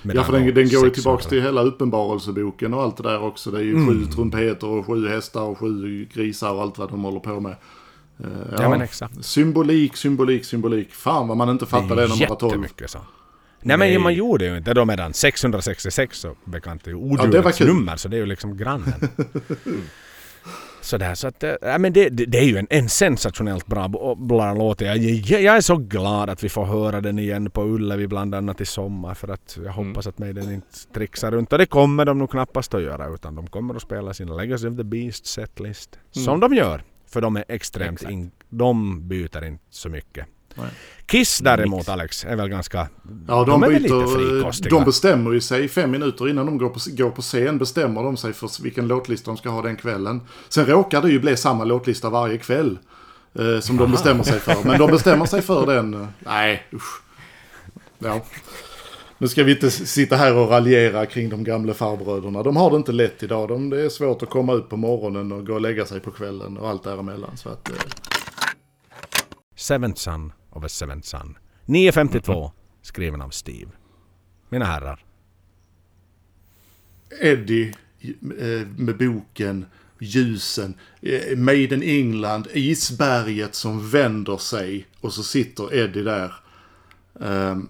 Mm. 0.05 0.17
Ja, 0.17 0.25
för 0.25 0.33
den, 0.33 0.45
den 0.45 0.55
går 0.55 0.63
ju 0.65 0.69
600 0.69 0.91
tillbaka 0.95 1.29
till 1.29 1.43
hela 1.43 1.63
uppenbarelseboken 1.63 2.75
och 2.75 2.83
allt 2.83 2.97
det 2.97 3.03
där 3.03 3.23
också. 3.23 3.51
Det 3.51 3.59
är 3.59 3.63
ju 3.63 3.87
sju 3.87 4.07
trumpeter 4.07 4.67
och 4.67 4.87
sju 4.87 5.09
hästar 5.09 5.43
och 5.43 5.59
sju 5.59 6.09
grisar 6.15 6.53
och 6.53 6.63
allt 6.63 6.79
vad 6.79 6.91
de 6.91 7.05
håller 7.05 7.21
på 7.21 7.41
med. 7.41 7.57
Eh, 8.21 8.27
Ja, 8.59 8.69
men 8.69 8.81
exakt. 8.83 9.25
Symbolik, 9.25 9.97
symbolik, 9.97 10.45
symbolik. 10.45 10.93
Fan 10.93 11.29
vad 11.29 11.37
man 11.37 11.49
inte 11.49 11.67
fattar 11.67 11.97
det, 11.97 12.03
är 12.03 12.09
när 12.09 12.17
man 12.19 12.29
var 12.29 12.37
12. 12.37 12.51
jättemycket 12.53 12.91
så. 12.91 12.99
Nej 13.65 13.77
men 13.79 13.89
Nej. 13.89 13.99
man 13.99 14.15
gjorde 14.15 14.45
ju 14.45 14.57
inte 14.57 14.75
då 14.75 14.85
medan 14.85 15.13
666 15.15 16.19
så 16.19 16.35
bekant 16.45 16.87
är 16.87 16.91
ju 16.91 16.97
det 16.97 17.03
odjurets 17.03 17.59
kul. 17.59 17.67
nummer 17.67 17.97
så 17.97 18.09
det 18.09 18.17
är 18.17 18.21
ju 18.21 18.27
liksom 18.27 18.57
grannen. 18.57 18.93
Sådär 20.83 21.15
så 21.15 21.29
att, 21.29 21.45
ja, 21.61 21.79
men 21.79 21.93
det, 21.93 22.09
det, 22.09 22.25
det 22.27 22.39
är 22.39 22.45
ju 22.45 22.57
en, 22.57 22.67
en 22.71 22.89
sensationellt 22.89 23.67
bra, 23.67 24.15
bra 24.19 24.55
låt. 24.55 24.81
Jag, 24.81 24.97
jag, 24.97 25.43
jag 25.43 25.57
är 25.57 25.61
så 25.61 25.77
glad 25.77 26.31
att 26.31 26.45
vi 26.45 26.49
får 26.49 26.65
höra 26.65 27.01
den 27.01 27.19
igen 27.19 27.51
på 27.51 27.63
Ullevi 27.65 28.07
bland 28.07 28.35
annat 28.35 28.61
i 28.61 28.65
sommar 28.65 29.15
för 29.15 29.29
att 29.29 29.53
jag 29.57 29.73
Mm. 29.79 29.89
hoppas 29.89 30.07
att 30.07 30.19
mig 30.19 30.33
den 30.33 30.53
inte 30.53 30.93
trixar 30.95 31.31
runt. 31.31 31.53
Och 31.53 31.59
det 31.59 31.67
kommer 31.67 32.05
de 32.05 32.19
nog 32.19 32.31
knappast 32.31 32.75
att 32.75 32.83
göra 32.83 33.15
utan 33.15 33.35
de 33.35 33.47
kommer 33.47 33.75
att 33.75 33.83
spela 33.83 34.15
sin 34.15 34.37
Legacy 34.37 34.69
of 34.69 34.77
the 34.77 34.85
Beast 34.85 35.27
setlist. 35.27 35.99
Mm. 36.17 36.25
Som 36.25 36.41
de 36.41 36.55
gör. 36.55 36.83
För 37.07 37.21
de 37.21 37.37
är 37.37 37.45
extremt, 37.49 38.03
in, 38.03 38.31
de 38.49 39.09
byter 39.09 39.45
inte 39.45 39.65
så 39.71 39.89
mycket. 39.89 40.27
Nej. 40.55 40.67
Kiss 41.07 41.39
däremot. 41.39 41.89
Alex 41.89 42.25
är 42.25 42.37
väl 42.37 42.49
ganska... 42.49 42.89
Ja, 43.29 43.45
de, 43.45 43.63
är 43.63 43.69
väl 43.69 43.83
lite 43.83 43.95
byter, 43.95 44.07
frikostiga. 44.07 44.71
de 44.79 44.85
bestämmer 44.85 45.33
ju 45.33 45.41
sig 45.41 45.69
fem 45.69 45.91
minuter 45.91 46.29
innan 46.29 46.47
de 46.47 46.59
går 46.59 46.69
på, 46.69 46.81
går 46.87 47.11
på 47.11 47.23
scen. 47.23 47.59
Bestämmer 47.59 48.03
de 48.03 48.17
sig 48.17 48.33
för 48.33 48.63
vilken 48.63 48.89
låtlista 48.89 49.31
de 49.31 49.37
ska 49.37 49.49
ha 49.49 49.63
den 49.63 49.77
kvällen. 49.77 50.21
Sen 50.49 50.67
råkar 50.67 51.03
det 51.03 51.09
ju 51.11 51.21
bli 51.21 51.37
samma 51.37 51.65
låtlista 51.65 52.11
varje 52.11 52.39
kväll. 52.39 52.79
Eh, 53.39 53.61
som 53.61 53.77
de 53.77 53.91
bestämmer 53.91 54.23
sig 54.25 54.41
för. 54.41 54.57
Men 54.69 54.79
de 54.79 54.91
bestämmer 54.91 55.27
sig 55.27 55.43
för 55.43 55.67
den. 55.67 55.95
eh, 55.95 56.07
Nej, 56.19 56.67
usch. 56.73 57.03
Ja. 57.99 58.21
Nu 59.19 59.29
ska 59.29 59.45
vi 59.45 59.53
inte 59.53 59.71
sitta 59.71 60.17
här 60.17 60.35
och 60.37 60.49
raljera 60.51 61.07
kring 61.07 61.29
de 61.29 61.45
gamla 61.45 61.75
farbröderna. 61.75 62.43
De 62.43 62.57
har 62.57 62.71
det 62.71 62.77
inte 62.77 62.93
lätt 62.93 63.23
idag. 63.23 63.49
De, 63.49 63.71
det 63.71 63.83
är 63.85 63.89
svårt 63.89 64.23
att 64.23 64.31
komma 64.31 64.53
ut 64.55 64.69
på 64.69 64.77
morgonen 64.77 65.33
och 65.33 65.47
gå 65.47 65.55
och 65.55 65.61
lägga 65.61 65.87
sig 65.87 66.01
på 66.01 66.11
kvällen 66.11 66.59
och 66.59 66.69
allt 66.69 66.85
däremellan. 66.85 67.37
Så 67.37 67.49
att, 67.49 67.69
eh, 67.69 67.75
Seventh 69.57 70.01
Son 70.01 70.33
of 70.53 70.65
a 70.65 70.69
Seventh 70.69 71.07
Son. 71.07 71.39
952 71.67 72.53
skriven 72.83 73.21
av 73.21 73.31
Steve. 73.31 73.71
Mina 74.49 74.65
herrar. 74.65 75.05
Eddie 77.21 77.75
eh, 78.39 78.67
med 78.77 78.99
boken, 78.99 79.67
ljusen, 79.99 80.75
eh, 81.01 81.37
Made 81.37 81.75
in 81.75 81.83
England, 81.83 82.49
isberget 82.53 83.55
som 83.55 83.91
vänder 83.91 84.37
sig 84.37 84.87
och 85.01 85.13
så 85.13 85.23
sitter 85.23 85.75
Eddie 85.75 86.03
där. 86.03 86.35
Um, 87.13 87.69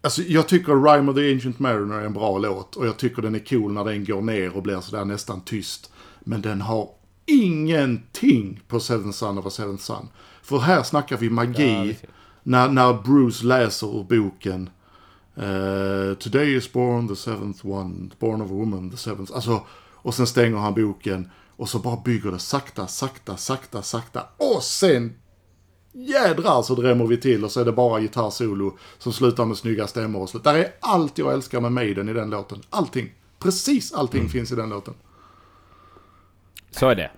alltså 0.00 0.22
jag 0.22 0.48
tycker 0.48 0.92
Rime 0.92 1.10
of 1.10 1.16
the 1.16 1.32
Ancient 1.32 1.58
Mariner 1.58 1.94
är 1.94 2.04
en 2.04 2.12
bra 2.12 2.38
låt 2.38 2.76
och 2.76 2.86
jag 2.86 2.96
tycker 2.96 3.22
den 3.22 3.34
är 3.34 3.38
cool 3.46 3.72
när 3.72 3.84
den 3.84 4.04
går 4.04 4.22
ner 4.22 4.56
och 4.56 4.62
blir 4.62 4.80
sådär 4.80 5.04
nästan 5.04 5.40
tyst. 5.40 5.92
Men 6.20 6.42
den 6.42 6.60
har 6.60 6.90
ingenting 7.26 8.60
på 8.68 8.80
Seven 8.80 9.12
Sun 9.12 9.38
of 9.38 9.46
a 9.46 9.50
Seven 9.50 9.78
sun. 9.78 10.08
För 10.42 10.58
här 10.58 10.82
snackar 10.82 11.16
vi 11.16 11.30
magi 11.30 11.86
visst. 11.86 12.04
när, 12.42 12.68
när 12.68 13.02
Bruce 13.02 13.46
läser 13.46 14.04
boken. 14.08 14.70
Eh, 15.36 16.14
Today 16.14 16.56
is 16.56 16.72
born 16.72 17.08
the 17.08 17.16
seventh 17.16 17.66
one, 17.66 18.10
born 18.18 18.42
of 18.42 18.50
a 18.50 18.54
woman 18.54 18.90
the 18.90 18.96
seventh. 18.96 19.34
Alltså, 19.34 19.66
och 19.94 20.14
sen 20.14 20.26
stänger 20.26 20.56
han 20.56 20.74
boken 20.74 21.30
och 21.56 21.68
så 21.68 21.78
bara 21.78 21.96
bygger 21.96 22.30
det 22.30 22.38
sakta, 22.38 22.86
sakta, 22.86 23.36
sakta, 23.36 23.82
sakta. 23.82 24.26
Och 24.36 24.62
sen 24.62 25.14
jädrar 25.92 26.62
så 26.62 26.74
drämmer 26.74 27.06
vi 27.06 27.16
till 27.16 27.44
och 27.44 27.50
så 27.50 27.60
är 27.60 27.64
det 27.64 27.72
bara 27.72 28.00
gitarrsolo 28.00 28.78
som 28.98 29.12
slutar 29.12 29.44
med 29.44 29.56
snygga 29.56 29.86
stämmor 29.86 30.22
och 30.22 30.30
slut. 30.30 30.44
Där 30.44 30.54
är 30.54 30.72
allt 30.80 31.18
jag 31.18 31.32
älskar 31.32 31.60
med 31.60 31.72
Maiden 31.72 32.08
i 32.08 32.12
den 32.12 32.30
låten. 32.30 32.62
Allting. 32.70 33.12
Precis 33.38 33.92
allting 33.92 34.28
finns 34.28 34.52
i 34.52 34.54
den 34.54 34.68
låten. 34.68 34.94
Så 36.70 36.88
är 36.88 36.94
det. 36.94 37.10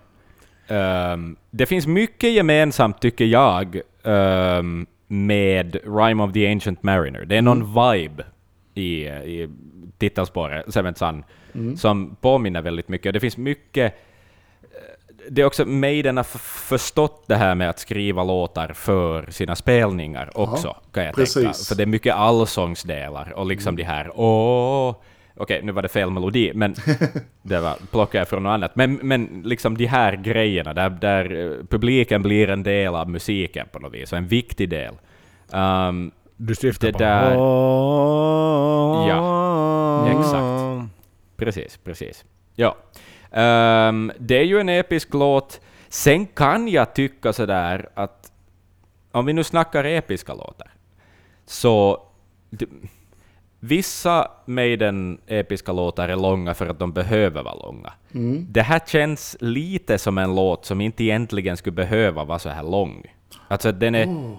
Ehm, 0.67 1.35
det 1.51 1.65
finns 1.65 1.87
mycket 1.87 2.31
gemensamt, 2.33 3.01
tycker 3.01 3.25
jag, 3.25 3.79
ehm, 4.03 4.85
med 5.07 5.77
Rime 5.97 6.23
of 6.23 6.33
the 6.33 6.51
Ancient 6.51 6.83
Mariner. 6.83 7.25
Det 7.25 7.37
är 7.37 7.41
någon 7.41 7.63
vibe 7.73 8.23
i, 8.73 9.05
i 9.07 9.49
titelspåret, 9.97 10.73
Seventh 10.73 10.99
Son, 10.99 11.23
som 11.77 12.15
påminner 12.21 12.61
väldigt 12.61 12.87
mycket. 12.89 13.13
Det 13.13 13.19
finns 13.19 13.37
mycket... 13.37 13.93
eh, 14.63 15.27
Det 15.29 15.41
är 15.41 15.45
också 15.45 15.65
Maiden 15.65 16.17
har 16.17 16.23
förstått 16.67 17.23
det 17.27 17.35
här 17.35 17.55
med 17.55 17.69
att 17.69 17.79
skriva 17.79 18.23
låtar 18.23 18.73
för 18.73 19.31
sina 19.31 19.55
spelningar 19.55 20.29
också, 20.35 20.75
kan 20.91 21.03
jag 21.05 21.15
tänka. 21.15 21.41
precis. 21.41 21.67
För 21.67 21.75
det 21.75 21.83
är 21.83 21.87
mycket 21.87 22.15
allsångsdelar 22.15 23.33
och 23.35 23.45
liksom 23.45 23.75
de 23.75 23.83
här 23.83 24.11
åh, 24.15 24.95
okej, 25.37 25.61
nu 25.63 25.71
var 25.71 25.81
det 25.81 25.87
fel 25.87 26.09
melodi, 26.11 26.51
men 26.55 26.75
det 27.41 27.59
var, 27.59 27.75
plockade 27.91 28.17
jag 28.17 28.27
från 28.27 28.43
något 28.43 28.49
annat. 28.49 28.75
Men, 28.75 28.93
men 28.93 29.41
liksom 29.45 29.77
de 29.77 29.85
här 29.85 30.15
grejerna, 30.15 30.73
där, 30.73 30.89
där 30.89 31.51
eh, 31.59 31.65
publiken 31.69 32.21
blir 32.21 32.49
en 32.49 32.63
del 32.63 32.95
av 32.95 33.09
musiken 33.09 33.67
på 33.71 33.79
något 33.79 33.93
vis, 33.93 34.11
och 34.11 34.17
en 34.17 34.27
viktig 34.27 34.69
del. 34.69 34.93
Um, 35.53 36.11
Du 36.37 36.55
syftar 36.55 36.87
Det 36.87 36.93
på... 36.93 36.99
där- 36.99 37.35
Ja, 39.09 40.09
exakt. 40.19 40.91
Precis, 41.37 41.77
precis. 41.83 42.25
Ja. 42.55 42.75
Ehm, 43.31 44.11
det 44.19 44.37
är 44.37 44.43
ju 44.43 44.59
en 44.59 44.69
episk 44.69 45.13
låt. 45.13 45.61
Sen 45.89 46.25
kan 46.25 46.67
jag 46.67 46.93
tycka 46.93 47.33
sådär 47.33 47.89
att 47.93 48.31
om 49.11 49.25
vi 49.25 49.33
nu 49.33 49.43
snackar 49.43 49.83
episka 49.83 50.33
låtar, 50.33 50.67
så 51.45 52.01
vissa 53.67 54.31
Maiden 54.45 55.17
episka 55.27 55.71
låtar 55.71 56.09
är 56.09 56.15
långa 56.15 56.53
för 56.53 56.67
att 56.67 56.79
de 56.79 56.93
behöver 56.93 57.43
vara 57.43 57.55
långa. 57.55 57.93
Det 58.49 58.61
här 58.61 58.81
känns 58.87 59.37
lite 59.39 59.97
som 59.97 60.17
en 60.17 60.35
låt 60.35 60.65
som 60.65 60.81
inte 60.81 61.03
egentligen 61.03 61.57
skulle 61.57 61.75
behöva 61.75 62.23
vara 62.23 62.39
så 62.39 62.49
här 62.49 62.63
lång. 62.63 63.03
Alltså 63.47 63.71
den 63.71 63.95
är... 63.95 64.37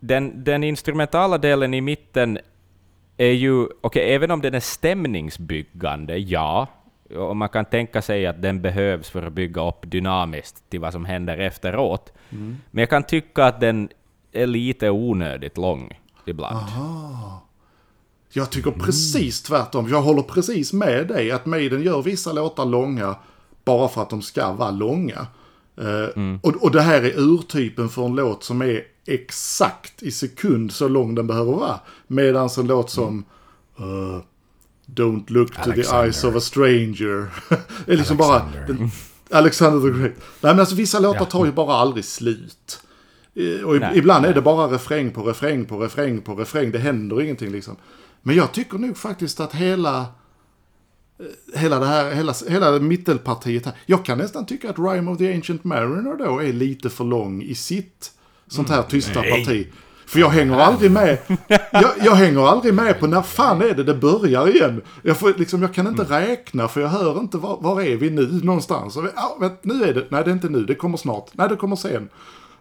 Den, 0.00 0.44
den 0.44 0.64
instrumentala 0.64 1.38
delen 1.38 1.74
i 1.74 1.80
mitten 1.80 2.38
är 3.16 3.30
ju, 3.30 3.66
okej, 3.80 4.14
även 4.14 4.30
om 4.30 4.40
den 4.40 4.54
är 4.54 4.60
stämningsbyggande, 4.60 6.18
ja, 6.18 6.66
och 7.16 7.36
man 7.36 7.48
kan 7.48 7.64
tänka 7.64 8.02
sig 8.02 8.26
att 8.26 8.42
den 8.42 8.62
behövs 8.62 9.10
för 9.10 9.22
att 9.22 9.32
bygga 9.32 9.68
upp 9.68 9.90
dynamiskt 9.90 10.70
till 10.70 10.80
vad 10.80 10.92
som 10.92 11.04
händer 11.04 11.38
efteråt. 11.38 12.12
Men 12.70 12.82
jag 12.82 12.90
kan 12.90 13.02
tycka 13.02 13.44
att 13.44 13.60
den 13.60 13.88
är 14.32 14.46
lite 14.46 14.90
onödigt 14.90 15.56
lång 15.56 16.00
ibland. 16.26 16.66
Jag 18.36 18.50
tycker 18.50 18.70
precis 18.70 19.42
tvärtom. 19.42 19.88
Jag 19.88 20.02
håller 20.02 20.22
precis 20.22 20.72
med 20.72 21.08
dig 21.08 21.30
att 21.30 21.46
Maiden 21.46 21.82
gör 21.82 22.02
vissa 22.02 22.32
låtar 22.32 22.64
långa 22.64 23.16
bara 23.64 23.88
för 23.88 24.02
att 24.02 24.10
de 24.10 24.22
ska 24.22 24.52
vara 24.52 24.70
långa. 24.70 25.26
Eh, 25.76 26.38
och, 26.42 26.62
och 26.62 26.70
det 26.70 26.80
här 26.82 27.02
är 27.02 27.18
urtypen 27.20 27.88
för 27.88 28.04
en 28.06 28.14
låt 28.14 28.44
som 28.44 28.62
är 28.62 28.82
exakt 29.06 30.02
i 30.02 30.10
sekund 30.10 30.72
så 30.72 30.88
lång 30.88 31.14
den 31.14 31.26
behöver 31.26 31.52
vara. 31.52 31.80
Medan 32.06 32.48
en 32.58 32.66
låt 32.66 32.90
som 32.90 33.24
eh, 33.78 34.20
Don't 34.86 35.24
look 35.32 35.48
to 35.56 35.62
the 35.64 35.70
Alexander. 35.70 36.04
eyes 36.04 36.24
of 36.24 36.34
a 36.36 36.40
stranger 36.40 37.26
är 37.86 37.96
liksom 37.96 38.16
bara... 38.16 38.40
Alexander. 38.40 38.66
Den, 38.66 38.90
Alexander 39.30 39.80
the 39.92 39.98
Great. 39.98 40.12
Nej 40.40 40.52
men 40.52 40.60
alltså 40.60 40.74
vissa 40.74 40.98
låtar 40.98 41.24
tar 41.24 41.44
ju 41.46 41.52
bara 41.52 41.74
aldrig 41.74 42.04
slut. 42.04 42.80
Eh, 43.34 43.66
Och 43.66 43.76
Nej, 43.80 43.98
ibland 43.98 44.26
är 44.26 44.34
det 44.34 44.42
bara 44.42 44.66
refräng 44.74 45.10
på 45.10 45.22
refräng 45.22 45.64
på 45.64 45.78
refräng 45.82 46.20
på 46.20 46.34
refräng. 46.34 46.70
Det 46.70 46.78
händer 46.78 47.22
ingenting 47.22 47.52
liksom. 47.52 47.76
Men 48.26 48.36
jag 48.36 48.52
tycker 48.52 48.78
nog 48.78 48.96
faktiskt 48.96 49.40
att 49.40 49.52
hela... 49.54 49.98
eh, 50.00 51.60
Hela 51.60 51.78
det 51.78 51.86
här, 51.86 52.10
hela, 52.14 52.34
hela 52.48 52.78
mittelpartiet 52.78 53.64
här. 53.66 53.74
Jag 53.86 54.04
kan 54.04 54.18
nästan 54.18 54.46
tycka 54.46 54.70
att 54.70 54.78
Rime 54.78 55.10
of 55.10 55.18
the 55.18 55.34
Ancient 55.34 55.64
Mariner 55.64 56.16
då 56.16 56.42
är 56.42 56.52
lite 56.52 56.90
för 56.90 57.04
lång 57.04 57.42
i 57.42 57.54
sitt 57.54 58.10
sånt 58.48 58.68
här 58.68 58.82
tysta 58.82 59.22
parti. 59.22 59.66
För 60.06 60.20
jag 60.20 60.28
hänger 60.28 60.56
aldrig 60.58 60.90
med. 60.90 61.18
Jag, 61.72 61.90
jag 62.04 62.14
hänger 62.14 62.48
aldrig 62.48 62.74
med 62.74 63.00
på 63.00 63.06
när 63.06 63.22
fan 63.22 63.62
är 63.62 63.74
det 63.74 63.84
det 63.84 63.94
börjar 63.94 64.48
igen. 64.48 64.82
Jag, 65.02 65.16
får, 65.16 65.34
liksom, 65.38 65.62
jag 65.62 65.74
kan 65.74 65.86
inte 65.86 66.02
räkna 66.02 66.68
för 66.68 66.80
jag 66.80 66.88
hör 66.88 67.20
inte 67.20 67.38
var, 67.38 67.60
var 67.60 67.82
är 67.82 67.96
vi 67.96 68.10
nu 68.10 68.40
någonstans. 68.42 68.96
Och, 68.96 69.04
ja, 69.16 69.36
vänt, 69.40 69.58
nu 69.64 69.84
är 69.84 69.94
det, 69.94 70.06
nej 70.10 70.24
det 70.24 70.30
är 70.30 70.32
inte 70.32 70.48
nu, 70.48 70.64
det 70.64 70.74
kommer 70.74 70.96
snart. 70.96 71.30
Nej 71.32 71.48
det 71.48 71.56
kommer 71.56 71.76
sen. 71.76 72.08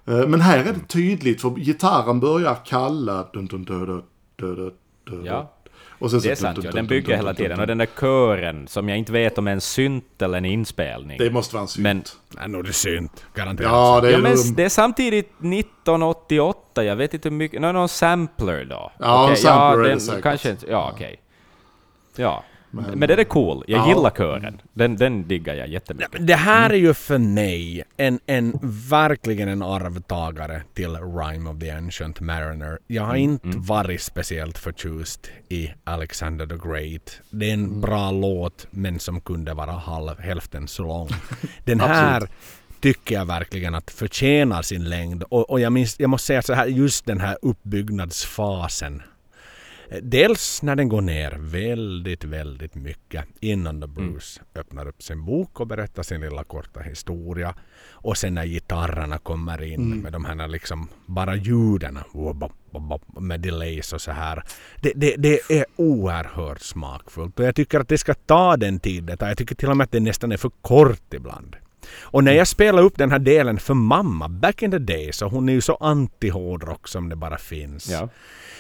Eh, 0.06 0.28
Men 0.28 0.42
här 0.42 0.58
är 0.60 0.64
det 0.64 0.88
tydligt 0.88 1.42
för 1.42 1.50
gitarren 1.50 2.20
börjar 2.20 2.58
kalla. 2.66 3.28
Dun, 3.34 3.46
dun, 3.46 3.64
dun, 4.38 4.72
Ja. 5.26 5.54
Och 6.00 6.12
sen 6.12 6.22
så 6.22 6.28
Det 6.28 6.32
är 6.32 6.36
sant, 6.36 6.60
ja. 6.64 6.72
Den 6.72 6.88
bygger 6.88 7.16
hela 7.16 7.34
tiden. 7.34 7.60
Och 7.60 7.68
den 7.68 7.78
där 7.78 7.88
kören, 8.00 8.68
som 8.68 8.90
jag 8.90 8.98
inte 8.98 9.12
vet 9.12 9.38
om 9.38 9.48
är 9.48 9.52
en 9.52 9.62
synt 9.62 10.22
eller 10.22 10.38
en 10.38 10.46
inspelning. 10.46 11.18
Det 11.18 11.32
måste 11.32 11.56
vara 11.56 11.62
en 11.62 11.68
synt. 11.68 11.84
Men- 11.84 12.04
Nej, 12.38 12.48
nog 12.50 12.64
det 12.64 12.70
är 12.70 12.74
synd. 12.74 13.10
Garanterat. 13.36 13.72
ja, 13.72 14.00
det 14.02 14.08
är 14.08 14.12
Ja, 14.12 14.18
men 14.18 14.38
det 14.56 14.64
är 14.64 14.70
samtidigt 14.70 15.30
1988, 15.40 16.84
jag 16.84 16.96
vet 16.96 17.14
inte 17.14 17.30
hur 17.30 17.36
mycket... 17.36 17.62
Nå, 17.62 17.72
någon 17.72 17.90
sampler 17.90 18.66
då? 18.66 18.92
Ja, 19.00 19.20
en 19.20 19.26
Okej, 19.26 19.36
sampler 19.38 19.80
är 19.80 19.84
det 19.84 19.90
den, 19.90 20.02
säkert. 20.02 20.24
Kanske 20.24 20.50
inte... 20.50 20.66
Ja, 20.70 20.92
okej. 20.94 21.20
Ja. 22.16 22.44
Men, 22.74 23.00
den 23.00 23.20
är 23.20 23.24
cool. 23.24 23.64
Jag 23.68 23.80
Ja. 23.80 23.88
gillar 23.88 24.10
kören. 24.10 24.62
Den, 24.74 24.96
den 24.96 25.28
diggar 25.28 25.56
jag 25.56 25.68
jättemycket. 25.68 26.28
Det 26.28 26.36
här 26.36 26.70
är 26.70 26.78
ju 26.78 26.94
för 26.94 27.18
mig 27.18 27.84
en, 27.98 28.20
en 28.26 28.60
verkligen 28.90 29.48
en 29.50 29.62
arvtagare 29.64 30.64
till 30.74 30.96
Rime 30.96 31.50
of 31.50 31.60
the 31.60 31.70
Ancient 31.72 32.20
Mariner. 32.20 32.80
Jag 32.88 33.04
har 33.04 33.16
inte 33.16 33.48
varit 33.48 34.02
speciellt 34.02 34.58
förtjust 34.58 35.30
i 35.50 35.72
Alexander 35.84 36.46
the 36.48 36.70
Great. 36.70 37.20
Det 37.30 37.50
är 37.50 37.54
en 37.54 37.82
bra 37.82 38.12
låt 38.12 38.68
men 38.72 39.00
som 39.00 39.22
kunde 39.22 39.54
vara 39.54 39.72
halv, 39.72 40.20
hälften 40.20 40.68
så 40.68 40.84
lång. 40.84 41.10
Den 41.66 41.80
här 41.80 42.28
tycker 42.82 43.16
jag 43.16 43.26
verkligen 43.26 43.76
att 43.76 43.92
förtjänar 43.92 44.62
sin 44.62 44.90
längd 44.90 45.24
och, 45.24 45.50
och 45.50 45.60
jag, 45.60 45.72
minns, 45.74 46.00
jag 46.00 46.10
måste 46.10 46.26
säga 46.28 46.42
så 46.42 46.54
här, 46.54 46.66
just 46.66 47.06
den 47.06 47.20
här 47.20 47.38
uppbyggnadsfasen 47.42 49.02
Dels 50.02 50.62
när 50.62 50.76
den 50.76 50.90
går 50.90 51.02
ner 51.02 51.38
väldigt, 51.40 52.24
väldigt 52.24 52.76
mycket 52.76 53.26
innan 53.40 53.80
då 53.80 53.88
Bruce 53.88 54.42
öppnar 54.56 54.88
upp 54.88 55.04
sin 55.04 55.26
bok 55.26 55.60
och 55.60 55.68
berättar 55.68 56.04
sin 56.04 56.22
lilla 56.22 56.44
korta 56.44 56.80
historia. 56.80 57.56
Och 57.92 58.18
sen 58.18 58.34
när 58.34 58.46
gitarrerna 58.46 59.18
kommer 59.18 59.64
in 59.64 60.02
med 60.02 60.14
de 60.14 60.26
här 60.26 60.48
liksom 60.48 60.88
bara 61.06 61.36
ljuden 61.36 62.00
med 63.20 63.40
delays 63.40 63.94
och 63.94 64.02
så 64.02 64.12
här. 64.12 64.44
Det, 64.82 64.92
det, 64.96 65.16
det 65.18 65.40
är 65.50 65.66
oerhört 65.76 66.62
smakfullt 66.62 67.40
och 67.40 67.46
jag 67.46 67.56
tycker 67.56 67.80
att 67.80 67.90
det 67.90 67.98
ska 67.98 68.14
ta 68.14 68.58
den 68.58 68.80
tid 68.80 69.04
det 69.04 69.18
tar. 69.18 69.28
Jag 69.28 69.38
tycker 69.38 69.56
till 69.56 69.70
och 69.70 69.78
med 69.78 69.86
att 69.86 69.92
det 69.92 70.00
nästan 70.00 70.32
är 70.32 70.38
för 70.38 70.52
kort 70.62 71.14
ibland. 71.14 71.56
Och 72.02 72.24
när 72.24 72.32
jag 72.32 72.48
spelade 72.48 72.88
upp 72.88 72.98
den 72.98 73.12
här 73.12 73.20
delen 73.20 73.60
för 73.60 73.74
mamma 73.74 74.30
back 74.30 74.62
in 74.62 74.72
the 74.72 74.80
day 74.80 75.14
så 75.14 75.28
hon 75.28 75.50
är 75.50 75.54
ju 75.54 75.62
så 75.62 75.76
anti-hårdrock 75.76 76.88
som 76.88 77.10
det 77.10 77.16
bara 77.16 77.38
finns 77.38 77.90
Ja. 77.90 78.10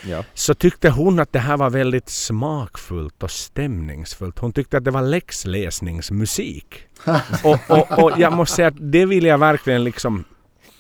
Ja. 0.06 0.24
så 0.34 0.54
tyckte 0.54 0.90
hon 0.90 1.20
att 1.20 1.34
det 1.34 1.40
här 1.40 1.58
var 1.58 1.70
väldigt 1.70 2.10
smakfullt 2.10 3.24
och 3.24 3.32
stämningsfullt. 3.32 4.40
Hon 4.40 4.54
tyckte 4.54 4.78
att 4.78 4.84
det 4.84 4.92
var 4.92 5.02
läxläsningsmusik. 5.02 6.88
och, 7.44 7.60
och, 7.70 8.04
och 8.04 8.20
jag 8.20 8.34
måste 8.34 8.56
säga 8.56 8.68
att 8.68 8.92
det 8.92 9.06
vill 9.06 9.26
jag 9.26 9.38
verkligen 9.38 9.84
liksom 9.84 10.24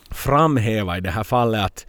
framhäva 0.09 0.97
i 0.97 1.01
det 1.01 1.11
här 1.11 1.23
fallet 1.23 1.65
att, 1.65 1.85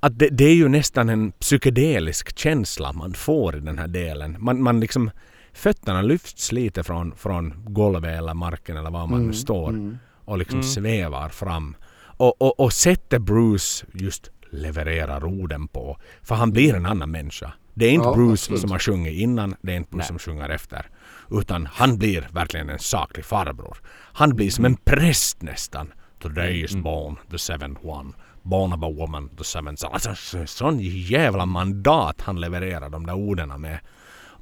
att 0.00 0.18
det, 0.18 0.28
det 0.28 0.44
är 0.44 0.54
ju 0.54 0.68
nästan 0.68 1.08
en 1.08 1.32
psykedelisk 1.32 2.38
känsla 2.38 2.92
man 2.92 3.14
får 3.14 3.56
i 3.56 3.60
den 3.60 3.78
här 3.78 3.88
delen. 3.88 4.36
Man, 4.38 4.62
man 4.62 4.80
liksom 4.80 5.10
fötterna 5.52 6.02
lyfts 6.02 6.52
lite 6.52 6.82
från, 6.82 7.14
från 7.14 7.54
golvet 7.66 8.18
eller 8.18 8.34
marken 8.34 8.76
eller 8.76 8.90
var 8.90 9.06
man 9.06 9.26
nu 9.26 9.32
står 9.32 9.98
och 10.24 10.38
liksom 10.38 10.62
svävar 10.62 11.28
fram. 11.28 11.76
Och, 12.20 12.42
och, 12.42 12.60
och 12.60 12.72
sättet 12.72 13.22
Bruce 13.22 13.86
just 13.92 14.30
levererar 14.50 15.24
orden 15.24 15.68
på. 15.68 15.98
För 16.22 16.34
han 16.34 16.50
blir 16.52 16.74
en 16.74 16.86
annan 16.86 17.10
människa. 17.10 17.52
Det 17.74 17.86
är 17.86 17.90
inte 17.90 18.08
Ja, 18.08 18.14
Bruce 18.14 18.32
absolut. 18.32 18.60
som 18.60 18.70
har 18.70 18.78
sjungit 18.78 19.14
innan, 19.20 19.54
det 19.62 19.72
är 19.72 19.76
inte 19.76 19.90
Bruce 19.90 19.98
Nej. 20.02 20.06
som 20.06 20.18
sjunger 20.18 20.48
efter. 20.48 20.86
Utan 21.30 21.66
han 21.66 21.98
blir 21.98 22.28
verkligen 22.32 22.70
en 22.70 22.78
saklig 22.78 23.24
farbror. 23.24 23.78
Han 24.12 24.34
blir 24.36 24.50
som 24.50 24.64
en 24.64 24.76
präst 24.76 25.42
nästan. 25.42 25.92
Today 26.22 26.62
is 26.64 26.76
born 26.76 27.16
the 27.30 27.38
seventh 27.38 27.86
one. 27.86 28.12
Born 28.42 28.72
of 28.72 28.82
a 28.82 28.90
woman 28.98 29.28
the 29.36 29.44
seventh 29.44 29.80
son. 29.80 29.90
Alltså 29.92 30.14
så- 30.14 30.46
sån 30.46 30.78
jävla 30.80 31.46
mandat 31.46 32.20
han 32.20 32.40
levererar 32.40 32.88
de 32.88 33.06
där 33.06 33.14
orden 33.14 33.60
med. 33.60 33.78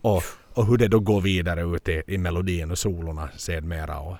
Och, 0.00 0.22
och 0.54 0.66
hur 0.66 0.76
det 0.76 0.88
då 0.88 1.00
går 1.00 1.20
vidare 1.20 1.62
ut 1.76 1.88
i, 1.88 2.02
i 2.06 2.18
melodin 2.18 2.70
och 2.70 2.78
solorna 2.78 3.28
sedermera. 3.36 3.98
Och, 3.98 4.16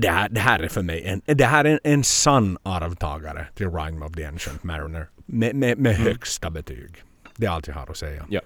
det, 0.00 0.10
här, 0.10 0.28
det 0.28 0.40
här 0.40 0.60
är 0.60 0.68
för 0.68 0.82
mig 0.82 1.04
en, 1.04 1.22
det 1.24 1.44
här 1.44 1.64
är 1.64 1.70
en, 1.70 1.80
en 1.84 2.04
sann 2.04 2.58
arvtagare 2.62 3.46
till 3.54 3.70
Rime 3.70 4.06
of 4.06 4.12
the 4.12 4.24
Ancient 4.24 4.64
Mariner. 4.64 5.08
Med, 5.26 5.54
med, 5.54 5.78
med 5.78 5.96
högsta 5.96 6.50
betyg. 6.50 7.02
Det 7.36 7.46
är 7.46 7.50
allt 7.50 7.66
jag 7.66 7.74
har 7.74 7.90
att 7.90 7.96
säga. 7.96 8.26
Ja. 8.28 8.40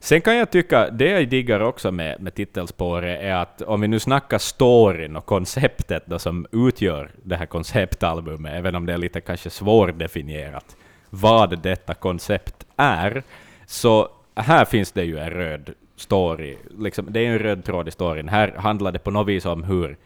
Sen 0.00 0.20
kan 0.20 0.36
jag 0.36 0.50
tycka, 0.50 0.90
det 0.90 1.08
jag 1.08 1.28
diggar 1.28 1.60
också 1.60 1.92
med, 1.92 2.20
med 2.20 2.34
titelspåret 2.34 3.20
är 3.22 3.34
att 3.34 3.62
om 3.62 3.80
vi 3.80 3.88
nu 3.88 3.98
snackar 3.98 4.38
storyn 4.38 5.16
och 5.16 5.26
konceptet 5.26 6.02
då 6.06 6.18
som 6.18 6.46
utgör 6.52 7.10
det 7.22 7.36
här 7.36 7.46
konceptalbumet, 7.46 8.52
även 8.54 8.74
om 8.74 8.86
det 8.86 8.92
är 8.92 8.98
lite 8.98 9.20
kanske 9.20 9.50
svårdefinierat, 9.50 10.76
vad 11.10 11.62
detta 11.62 11.94
koncept 11.94 12.66
är, 12.76 13.22
så 13.66 14.08
här 14.34 14.64
finns 14.64 14.92
det 14.92 15.04
ju 15.04 15.18
en 15.18 15.30
röd 15.30 15.70
story. 15.96 16.56
Liksom, 16.78 17.06
det 17.10 17.20
är 17.20 17.30
en 17.30 17.38
röd 17.38 17.64
tråd 17.64 17.88
i 17.88 17.90
storyn. 17.90 18.28
Här 18.28 18.54
handlar 18.56 18.92
det 18.92 18.98
på 18.98 19.10
något 19.10 19.28
vis 19.28 19.46
om 19.46 19.64
hur 19.64 19.96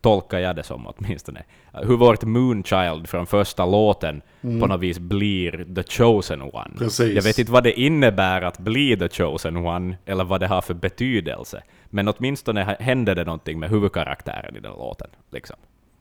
tolkar 0.00 0.38
jag 0.38 0.56
det 0.56 0.62
som 0.62 0.86
åtminstone. 0.86 1.42
Hur 1.72 1.96
vårt 1.96 2.24
Moonchild 2.24 3.08
från 3.08 3.26
första 3.26 3.66
låten 3.66 4.22
på 4.40 4.48
något 4.66 4.80
vis 4.80 4.98
blir 4.98 5.74
the 5.74 5.82
chosen 5.82 6.42
one. 6.42 6.70
Precis. 6.78 7.14
Jag 7.14 7.22
vet 7.22 7.38
inte 7.38 7.52
vad 7.52 7.64
det 7.64 7.80
innebär 7.80 8.42
att 8.42 8.58
bli 8.58 8.96
the 8.96 9.08
chosen 9.08 9.56
one, 9.56 9.96
eller 10.06 10.24
vad 10.24 10.40
det 10.40 10.46
har 10.46 10.60
för 10.60 10.74
betydelse. 10.74 11.62
Men 11.90 12.08
åtminstone 12.08 12.76
händer 12.80 13.14
det 13.14 13.24
någonting 13.24 13.58
med 13.58 13.70
huvudkaraktären 13.70 14.56
i 14.56 14.60
den 14.60 14.72
låten. 14.72 15.08
Liksom. 15.30 15.56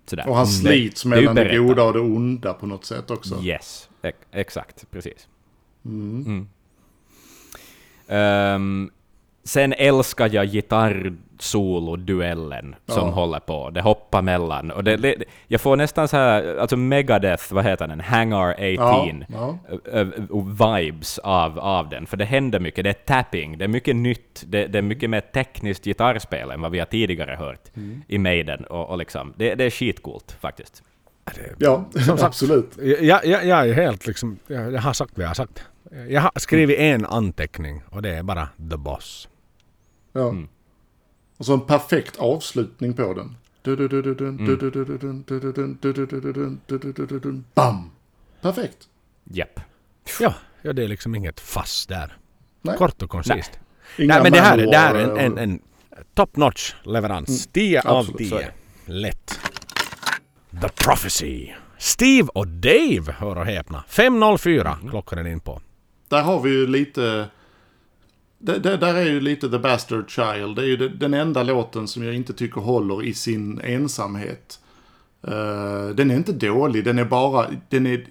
Sådär. 0.06 0.30
Och 0.30 0.36
han 0.36 0.46
Det- 0.46 0.52
slits 0.52 1.04
det 1.04 1.10
mellan 1.10 1.36
det 1.36 1.42
berättat. 1.44 1.68
goda 1.68 1.84
och 1.84 1.94
det 1.94 2.00
onda 2.00 2.54
på 2.54 2.66
något 2.66 2.86
sätt 2.86 3.12
också. 3.12 3.42
Yes, 3.44 3.90
ex- 4.02 4.18
exakt, 4.32 4.92
precis. 4.92 5.28
Mm. 5.86 6.48
Ehm, 8.08 8.90
Sen 9.48 9.74
älskar 9.74 10.30
jag 10.34 10.46
gitarrsolo-duellen 10.48 12.76
som 12.88 13.08
Ja. 13.08 13.14
håller 13.14 13.40
på. 13.40 13.70
Det 13.70 13.82
hoppar 13.82 14.22
mellan. 14.22 14.72
Och 14.72 14.84
det, 14.84 14.98
det, 14.98 15.16
jag 15.48 15.62
får 15.62 15.76
nästan 15.76 16.08
så 16.08 16.18
här, 16.18 16.58
alltså 16.58 16.78
Megadeth, 16.78 17.54
vad 17.54 17.66
heter 17.66 17.88
den? 17.88 18.00
Hangar 18.00 18.56
18. 18.80 19.24
Ja, 19.30 19.58
ja. 19.94 20.06
vibes 20.78 21.18
av, 21.20 21.60
av 21.60 21.90
den, 21.90 22.06
för 22.08 22.18
det 22.18 22.26
händer 22.26 22.60
mycket. 22.60 22.84
Det 22.84 22.90
är 22.90 22.94
tapping, 22.94 23.58
det 23.58 23.64
är 23.64 23.68
mycket 23.68 23.96
nytt, 23.96 24.44
det, 24.48 24.68
det 24.68 24.78
är 24.78 24.82
mycket 24.82 25.10
mer 25.10 25.22
tekniskt 25.22 25.84
gitarrspel 25.86 26.52
än 26.52 26.62
vad 26.62 26.72
vi 26.72 26.80
har 26.80 26.86
tidigare 26.86 27.36
hört 27.40 27.62
Mm. 27.78 28.02
i 28.08 28.18
Maiden. 28.18 28.66
Och, 28.66 28.90
och 28.90 28.98
liksom, 28.98 29.34
det, 29.38 29.56
det 29.56 29.64
är 29.64 29.70
skitcoolt 29.70 30.38
faktiskt. 30.42 30.84
Ja, 31.58 31.86
absolut. 32.22 32.78
Jag, 33.02 33.26
jag, 33.26 33.46
jag 33.46 33.70
är 33.70 33.74
helt 33.74 34.08
liksom... 34.08 34.38
Jag, 34.48 34.74
jag 34.74 34.82
har 34.82 34.94
sagt 34.94 35.12
vad 35.16 35.24
jag 35.24 35.30
har 35.30 35.36
sagt. 35.36 35.66
Jag 36.10 36.22
har 36.22 36.32
skrivit 36.36 36.80
en 36.80 37.06
anteckning 37.06 37.82
och 37.90 38.02
det 38.02 38.10
är 38.10 38.24
bara 38.24 38.48
The 38.72 38.78
Boss. 38.78 39.28
Ja. 40.18 40.30
Mm. 40.30 40.48
Och 41.38 41.46
så 41.46 41.54
en 41.54 41.62
perfekt 41.62 42.18
avslutning 42.18 42.94
på 42.94 43.14
den. 43.14 43.36
Du-du-du-du-dun. 43.62 44.64
Bam! 47.54 47.92
Perfekt. 48.42 48.78
Japp. 49.24 49.60
Ja, 50.20 50.34
ja 50.62 50.74
det 50.74 50.84
är 50.84 50.88
liksom 50.88 51.16
inget 51.16 51.40
fass 51.40 51.88
där. 51.88 52.18
Nej. 52.62 52.78
Kort 52.78 53.02
och 53.02 53.10
koncist. 53.10 53.60
Inga 53.98 54.14
Nej 54.14 54.24
men 54.24 54.32
det 54.32 54.42
här, 54.42 54.58
det 54.58 54.78
här 54.78 54.96
är 54.96 55.04
en, 55.04 55.18
en, 55.18 55.38
en 55.38 55.60
top 56.14 56.36
notch 56.36 56.74
leverans. 56.84 57.48
10 57.48 57.82
av 57.82 57.98
absolut, 57.98 58.30
så 58.30 58.36
är 58.36 58.40
10. 58.40 58.52
Lätt. 58.86 59.40
The 60.62 60.70
Prophecy. 60.70 61.54
Steve 61.78 62.28
och 62.34 62.48
Dave, 62.48 63.16
hör 63.18 63.36
och 63.36 63.46
häpna. 63.46 63.84
5.04 63.90 64.90
klockar 64.90 65.16
den 65.16 65.28
in 65.28 65.40
på. 65.40 65.62
Där 66.08 66.22
har 66.22 66.42
vi 66.42 66.50
ju 66.50 66.68
lite... 66.68 67.30
Det, 68.40 68.60
det, 68.60 68.78
där 68.78 68.96
är 68.96 69.06
ju 69.06 69.20
lite 69.20 69.50
The 69.50 69.60
Bastard 69.60 70.10
Child. 70.10 70.56
Det 70.56 70.62
är 70.62 70.66
ju 70.66 70.90
den 70.90 71.14
enda 71.14 71.44
låten 71.44 71.88
som 71.88 72.04
jag 72.04 72.16
inte 72.16 72.34
tycker 72.34 72.62
håller 72.62 73.04
i 73.04 73.14
sin 73.14 73.62
ensamhet. 73.62 74.60
Eh, 75.24 75.88
den 75.96 76.12
är 76.12 76.16
inte 76.16 76.32
dålig, 76.34 76.84
den 76.84 77.00
är 77.00 77.06
bara... 77.06 77.48
Den 77.70 77.86
är 77.88 78.08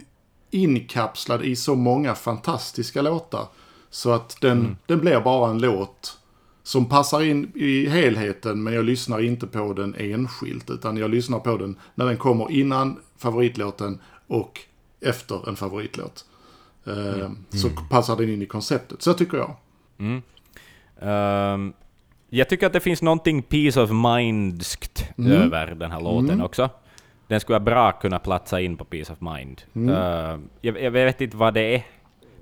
inkapslad 0.50 1.44
i 1.44 1.56
så 1.56 1.74
många 1.74 2.14
fantastiska 2.14 3.02
låtar. 3.02 3.46
Så 3.90 4.10
att 4.12 4.36
den, 4.40 4.76
den 4.86 4.98
blir 5.00 5.20
bara 5.20 5.50
en 5.50 5.58
låt 5.58 6.18
som 6.62 6.88
passar 6.88 7.22
in 7.22 7.52
i 7.54 7.86
helheten 7.88 8.62
men 8.62 8.74
jag 8.74 8.84
lyssnar 8.84 9.20
inte 9.20 9.46
på 9.46 9.72
den 9.72 9.94
enskilt 9.94 10.70
utan 10.70 10.96
jag 10.96 11.10
lyssnar 11.10 11.38
på 11.38 11.56
den 11.56 11.78
när 11.94 12.06
den 12.06 12.16
kommer 12.16 12.50
innan 12.50 12.96
favoritlåten 13.18 14.00
och 14.26 14.60
efter 15.00 15.48
en 15.48 15.56
favoritlåt. 15.56 16.24
Eh, 16.86 17.30
Så 17.50 17.68
passar 17.90 18.16
den 18.16 18.28
in 18.28 18.42
i 18.42 18.46
konceptet, 18.46 19.02
så 19.02 19.12
tycker 19.14 19.38
jag. 19.38 19.56
Ehm, 21.00 21.72
jag 22.28 22.48
tycker 22.48 22.66
att 22.66 22.72
det 22.72 22.80
finns 22.80 23.02
någonting 23.02 23.42
peace 23.42 23.80
of 23.80 23.90
mindskt 23.90 25.08
över 25.18 25.66
den 25.66 25.90
här 25.90 26.00
låten 26.00 26.42
också. 26.42 26.70
Den 27.28 27.40
skulle 27.40 27.60
bra 27.60 27.92
kunna 27.92 28.18
platsa 28.18 28.60
in 28.60 28.76
på 28.76 28.84
peace 28.84 29.12
of 29.12 29.20
mind. 29.20 29.62
Ehm, 29.74 30.48
jag, 30.60 30.82
jag 30.82 30.90
vet 30.90 31.20
inte 31.20 31.36
vad 31.36 31.54
det 31.54 31.74
är, 31.74 31.82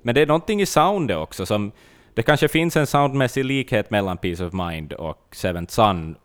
men 0.01 0.15
det 0.15 0.21
är 0.21 0.27
någonting 0.27 0.61
i 0.61 0.65
soundet 0.65 1.17
också 1.17 1.45
som... 1.45 1.71
Det 2.13 2.23
kanske 2.23 2.47
finns 2.47 2.77
en 2.77 2.87
soundmässig 2.87 3.45
likhet 3.45 3.89
mellan 3.89 4.17
peace 4.17 4.45
of 4.45 4.53
mind 4.53 4.93
och 4.93 5.27
Seventh 5.31 5.73
Sun 5.73 6.15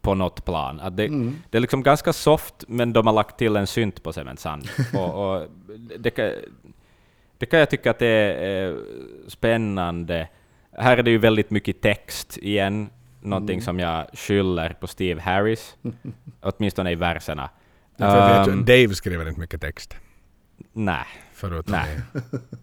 på 0.00 0.14
något 0.14 0.44
plan. 0.44 0.80
Att 0.80 0.96
det, 0.96 1.08
det 1.50 1.58
är 1.58 1.60
liksom 1.60 1.82
ganska 1.82 2.12
soft, 2.12 2.54
men 2.68 2.92
de 2.92 3.06
har 3.06 3.14
lagt 3.14 3.38
till 3.38 3.56
en 3.56 3.66
synt 3.66 4.02
på 4.02 4.12
Seventh 4.12 4.42
Sun. 4.42 4.62
och, 5.00 5.34
och 5.34 5.48
det, 5.98 6.10
kan, 6.10 6.30
det 7.38 7.46
kan 7.46 7.58
jag 7.58 7.70
tycka 7.70 7.90
att 7.90 7.98
det 7.98 8.06
är 8.06 8.70
eh, 8.70 8.76
spännande. 9.28 10.28
Här 10.78 10.96
är 10.96 11.02
det 11.02 11.10
ju 11.10 11.18
väldigt 11.18 11.50
mycket 11.50 11.80
text 11.82 12.38
igen, 12.38 12.90
någonting 13.20 13.62
som 13.62 13.78
jag 13.78 14.06
skyller 14.12 14.70
på 14.80 14.86
Steve 14.86 15.20
Harris, 15.20 15.76
åtminstone 16.40 16.90
i 16.90 16.94
verserna. 16.94 17.50
Um, 17.96 18.64
Dave 18.64 18.94
skriver 18.94 19.28
inte 19.28 19.40
mycket 19.40 19.60
text. 19.60 19.96
Nej, 20.72 21.04
Förutom 21.32 21.76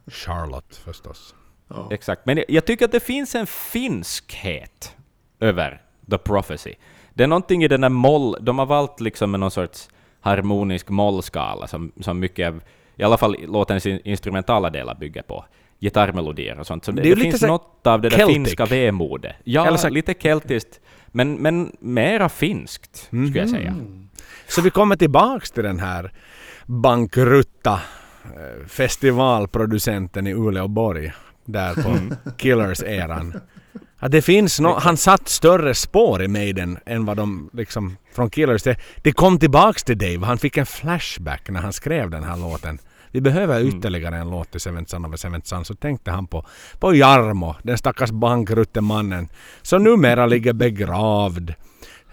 Charlotte 0.08 0.76
förstås. 0.76 1.36
exakt. 1.92 2.26
Men 2.26 2.38
jag, 2.38 2.46
jag 2.50 2.66
tycker 2.66 2.86
att 2.86 2.92
det 2.92 3.00
finns 3.00 3.36
en 3.36 3.48
finskhet 3.48 4.96
över 5.40 5.82
The 6.10 6.18
Prophecy. 6.18 6.74
Det 7.14 7.24
är 7.24 7.28
någonting 7.28 7.64
i 7.64 7.68
den 7.68 7.82
där 7.82 7.90
moll... 7.90 8.36
De 8.42 8.60
har 8.60 8.66
valt 8.66 9.00
liksom 9.00 9.32
någon 9.32 9.52
sorts 9.52 9.90
harmonisk 10.22 10.90
mollskala 10.90 11.68
som, 11.68 11.92
som 12.00 12.20
mycket 12.20 12.48
av, 12.48 12.64
i 12.96 13.04
alla 13.04 13.18
fall 13.18 13.36
låtens 13.48 13.86
in- 13.86 14.02
instrumentala 14.04 14.70
delar 14.70 14.96
bygger 14.96 15.22
på. 15.22 15.46
Gitarrmelodier 15.82 16.60
och 16.60 16.68
sånt. 16.68 16.86
Så 16.86 16.92
det, 16.92 17.02
Det 17.02 17.16
det 17.16 17.22
finns 17.22 17.42
något 17.42 17.88
av 17.88 18.02
det 18.02 18.10
där 18.10 18.18
Celtic. 18.18 18.36
finska 18.36 18.66
vemodet. 18.66 19.36
Ja, 19.44 19.68
Eller 19.68 19.78
så- 19.78 19.90
lite 19.90 20.14
keltiskt. 20.14 20.80
Men, 21.08 21.34
men 21.34 21.72
mera 21.80 22.30
finskt, 22.30 22.98
skulle 23.08 23.40
jag 23.40 23.50
säga. 23.50 23.76
Så 24.48 24.62
vi 24.62 24.70
kommer 24.70 24.96
tillbaks 24.96 25.52
till 25.52 25.64
den 25.64 25.80
här 25.80 26.12
bankrutta 26.66 27.80
eh, 28.26 28.68
festivalproducenten 28.68 30.28
i 30.28 30.34
Uleåborg. 30.34 31.12
Där 31.46 31.74
på 31.76 32.16
Killers-eran. 32.38 33.40
Ja, 34.00 34.08
det 34.08 34.22
finns 34.22 34.60
no, 34.60 34.68
han 34.80 34.98
satt 34.98 35.28
större 35.30 35.74
spår 35.76 36.24
i 36.24 36.28
Maiden 36.28 36.78
än 36.86 37.06
vad 37.06 37.18
de 37.18 37.50
liksom 37.54 37.98
från 38.14 38.30
Killers. 38.30 38.64
Det, 38.64 38.76
det 39.04 39.12
kom 39.12 39.40
tillbaks 39.40 39.84
till 39.84 39.98
Dave. 39.98 40.26
Han 40.26 40.38
fick 40.38 40.58
en 40.58 40.66
flashback 40.66 41.50
när 41.50 41.62
han 41.62 41.74
skrev 41.74 42.10
den 42.10 42.24
här 42.24 42.38
låten. 42.38 42.80
Vi 43.12 43.22
behöver 43.22 43.62
ytterligare 43.62 44.18
en 44.18 44.30
låt 44.30 44.52
till 44.52 44.62
Seventh 44.62 44.92
Son 44.92 45.06
of 45.06 45.14
a 45.14 45.18
Seventh 45.18 45.48
Son. 45.48 45.66
Så 45.66 45.76
tänkte 45.76 46.12
han 46.12 46.28
på, 46.28 46.46
på 46.80 46.96
Jarmo, 46.96 47.56
den 47.64 47.78
stackars 47.78 48.12
bankrutte 48.12 48.82
mannen. 48.82 49.30
Som 49.62 49.84
numera 49.84 50.26
ligger 50.26 50.54
begravd 50.54 51.54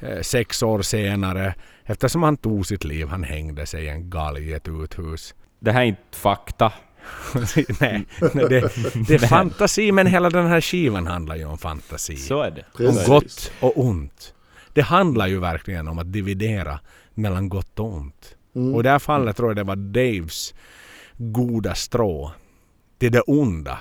eh, 0.00 0.20
sex 0.20 0.62
år 0.62 0.82
senare. 0.82 1.54
Eftersom 1.84 2.22
han 2.22 2.36
tog 2.36 2.66
sitt 2.66 2.84
liv. 2.84 3.08
Han 3.08 3.24
hängde 3.24 3.66
sig 3.66 3.84
i 3.84 3.88
en 3.88 4.10
galg 4.10 4.50
i 4.50 4.52
ett 4.52 4.68
uthus. 4.68 5.34
Det 5.60 5.72
här 5.72 5.80
är 5.80 5.86
inte 5.86 6.02
fakta. 6.18 6.72
nej, 7.80 8.06
nej, 8.34 8.48
det, 8.48 8.72
det 9.08 9.14
är 9.14 9.28
fantasi 9.28 9.92
men 9.92 10.06
hela 10.06 10.30
den 10.30 10.46
här 10.46 10.60
skivan 10.60 11.06
handlar 11.06 11.36
ju 11.36 11.44
om 11.44 11.58
fantasi. 11.58 12.16
Så 12.16 12.42
är 12.42 12.50
det. 12.50 12.64
om 12.72 12.76
Precis. 12.76 13.06
gott 13.06 13.52
och 13.60 13.84
ont. 13.84 14.34
Det 14.72 14.82
handlar 14.82 15.26
ju 15.26 15.40
verkligen 15.40 15.88
om 15.88 15.98
att 15.98 16.12
dividera 16.12 16.80
mellan 17.14 17.48
gott 17.48 17.78
och 17.78 17.92
ont. 17.92 18.34
Och 18.74 18.80
i 18.80 18.82
det 18.82 18.90
här 18.90 18.98
fallet 18.98 19.36
tror 19.36 19.48
jag 19.48 19.56
det 19.56 19.64
var 19.64 19.76
Daves 19.76 20.54
goda 21.18 21.74
strå 21.74 22.32
till 22.98 23.12
det 23.12 23.20
onda. 23.20 23.78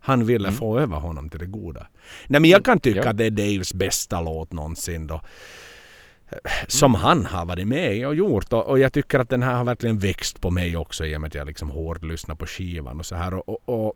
Han 0.00 0.26
ville 0.26 0.52
få 0.52 0.78
över 0.78 0.96
honom 0.96 1.28
till 1.28 1.38
det 1.38 1.46
goda. 1.46 1.86
Nej 2.26 2.40
men 2.40 2.50
jag 2.50 2.64
kan 2.64 2.80
tycka 2.80 3.00
Ja. 3.04 3.10
att 3.10 3.16
det 3.18 3.24
är 3.24 3.30
Daves 3.30 3.74
bästa 3.74 4.20
låt 4.20 4.52
någonsin 4.52 5.06
då. 5.06 5.20
Som 6.66 6.94
han 6.94 7.26
har 7.26 7.46
varit 7.46 7.66
med 7.68 8.06
och 8.06 8.14
gjort. 8.14 8.52
Och, 8.52 8.66
och 8.66 8.78
jag 8.78 8.92
tycker 8.92 9.18
att 9.18 9.28
den 9.28 9.42
här 9.42 9.54
har 9.54 9.64
verkligen 9.64 9.98
växt 9.98 10.40
på 10.40 10.50
mig 10.50 10.76
också 10.76 11.06
i 11.06 11.16
och 11.16 11.20
med 11.20 11.28
att 11.28 11.34
jag 11.34 11.46
liksom 11.46 11.70
hårt 11.70 12.04
lyssnar 12.04 12.34
på 12.34 12.46
skivan 12.46 12.98
och 12.98 13.06
så 13.06 13.14
här. 13.14 13.34
Och, 13.34 13.48
och, 13.48 13.86
och 13.86 13.94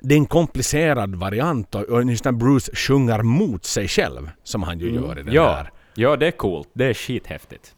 det 0.00 0.14
är 0.14 0.18
en 0.18 0.26
komplicerad 0.26 1.14
variant 1.14 1.74
och, 1.74 1.82
och 1.82 2.04
just 2.04 2.24
när 2.24 2.32
Bruce 2.32 2.76
sjunger 2.76 3.22
mot 3.22 3.64
sig 3.64 3.88
själv 3.88 4.30
som 4.42 4.62
han 4.62 4.78
ju 4.78 4.94
gör 4.94 5.18
i 5.18 5.22
den 5.22 5.34
Ja, 5.34 5.52
här 5.54 5.70
ja, 5.94 6.16
det 6.16 6.26
är 6.26 6.30
coolt. 6.30 6.68
Det 6.72 6.84
är 6.84 6.94
skithäftigt. 6.94 7.75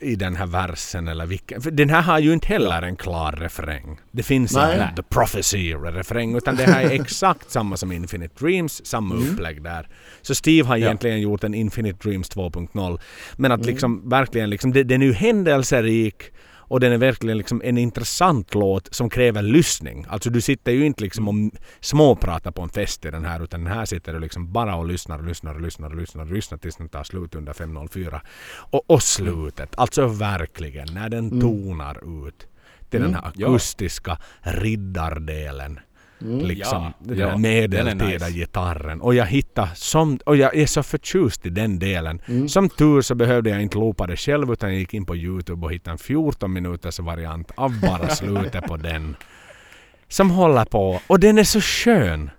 I 0.00 0.16
den 0.16 0.36
här 0.36 0.46
versen 0.46 1.08
eller 1.08 1.26
vilken. 1.26 1.62
För 1.62 1.70
den 1.70 1.90
här 1.90 2.02
har 2.02 2.18
ju 2.18 2.32
inte 2.32 2.46
heller 2.48 2.82
en 2.82 2.96
klar 2.96 3.32
refräng. 3.32 4.00
Det 4.12 4.22
finns 4.22 4.54
Nej. 4.54 4.74
inte 4.74 5.02
The 5.02 5.08
Prophecy-refräng 5.14 6.36
utan 6.36 6.56
det 6.56 6.62
här 6.64 6.82
är 6.84 6.90
exakt 7.00 7.50
samma 7.50 7.76
som 7.76 7.92
Infinite 7.92 8.44
Dreams, 8.44 8.86
samma 8.86 9.14
Mm. 9.14 9.30
upplägg 9.32 9.62
där. 9.62 9.88
Så 10.22 10.34
Steve 10.34 10.68
har 10.68 10.76
egentligen 10.76 11.20
gjort 11.20 11.44
en 11.44 11.54
Infinite 11.54 12.08
Dreams 12.08 12.28
2.0. 12.30 12.98
Men 13.36 13.50
Mm. 13.50 13.60
att 13.60 13.66
liksom 13.66 14.08
verkligen 14.08 14.50
liksom, 14.50 14.72
det, 14.72 14.82
den 14.82 15.02
är 15.02 15.06
ju 15.06 15.12
händelserik 15.12 16.22
och 16.68 16.80
den 16.80 16.92
är 16.92 16.98
verkligen 16.98 17.38
liksom 17.38 17.62
en 17.64 17.78
intressant 17.78 18.54
låt 18.54 18.94
som 18.94 19.10
kräver 19.10 19.42
lyssning. 19.42 20.06
Alltså 20.08 20.30
du 20.30 20.40
sitter 20.40 20.72
ju 20.72 20.86
inte 20.86 21.02
liksom 21.02 21.28
och 21.28 21.60
småpratar 21.80 22.50
på 22.50 22.62
en 22.62 22.68
fest 22.68 23.04
i 23.04 23.10
den 23.10 23.24
här 23.24 23.44
utan 23.44 23.64
den 23.64 23.72
här 23.72 23.84
sitter 23.84 24.12
du 24.12 24.20
liksom 24.20 24.52
bara 24.52 24.76
och 24.76 24.86
lyssnar 24.86 25.18
och 25.18 25.24
lyssnar 25.24 25.54
och 25.54 25.60
lyssnar 25.60 25.90
och 25.90 25.96
lyssnar 25.96 26.24
och 26.24 26.32
lyssnar 26.32 26.58
tills 26.58 26.76
den 26.76 26.88
tar 26.88 27.04
slut 27.04 27.34
under 27.34 27.52
5.04. 27.52 28.20
Och, 28.54 28.90
och 28.90 29.02
slutet, 29.02 29.78
alltså 29.78 30.06
verkligen 30.06 30.88
när 30.94 31.08
den 31.08 31.40
tonar 31.40 32.26
ut 32.26 32.46
till 32.90 33.00
den 33.00 33.14
här 33.14 33.32
ja. 33.34 33.48
akustiska 33.48 34.18
riddardelen. 34.40 35.80
Liksom 36.24 36.92
Ja, 37.08 37.14
ja, 37.14 37.36
medeltida 37.38 38.04
nice. 38.04 38.30
gitarren. 38.30 39.00
Och 39.00 39.14
jag 39.14 39.26
hittar 39.26 39.68
som, 39.74 40.18
och 40.26 40.36
jag 40.36 40.56
är 40.56 40.66
så 40.66 40.82
förtjust 40.82 41.46
i 41.46 41.50
den 41.50 41.78
delen. 41.78 42.20
Som 42.48 42.68
tur 42.68 43.00
så 43.02 43.14
behövde 43.14 43.50
jag 43.50 43.62
inte 43.62 43.78
loopa 43.78 44.06
det 44.06 44.16
själv 44.16 44.52
utan 44.52 44.70
jag 44.70 44.78
gick 44.78 44.94
in 44.94 45.06
på 45.06 45.16
Youtube 45.16 45.66
och 45.66 45.72
hittade 45.72 45.92
en 45.94 45.98
14 45.98 46.52
minuters 46.52 46.98
variant 47.00 47.50
av 47.54 47.80
bara 47.80 48.08
slutet 48.08 48.64
på 48.64 48.76
den. 48.76 49.16
Som 50.08 50.30
håller 50.30 50.64
på. 50.64 51.00
Och 51.06 51.20
den 51.20 51.38
är 51.38 51.44
så 51.44 51.60
skön. 51.60 52.30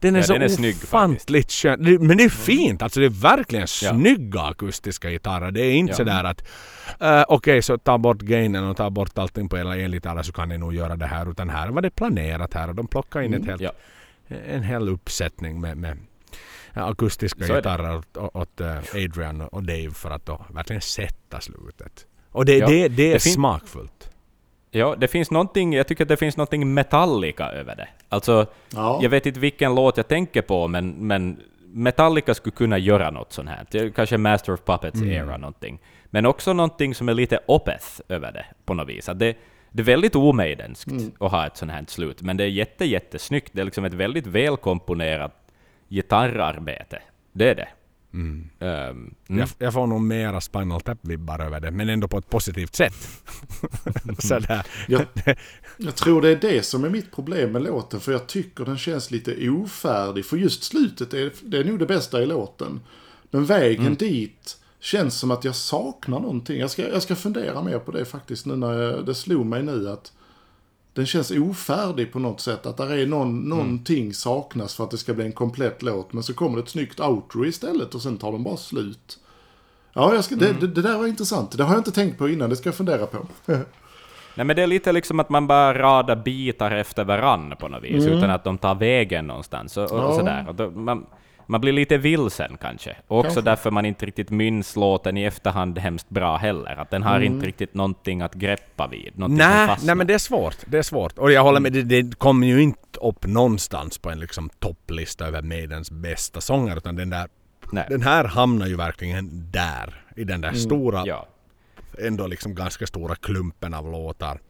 Den 0.00 0.14
är 0.14 0.18
Ja, 0.18 0.24
så 0.24 0.32
den 0.32 0.42
är 0.42 0.48
snygg 0.48 0.76
ofantligt 0.82 1.52
skön. 1.52 1.98
Men 2.00 2.16
det 2.16 2.24
är 2.24 2.28
fint. 2.28 2.82
Alltså 2.82 3.00
det 3.00 3.06
är 3.06 3.10
verkligen 3.36 3.60
Ja. 3.62 3.66
snygga 3.66 4.40
akustiska 4.40 5.10
gitarrer. 5.10 5.50
Det 5.50 5.60
är 5.60 5.72
inte 5.72 5.90
Ja. 5.92 5.96
sådär 5.96 6.24
att 6.24 6.48
uh, 7.02 7.24
okej 7.28 7.62
så 7.62 7.78
ta 7.78 7.98
bort 7.98 8.18
gainen 8.18 8.64
och 8.64 8.76
ta 8.76 8.90
bort 8.90 9.18
allting 9.18 9.48
på 9.48 9.56
hela 9.56 9.76
elgitarrer 9.76 10.22
så 10.22 10.32
kan 10.32 10.48
ni 10.48 10.58
nog 10.58 10.74
göra 10.74 10.96
det 10.96 11.06
här. 11.06 11.30
Utan 11.30 11.50
här 11.50 11.68
var 11.68 11.82
det 11.82 11.90
planerat 11.90 12.54
här 12.54 12.68
och 12.68 12.74
de 12.74 12.86
plockade 12.86 13.24
in 13.24 13.34
ett 13.34 13.46
helt, 13.46 13.60
Ja. 13.62 13.72
en 14.48 14.62
hel 14.62 14.88
uppsättning 14.88 15.60
med, 15.60 15.76
med 15.76 15.98
akustiska 16.74 17.38
Så 17.46 17.52
är 17.52 17.54
det. 17.54 17.60
gitarrer 17.60 17.96
åt, 17.96 18.16
åt 18.36 18.60
eh, 18.60 18.76
Adrian 18.94 19.40
och 19.40 19.62
Dave 19.62 19.90
för 19.90 20.10
att 20.10 20.26
då 20.26 20.46
verkligen 20.54 20.82
sätta 20.82 21.40
slutet. 21.40 22.06
Och 22.30 22.44
det, 22.44 22.60
det, 22.60 22.66
det 22.88 23.06
är 23.08 23.12
det 23.12 23.22
fin- 23.22 23.32
smakfullt. 23.32 24.10
Ja, 24.70 24.94
det 24.98 25.08
finns 25.08 25.30
någonting, 25.30 25.72
jag 25.72 25.86
tycker 25.86 26.04
att 26.04 26.08
det 26.08 26.16
finns 26.16 26.36
någonting 26.36 26.74
Metallica 26.74 27.50
över 27.50 27.76
det. 27.76 27.88
Alltså, 28.08 28.46
Ja. 28.74 28.98
jag 29.02 29.10
vet 29.10 29.26
inte 29.26 29.40
vilken 29.40 29.74
låt 29.74 29.96
jag 29.96 30.08
tänker 30.08 30.42
på, 30.42 30.68
men, 30.68 30.90
men 30.90 31.40
Metallica 31.72 32.34
skulle 32.34 32.56
kunna 32.56 32.78
göra 32.78 33.10
något 33.10 33.32
sånt 33.32 33.48
här. 33.48 33.90
Kanske 33.90 34.18
Master 34.18 34.52
of 34.52 34.60
Puppets 34.64 35.02
era 35.02 35.36
någonting. 35.36 35.78
Men 36.10 36.26
också 36.26 36.52
någonting 36.52 36.94
som 36.94 37.08
är 37.08 37.14
lite 37.14 37.38
Opeth 37.46 37.86
över 38.08 38.32
det, 38.32 38.44
på 38.64 38.74
något 38.74 38.88
vis. 38.88 39.08
Att 39.08 39.18
det, 39.18 39.36
det 39.70 39.82
är 39.82 39.84
väldigt 39.84 40.16
omaidenskt 40.16 40.92
att 41.20 41.30
ha 41.30 41.46
ett 41.46 41.56
sånt 41.56 41.72
här 41.72 41.84
slut, 41.88 42.22
men 42.22 42.36
det 42.36 42.44
är 42.44 42.48
jätte, 42.48 42.84
jättesnyggt. 42.84 43.50
Det 43.52 43.60
är 43.60 43.64
liksom 43.64 43.84
ett 43.84 43.94
väldigt 43.94 44.26
välkomponerat 44.26 45.32
gitarrarbete. 45.88 46.98
Det 47.32 47.48
är 47.50 47.54
det. 47.54 47.68
Mm. 48.12 48.48
Jag, 49.26 49.48
jag 49.58 49.72
får 49.72 49.86
nog 49.86 50.00
mera 50.00 50.40
Spinal 50.40 50.80
Tap-vibbar 50.80 51.38
över 51.46 51.60
det, 51.60 51.70
men 51.70 51.88
ändå 51.88 52.08
på 52.08 52.18
ett 52.18 52.30
positivt 52.30 52.74
sätt. 52.74 52.94
Sådär. 54.18 54.66
Jag, 54.88 55.06
jag 55.76 55.94
tror 55.94 56.22
det 56.22 56.28
är 56.28 56.36
det 56.36 56.62
som 56.62 56.84
är 56.84 56.90
mitt 56.90 57.12
problem 57.12 57.52
med 57.52 57.62
låten, 57.62 58.00
för 58.00 58.12
jag 58.12 58.26
tycker 58.26 58.64
den 58.64 58.78
känns 58.78 59.10
lite 59.10 59.48
ofärdig. 59.50 60.24
För 60.24 60.36
just 60.36 60.64
slutet 60.64 61.14
är, 61.14 61.32
det 61.42 61.58
är 61.58 61.64
nog 61.64 61.78
det 61.78 61.86
bästa 61.86 62.22
i 62.22 62.26
låten. 62.26 62.80
Men 63.30 63.44
vägen 63.44 63.94
dit 63.94 64.56
känns 64.80 65.18
som 65.18 65.30
att 65.30 65.44
jag 65.44 65.54
saknar 65.54 66.20
någonting. 66.20 66.60
Jag 66.60 66.70
ska, 66.70 66.88
jag 66.88 67.02
ska 67.02 67.16
fundera 67.16 67.62
mer 67.62 67.78
på 67.78 67.92
det 67.92 68.04
faktiskt 68.04 68.46
nu 68.46 68.56
när 68.56 68.82
jag, 68.82 69.06
det 69.06 69.14
slog 69.14 69.46
mig 69.46 69.62
nu 69.62 69.88
att 69.88 70.12
den 70.98 71.06
känns 71.06 71.30
ofärdig 71.30 72.12
på 72.12 72.18
något 72.18 72.40
sätt. 72.40 72.66
Att 72.66 72.76
där 72.76 72.92
är 72.92 73.06
någon, 73.06 73.40
någonting 73.40 74.14
saknas 74.14 74.74
för 74.74 74.84
att 74.84 74.90
det 74.90 74.98
ska 74.98 75.14
bli 75.14 75.24
en 75.24 75.32
komplett 75.32 75.82
låt. 75.82 76.12
Men 76.12 76.22
så 76.22 76.34
kommer 76.34 76.56
det 76.56 76.62
ett 76.62 76.68
snyggt 76.68 77.00
outro 77.00 77.44
istället 77.46 77.94
och 77.94 78.02
sen 78.02 78.16
tar 78.18 78.32
den 78.32 78.42
bara 78.42 78.56
slut. 78.56 79.18
Ja, 79.92 80.14
jag 80.14 80.24
ska, 80.24 80.36
det, 80.36 80.52
det, 80.60 80.66
det 80.66 80.82
där 80.82 80.98
var 80.98 81.06
intressant. 81.06 81.56
Det 81.56 81.64
har 81.64 81.70
jag 81.74 81.80
inte 81.80 81.92
tänkt 81.92 82.18
på 82.18 82.28
innan, 82.28 82.50
det 82.50 82.56
ska 82.56 82.68
jag 82.68 82.74
fundera 82.74 83.06
på. 83.06 83.26
Nej 84.34 84.44
men 84.46 84.56
det 84.56 84.62
är 84.62 84.66
lite 84.66 84.92
liksom 84.92 85.20
att 85.20 85.28
man 85.28 85.46
bara 85.46 85.78
radar 85.78 86.16
bitar 86.16 86.70
efter 86.70 87.04
varann 87.04 87.54
på 87.60 87.68
något 87.68 87.82
vis, 87.82 88.06
utan 88.06 88.30
att 88.30 88.44
de 88.44 88.58
tar 88.58 88.74
vägen 88.74 89.26
någonstans 89.26 89.76
och, 89.76 89.92
och 89.92 89.98
Ja. 89.98 90.16
sådär. 90.18 90.46
Och 90.48 90.54
då, 90.54 90.70
man, 90.70 91.06
man 91.50 91.60
blir 91.60 91.72
lite 91.72 91.98
vilsen 91.98 92.56
kanske. 92.60 92.96
Och 93.06 93.18
också 93.18 93.28
Kanske. 93.28 93.40
därför 93.50 93.70
man 93.70 93.84
inte 93.86 94.06
riktigt 94.06 94.30
minns 94.30 94.76
låten 94.76 95.16
i 95.16 95.24
efterhand 95.24 95.78
hemskt 95.78 96.08
bra 96.08 96.36
heller. 96.36 96.76
Att 96.80 96.90
den 96.90 97.02
har 97.02 97.20
inte 97.20 97.46
riktigt 97.46 97.74
någonting 97.74 98.22
att 98.22 98.34
greppa 98.34 98.86
vid. 98.86 99.18
någonting 99.18 99.38
som 99.46 99.50
Nej, 99.66 99.76
nej 99.82 99.94
men 99.94 100.06
det 100.06 100.14
är 100.14 100.18
svårt. 100.18 100.56
Det 100.66 100.78
är 100.78 100.82
svårt. 100.82 101.18
Och 101.18 101.32
jag 101.32 101.42
håller 101.42 101.60
med, 101.60 101.72
det, 101.72 101.82
det 101.82 102.18
kommer 102.18 102.46
ju 102.46 102.62
inte 102.62 102.98
upp 103.00 103.26
någonstans 103.26 103.98
på 103.98 104.10
en 104.10 104.20
liksom 104.20 104.48
topplista 104.58 105.26
över 105.26 105.42
Maidens 105.42 105.90
bästa 105.90 106.40
sånger. 106.40 106.76
Utan 106.76 106.96
den 106.96 107.10
där 107.10 107.28
Nej. 107.72 107.86
den 107.88 108.02
här 108.02 108.24
hamnar 108.24 108.66
ju 108.66 108.76
verkligen 108.76 109.50
där. 109.50 110.02
I 110.16 110.24
den 110.24 110.40
där 110.40 110.52
stora, 110.52 111.02
Ja. 111.06 111.26
ändå 112.06 112.26
liksom 112.26 112.54
ganska 112.54 112.86
stora 112.86 113.14
klumpen 113.14 113.74
av 113.74 113.90
låtar. 113.92 114.40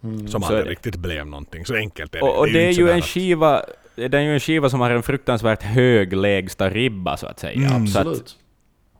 Som 0.00 0.28
Så 0.28 0.38
är 0.38 0.42
aldrig 0.46 0.64
det. 0.64 0.70
riktigt 0.70 0.96
blev 0.96 1.26
någonting. 1.26 1.64
Så 1.66 1.74
enkelt 1.74 2.14
är 2.14 2.18
det. 2.18 2.24
Och, 2.24 2.38
och 2.38 2.46
det 2.46 2.64
är 2.64 2.68
inte 2.68 2.80
ju 2.80 2.86
sådär 2.86 2.92
en 2.92 2.98
att- 2.98 3.04
skiva 3.04 3.62
det 3.98 4.18
är 4.18 4.22
ju 4.22 4.34
en 4.34 4.40
skiva 4.40 4.70
som 4.70 4.80
har 4.80 4.90
en 4.90 5.02
fruktansvärt 5.02 5.62
hög 5.62 6.12
lägsta 6.12 6.70
ribba 6.70 7.16
så 7.16 7.26
att 7.26 7.38
säga. 7.40 7.68
Mm. 7.68 7.86
Så 7.86 7.98
att, 7.98 8.06
Absolut. 8.06 8.36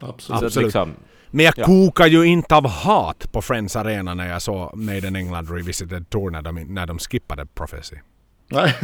Absolut. 0.00 0.22
så 0.22 0.34
att 0.34 0.42
Absolut. 0.42 0.66
liksom, 0.66 0.94
Men 1.30 1.44
jag 1.44 1.54
Ja. 1.56 1.64
kokar 1.64 2.06
ju 2.06 2.24
inte 2.24 2.54
av 2.56 2.68
hat 2.68 3.32
på 3.32 3.42
Friends 3.42 3.76
Arena 3.76 4.14
när 4.14 4.28
jag 4.28 4.42
såg 4.42 4.76
Maiden 4.76 5.16
England 5.16 5.50
Revisited 5.50 6.10
Tour 6.10 6.30
när 6.30 6.42
de, 6.42 6.54
när 6.60 6.86
de 6.86 6.98
skippade 6.98 7.46
Prophecy. 7.46 7.96
Nej. 8.50 8.74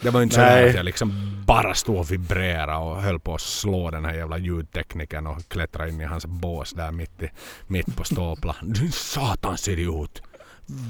Det 0.00 0.10
var 0.10 0.20
ju 0.20 0.24
inte 0.24 0.34
så 0.34 0.40
att 0.40 0.74
jag 0.74 0.84
liksom 0.84 1.12
bara 1.46 1.74
stod 1.74 1.96
och 1.96 2.12
vibrerade 2.12 2.74
och 2.76 3.02
höll 3.02 3.20
på 3.20 3.34
att 3.34 3.40
slå 3.40 3.90
den 3.90 4.04
här 4.04 4.14
jävla 4.14 4.38
ljudteknikern 4.38 5.26
och 5.26 5.48
klättra 5.48 5.88
in 5.88 6.00
i 6.00 6.04
hans 6.04 6.26
bås 6.26 6.70
där 6.72 6.90
mitt, 6.92 7.22
i, 7.22 7.28
mitt 7.66 7.96
på 7.96 8.04
ståplan. 8.04 8.54
Du 8.62 8.90
satans 8.90 9.68
idiot! 9.68 10.22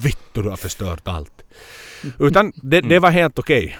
Vittu 0.02 0.42
du 0.42 0.48
har 0.48 0.56
förstört 0.56 1.08
allt. 1.08 1.42
Utan 2.18 2.52
det, 2.56 2.80
det 2.80 2.98
var 2.98 3.10
helt 3.10 3.38
okej. 3.38 3.78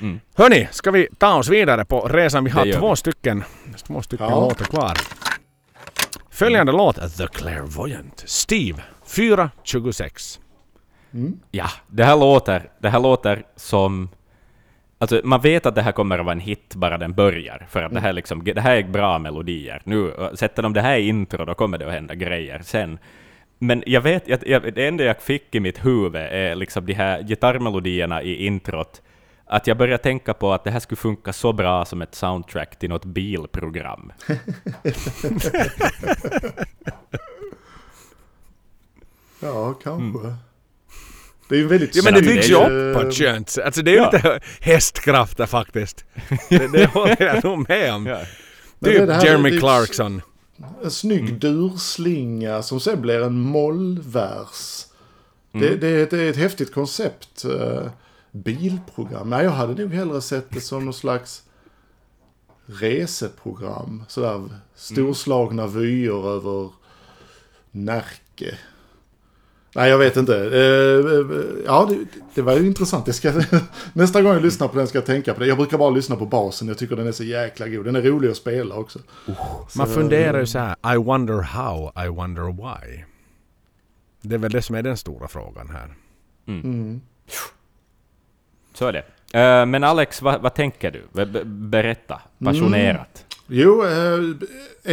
Mm. 0.00 0.20
Hörni, 0.34 0.68
ska 0.70 0.90
vi 0.90 1.08
ta 1.18 1.34
oss 1.34 1.48
vidare 1.48 1.84
på 1.84 2.00
resan? 2.00 2.44
Vi 2.44 2.50
har 2.50 2.72
två 2.72 2.90
vi. 2.90 2.96
stycken, 2.96 3.44
två 3.86 4.02
stycken 4.02 4.26
Ja. 4.28 4.40
låtar 4.40 4.64
kvar. 4.64 4.92
Följande 6.30 6.72
låt, 6.72 7.16
The 7.16 7.26
Clairvoyant. 7.26 8.22
Steve, 8.26 8.82
4.26. 9.06 10.40
Ja, 11.50 11.66
det 11.88 12.04
här 12.04 12.16
låter, 12.16 12.70
det 12.78 12.88
här 12.90 13.00
låter 13.00 13.42
som... 13.56 14.08
Alltså, 14.98 15.20
man 15.24 15.40
vet 15.40 15.66
att 15.66 15.74
det 15.74 15.82
här 15.82 15.92
kommer 15.92 16.18
att 16.18 16.24
vara 16.24 16.32
en 16.32 16.40
hit 16.40 16.74
bara 16.74 16.98
den 16.98 17.14
börjar, 17.14 17.66
för 17.70 17.82
att 17.82 17.94
det, 17.94 18.00
här 18.00 18.12
liksom, 18.12 18.44
det 18.44 18.60
här 18.60 18.76
är 18.76 18.82
bra 18.82 19.18
melodier. 19.18 19.80
Nu, 19.84 20.30
sätter 20.34 20.62
de 20.62 20.72
det 20.72 20.80
här 20.80 20.96
i 20.98 21.08
intro, 21.08 21.44
då 21.44 21.54
kommer 21.54 21.78
det 21.78 21.86
att 21.86 21.92
hända 21.92 22.14
grejer 22.14 22.60
sen. 22.64 22.98
Men 23.58 23.82
jag 23.86 24.00
vet, 24.00 24.28
jag, 24.28 24.38
jag, 24.46 24.74
det 24.74 24.86
enda 24.86 25.04
jag 25.04 25.22
fick 25.22 25.54
i 25.54 25.60
mitt 25.60 25.84
huvud 25.84 26.16
är 26.16 26.54
liksom 26.54 26.86
de 26.86 26.92
här 26.92 27.22
gitarrmelodierna 27.22 28.22
i 28.22 28.46
introt, 28.46 29.02
att 29.46 29.66
jag 29.66 29.76
började 29.78 30.02
tänka 30.02 30.34
på 30.34 30.52
att 30.52 30.64
det 30.64 30.70
här 30.70 30.80
skulle 30.80 30.96
funka 30.96 31.32
så 31.32 31.52
bra 31.52 31.84
som 31.84 32.02
ett 32.02 32.14
soundtrack 32.14 32.78
till 32.78 32.88
något 32.88 33.04
bilprogram. 33.04 34.12
Ja, 39.40 39.74
kanske. 39.74 40.34
Det 41.48 41.54
är 41.54 41.58
ju 41.58 41.66
väldigt 41.66 41.96
Ja 41.96 42.02
men 42.04 42.14
det 42.14 42.20
det 42.20 42.26
är 42.26 42.34
byggs 42.34 42.48
ju- 42.50 42.54
ju 42.54 42.60
upp 42.90 42.96
på 42.96 43.02
ett 43.08 43.14
skönt 43.14 43.50
sätt. 43.50 43.64
Alltså 43.64 43.82
det 43.82 43.90
är 43.90 43.92
ju 43.92 43.98
Ja. 43.98 44.10
lite 44.12 44.40
hästkrafter 44.60 45.46
faktiskt. 45.46 46.04
Det, 46.48 46.72
det 46.72 46.86
håller 46.94 47.22
jag 47.22 47.44
nog 47.44 47.68
med 47.68 47.94
om. 47.94 48.06
Ja. 48.06 48.18
Typ 48.84 49.06
det 49.06 49.20
Jeremy 49.24 49.50
det 49.50 49.58
Clarkson. 49.58 50.22
En 50.84 50.90
snygg 50.90 51.34
durslinga 51.40 52.62
som 52.62 52.80
sen 52.80 53.00
blir 53.00 53.22
en 53.22 53.38
mollvers. 53.40 54.86
Det, 55.52 55.76
det, 55.76 55.88
är 55.88 56.02
ett- 56.02 56.10
det 56.10 56.18
är 56.22 56.30
ett 56.30 56.36
häftigt 56.36 56.74
koncept. 56.74 57.44
Eh, 58.36 58.42
bilprogram. 58.42 59.30
Nej, 59.30 59.44
jag 59.44 59.50
hade 59.50 59.82
nog 59.82 59.92
hellre 59.92 60.20
sett 60.22 60.50
det 60.50 60.60
som 60.60 60.84
någon 60.84 60.94
slags 60.94 61.42
reseprogram. 62.66 64.04
Sådär 64.08 64.48
storslagna 64.74 65.66
vyer 65.66 66.28
över 66.28 66.70
Närke. 67.70 68.58
Nej, 69.74 69.90
jag 69.90 69.98
vet 69.98 70.16
inte. 70.16 70.36
Eh, 70.36 71.36
Ja, 71.66 71.86
det, 71.90 71.98
det 72.34 72.42
var 72.42 72.56
ju 72.56 72.66
intressant. 72.66 73.06
Det 73.06 73.12
ska, 73.12 73.32
nästa 73.92 74.22
gång 74.22 74.32
jag 74.32 74.42
lyssnar 74.42 74.68
på 74.68 74.78
den 74.78 74.86
ska 74.86 74.98
jag 74.98 75.06
tänka 75.06 75.34
på 75.34 75.40
det. 75.40 75.46
Jag 75.46 75.56
brukar 75.56 75.78
bara 75.78 75.90
lyssna 75.90 76.16
på 76.16 76.26
basen. 76.26 76.68
Jag 76.68 76.78
tycker 76.78 76.96
den 76.96 77.06
är 77.06 77.12
så 77.12 77.24
jäkla 77.24 77.68
god. 77.68 77.84
Den 77.84 77.96
är 77.96 78.02
rolig 78.02 78.28
att 78.30 78.36
spela 78.36 78.74
också. 78.74 78.98
Man 79.76 79.86
funderar 79.86 80.38
ju 80.38 80.46
så 80.46 80.58
här. 80.58 80.94
I 80.94 80.96
wonder 80.96 81.40
how, 81.40 81.92
I 82.04 82.08
wonder 82.08 82.42
why. 82.52 83.04
Det 84.20 84.34
är 84.34 84.38
väl 84.38 84.52
det 84.52 84.62
som 84.62 84.76
är 84.76 84.82
den 84.82 84.96
stora 84.96 85.28
frågan 85.28 85.68
här. 85.70 85.94
Så 88.78 88.86
är 88.86 88.92
det. 88.92 89.04
Eh, 89.40 89.66
men 89.66 89.84
Alex, 89.84 90.22
vad, 90.22 90.42
vad 90.42 90.54
tänker 90.54 90.90
du? 90.90 91.02
Be- 91.12 91.26
be- 91.26 91.44
Berätta, 91.44 92.20
passionerat. 92.44 93.24
Jo, 93.46 93.84
eh, 93.84 94.18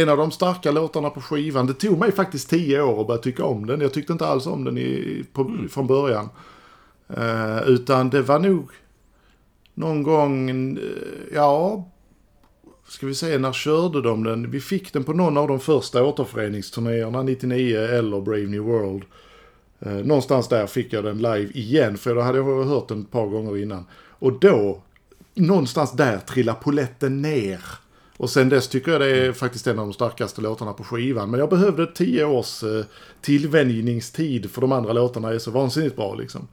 en 0.02 0.08
av 0.08 0.16
de 0.16 0.30
starka 0.30 0.70
låtarna 0.70 1.10
på 1.10 1.20
skivan. 1.20 1.66
Det 1.66 1.74
tog 1.74 1.98
mig 1.98 2.12
faktiskt 2.12 2.50
tio 2.50 2.82
år 2.82 3.00
att 3.00 3.06
börja 3.06 3.18
tycka 3.20 3.44
om 3.44 3.66
den. 3.66 3.80
Jag 3.80 3.92
tyckte 3.92 4.12
inte 4.12 4.26
alls 4.26 4.46
om 4.46 4.64
den 4.64 4.78
i, 4.78 5.24
på, 5.32 5.56
från 5.70 5.86
början. 5.86 6.28
Eh, 7.16 7.62
utan 7.66 8.10
det 8.10 8.22
var 8.22 8.38
nog 8.38 8.70
någon 9.74 10.02
gång, 10.02 10.50
eh, 10.50 10.82
ja, 11.34 11.84
ska 12.88 13.06
vi 13.06 13.14
se, 13.14 13.38
när 13.38 13.52
körde 13.52 14.02
de 14.02 14.24
den? 14.24 14.50
Vi 14.50 14.60
fick 14.60 14.92
den 14.92 15.04
på 15.04 15.12
någon 15.12 15.36
av 15.36 15.48
de 15.48 15.60
första 15.60 16.04
återföreningsturnéerna, 16.04 17.22
99 17.22 17.78
eller 17.78 18.20
Brave 18.20 18.46
New 18.46 18.60
World. 18.62 19.02
Eh, 19.80 19.92
någonstans 19.92 20.48
där 20.48 20.66
fick 20.66 20.92
jag 20.92 21.04
den 21.04 21.16
live 21.18 21.50
igen, 21.54 21.96
för 21.96 22.14
då 22.14 22.20
hade 22.20 22.38
jag 22.38 22.64
hört 22.64 22.88
den 22.88 23.00
ett 23.00 23.10
par 23.10 23.26
gånger 23.26 23.56
innan. 23.62 23.86
Och 24.18 24.32
då, 24.40 24.82
någonstans 25.34 25.92
där 25.92 26.18
trillar 26.18 26.54
poletten 26.54 27.22
ner. 27.22 27.60
Och 28.16 28.30
sen 28.30 28.48
dess 28.48 28.68
tycker 28.68 28.92
jag 28.92 29.00
det 29.00 29.26
är 29.26 29.32
faktiskt 29.32 29.66
en 29.66 29.78
av 29.78 29.86
de 29.86 29.92
starkaste 29.92 30.40
låtarna 30.40 30.72
på 30.72 30.84
skivan. 30.84 31.30
Men 31.30 31.40
jag 31.40 31.48
behövde 31.50 31.86
tio 31.86 32.24
års 32.24 32.62
eh, 32.62 32.84
tillvänjningstid 33.20 34.50
för 34.50 34.60
de 34.60 34.72
andra 34.72 34.92
låtarna 34.92 35.28
är 35.28 35.38
så 35.38 35.50
vansinnigt 35.50 35.96
bra 35.96 36.14
liksom. 36.14 36.48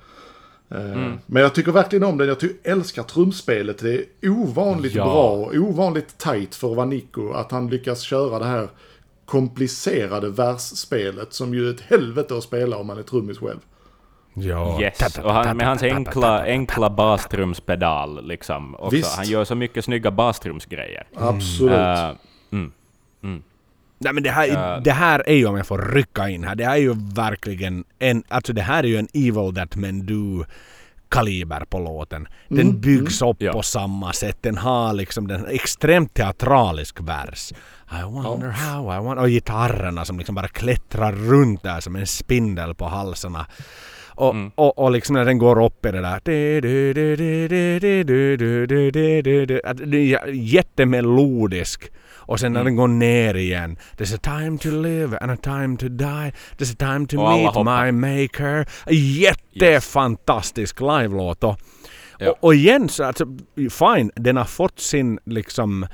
Eh, 0.69 1.13
Men 1.25 1.41
jag 1.43 1.55
tycker 1.55 1.71
verkligen 1.71 2.03
om 2.03 2.17
den. 2.17 2.27
Jag 2.27 2.37
älskar 2.63 3.03
trumspelet. 3.03 3.77
Det 3.77 3.93
är 4.21 4.29
ovanligt 4.29 4.95
Ja. 4.95 5.03
bra 5.03 5.31
och 5.31 5.53
ovanligt 5.55 6.17
tight 6.17 6.55
för 6.55 6.69
att 6.69 6.75
vara 6.75 6.85
Nico. 6.85 7.31
Att 7.33 7.51
han 7.51 7.69
lyckas 7.69 8.01
köra 8.01 8.39
det 8.39 8.45
här 8.45 8.67
komplicerade 9.31 10.29
versspelet 10.29 11.33
som 11.33 11.53
ju 11.53 11.67
är 11.67 11.73
ett 11.73 11.81
helvete 11.81 12.37
att 12.37 12.43
spela 12.43 12.77
om 12.77 12.87
man 12.87 12.97
är 12.97 13.03
trummis 13.03 13.37
själv. 13.37 13.59
Ja. 14.33 14.81
Yes, 14.81 15.17
och 15.17 15.33
han, 15.33 15.57
med 15.57 15.67
hans 15.67 15.83
enkla, 15.83 16.43
enkla 16.43 16.89
bastrumspedal 16.89 18.27
liksom 18.27 18.75
också. 18.75 18.95
Visst. 18.95 19.17
Han 19.17 19.25
gör 19.25 19.43
så 19.43 19.55
mycket 19.55 19.85
snygga 19.85 20.11
bastrumsgrejer. 20.11 21.07
Absolut. 21.15 21.73
Eh, 21.73 22.11
mm. 22.51 22.71
Nej 23.97 24.13
men 24.13 24.23
det 24.23 24.31
här, 24.31 24.79
det 24.79 24.91
här 24.91 25.23
är 25.29 25.35
ju, 25.35 25.45
om 25.45 25.57
jag 25.57 25.67
får 25.67 25.91
rycka 25.93 26.29
in 26.29 26.43
här, 26.43 26.55
det 26.55 26.65
här 26.65 26.73
är 26.73 26.81
ju 26.81 26.93
verkligen 27.15 27.83
en, 27.99 28.23
alltså 28.27 28.53
det 28.53 28.61
här 28.61 28.83
är 28.83 28.87
ju 28.87 28.97
en 28.97 29.07
Evil 29.13 29.55
That 29.55 29.75
Men 29.75 30.05
Do 30.05 30.45
kaliber 31.11 31.65
på 31.69 31.79
låten. 31.79 32.27
Den 32.47 32.59
mm. 32.59 32.81
byggs 32.81 33.21
upp 33.21 33.41
mm. 33.41 33.53
på 33.53 33.61
samma 33.61 34.13
sätt. 34.13 34.37
Den 34.41 34.57
har 34.57 34.93
liksom 34.93 35.27
den 35.27 35.45
extremt 35.45 36.13
teatralisk 36.13 36.99
vers. 37.01 37.51
I 37.99 38.03
wonder 38.03 38.47
oh. 38.47 38.51
how 38.51 38.95
I 38.95 38.99
wonder... 38.99 39.23
Och 39.23 39.29
gitarrerna 39.29 40.05
som 40.05 40.17
liksom 40.17 40.35
bara 40.35 40.47
klättrar 40.47 41.11
runt 41.11 41.63
där 41.63 41.79
som 41.79 41.95
en 41.95 42.07
spindel 42.07 42.75
på 42.75 42.85
halsarna. 42.85 43.45
Och, 44.09 44.33
mm. 44.33 44.51
och, 44.55 44.79
och 44.79 44.91
liksom 44.91 45.13
när 45.13 45.25
den 45.25 45.37
går 45.37 45.65
upp 45.65 45.85
i 45.85 45.91
det 45.91 46.01
där... 46.01 46.21
Det 49.85 50.13
är 50.13 50.27
jättemelodisk 50.27 51.91
och 52.31 52.39
sen 52.39 52.53
när 52.53 52.63
den 52.63 52.75
går 52.75 52.87
ner 52.87 53.33
igen. 53.33 53.77
There's 53.97 54.15
a 54.15 54.19
time 54.23 54.57
to 54.57 54.69
live 54.69 55.17
and 55.17 55.31
a 55.31 55.37
time 55.37 55.77
to 55.77 55.87
die. 55.89 56.31
There's 56.57 56.73
a 56.73 56.95
time 56.95 57.07
to 57.07 57.21
Och 57.21 57.37
meet 57.37 57.55
my 57.55 57.91
maker. 57.91 58.67
Jättefantastisk 58.91 60.81
live-låt. 60.81 61.43
Och, 61.43 61.59
Ja. 62.17 62.35
och, 62.39 62.55
igen 62.55 62.89
så 62.89 63.03
alltså, 63.03 63.25
fine, 63.55 64.11
den 64.15 64.37
har 64.37 64.45
fått 64.45 64.79
sin 64.79 65.19
liksom 65.25 65.87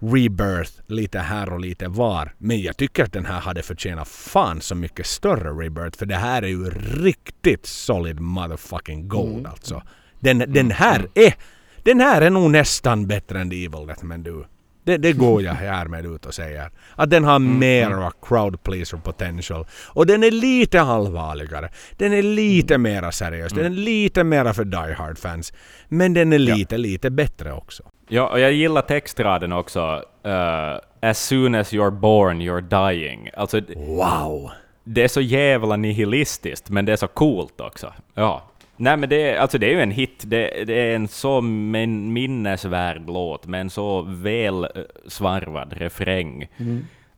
rebirth 0.00 0.72
lite 0.86 1.18
här 1.18 1.52
och 1.52 1.60
lite 1.60 1.88
var. 1.88 2.34
Men 2.38 2.60
jag 2.60 2.76
tycker 2.76 3.04
att 3.04 3.12
den 3.12 3.26
här 3.26 3.40
hade 3.40 3.62
förtjänat 3.62 4.08
fan 4.08 4.60
så 4.60 4.74
mycket 4.74 5.06
större 5.06 5.50
rebirth. 5.64 5.98
För 5.98 6.06
det 6.06 6.16
här 6.16 6.42
är 6.42 6.48
ju 6.48 6.70
riktigt 7.04 7.66
solid 7.66 8.20
motherfucking 8.20 9.08
gold 9.08 9.46
alltså. 9.46 9.82
Den, 10.20 10.38
den 10.38 10.70
här 10.70 11.06
är 11.14 11.34
den 11.82 12.00
här 12.00 12.22
är 12.22 12.30
nog 12.30 12.50
nästan 12.50 13.06
bättre 13.06 13.40
än 13.40 13.50
The 13.50 13.64
Evil 13.64 13.86
Death 13.86 14.04
Men 14.04 14.22
Do. 14.22 14.44
Det, 14.90 14.98
det 14.98 15.12
går 15.12 15.42
jag 15.42 15.52
härmed 15.54 16.06
ut 16.06 16.26
och 16.26 16.34
säger. 16.34 16.70
Att 16.96 17.10
den 17.10 17.24
har 17.24 17.38
mera 17.38 18.10
crowd 18.22 18.62
pleaser 18.62 18.96
potential. 18.96 19.66
Och 19.88 20.06
den 20.06 20.22
är 20.22 20.30
lite 20.30 20.80
allvarligare. 20.82 21.68
Den 21.96 22.12
är 22.12 22.22
lite 22.22 22.78
mera 22.78 23.12
seriös. 23.12 23.52
Den 23.52 23.64
är 23.66 23.70
lite 23.70 24.24
mera 24.24 24.54
för 24.54 24.64
Die 24.64 24.94
Hard 24.98 25.18
fans. 25.18 25.52
Men 25.88 26.14
den 26.14 26.32
är 26.32 26.38
lite, 26.38 26.78
lite 26.78 27.10
bättre 27.10 27.52
också. 27.52 27.82
Ja, 28.08 28.28
och 28.28 28.40
jag 28.40 28.52
gillar 28.52 28.82
textraden 28.82 29.52
också. 29.52 30.02
eh, 30.24 31.08
as 31.10 31.26
soon 31.26 31.54
as 31.54 31.72
you're 31.72 31.90
born, 32.00 32.40
you're 32.42 32.90
dying. 32.90 33.30
Alltså, 33.36 33.60
Wow! 33.76 34.50
det 34.84 35.02
är 35.02 35.08
så 35.08 35.20
jävla 35.20 35.76
nihilistiskt, 35.76 36.70
men 36.70 36.84
det 36.84 36.92
är 36.92 36.96
så 36.96 37.08
coolt 37.08 37.60
också. 37.60 37.92
Ja. 38.14 38.49
Nej, 38.80 38.96
men 38.96 39.08
det, 39.08 39.36
alltså 39.36 39.58
det 39.58 39.66
är 39.66 39.70
ju 39.70 39.82
en 39.82 39.90
hit. 39.90 40.22
Det, 40.26 40.64
det 40.66 40.74
är 40.74 40.96
en 40.96 41.08
så 41.08 41.40
min, 41.40 42.12
minnesvärd 42.12 43.02
låt, 43.06 43.46
med 43.46 43.60
en 43.60 43.70
så 43.70 44.02
väl 44.02 44.64
eh, 44.64 44.70
svarvad 45.06 45.72
refräng. 45.72 46.48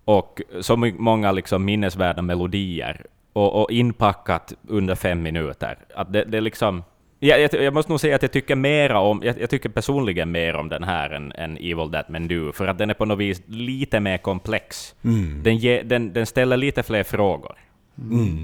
Och 0.05 0.40
så 0.60 0.76
många 0.76 1.32
liksom 1.32 1.64
minnesvärda 1.64 2.22
melodier. 2.22 3.06
Och, 3.32 3.62
och 3.62 3.70
inpackat 3.70 4.55
under 4.68 4.94
fem 4.94 5.22
minuter. 5.22 5.78
Att 5.94 6.12
det, 6.12 6.24
det 6.24 6.40
liksom... 6.40 6.84
Ja, 7.18 7.36
jag, 7.36 7.55
jag 7.55 7.74
måste 7.74 7.93
nog 7.93 8.01
säga 8.01 8.16
att 8.16 8.22
jag 8.22 8.32
tycker 8.32 8.56
mera 8.56 9.01
om, 9.01 9.22
jag, 9.24 9.40
jag 9.40 9.51
tycker 9.51 9.68
personligen 9.68 10.30
mer 10.30 10.56
om 10.56 10.68
den 10.68 10.84
här 10.84 11.10
än, 11.10 11.32
än 11.32 11.56
Evil 11.56 11.90
That 11.93 12.09
Men 12.09 12.28
Do, 12.28 12.52
för 12.52 12.66
att 12.66 12.78
den 12.78 12.90
är 12.90 12.94
på 12.94 13.05
något 13.05 13.18
vis 13.18 13.43
lite 13.47 14.01
mer 14.01 14.18
komplex. 14.18 14.94
Den, 15.43 15.56
ge, 15.56 15.82
den, 15.82 16.12
den 16.12 16.26
ställer 16.26 16.56
lite 16.56 16.82
fler 16.82 17.02
frågor, 17.02 17.56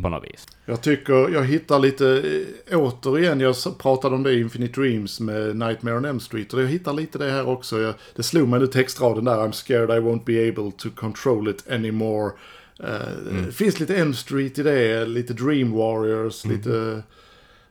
på 0.03 0.09
något 0.09 0.25
vis. 0.25 0.47
Jag 0.65 0.83
tycker 0.83 1.29
jag 1.29 1.45
hittar 1.45 1.79
lite, 1.79 2.23
eh, 2.71 2.79
återigen, 2.79 3.41
jag 3.41 3.55
pratade 3.79 4.15
om 4.15 4.23
det 4.23 4.33
i 4.33 4.41
Infinite 4.41 4.81
Dreams 4.81 5.21
med 5.21 5.57
Nightmare 5.57 5.97
on 5.97 6.05
Elm 6.05 6.21
Street. 6.21 6.53
Och 6.55 6.63
jag 6.63 6.67
hittar 6.67 6.93
lite 6.93 7.19
det 7.19 7.31
här 7.31 7.49
också. 7.49 7.81
Jag, 7.81 7.95
det 8.17 8.23
slog 8.23 8.49
mig 8.49 8.61
nu 8.61 8.67
textraden 8.67 9.25
där, 9.25 9.37
I'm 9.37 9.53
scared 9.53 9.91
I 9.91 10.01
won't 10.01 10.25
be 10.25 10.49
able 10.49 10.73
to 10.79 10.89
control 10.95 11.49
it 11.49 11.71
anymore. 11.71 12.33
Eh, 12.81 13.45
Det 13.47 13.53
finns 13.53 13.81
lite 13.81 13.97
Elm 13.97 14.15
Street 14.15 14.59
i 14.59 14.63
det, 14.63 15.07
lite 15.07 15.33
Dream 15.35 15.73
Warriors, 15.73 16.45
lite 16.45 17.03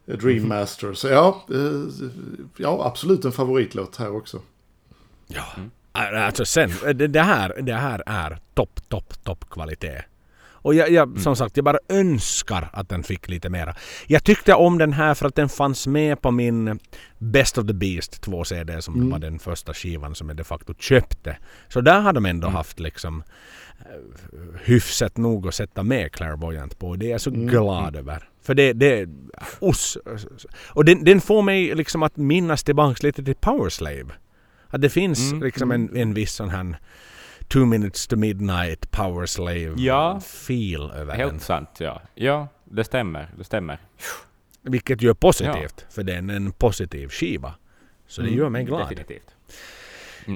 eh, 0.07 0.17
Dream 0.17 0.47
Master. 0.47 0.93
Så 0.93 1.07
ja, 1.07 1.45
eh, 1.53 2.03
ja, 2.57 2.85
absolut 2.85 3.25
en 3.25 3.31
favoritlåt 3.31 3.95
här 3.95 4.15
också. 4.15 4.41
Ja. 5.27 5.43
Alltså 5.91 6.45
sen, 6.45 6.71
det, 6.95 7.07
det, 7.07 7.21
här, 7.21 7.61
det 7.61 7.73
här 7.73 8.03
är 8.05 8.39
topp, 8.53 8.89
topp, 8.89 9.23
topp 9.23 9.45
kvalitet. 9.49 10.01
Och 10.67 10.75
jag, 10.75 10.89
jag, 10.89 11.19
som 11.19 11.35
sagt, 11.35 11.57
jag 11.57 11.65
bara 11.65 11.79
önskar 11.89 12.69
att 12.73 12.89
den 12.89 13.03
fick 13.03 13.29
lite 13.29 13.49
mera. 13.49 13.75
Jag 14.07 14.23
tyckte 14.23 14.53
om 14.53 14.77
den 14.77 14.93
här 14.93 15.13
för 15.13 15.25
att 15.25 15.35
den 15.35 15.49
fanns 15.49 15.87
med 15.87 16.21
på 16.21 16.31
min 16.31 16.79
Best 17.17 17.57
of 17.57 17.67
the 17.67 17.73
Beast 17.73 18.21
2 18.21 18.43
CD 18.43 18.81
som 18.81 19.09
var 19.09 19.19
den 19.19 19.39
första 19.39 19.73
skivan 19.73 20.15
som 20.15 20.29
jag 20.29 20.37
de 20.37 20.43
facto 20.43 20.73
köpte. 20.79 21.37
Så 21.67 21.81
där 21.81 21.99
har 21.99 22.13
de 22.13 22.25
ändå 22.25 22.47
haft 22.47 22.79
liksom 22.79 23.23
eh, 23.79 24.59
hyfsat 24.63 25.17
nog 25.17 25.47
att 25.47 25.55
sätta 25.55 25.83
med 25.83 26.11
Clairvoyant 26.11 26.79
på. 26.79 26.95
Det 26.95 27.05
är 27.05 27.11
jag 27.11 27.21
så 27.21 27.31
glad 27.31 27.95
över. 27.95 28.29
För 28.41 28.53
det, 28.53 28.73
det 28.73 29.09
os, 29.59 29.97
Och 30.67 30.85
den, 30.85 31.03
den 31.03 31.21
får 31.21 31.41
mig 31.41 31.75
liksom 31.75 32.03
att 32.03 32.17
minnas 32.17 32.63
tillbaks 32.63 33.03
lite 33.03 33.23
till 33.23 33.35
Powerslave. 33.35 34.07
Att 34.69 34.81
det 34.81 34.89
finns 34.89 35.33
liksom 35.33 35.71
en, 35.71 35.97
en 35.97 36.13
viss 36.13 36.33
sån 36.33 36.49
här 36.49 36.77
Two 37.47 37.65
minutes 37.65 38.07
to 38.07 38.15
midnight 38.15 38.91
power 38.91 39.25
slave 39.25 39.73
Ja. 39.77 40.19
feel 40.19 40.91
över 40.91 41.17
den. 41.17 41.29
Helt 41.29 41.41
sant, 41.43 41.69
ja. 41.79 42.01
Ja, 42.15 42.47
det 42.65 42.83
stämmer, 42.83 43.27
det 43.37 43.43
stämmer. 43.43 43.77
Vilket 44.61 45.01
ju 45.01 45.09
är 45.09 45.13
positivt. 45.13 45.85
För 45.89 46.03
den 46.03 46.29
är 46.29 46.35
en 46.35 46.51
positiv 46.51 47.07
skiva. 47.09 47.53
Så 48.07 48.21
det 48.21 48.29
gör 48.29 48.49
mig 48.49 48.63
glad. 48.63 48.81
Definitivt. 48.89 49.35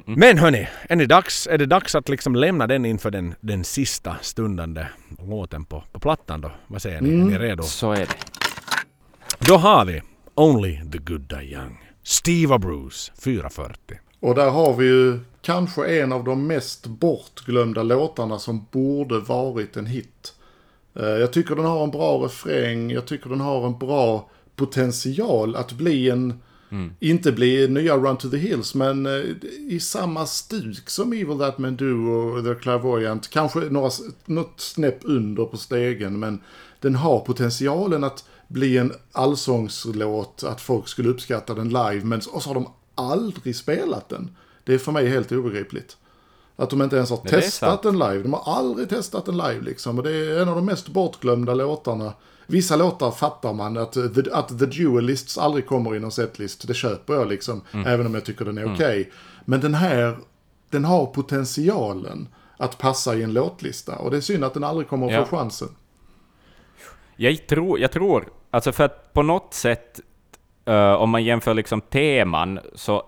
Men 0.06 0.38
hörni, 0.38 0.68
är 0.88 0.96
det, 0.96 1.06
dags, 1.06 1.46
är 1.46 1.58
det 1.58 1.66
dags 1.66 1.94
att 1.94 2.08
liksom 2.08 2.34
lämna 2.36 2.66
den 2.66 2.84
inför 2.84 3.10
den, 3.10 3.34
den 3.40 3.64
sista 3.64 4.16
stundande 4.20 4.86
låten 5.18 5.64
på, 5.64 5.84
på 5.92 6.00
plattan 6.00 6.40
då? 6.40 6.52
Vad 6.66 6.82
säger 6.82 7.00
ni? 7.00 7.10
Är 7.10 7.24
ni 7.24 7.38
redo? 7.38 7.62
Så 7.62 7.92
är 7.92 7.96
det. 7.96 8.16
Då 9.38 9.56
har 9.56 9.84
vi 9.84 10.02
Only 10.34 10.80
the 10.92 10.98
Good 10.98 11.20
Die 11.20 11.52
Young. 11.54 11.78
Steve 12.02 12.58
Bruce, 12.58 13.12
440. 13.24 13.98
Och 14.22 14.34
där 14.34 14.50
har 14.50 14.74
vi 14.76 14.86
ju 14.86 15.18
kanske 15.40 16.00
en 16.00 16.12
av 16.12 16.24
de 16.24 16.46
mest 16.46 16.86
bortglömda 16.86 17.82
låtarna 17.82 18.38
som 18.38 18.66
borde 18.70 19.18
varit 19.18 19.76
en 19.76 19.86
hit. 19.86 20.34
Eh, 20.94 21.06
Jag 21.06 21.32
tycker 21.32 21.56
den 21.56 21.64
har 21.64 21.84
en 21.84 21.90
bra 21.90 22.24
refräng, 22.24 22.90
jag 22.90 23.06
tycker 23.06 23.30
den 23.30 23.40
har 23.40 23.66
en 23.66 23.78
bra 23.78 24.30
potential 24.56 25.56
att 25.56 25.72
bli 25.72 26.10
en, 26.10 26.34
inte 27.00 27.32
bli 27.32 27.68
nya 27.68 27.96
Run 27.96 28.16
to 28.16 28.30
the 28.30 28.36
Hills, 28.36 28.74
men 28.74 29.06
eh, 29.06 29.22
i 29.68 29.80
samma 29.80 30.26
stuk 30.26 30.90
som 30.90 31.12
Evil 31.12 31.38
That 31.38 31.58
Men 31.58 31.76
Do 31.76 32.10
och 32.10 32.44
The 32.44 32.54
Clairvoyant. 32.54 33.30
Kanske 33.30 33.58
några, 33.60 33.90
något 34.24 34.60
snäpp 34.60 34.98
under 35.02 35.44
på 35.44 35.56
stegen, 35.56 36.18
men 36.18 36.40
den 36.80 36.94
har 36.94 37.20
potentialen 37.20 38.04
att 38.04 38.24
bli 38.48 38.78
en 38.78 38.92
allsångslåt, 39.12 40.44
att 40.44 40.60
folk 40.60 40.88
skulle 40.88 41.08
uppskatta 41.08 41.54
den 41.54 41.68
live, 41.68 42.00
men 42.04 42.20
och 42.32 42.42
så 42.42 42.50
har 42.50 42.54
de 42.54 42.68
aldrig 43.02 43.56
spelat 43.56 44.08
den. 44.08 44.36
Det 44.64 44.74
är 44.74 44.78
för 44.78 44.92
mig 44.92 45.08
helt 45.08 45.32
obegripligt. 45.32 45.96
Att 46.56 46.70
de 46.70 46.82
inte 46.82 46.96
ens 46.96 47.10
har 47.10 47.20
Nej, 47.24 47.32
testat 47.32 47.82
den 47.82 47.98
live. 47.98 48.22
De 48.22 48.32
har 48.32 48.56
aldrig 48.56 48.88
testat 48.88 49.26
den 49.26 49.36
live 49.36 49.60
liksom. 49.60 49.98
Och 49.98 50.04
det 50.04 50.10
är 50.10 50.42
en 50.42 50.48
av 50.48 50.54
de 50.56 50.66
mest 50.66 50.88
bortglömda 50.88 51.54
låtarna. 51.54 52.12
Vissa 52.46 52.76
låtar 52.76 53.10
fattar 53.10 53.52
man 53.52 53.76
att 53.76 53.92
the, 53.92 54.30
att 54.32 54.58
the 54.58 54.66
Duelists 54.66 55.38
aldrig 55.38 55.66
kommer 55.66 55.96
i 55.96 56.00
någon 56.00 56.12
setlist. 56.12 56.66
Det 56.68 56.74
köper 56.74 57.14
jag 57.14 57.28
liksom. 57.28 57.60
Mm. 57.72 57.86
Även 57.86 58.06
om 58.06 58.14
jag 58.14 58.24
tycker 58.24 58.44
den 58.44 58.58
är 58.58 58.74
okej. 58.74 59.12
Men 59.44 59.60
den 59.60 59.74
här, 59.74 60.18
den 60.70 60.84
har 60.84 61.06
potentialen 61.06 62.28
att 62.56 62.78
passa 62.78 63.14
i 63.14 63.22
en 63.22 63.32
låtlista. 63.32 63.96
Och 63.96 64.10
det 64.10 64.16
är 64.16 64.20
synd 64.20 64.44
att 64.44 64.54
den 64.54 64.64
aldrig 64.64 64.88
kommer 64.88 65.06
att 65.06 65.12
Ja. 65.12 65.24
få 65.26 65.36
chansen. 65.36 65.68
Jag 67.16 67.46
tror, 67.46 67.78
jag 67.78 67.92
tror, 67.92 68.28
alltså 68.50 68.72
för 68.72 68.84
att 68.84 69.12
på 69.12 69.22
något 69.22 69.54
sätt, 69.54 70.00
eh, 70.64 70.92
om 70.92 71.10
man 71.10 71.24
jämför 71.24 71.54
liksom 71.54 71.80
teman, 71.80 72.60
så 72.74 73.02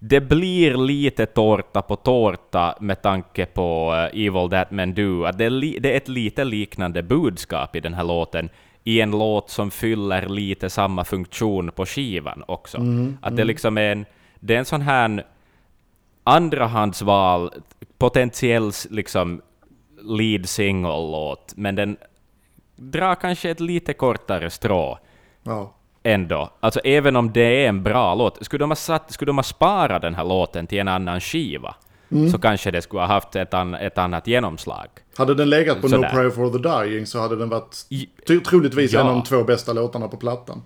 det 0.00 0.20
blir 0.20 0.76
lite 0.76 1.26
tårta 1.26 1.82
på 1.82 1.96
tårta 1.96 2.76
med 2.80 3.02
tanke 3.02 3.46
på 3.46 3.94
eh, 3.94 4.26
Evil 4.26 4.50
That 4.50 4.70
Men 4.70 4.94
Do. 4.94 5.24
Att 5.24 5.38
det, 5.38 5.44
är 5.44 5.80
det 5.80 5.92
är 5.92 5.96
ett 5.96 6.08
lite 6.08 6.44
liknande 6.44 7.02
budskap 7.02 7.76
i 7.76 7.80
den 7.80 7.94
här 7.94 8.04
låten, 8.04 8.48
i 8.84 9.00
en 9.00 9.10
låt 9.10 9.50
som 9.50 9.70
fyller 9.70 10.26
lite 10.28 10.70
samma 10.70 11.04
funktion 11.04 11.70
på 11.70 11.86
skivan 11.86 12.44
också. 12.46 12.78
att 13.22 13.36
det 13.36 13.44
liksom 13.44 13.78
är 13.78 13.92
en, 13.92 14.06
det 14.40 14.54
är 14.54 14.58
en 14.58 14.64
sån 14.64 14.80
här 14.80 15.24
andrahandsval, 16.24 17.50
potentiell 17.98 18.72
liksom 18.90 19.42
lead 20.02 20.48
single-låt, 20.48 21.52
men 21.56 21.74
den 21.74 21.96
drar 22.76 23.14
kanske 23.14 23.50
ett 23.50 23.60
lite 23.60 23.92
kortare 23.92 24.50
strå 24.50 24.98
Ja. 25.42 25.74
Ändå. 26.14 26.50
Alltså 26.60 26.80
även 26.84 27.16
om 27.16 27.32
det 27.32 27.64
är 27.64 27.68
en 27.68 27.82
bra 27.82 28.14
låt. 28.14 28.44
Skulle 28.44 28.62
de 28.62 28.70
ha, 28.70 28.76
satt, 28.76 29.12
skulle 29.12 29.28
de 29.28 29.38
ha 29.38 29.42
sparat 29.42 30.02
den 30.02 30.14
här 30.14 30.24
låten 30.24 30.66
till 30.66 30.78
en 30.78 30.88
annan 30.88 31.20
skiva, 31.20 31.74
så 32.32 32.38
kanske 32.38 32.70
det 32.70 32.82
skulle 32.82 33.00
ha 33.02 33.06
haft 33.06 33.36
ett, 33.36 33.54
an, 33.54 33.74
ett 33.74 33.98
annat 33.98 34.26
genomslag. 34.26 34.86
Hade 35.16 35.34
den 35.34 35.50
legat 35.50 35.80
på 35.80 35.88
Sådär. 35.88 36.08
No 36.08 36.14
Prayer 36.14 36.30
for 36.30 36.50
the 36.50 36.88
Dying 36.88 37.06
så 37.06 37.20
hade 37.20 37.36
den 37.36 37.48
varit 37.48 37.76
troligtvis 38.48 38.92
Ja. 38.92 39.00
en 39.00 39.06
av 39.06 39.12
de 39.14 39.22
två 39.22 39.44
bästa 39.44 39.72
låtarna 39.72 40.08
på 40.08 40.16
plattan. 40.16 40.62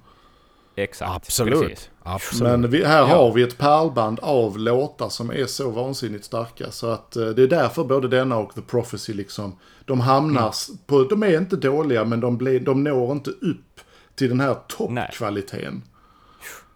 Exakt. 0.76 1.12
Absolut. 1.16 1.60
Precis. 1.68 1.90
Absolut. 2.02 2.50
Men 2.60 2.70
vi, 2.70 2.84
här 2.84 3.04
har 3.04 3.32
vi 3.32 3.42
ett 3.42 3.58
pärlband 3.58 4.18
av 4.22 4.58
låtar 4.58 5.08
som 5.08 5.30
är 5.30 5.46
så 5.46 5.70
vansinnigt 5.70 6.24
starka. 6.24 6.70
Så 6.70 6.86
att 6.90 7.16
eh, 7.16 7.26
det 7.26 7.42
är 7.42 7.46
därför 7.48 7.84
både 7.84 8.08
denna 8.08 8.38
och 8.38 8.54
The 8.54 8.60
Prophecy 8.60 9.12
liksom, 9.14 9.58
de 9.84 10.00
hamnar 10.00 10.48
s- 10.48 10.68
på, 10.86 11.02
de 11.04 11.22
är 11.22 11.36
inte 11.38 11.56
dåliga 11.56 12.04
men 12.04 12.20
de, 12.20 12.36
blir, 12.36 12.60
de 12.60 12.84
når 12.84 13.12
inte 13.12 13.30
upp 13.30 13.80
till 14.22 14.28
den 14.28 14.40
här 14.40 14.56
toppkvaliteten. 14.68 15.82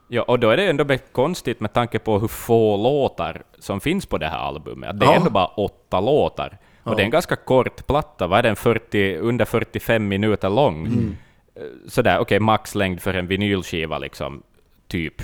Ja, 0.09 0.23
och 0.23 0.39
då 0.39 0.51
är 0.51 0.57
det 0.57 0.67
ändå 0.67 0.85
konstigt 1.13 1.61
med 1.61 1.73
tanke 1.73 1.99
på 1.99 2.19
hur 2.19 2.29
få 2.29 2.77
låtar 2.77 3.43
som 3.59 3.81
finns 3.81 4.07
på 4.07 4.19
det 4.19 4.27
här 4.29 4.39
albumet. 4.39 5.01
Det 5.01 5.07
är 5.07 5.11
Ja. 5.11 5.17
ändå 5.17 5.31
bara 5.31 5.47
åtta 5.47 6.01
låtar. 6.01 6.59
Och 6.83 6.97
det 6.97 7.03
är 7.03 7.05
en 7.05 7.11
ganska 7.11 7.37
kort 7.37 7.87
platta, 7.87 8.27
vad 8.27 8.39
är 8.39 8.43
den, 8.43 8.57
40, 8.57 9.17
under 9.17 9.45
45 9.45 10.09
minuter 10.09 10.51
lång? 10.51 10.87
Mm. 10.87 11.17
Eh, 11.55 11.63
Sådär, 11.89 12.19
okej, 12.19 12.41
maxlängd 12.41 13.01
för 13.03 13.15
en 13.15 13.27
vinylskiva 13.27 13.99
liksom, 13.99 14.43
typ. 14.89 15.21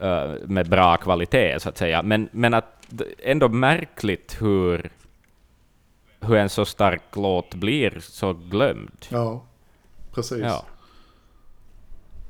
eh, 0.00 0.30
med 0.46 0.68
bra 0.68 0.96
kvalitet, 0.96 1.60
så 1.60 1.68
att 1.68 1.78
säga. 1.78 2.02
Men, 2.02 2.28
men 2.32 2.54
att 2.54 2.92
ändå 3.24 3.48
märkligt 3.48 4.36
hur, 4.42 4.90
hur 6.20 6.36
en 6.36 6.48
så 6.48 6.64
stark 6.64 7.02
låt 7.16 7.54
blir 7.54 7.98
så 8.00 8.32
glömd. 8.32 9.06
Ja, 9.08 9.42
precis. 10.14 10.38
Ja. 10.42 10.64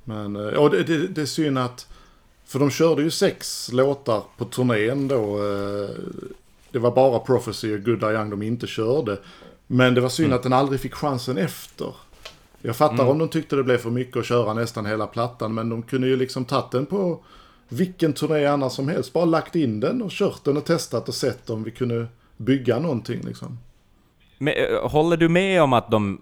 Men, 0.09 0.37
eh, 0.37 0.43
ja, 0.55 0.69
det, 0.69 0.83
det, 0.83 1.07
det 1.09 1.21
är 1.23 1.27
synd 1.27 1.59
att... 1.59 1.87
För 2.45 2.59
de 2.59 2.71
körde 2.71 3.03
ju 3.03 3.11
sex 3.11 3.71
låtar 3.73 4.23
på 4.37 4.45
turnén 4.45 5.09
då. 5.09 5.37
eh, 5.37 5.91
Det 6.71 6.79
var 6.79 6.91
bara 6.91 7.19
Prophecy 7.19 7.75
och 7.75 7.85
Good 7.85 8.01
Die 8.01 8.07
Young 8.07 8.31
de 8.31 8.43
inte 8.43 8.67
körde. 8.67 9.19
Men 9.67 9.95
det 9.95 10.01
var 10.01 10.09
synd 10.09 10.33
att 10.35 10.43
den 10.43 10.53
aldrig 10.53 10.81
fick 10.81 10.95
chansen 10.95 11.39
efter. 11.39 11.95
Jag 12.63 12.77
fattar 12.77 13.07
om 13.07 13.19
de 13.19 13.29
tyckte 13.29 13.57
det 13.57 13.63
blev 13.65 13.79
för 13.79 13.91
mycket 13.91 14.17
att 14.17 14.27
köra 14.27 14.55
nästan 14.55 14.87
hela 14.87 15.07
plattan. 15.07 15.55
Men 15.55 15.69
de 15.69 15.83
kunde 15.83 16.07
ju 16.09 16.17
liksom 16.17 16.45
tagit 16.45 16.71
den 16.71 16.87
på 16.87 17.21
vilken 17.69 18.13
turné 18.13 18.47
annars 18.47 18.73
som 18.73 18.89
helst. 18.89 19.13
Bara 19.13 19.25
lagt 19.25 19.55
in 19.57 19.81
den 19.81 20.03
och 20.03 20.11
kört 20.11 20.45
den 20.45 20.57
och 20.57 20.65
testat 20.65 21.09
och 21.09 21.15
sett 21.15 21.51
om 21.51 21.63
vi 21.65 21.71
kunde 21.71 22.07
bygga 22.37 22.79
någonting 22.79 23.21
liksom. 23.21 23.59
Men, 24.39 24.55
eh, 24.55 24.89
håller 24.89 25.17
du 25.17 25.29
med 25.29 25.63
om 25.63 25.73
att 25.73 25.91
de 25.91 26.21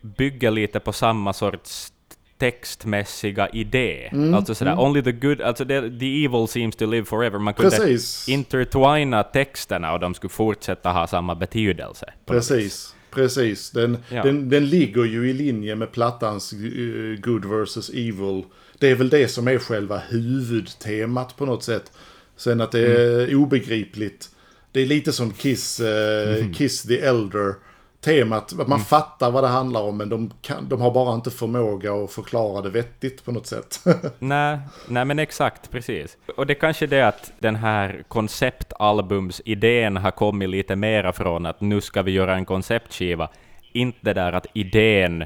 bygger 0.00 0.50
lite 0.50 0.80
på 0.80 0.92
samma 0.92 1.32
sorts 1.32 1.92
textmässiga 2.40 3.48
idé? 3.48 4.08
Mm, 4.12 4.34
Alltså 4.34 4.54
sådär, 4.54 4.78
only 4.80 5.02
the 5.02 5.12
good, 5.12 5.40
alltså 5.40 5.64
det, 5.64 5.80
the 6.00 6.24
evil 6.24 6.48
seems 6.48 6.76
to 6.76 6.86
live 6.86 7.04
forever. 7.04 7.38
Man 7.38 7.54
kunde 7.54 7.76
Precis. 7.76 8.28
intertwina 8.28 9.22
texterna 9.22 9.92
och 9.92 10.00
de 10.00 10.14
skulle 10.14 10.30
fortsätta 10.30 10.90
ha 10.90 11.06
samma 11.06 11.34
betydelse. 11.34 12.06
Precis, 12.26 12.94
precis. 13.10 13.70
Den, 13.70 13.98
Ja. 14.08 14.22
den, 14.22 14.48
den 14.48 14.66
ligger 14.66 15.04
ju 15.04 15.30
i 15.30 15.32
linje 15.32 15.74
med 15.76 15.92
plattans 15.92 16.52
eh, 16.52 17.20
Good 17.20 17.44
vs. 17.44 17.88
Evil. 17.90 18.44
Det 18.78 18.90
är 18.90 18.94
väl 18.94 19.08
det 19.08 19.28
som 19.28 19.48
är 19.48 19.58
själva 19.58 19.98
huvudtemat 20.08 21.36
på 21.36 21.46
något 21.46 21.64
sätt. 21.64 21.92
Sen 22.36 22.60
att 22.60 22.72
det 22.72 22.80
är 22.80 23.24
Mm. 23.24 23.42
obegripligt. 23.42 24.28
Det 24.72 24.80
är 24.80 24.86
lite 24.86 25.12
som 25.12 25.30
Kiss, 25.32 25.80
eh, 25.80 26.36
Mm. 26.38 26.52
Kiss 26.54 26.82
the 26.82 27.00
Elder. 27.00 27.54
Temat, 28.00 28.60
att 28.60 28.68
man 28.68 28.80
fattar 28.80 29.30
vad 29.30 29.44
det 29.44 29.48
handlar 29.48 29.80
om 29.82 29.96
men 29.96 30.08
de, 30.08 30.30
kan, 30.42 30.68
de 30.68 30.80
har 30.80 30.90
bara 30.90 31.14
inte 31.14 31.30
förmåga 31.30 31.92
att 31.94 32.10
förklara 32.10 32.62
det 32.62 32.70
vettigt 32.70 33.24
på 33.24 33.32
något 33.32 33.46
sätt. 33.46 33.80
Nej, 34.18 34.58
nej, 34.88 35.04
men 35.04 35.18
exakt, 35.18 35.70
precis. 35.70 36.16
Och 36.36 36.46
det 36.46 36.54
kanske 36.54 36.84
är 36.84 36.86
det 36.86 37.08
att 37.08 37.32
den 37.38 37.56
här 37.56 38.04
konceptalbumsidén 38.08 39.96
har 39.96 40.10
kommit 40.10 40.48
lite 40.48 40.76
mera 40.76 41.12
från 41.12 41.46
att 41.46 41.60
nu 41.60 41.80
ska 41.80 42.02
vi 42.02 42.10
göra 42.12 42.34
en 42.34 42.44
konceptskiva. 42.44 43.28
Inte 43.72 43.98
det 44.02 44.12
där 44.12 44.32
att 44.32 44.46
idén 44.52 45.24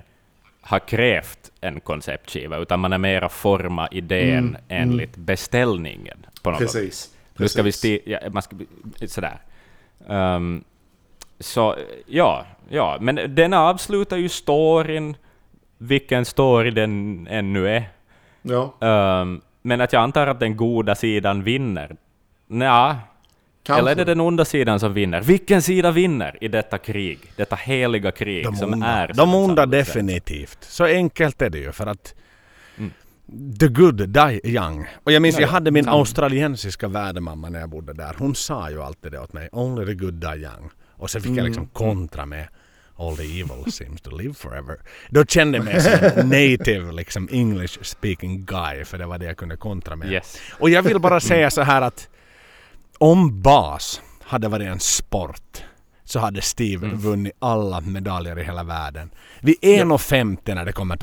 har 0.60 0.78
krävt 0.78 1.50
en 1.60 1.80
konceptskiva, 1.80 2.58
utan 2.58 2.80
man 2.80 2.92
är 2.92 2.98
mera 2.98 3.28
forma 3.28 3.88
idén 3.90 4.56
enligt 4.68 5.16
beställningen. 5.16 6.26
På 6.42 6.50
något 6.50 6.58
precis. 6.58 7.10
Nu 7.36 7.48
ska 7.48 7.62
vi 7.62 7.70
sti- 7.70 8.02
ja, 8.04 8.18
man 8.30 8.42
ska, 8.42 8.56
sådär. 9.06 9.38
Um, 10.06 10.64
så, 11.44 11.76
ja, 12.06 12.46
ja, 12.68 12.98
men 13.00 13.34
den 13.34 13.52
avslutar 13.54 14.16
ju 14.16 14.28
storyn, 14.28 15.16
vilken 15.78 16.24
story 16.24 16.70
den 16.70 17.26
ännu 17.30 17.68
är. 17.68 17.84
Ja, 18.42 18.74
Um, 19.20 19.40
men 19.62 19.80
att 19.80 19.92
jag 19.92 20.02
antar 20.02 20.26
att 20.26 20.40
den 20.40 20.56
goda 20.56 20.94
sidan 20.94 21.42
vinner. 21.42 21.96
Nja, 22.46 22.96
kanske. 23.62 23.80
eller 23.80 23.90
är 23.90 23.94
det 23.96 24.04
den 24.04 24.20
onda 24.20 24.44
sidan 24.44 24.80
som 24.80 24.92
vinner? 24.92 25.20
Vilken 25.20 25.62
sida 25.62 25.90
vinner 25.90 26.38
i 26.40 26.48
detta 26.48 26.78
krig? 26.78 27.18
Detta 27.36 27.56
heliga 27.56 28.12
krig 28.12 28.44
De 28.44 28.56
som 28.56 28.72
onda, 28.72 28.86
är... 28.86 29.12
de 29.14 29.34
onda 29.34 29.66
definitivt. 29.66 30.58
Så 30.64 30.84
enkelt 30.84 31.42
är 31.42 31.50
det 31.50 31.58
ju 31.58 31.72
för 31.72 31.86
att 31.86 32.14
Mm. 32.78 32.92
The 33.60 33.68
good 33.68 34.08
die 34.08 34.40
young. 34.44 34.86
Och 35.04 35.12
jag 35.12 35.22
minns, 35.22 35.34
Ja, 35.36 35.40
jag 35.40 35.48
ja. 35.48 35.52
hade 35.52 35.70
min 35.70 35.84
Mm. 35.84 35.94
australiensiska 35.94 36.88
värdmamma 36.88 37.48
när 37.48 37.60
jag 37.60 37.68
bodde 37.68 37.92
där. 37.92 38.14
Hon 38.18 38.34
sa 38.34 38.70
ju 38.70 38.82
alltid 38.82 39.12
det 39.12 39.18
åt 39.20 39.32
mig. 39.32 39.48
Only 39.52 39.86
the 39.86 39.94
good 39.94 40.14
die 40.14 40.36
young. 40.36 40.70
Och 41.04 41.10
sen 41.10 41.20
fick 41.22 41.30
jag 41.30 41.38
Mm. 41.38 41.46
liksom 41.46 41.66
kontra 41.66 42.26
med 42.26 42.48
All 42.96 43.16
the 43.16 43.40
evil 43.40 43.72
seems 43.72 44.00
to 44.00 44.16
live 44.16 44.34
forever. 44.34 44.76
Då 45.10 45.24
kände 45.24 45.58
jag 45.58 45.64
mig 45.64 45.80
som 45.80 45.92
en 45.92 46.28
native 46.28 46.92
liksom 46.92 47.28
English 47.32 47.78
speaking 47.82 48.44
guy. 48.44 48.84
För 48.84 48.98
det 48.98 49.06
var 49.06 49.18
det 49.18 49.24
jag 49.26 49.36
kunde 49.36 49.56
kontra 49.56 49.96
med. 49.96 50.12
Yes. 50.12 50.36
Och 50.52 50.70
jag 50.70 50.82
vill 50.82 50.98
bara 51.00 51.20
säga 51.20 51.50
så 51.50 51.62
här 51.62 51.82
att 51.82 52.08
om 52.98 53.42
bas 53.42 54.00
hade 54.22 54.48
varit 54.48 54.66
en 54.68 54.80
sport 54.80 55.64
så 56.04 56.18
hade 56.18 56.40
Steve 56.42 56.86
vunnit 56.94 57.32
alla 57.38 57.80
medaljer 57.80 58.38
i 58.38 58.44
hela 58.44 58.62
världen. 58.62 59.10
Vid 59.40 59.56
1.50 59.62 60.54
när 60.54 60.64
det 60.64 60.72
kommer 60.72 60.96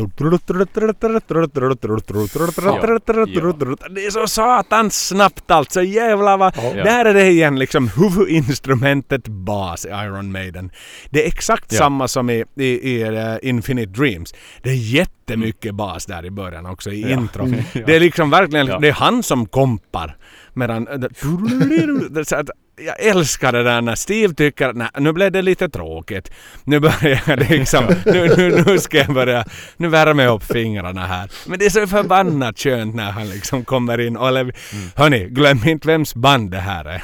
Det 3.96 4.06
är 4.06 4.12
så 4.12 4.28
satans 4.28 5.08
snabbt 5.08 5.52
alltså. 5.52 5.84
Jävlar 5.84 6.38
vad... 6.38 6.54
Ja. 6.58 6.84
Där 6.84 7.06
är 7.06 7.14
det 7.14 7.28
igen 7.30 7.60
liksom 7.60 7.88
huvudinstrumentet 7.88 9.28
bas 9.28 9.86
i 9.86 9.90
Iron 9.90 10.32
Maiden. 10.32 10.72
Det 11.10 11.24
är 11.24 11.28
exakt 11.28 11.72
Ja. 11.72 11.78
samma 11.78 12.08
som 12.08 12.30
i, 12.30 12.46
i, 12.56 12.66
i 12.66 13.02
eh, 13.02 13.50
Infinite 13.50 13.92
Dreams. 13.92 14.34
Det 14.64 14.70
är 14.70 14.74
jättemycket 14.94 15.76
bas 15.76 16.06
där 16.06 16.26
i 16.26 16.32
början 16.32 16.66
också 16.66 16.92
i 16.92 17.12
intro. 17.12 17.46
Det 17.86 17.96
är 17.96 18.00
liksom 18.00 18.30
verkligen, 18.30 18.68
Ja. 18.68 18.80
det 18.80 18.88
är 18.88 18.94
han 18.94 19.24
som 19.24 19.46
kompar. 19.46 20.18
Medan... 20.54 20.88
så 22.26 22.36
att 22.36 22.50
Jag 22.86 23.00
älskar 23.00 23.52
det 23.52 23.64
där 23.64 23.82
när 23.82 23.96
Steve 23.96 24.34
tycker 24.34 24.70
att 24.70 24.76
"Nej, 24.76 24.88
nu 24.98 25.14
blev 25.14 25.32
det 25.32 25.42
lite 25.42 25.70
tråkigt. 25.70 26.32
Nu 26.64 26.80
börjar 26.80 27.22
jag 27.28 27.40
liksom... 27.50 27.86
Nu, 28.06 28.36
nu, 28.38 28.64
nu 28.68 28.80
ska 28.80 28.98
jag 28.98 29.14
börja... 29.14 29.46
Nu 29.78 29.88
värmer 29.88 30.24
jag 30.24 30.36
upp 30.36 30.44
fingrarna 30.44 31.06
här. 31.06 31.32
Men 31.46 31.60
det 31.60 31.66
är 31.66 31.70
så 31.70 31.88
förbannat 31.88 32.60
skönt 32.60 32.96
när 32.96 33.12
han 33.12 33.30
liksom 33.30 33.66
kommer 33.66 34.00
in 34.02 34.18
och... 34.18 34.28
Eller, 34.28 34.56
Hörni, 34.96 35.28
glöm 35.30 35.60
inte 35.68 35.88
vems 35.88 36.16
band 36.16 36.52
det 36.52 36.58
här 36.60 36.86
är. 36.86 37.04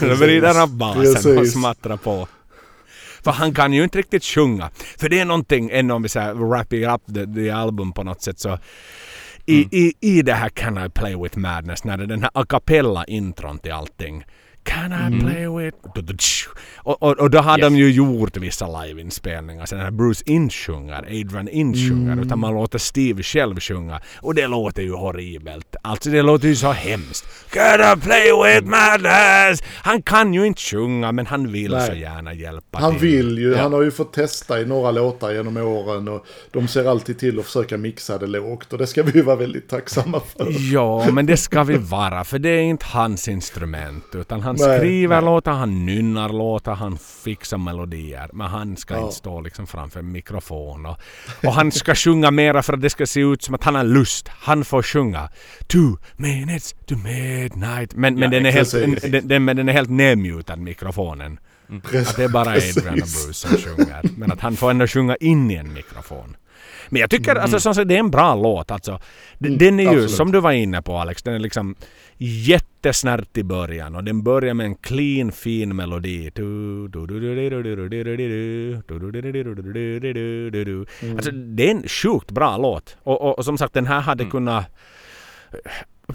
Då 0.08 0.14
vrider 0.14 0.54
han 0.54 0.64
upp 0.68 0.70
basen 0.70 1.38
och 1.38 1.46
smattrar 1.46 1.96
på. 1.96 2.28
För 3.24 3.30
han 3.32 3.54
kan 3.54 3.72
ju 3.72 3.84
inte 3.84 3.98
riktigt 3.98 4.24
sjunga. 4.24 4.70
För 4.98 5.08
det 5.08 5.20
är 5.20 5.24
någonting, 5.24 5.70
ännu 5.72 5.92
om 5.94 6.02
vi 6.02 6.08
säger 6.08 6.34
wrapping 6.34 6.84
up 6.84 7.02
the, 7.14 7.26
the 7.34 7.50
album 7.50 7.92
på 7.92 8.02
något 8.02 8.22
sätt 8.22 8.38
så 8.38 8.58
i, 9.46 9.68
i, 9.70 9.92
I 10.00 10.22
det 10.22 10.32
här 10.32 10.48
Can 10.48 10.86
I 10.86 10.88
Play 10.88 11.16
With 11.16 11.38
Madness, 11.38 11.84
när 11.84 11.96
det 11.96 12.02
är 12.02 12.06
den 12.06 12.22
här 12.22 12.30
a 12.34 12.44
cappella 12.48 13.04
intron 13.04 13.58
till 13.58 13.72
allting. 13.72 14.24
Can 14.66 14.92
I 14.92 15.20
play 15.20 15.48
with... 15.48 15.76
Och, 16.76 17.02
och, 17.02 17.18
och 17.18 17.30
då 17.30 17.38
har 17.38 17.58
de 17.58 17.76
ju 17.76 17.90
gjort 17.90 18.36
vissa 18.36 18.82
liveinspelningar. 18.82 19.66
Sen 19.66 19.78
när 19.78 19.90
Bruce 19.90 20.22
inte 20.26 20.54
sjunger, 20.54 20.98
Adrian 21.02 21.48
inte 21.48 21.78
sjunger, 21.78 22.22
utan 22.22 22.38
man 22.38 22.54
låter 22.54 22.78
Steve 22.78 23.22
själv 23.22 23.60
sjunga. 23.60 24.00
Och 24.20 24.34
det 24.34 24.46
låter 24.46 24.82
ju 24.82 24.92
horribelt. 24.94 25.76
Alltså 25.82 26.10
det 26.10 26.22
låter 26.22 26.48
ju 26.48 26.56
så 26.56 26.72
hemskt. 26.72 27.26
Can 27.50 27.80
I 27.98 28.00
play 28.00 28.30
with 28.44 28.66
madness? 28.70 29.62
Han 29.82 30.02
kan 30.02 30.34
ju 30.34 30.46
inte 30.46 30.60
sjunga, 30.62 31.12
men 31.12 31.26
han 31.26 31.52
vill 31.52 31.70
Nej. 31.72 31.86
så 31.86 31.94
gärna 31.94 32.34
hjälpa 32.34 32.78
Han 32.78 32.92
till. 32.98 33.00
vill 33.08 33.38
ju, 33.38 33.50
Ja. 33.52 33.62
han 33.62 33.72
har 33.72 33.82
ju 33.82 33.90
fått 33.90 34.12
testa 34.12 34.60
i 34.60 34.64
några 34.66 34.90
låtar 34.90 35.32
genom 35.32 35.56
åren 35.56 36.08
och 36.08 36.26
de 36.52 36.68
ser 36.68 36.84
alltid 36.84 37.18
till 37.18 37.38
att 37.38 37.44
försöka 37.44 37.76
mixa 37.76 38.18
det 38.18 38.26
lågt 38.26 38.72
och 38.72 38.78
det 38.78 38.86
ska 38.86 39.02
vi 39.02 39.12
ju 39.12 39.22
vara 39.22 39.36
väldigt 39.36 39.68
tacksamma 39.68 40.20
för. 40.36 40.72
Ja, 40.72 41.06
men 41.12 41.26
det 41.26 41.36
ska 41.36 41.62
vi 41.62 41.76
vara, 41.76 42.24
för 42.24 42.38
det 42.38 42.48
är 42.48 42.62
inte 42.62 42.86
hans 42.86 43.28
instrument. 43.28 44.04
Utan 44.14 44.40
han 44.40 44.55
Nej, 44.58 44.78
skriver 44.78 45.16
nej. 45.16 45.24
låtar, 45.24 45.52
han 45.52 45.86
nynnar 45.86 46.28
låtar, 46.28 46.74
han 46.74 46.98
fixar 47.24 47.58
melodier. 47.58 48.30
Men 48.32 48.46
han 48.46 48.76
ska 48.76 48.94
Ja. 48.94 49.00
inte 49.02 49.14
stå 49.14 49.40
liksom 49.40 49.66
framför 49.66 50.00
en 50.00 50.12
mikrofon. 50.12 50.86
Och, 50.86 50.96
och 51.44 51.52
han 51.52 51.72
ska 51.72 51.94
sjunga 52.04 52.30
mera 52.30 52.62
för 52.62 52.72
att 52.72 52.82
det 52.82 52.90
ska 52.90 53.06
se 53.06 53.20
ut 53.20 53.42
som 53.42 53.54
att 53.54 53.64
han 53.64 53.74
har 53.74 53.84
lust. 53.84 54.28
Han 54.28 54.64
får 54.64 54.82
sjunga 54.82 55.28
two 55.66 55.96
minutes 56.16 56.74
to 56.86 56.94
midnight. 56.96 57.94
Men, 57.94 58.14
men, 58.14 58.22
Ja, 58.22 58.28
den, 58.28 58.46
är 58.46 58.50
helt, 58.52 58.72
den, 59.12 59.28
den, 59.28 59.44
men 59.44 59.56
den 59.56 59.68
är 59.68 59.72
helt 59.72 59.90
nedmutad, 59.90 60.56
mikrofonen. 60.58 61.38
Att 61.68 62.16
det 62.16 62.24
är 62.24 62.28
bara 62.28 62.50
Adrian 62.50 62.92
och 62.94 62.94
Bruce 62.94 63.32
som 63.34 63.50
sjunger. 63.50 64.02
Men 64.16 64.32
att 64.32 64.40
han 64.40 64.56
får 64.56 64.70
ändå 64.70 64.86
sjunga 64.86 65.16
in 65.16 65.50
i 65.50 65.54
en 65.54 65.72
mikrofon. 65.72 66.36
Men 66.88 67.00
jag 67.00 67.10
tycker 67.10 67.34
alltså 67.36 67.60
som 67.60 67.74
sagt, 67.74 67.88
det 67.88 67.94
är 67.94 67.98
en 67.98 68.10
bra 68.10 68.34
låt 68.34 68.70
alltså. 68.70 69.00
D- 69.38 69.46
Mm, 69.48 69.58
Den 69.58 69.80
är 69.80 69.82
ju, 69.82 69.88
absolut. 69.88 70.10
som 70.10 70.32
du 70.32 70.40
var 70.40 70.52
inne 70.52 70.82
på 70.82 70.98
Alex, 70.98 71.22
den 71.22 71.34
är 71.34 71.38
liksom 71.38 71.74
jättesnärt 72.86 73.36
i 73.36 73.44
början 73.44 73.96
och 73.96 74.04
den 74.04 74.22
börjar 74.22 74.54
med 74.54 74.66
en 74.66 74.74
clean 74.74 75.32
fin 75.32 75.76
melodi. 75.76 76.30
Alltså, 81.16 81.30
det 81.30 81.66
är 81.66 81.70
en 81.70 81.88
sjukt 81.88 82.30
bra 82.30 82.56
låt. 82.56 82.96
Och, 83.02 83.20
och, 83.20 83.38
och 83.38 83.44
som 83.44 83.58
sagt 83.58 83.74
den 83.74 83.86
här 83.86 84.00
hade 84.00 84.22
mm. 84.22 84.30
kunnat... 84.30 84.64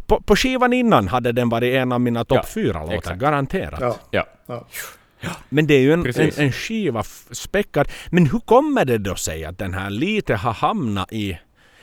På, 0.08 0.22
på 0.22 0.36
skivan 0.36 0.74
innan 0.74 1.08
hade 1.08 1.32
den 1.32 1.50
varit 1.50 1.74
en 1.74 1.92
av 1.92 2.02
mina 2.02 2.26
topp 2.26 2.38
ja, 2.42 2.50
fyra 2.54 2.80
låtar, 2.80 2.94
exakt. 2.94 3.20
garanterat. 3.20 3.80
Ja. 3.80 3.98
Ja. 4.12 4.68
ja. 5.22 5.32
Men 5.50 5.68
det 5.68 5.74
är 5.74 5.80
ju 5.80 5.94
en, 5.94 6.06
en, 6.06 6.32
en 6.38 6.52
skiva 6.52 7.04
späckad. 7.32 7.88
Men 8.10 8.26
hur 8.26 8.40
kommer 8.40 8.86
det 8.86 8.98
då 8.98 9.16
sig 9.16 9.46
att 9.46 9.58
den 9.58 9.74
här 9.74 9.90
lite 9.90 10.36
har 10.36 10.54
hamnat 10.54 11.14
i 11.14 11.40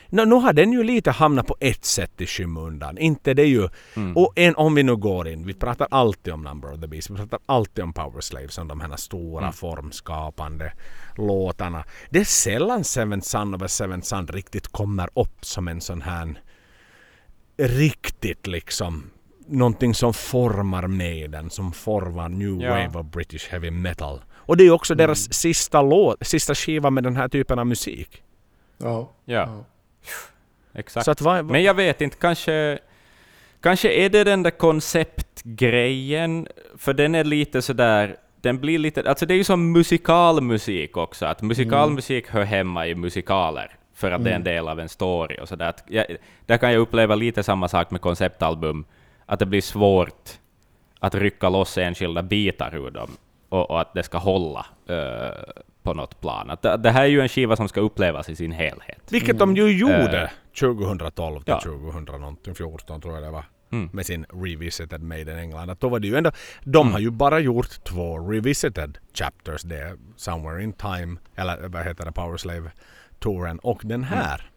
Nå, 0.09 0.25
nu 0.25 0.35
har 0.35 0.53
den 0.53 0.71
ju 0.71 0.83
lite 0.83 1.11
hamnat 1.11 1.47
på 1.47 1.55
ett 1.59 1.85
sätt 1.85 2.21
i 2.21 2.27
skymundan. 2.27 2.97
Inte 2.97 3.33
det 3.33 3.45
ju... 3.45 3.69
Och 4.15 4.33
en, 4.35 4.55
om 4.55 4.75
vi 4.75 4.83
nu 4.83 4.95
går 4.95 5.27
in, 5.27 5.45
vi 5.45 5.53
pratar 5.53 5.87
alltid 5.91 6.33
om 6.33 6.41
Number 6.41 6.73
of 6.73 6.81
the 6.81 6.87
Beast, 6.87 7.09
vi 7.09 7.15
pratar 7.15 7.39
alltid 7.45 7.83
om 7.83 7.93
Power 7.93 8.21
Slave 8.21 8.47
som 8.47 8.67
de 8.67 8.81
här 8.81 8.95
stora 8.95 9.51
formskapande 9.51 10.73
låtarna. 11.15 11.83
Det 12.09 12.19
är 12.19 12.25
sällan 12.25 12.83
Seven 12.83 13.21
Son 13.21 13.55
of 13.55 13.61
a 13.61 13.67
Seven 13.67 14.01
Son 14.01 14.27
riktigt 14.27 14.67
kommer 14.67 15.09
upp 15.15 15.45
som 15.45 15.67
en 15.67 15.81
sån 15.81 16.01
här 16.01 16.41
riktigt 17.57 18.47
liksom 18.47 19.09
någonting 19.47 19.93
som 19.93 20.13
formar 20.13 20.87
Maiden, 20.87 21.49
som 21.49 21.71
formar 21.71 22.29
New 22.29 22.61
Ja. 22.61 22.69
Wave 22.69 22.99
of 22.99 23.05
British 23.05 23.49
Heavy 23.49 23.71
Metal. 23.71 24.21
Och 24.33 24.57
det 24.57 24.63
är 24.63 24.71
också 24.71 24.95
deras 24.95 25.33
sista 25.33 25.81
låt, 25.81 26.17
sista 26.21 26.55
skiva 26.55 26.89
med 26.89 27.03
den 27.03 27.15
här 27.15 27.27
typen 27.27 27.59
av 27.59 27.67
musik. 27.67 28.23
Ja. 28.77 29.11
Ja. 29.25 29.65
Exakt. 30.73 31.05
Så 31.05 31.11
att 31.11 31.21
vad, 31.21 31.45
Men 31.45 31.63
jag 31.63 31.73
vet 31.73 32.01
inte, 32.01 32.17
kanske... 32.17 32.79
Kanske 33.61 33.91
är 33.91 34.09
det 34.09 34.23
den 34.23 34.43
där 34.43 34.51
konceptgrejen, 34.51 36.47
för 36.77 36.93
den 36.93 37.15
är 37.15 37.23
lite 37.23 37.61
sådär... 37.61 38.15
Den 38.41 38.59
blir 38.59 38.79
lite... 38.79 39.09
Alltså 39.09 39.25
det 39.25 39.33
är 39.33 39.37
ju 39.37 39.43
som 39.43 39.71
musikalmusik 39.71 40.97
också, 40.97 41.25
att 41.25 41.41
musikalmusik 41.41 42.29
hör 42.29 42.43
hemma 42.43 42.87
i 42.87 42.95
musikaler, 42.95 43.75
för 43.95 44.11
att 44.11 44.23
det 44.23 44.31
är 44.31 44.35
en 44.35 44.43
del 44.43 44.67
av 44.67 44.79
en 44.79 44.89
story 44.89 45.37
och 45.41 45.47
sådär. 45.47 45.69
Att 45.69 45.83
jag, 45.87 46.05
där 46.45 46.57
kan 46.57 46.71
jag 46.71 46.79
uppleva 46.79 47.15
lite 47.15 47.43
samma 47.43 47.67
sak 47.67 47.91
med 47.91 48.01
konceptalbum, 48.01 48.85
att 49.25 49.39
det 49.39 49.45
blir 49.45 49.61
svårt 49.61 50.29
att 50.99 51.15
rycka 51.15 51.49
loss 51.49 51.77
enskilda 51.77 52.23
bitar 52.23 52.75
ur 52.75 52.91
dem, 52.91 53.09
och, 53.49 53.71
och 53.71 53.81
att 53.81 53.93
det 53.93 54.03
ska 54.03 54.17
hålla 54.17 54.65
eh, 54.87 55.29
på 55.89 55.93
något 55.93 56.21
plan. 56.21 56.49
Att 56.49 56.61
det, 56.61 56.77
det 56.77 56.91
här 56.91 57.03
är 57.03 57.07
ju 57.07 57.21
en 57.21 57.29
skiva 57.29 57.55
som 57.55 57.69
ska 57.69 57.81
upplevas 57.81 58.29
i 58.29 58.35
sin 58.35 58.51
helhet. 58.51 59.01
vilket 59.09 59.39
de 59.39 59.55
ju 59.55 59.77
gjorde 59.77 60.21
Eh, 60.23 60.29
2012 60.59 61.41
till 61.41 61.51
ja. 61.51 61.59
2000 61.59 62.21
någonting, 62.21 62.55
14 62.55 63.01
tror 63.01 63.13
jag 63.13 63.23
det 63.23 63.31
var. 63.31 63.45
Mm. 63.71 63.89
Med 63.93 64.05
sin 64.05 64.25
Revisited 64.29 65.03
Made 65.03 65.21
in 65.21 65.37
England. 65.37 65.69
Att 65.69 65.79
då 65.79 65.89
var 65.89 65.99
det 65.99 66.07
ju 66.07 66.15
ändå, 66.15 66.31
de 66.63 66.91
har 66.91 66.99
ju 66.99 67.09
bara 67.11 67.39
gjort 67.39 67.83
två 67.83 68.19
Revisited 68.19 68.97
Chapters. 69.13 69.61
Det 69.61 69.77
är 69.77 69.97
Somewhere 70.15 70.63
in 70.63 70.73
Time, 70.73 71.17
eller 71.35 71.67
vad 71.67 71.83
heter 71.83 72.05
det, 72.05 72.11
Power 72.11 72.37
Slave 72.37 72.71
touren 73.19 73.59
och 73.59 73.81
den 73.83 74.03
här. 74.03 74.51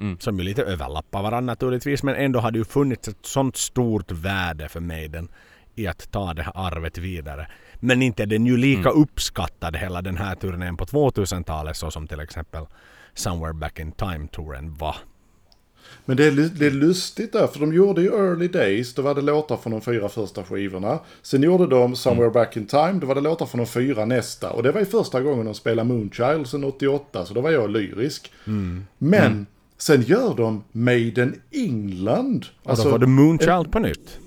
Mm. 0.00 0.18
Som 0.18 0.38
ju 0.38 0.44
lite 0.44 0.62
överlappar 0.62 1.22
varandra 1.22 1.52
naturligtvis 1.52 2.02
men 2.02 2.14
ändå 2.14 2.40
hade 2.40 2.58
ju 2.58 2.64
funnits 2.64 3.08
ett 3.08 3.26
sånt 3.26 3.56
stort 3.56 4.10
värde 4.10 4.68
för 4.68 4.80
Maiden 4.80 5.28
i 5.74 5.86
att 5.86 6.10
ta 6.10 6.34
det 6.34 6.42
här 6.42 6.52
arvet 6.54 6.98
vidare. 6.98 7.46
Men 7.84 8.02
inte 8.02 8.22
är 8.22 8.26
den 8.26 8.46
ju 8.46 8.56
lika 8.56 8.90
uppskattad 8.90 9.76
hela 9.76 10.02
den 10.02 10.16
här 10.16 10.34
turnén 10.34 10.76
på 10.76 10.84
2000-talet 10.84 11.76
så 11.76 11.90
som 11.90 12.06
till 12.06 12.20
exempel 12.20 12.66
Somewhere 13.14 13.54
Back 13.54 13.78
in 13.78 13.92
Time-touren 13.92 14.74
var. 14.74 14.96
Men 16.04 16.16
det 16.16 16.26
är, 16.26 16.30
det 16.30 16.66
är 16.66 16.70
lustigt 16.70 17.32
där, 17.32 17.46
för 17.46 17.60
de 17.60 17.74
gjorde 17.74 18.02
ju 18.02 18.08
Early 18.08 18.48
Days, 18.48 18.94
då 18.94 19.02
var 19.02 19.14
det 19.14 19.20
låtar 19.20 19.56
från 19.56 19.72
de 19.72 19.80
fyra 19.80 20.08
första 20.08 20.44
skivorna. 20.44 20.98
Sen 21.22 21.42
gjorde 21.42 21.66
de 21.66 21.96
Somewhere 21.96 22.30
Back 22.30 22.56
in 22.56 22.66
Time, 22.66 22.92
då 22.92 23.06
var 23.06 23.14
det 23.14 23.20
låtar 23.20 23.46
från 23.46 23.58
de 23.58 23.66
fyra 23.66 24.04
nästa. 24.04 24.50
Och 24.50 24.62
det 24.62 24.72
var 24.72 24.80
ju 24.80 24.86
första 24.86 25.20
gången 25.20 25.44
de 25.44 25.54
spelade 25.54 25.88
Moonchild 25.88 26.46
sen 26.46 26.64
88, 26.64 27.26
så 27.26 27.34
då 27.34 27.40
var 27.40 27.50
jag 27.50 27.70
lyrisk. 27.70 28.32
Men 28.98 29.46
sen 29.78 30.02
gör 30.02 30.34
de 30.34 30.64
Maiden 30.72 31.40
England. 31.50 32.46
Och 32.62 32.76
då 32.76 32.90
var 32.90 32.98
det 32.98 33.06
Moonchild 33.06 33.72
på 33.72 33.78
nytt. 33.78 34.18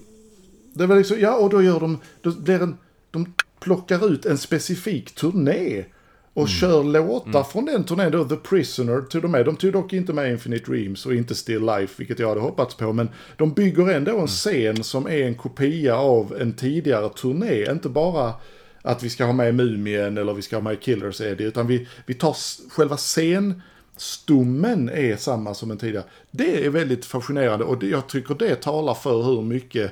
Det 0.74 0.86
var 0.86 0.96
liksom, 0.96 1.20
ja 1.20 1.36
och 1.36 1.50
då 1.50 1.62
gör 1.62 1.80
de, 1.80 1.98
då 2.22 2.32
blir 2.32 2.62
en, 2.62 2.78
de 3.12 3.34
plockar 3.66 4.12
ut 4.12 4.26
en 4.26 4.38
specifik 4.38 5.16
turné. 5.16 5.86
Och 6.34 6.50
kör 6.50 6.84
låtar 6.84 7.44
från 7.44 7.66
den 7.66 7.84
turnén 7.84 8.12
då, 8.12 8.26
The 8.26 8.36
Prisoner 8.36 9.02
tog 9.02 9.22
de 9.22 9.32
med. 9.32 9.46
De 9.46 9.56
tog 9.56 9.74
dock 9.74 9.94
inte 9.94 10.14
med 10.14 10.32
Infinite 10.32 10.72
Dreams 10.72 11.06
och 11.06 11.14
inte 11.14 11.36
Still 11.36 11.66
Life, 11.66 11.94
vilket 11.98 12.20
jag 12.20 12.30
hade 12.30 12.42
hoppats 12.42 12.76
på. 12.76 12.94
Men 12.94 13.10
de 13.38 13.54
bygger 13.54 13.90
ändå 13.90 14.20
en 14.20 14.28
scen 14.28 14.84
som 14.84 15.08
är 15.08 15.22
en 15.24 15.36
kopia 15.36 15.96
av 15.96 16.36
en 16.40 16.54
tidigare 16.54 17.10
turné. 17.10 17.72
Inte 17.72 17.90
bara 17.90 18.34
att 18.82 19.04
vi 19.04 19.10
ska 19.10 19.26
ha 19.26 19.34
med 19.34 19.56
Mumien 19.56 20.18
eller 20.18 20.34
vi 20.34 20.42
ska 20.42 20.56
ha 20.56 20.64
med 20.64 20.82
Killers 20.82 21.22
Eddie, 21.22 21.44
utan 21.44 21.68
vi, 21.68 21.88
vi 22.06 22.14
tar 22.14 22.36
själva 22.70 22.98
scenstommen 22.98 24.90
är 24.90 25.16
samma 25.16 25.54
som 25.54 25.72
en 25.72 25.78
tidigare. 25.78 26.06
Det 26.32 26.66
är 26.66 26.70
väldigt 26.70 27.06
fascinerande 27.06 27.66
och 27.66 27.84
jag 27.84 28.08
tycker 28.08 28.36
det 28.36 28.56
talar 28.56 28.94
för 28.94 29.24
hur 29.24 29.42
mycket 29.42 29.92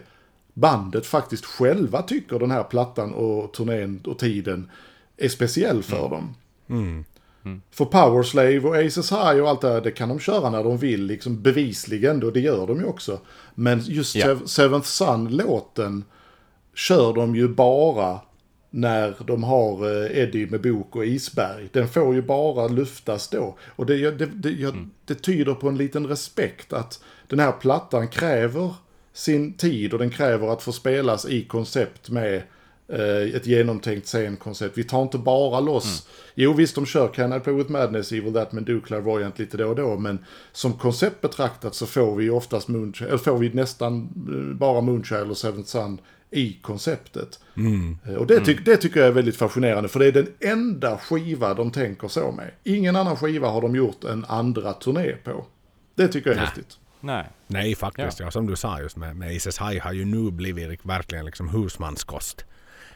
bandet 0.53 1.05
faktiskt 1.05 1.45
själva 1.45 2.01
tycker 2.01 2.39
den 2.39 2.51
här 2.51 2.63
plattan 2.63 3.13
och 3.13 3.53
turnén 3.53 4.01
och 4.05 4.19
tiden 4.19 4.69
är 5.17 5.29
speciell 5.29 5.83
för 5.83 6.09
dem. 6.09 6.35
För 7.71 7.85
Power 7.85 8.23
Slave 8.23 8.59
och 8.59 8.75
Aces 8.75 9.11
High 9.11 9.41
och 9.41 9.49
allt 9.49 9.61
det 9.61 9.69
här, 9.73 9.81
det 9.81 9.91
kan 9.91 10.09
de 10.09 10.19
köra 10.19 10.49
när 10.49 10.63
de 10.63 10.77
vill, 10.77 11.05
liksom 11.05 11.41
bevisligen, 11.41 12.23
och 12.23 12.33
det 12.33 12.39
gör 12.39 12.67
de 12.67 12.77
ju 12.79 12.85
också. 12.85 13.19
Men 13.55 13.79
just. 13.79 14.15
Sev- 14.15 14.45
Seventh 14.45 14.87
Sun-låten 14.87 16.03
kör 16.73 17.13
de 17.13 17.35
ju 17.35 17.47
bara 17.47 18.19
när 18.69 19.15
de 19.25 19.43
har 19.43 20.01
eh, 20.05 20.17
Eddie 20.17 20.47
med 20.49 20.61
bok 20.61 20.95
och 20.95 21.05
isberg. 21.05 21.69
Den 21.71 21.87
får 21.87 22.15
ju 22.15 22.21
bara 22.21 22.67
luftas 22.67 23.29
då. 23.29 23.57
Och 23.75 23.85
det, 23.85 24.11
det, 24.11 24.25
det, 24.25 24.49
jag, 24.49 24.89
det 25.05 25.15
tyder 25.15 25.53
på 25.53 25.69
en 25.69 25.77
liten 25.77 26.07
respekt 26.07 26.73
att 26.73 27.03
den 27.27 27.39
här 27.39 27.51
plattan 27.51 28.07
kräver 28.07 28.73
sin 29.13 29.53
tid 29.53 29.93
och 29.93 29.99
den 29.99 30.09
kräver 30.09 30.47
att 30.47 30.61
få 30.63 30.71
spelas 30.71 31.25
i 31.25 31.43
koncept 31.45 32.09
med 32.09 32.43
eh, 32.87 33.35
ett 33.35 33.47
genomtänkt 33.47 34.07
scenkoncept. 34.07 34.77
Vi 34.77 34.83
tar 34.83 35.01
inte 35.01 35.17
bara 35.17 35.59
loss, 35.59 36.07
jo 36.35 36.53
visst 36.53 36.75
de 36.75 36.85
kör 36.85 37.07
Can 37.07 37.33
I 37.33 37.39
Play 37.39 37.55
With 37.55 37.71
Madness, 37.71 38.11
Evil 38.11 38.33
That, 38.33 38.51
men 38.51 38.63
Do 38.65 38.81
Clairvoyant 38.81 39.39
lite 39.39 39.57
då 39.57 39.67
och 39.67 39.75
då, 39.75 39.97
men 39.97 40.25
som 40.51 40.73
koncept 40.73 41.21
betraktat 41.21 41.75
så 41.75 41.85
får 41.85 42.15
vi 42.15 42.29
oftast 42.29 42.67
Moonchild, 42.67 43.07
eller 43.09 43.17
får 43.17 43.37
vi 43.37 43.49
nästan 43.49 44.01
eh, 44.29 44.57
bara 44.57 44.81
Moonchild 44.81 45.31
och 45.31 45.37
Seventh 45.37 45.69
Sun 45.69 45.97
i 46.31 46.53
konceptet. 46.61 47.39
Eh, 48.07 48.13
Och 48.15 48.27
det, 48.27 48.39
ty- 48.45 48.57
det 48.65 48.77
tycker 48.77 48.99
jag 48.99 49.07
är 49.09 49.13
väldigt 49.13 49.35
fascinerande, 49.35 49.89
för 49.89 49.99
det 49.99 50.05
är 50.05 50.11
den 50.11 50.27
enda 50.39 50.97
skiva 50.97 51.53
de 51.53 51.71
tänker 51.71 52.07
så 52.07 52.31
med. 52.31 52.51
Ingen 52.63 52.95
annan 52.95 53.15
skiva 53.17 53.47
har 53.47 53.61
de 53.61 53.75
gjort 53.75 54.03
en 54.03 54.25
andra 54.27 54.73
turné 54.73 55.11
på. 55.23 55.45
Det 55.95 56.07
tycker 56.07 56.29
jag 56.29 56.37
är 56.37 56.41
häftigt. 56.45 56.77
Nej. 57.03 57.25
Nej, 57.47 57.75
faktiskt. 57.75 58.19
Ja. 58.19 58.31
som 58.31 58.47
du 58.47 58.55
sa 58.55 58.79
just 58.79 58.97
med, 58.97 59.15
med 59.15 59.35
Aces 59.35 59.59
High 59.61 59.79
har 59.83 59.93
ju 59.93 60.05
nu 60.05 60.31
blivit 60.31 60.79
verkligen 60.85 61.25
liksom 61.25 61.49
husmanskost. 61.49 62.45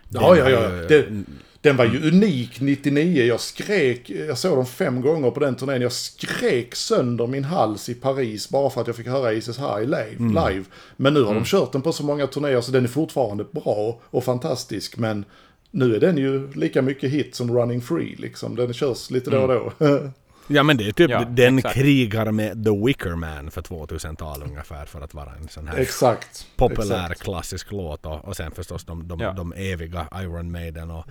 Ja, 0.09 0.33
Den 0.35 0.43
ja, 0.43 0.49
ja. 0.49 0.75
ju- 0.75 0.87
Det, 0.87 1.23
den 1.61 1.77
var 1.77 1.85
ju 1.85 2.07
unik 2.11 2.61
99. 2.61 3.23
Jag 3.25 3.39
skrek, 3.39 4.09
jag 4.09 4.37
såg 4.37 4.57
dem 4.57 4.65
fem 4.65 5.01
gånger 5.01 5.31
på 5.31 5.39
den 5.39 5.55
turnén. 5.55 5.81
Jag 5.81 5.91
skrek 5.91 6.75
sönder 6.75 7.27
min 7.27 7.43
hals 7.43 7.89
i 7.89 7.93
Paris 7.93 8.49
bara 8.49 8.69
för 8.69 8.81
att 8.81 8.87
jag 8.87 8.95
fick 8.95 9.07
höra 9.07 9.37
Aces 9.37 9.59
High 9.59 9.81
live. 9.81 10.15
live. 10.19 10.63
Men 10.97 11.13
nu 11.13 11.23
har 11.23 11.33
de 11.33 11.43
kört 11.45 11.71
den 11.71 11.81
på 11.81 11.93
så 11.93 12.03
många 12.03 12.27
turnéer 12.27 12.61
så 12.61 12.71
den 12.71 12.83
är 12.83 12.87
fortfarande 12.87 13.43
bra 13.43 13.99
och 14.03 14.23
fantastisk. 14.23 14.97
Men 14.97 15.25
nu 15.71 15.95
är 15.95 15.99
den 15.99 16.17
ju 16.17 16.51
lika 16.53 16.81
mycket 16.81 17.09
hit 17.11 17.35
som 17.35 17.57
Running 17.57 17.81
Free 17.81 18.15
liksom. 18.17 18.55
Den 18.55 18.73
körs 18.73 19.09
lite 19.11 19.29
då 19.29 19.37
och 19.41 19.47
då. 19.47 19.71
Ja 20.47 20.63
men 20.63 20.77
det 20.77 20.87
är 20.87 20.91
typ 20.91 21.09
Ja, 21.11 21.23
den 21.25 21.57
exakt. 21.57 21.75
krigar 21.75 22.31
med 22.31 22.65
The 22.65 22.85
Wicker 22.85 23.15
Man 23.15 23.51
för 23.51 23.61
2000-talet 23.61 24.47
ungefär 24.47 24.85
för 24.85 25.01
att 25.01 25.13
vara 25.13 25.31
en 25.41 25.47
sån 25.47 25.67
här 25.67 25.77
Exakt. 25.77 26.47
populär 26.55 27.03
Exakt. 27.11 27.21
klassisk 27.23 27.71
låt 27.71 28.05
och, 28.05 28.25
och 28.25 28.35
sen 28.35 28.51
förstås 28.51 28.85
de, 28.85 29.07
de, 29.07 29.19
Ja. 29.19 29.33
de 29.33 29.53
eviga 29.53 30.07
Iron 30.15 30.51
Maiden 30.51 30.91
och 30.91 31.05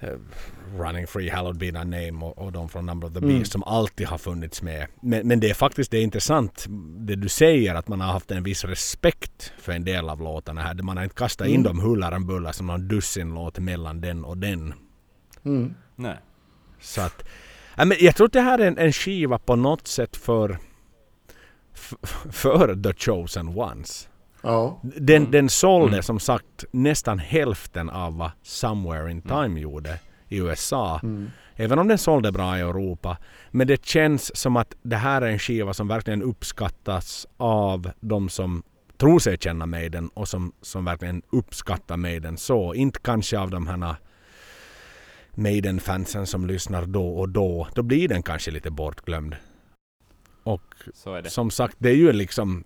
eh, 0.00 0.08
Running 0.78 1.06
Free, 1.06 1.30
Hallowed 1.30 1.58
Be 1.58 1.66
Thy 1.66 1.84
Name 1.84 2.24
och, 2.26 2.38
och 2.38 2.52
de 2.52 2.68
från 2.68 2.86
Number 2.86 3.08
of 3.08 3.14
the 3.14 3.20
Beast 3.20 3.52
som 3.52 3.62
alltid 3.64 4.06
har 4.06 4.18
funnits 4.18 4.62
med. 4.62 4.86
Men, 5.00 5.28
men 5.28 5.40
det 5.40 5.50
är 5.50 5.54
faktiskt 5.54 5.90
det 5.90 5.98
är 5.98 6.02
intressant 6.02 6.64
det 6.98 7.14
du 7.16 7.28
säger 7.28 7.74
att 7.74 7.88
man 7.88 8.00
har 8.00 8.12
haft 8.12 8.30
en 8.30 8.42
viss 8.42 8.64
respekt 8.64 9.52
för 9.58 9.72
en 9.72 9.84
del 9.84 10.08
av 10.08 10.20
låtarna 10.20 10.62
här. 10.62 10.74
Man 10.74 10.96
har 10.96 11.04
inte 11.04 11.16
kastat 11.16 11.46
in 11.46 11.62
dem 11.62 11.78
huller 11.80 12.12
om 12.12 12.26
buller 12.26 12.52
som 12.52 12.66
någon 12.66 12.88
dussin 12.88 13.34
låt 13.34 13.58
mellan 13.58 14.00
den 14.00 14.24
och 14.24 14.38
den. 14.38 14.74
Nej. 15.96 16.16
Så 16.80 17.00
att, 17.00 17.24
ja, 17.76 17.84
men 17.84 17.96
jag 18.00 18.16
tror 18.16 18.26
att 18.26 18.32
det 18.32 18.40
här 18.40 18.58
är 18.58 18.66
en, 18.66 18.78
en 18.78 18.92
skiva 18.92 19.38
på 19.38 19.56
något 19.56 19.86
sätt 19.86 20.16
för, 20.16 20.58
för 22.32 22.82
The 22.82 22.92
Chosen 22.92 23.48
Ones. 23.48 24.08
Ja. 24.42 24.80
Den, 24.82 25.30
den 25.30 25.48
sålde 25.48 26.02
som 26.02 26.20
sagt 26.20 26.64
nästan 26.70 27.18
hälften 27.18 27.90
av 27.90 28.16
vad 28.16 28.30
Somewhere 28.42 29.10
in 29.10 29.22
Time 29.22 29.60
gjorde 29.60 29.98
i 30.28 30.38
USA. 30.38 31.00
Även 31.56 31.78
om 31.78 31.88
den 31.88 31.98
sålde 31.98 32.32
bra 32.32 32.58
i 32.58 32.60
Europa. 32.60 33.16
Men 33.50 33.66
det 33.66 33.84
känns 33.84 34.36
som 34.36 34.56
att 34.56 34.74
det 34.82 34.96
här 34.96 35.22
är 35.22 35.26
en 35.26 35.38
skiva 35.38 35.74
som 35.74 35.88
verkligen 35.88 36.22
uppskattas 36.22 37.26
av 37.36 37.90
de 38.00 38.28
som 38.28 38.62
tror 38.96 39.18
sig 39.18 39.36
känna 39.40 39.66
Maiden 39.66 40.08
och 40.08 40.28
som, 40.28 40.52
som 40.62 40.84
verkligen 40.84 41.22
uppskattar 41.32 41.96
Maiden 41.96 42.36
så. 42.36 42.74
Inte 42.74 43.00
kanske 43.02 43.38
av 43.38 43.50
de 43.50 43.66
här 43.66 43.94
Maiden-fansen 45.34 46.26
som 46.26 46.46
lyssnar 46.46 46.86
då 46.86 47.08
och 47.08 47.28
då. 47.28 47.68
Då 47.74 47.82
blir 47.82 48.08
den 48.08 48.22
kanske 48.22 48.50
lite 48.50 48.70
bortglömd. 48.70 49.36
Och 50.44 50.74
som 51.24 51.50
sagt, 51.50 51.76
det 51.78 51.88
är 51.88 51.96
ju 51.96 52.12
liksom... 52.12 52.64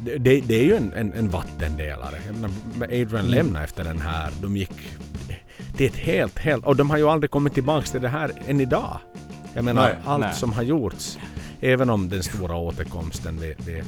Det, 0.00 0.40
det, 0.40 0.54
är 0.54 0.64
ju 0.64 0.76
en, 0.76 0.92
en, 0.92 1.12
en 1.12 1.30
vattendelare. 1.30 2.18
Adrian 2.82 3.30
lämnade 3.30 3.64
efter 3.64 3.84
den 3.84 4.00
här. 4.00 4.32
De 4.42 4.56
gick... 4.56 4.72
Det 5.76 5.84
är 5.84 5.88
ett 5.88 5.96
helt, 5.96 6.38
helt... 6.38 6.64
Och 6.64 6.76
de 6.76 6.90
har 6.90 6.98
ju 6.98 7.08
aldrig 7.08 7.30
kommit 7.30 7.54
tillbaks 7.54 7.90
till 7.90 8.02
det 8.02 8.08
här 8.08 8.32
än 8.46 8.60
idag. 8.60 8.98
Jag 9.54 9.64
menar, 9.64 9.82
Nej, 9.82 9.96
allt 10.04 10.24
nej. 10.24 10.34
som 10.34 10.52
har 10.52 10.62
gjorts. 10.62 11.18
Även 11.60 11.90
om 11.90 12.08
den 12.08 12.22
stora 12.22 12.56
återkomsten 12.56 13.40
vid, 13.40 13.60
vid 13.66 13.84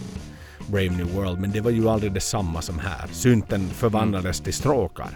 Brave 0.66 0.90
New 0.90 1.14
World, 1.14 1.40
men 1.40 1.50
det 1.50 1.60
var 1.60 1.70
ju 1.70 1.88
aldrig 1.88 2.12
detsamma 2.12 2.62
som 2.62 2.78
här. 2.78 3.08
Synten 3.12 3.68
förvandlades 3.68 4.40
till 4.40 4.54
stråkar. 4.54 5.10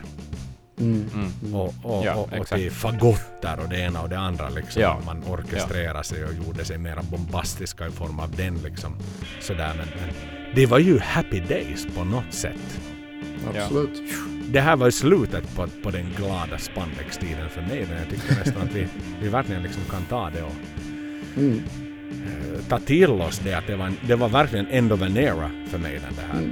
Och, 1.55 1.75
och, 1.83 2.05
Ja, 2.07 2.15
och, 2.15 2.33
och 2.41 2.47
till 2.47 2.71
fagotter 2.71 3.61
och 3.63 3.69
det 3.69 3.77
ena 3.81 4.03
och 4.03 4.09
det 4.09 4.19
andra 4.19 4.49
liksom. 4.49 4.83
Ja. 4.83 5.01
Man 5.07 5.23
orkestrerade 5.25 6.05
sig 6.05 6.25
och 6.25 6.35
gjorde 6.35 6.65
sig 6.65 6.79
mer 6.79 6.99
bombastiska 7.11 7.87
i 7.87 7.91
form 7.91 8.21
av 8.21 8.37
den 8.37 8.59
liksom. 8.65 8.97
Sådär 9.41 9.75
men, 9.77 9.87
men 10.01 10.15
det 10.55 10.67
var 10.67 10.79
ju 10.79 10.99
happy 10.99 11.41
days 11.41 11.87
på 11.97 12.05
något 12.05 12.33
sätt. 12.35 12.81
Absolut. 13.55 14.03
Det 14.53 14.61
här 14.61 14.77
var 14.77 14.87
ju 14.87 14.93
slutet 14.93 15.55
på, 15.57 15.67
på 15.83 15.91
den 15.91 16.07
glada 16.17 16.59
spandextiden 16.59 17.49
för 17.51 17.61
mig. 17.61 17.87
Men 17.91 17.99
jag 17.99 18.09
tycker 18.11 18.35
nästan 18.45 18.63
att 18.63 18.75
vi, 18.75 18.87
vi 19.23 19.29
verkligen 19.29 19.63
liksom 19.63 19.83
kan 19.91 20.03
ta 20.05 20.31
det 20.31 20.43
och 20.43 20.53
Mm. 21.37 21.63
eh, 22.11 22.61
ta 22.69 22.79
till 22.79 23.11
oss 23.11 23.39
det 23.39 23.55
att 23.55 23.67
det 23.67 23.77
var, 23.77 23.87
en, 23.87 23.97
det 24.07 24.15
var 24.17 24.29
verkligen 24.29 24.67
end 24.67 24.93
of 24.93 25.03
an 25.03 25.17
era 25.17 25.51
för 25.71 25.79
mig 25.79 25.93
den 26.05 26.15
det 26.17 26.23
här. 26.33 26.51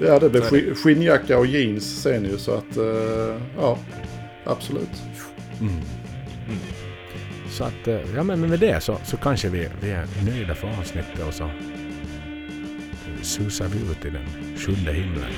Mm. 0.00 0.12
Ja, 0.12 0.18
det 0.18 0.30
blev 0.30 0.42
sk- 0.42 0.74
skinnjacka 0.74 1.38
och 1.38 1.46
jeans 1.46 2.02
sen 2.02 2.24
ju 2.24 2.38
så 2.38 2.52
att, 2.54 2.76
eh, 2.76 3.36
ja, 3.56 3.78
absolut. 4.44 5.02
Så 7.50 7.64
att, 7.64 7.88
eh, 7.88 8.00
ja 8.16 8.22
men 8.22 8.40
med 8.40 8.60
det 8.60 8.80
så, 8.82 8.98
så 9.04 9.16
kanske 9.16 9.48
vi, 9.48 9.68
vi 9.80 9.90
är 9.90 10.06
nöjda 10.24 10.54
för 10.54 10.68
avsnittet 10.68 11.26
och 11.28 11.34
så 11.34 11.50
susar 13.22 13.66
vi 13.68 13.78
ut 13.92 14.04
i 14.04 14.10
den 14.10 14.56
sjunde 14.56 14.92
himlen. 14.92 15.30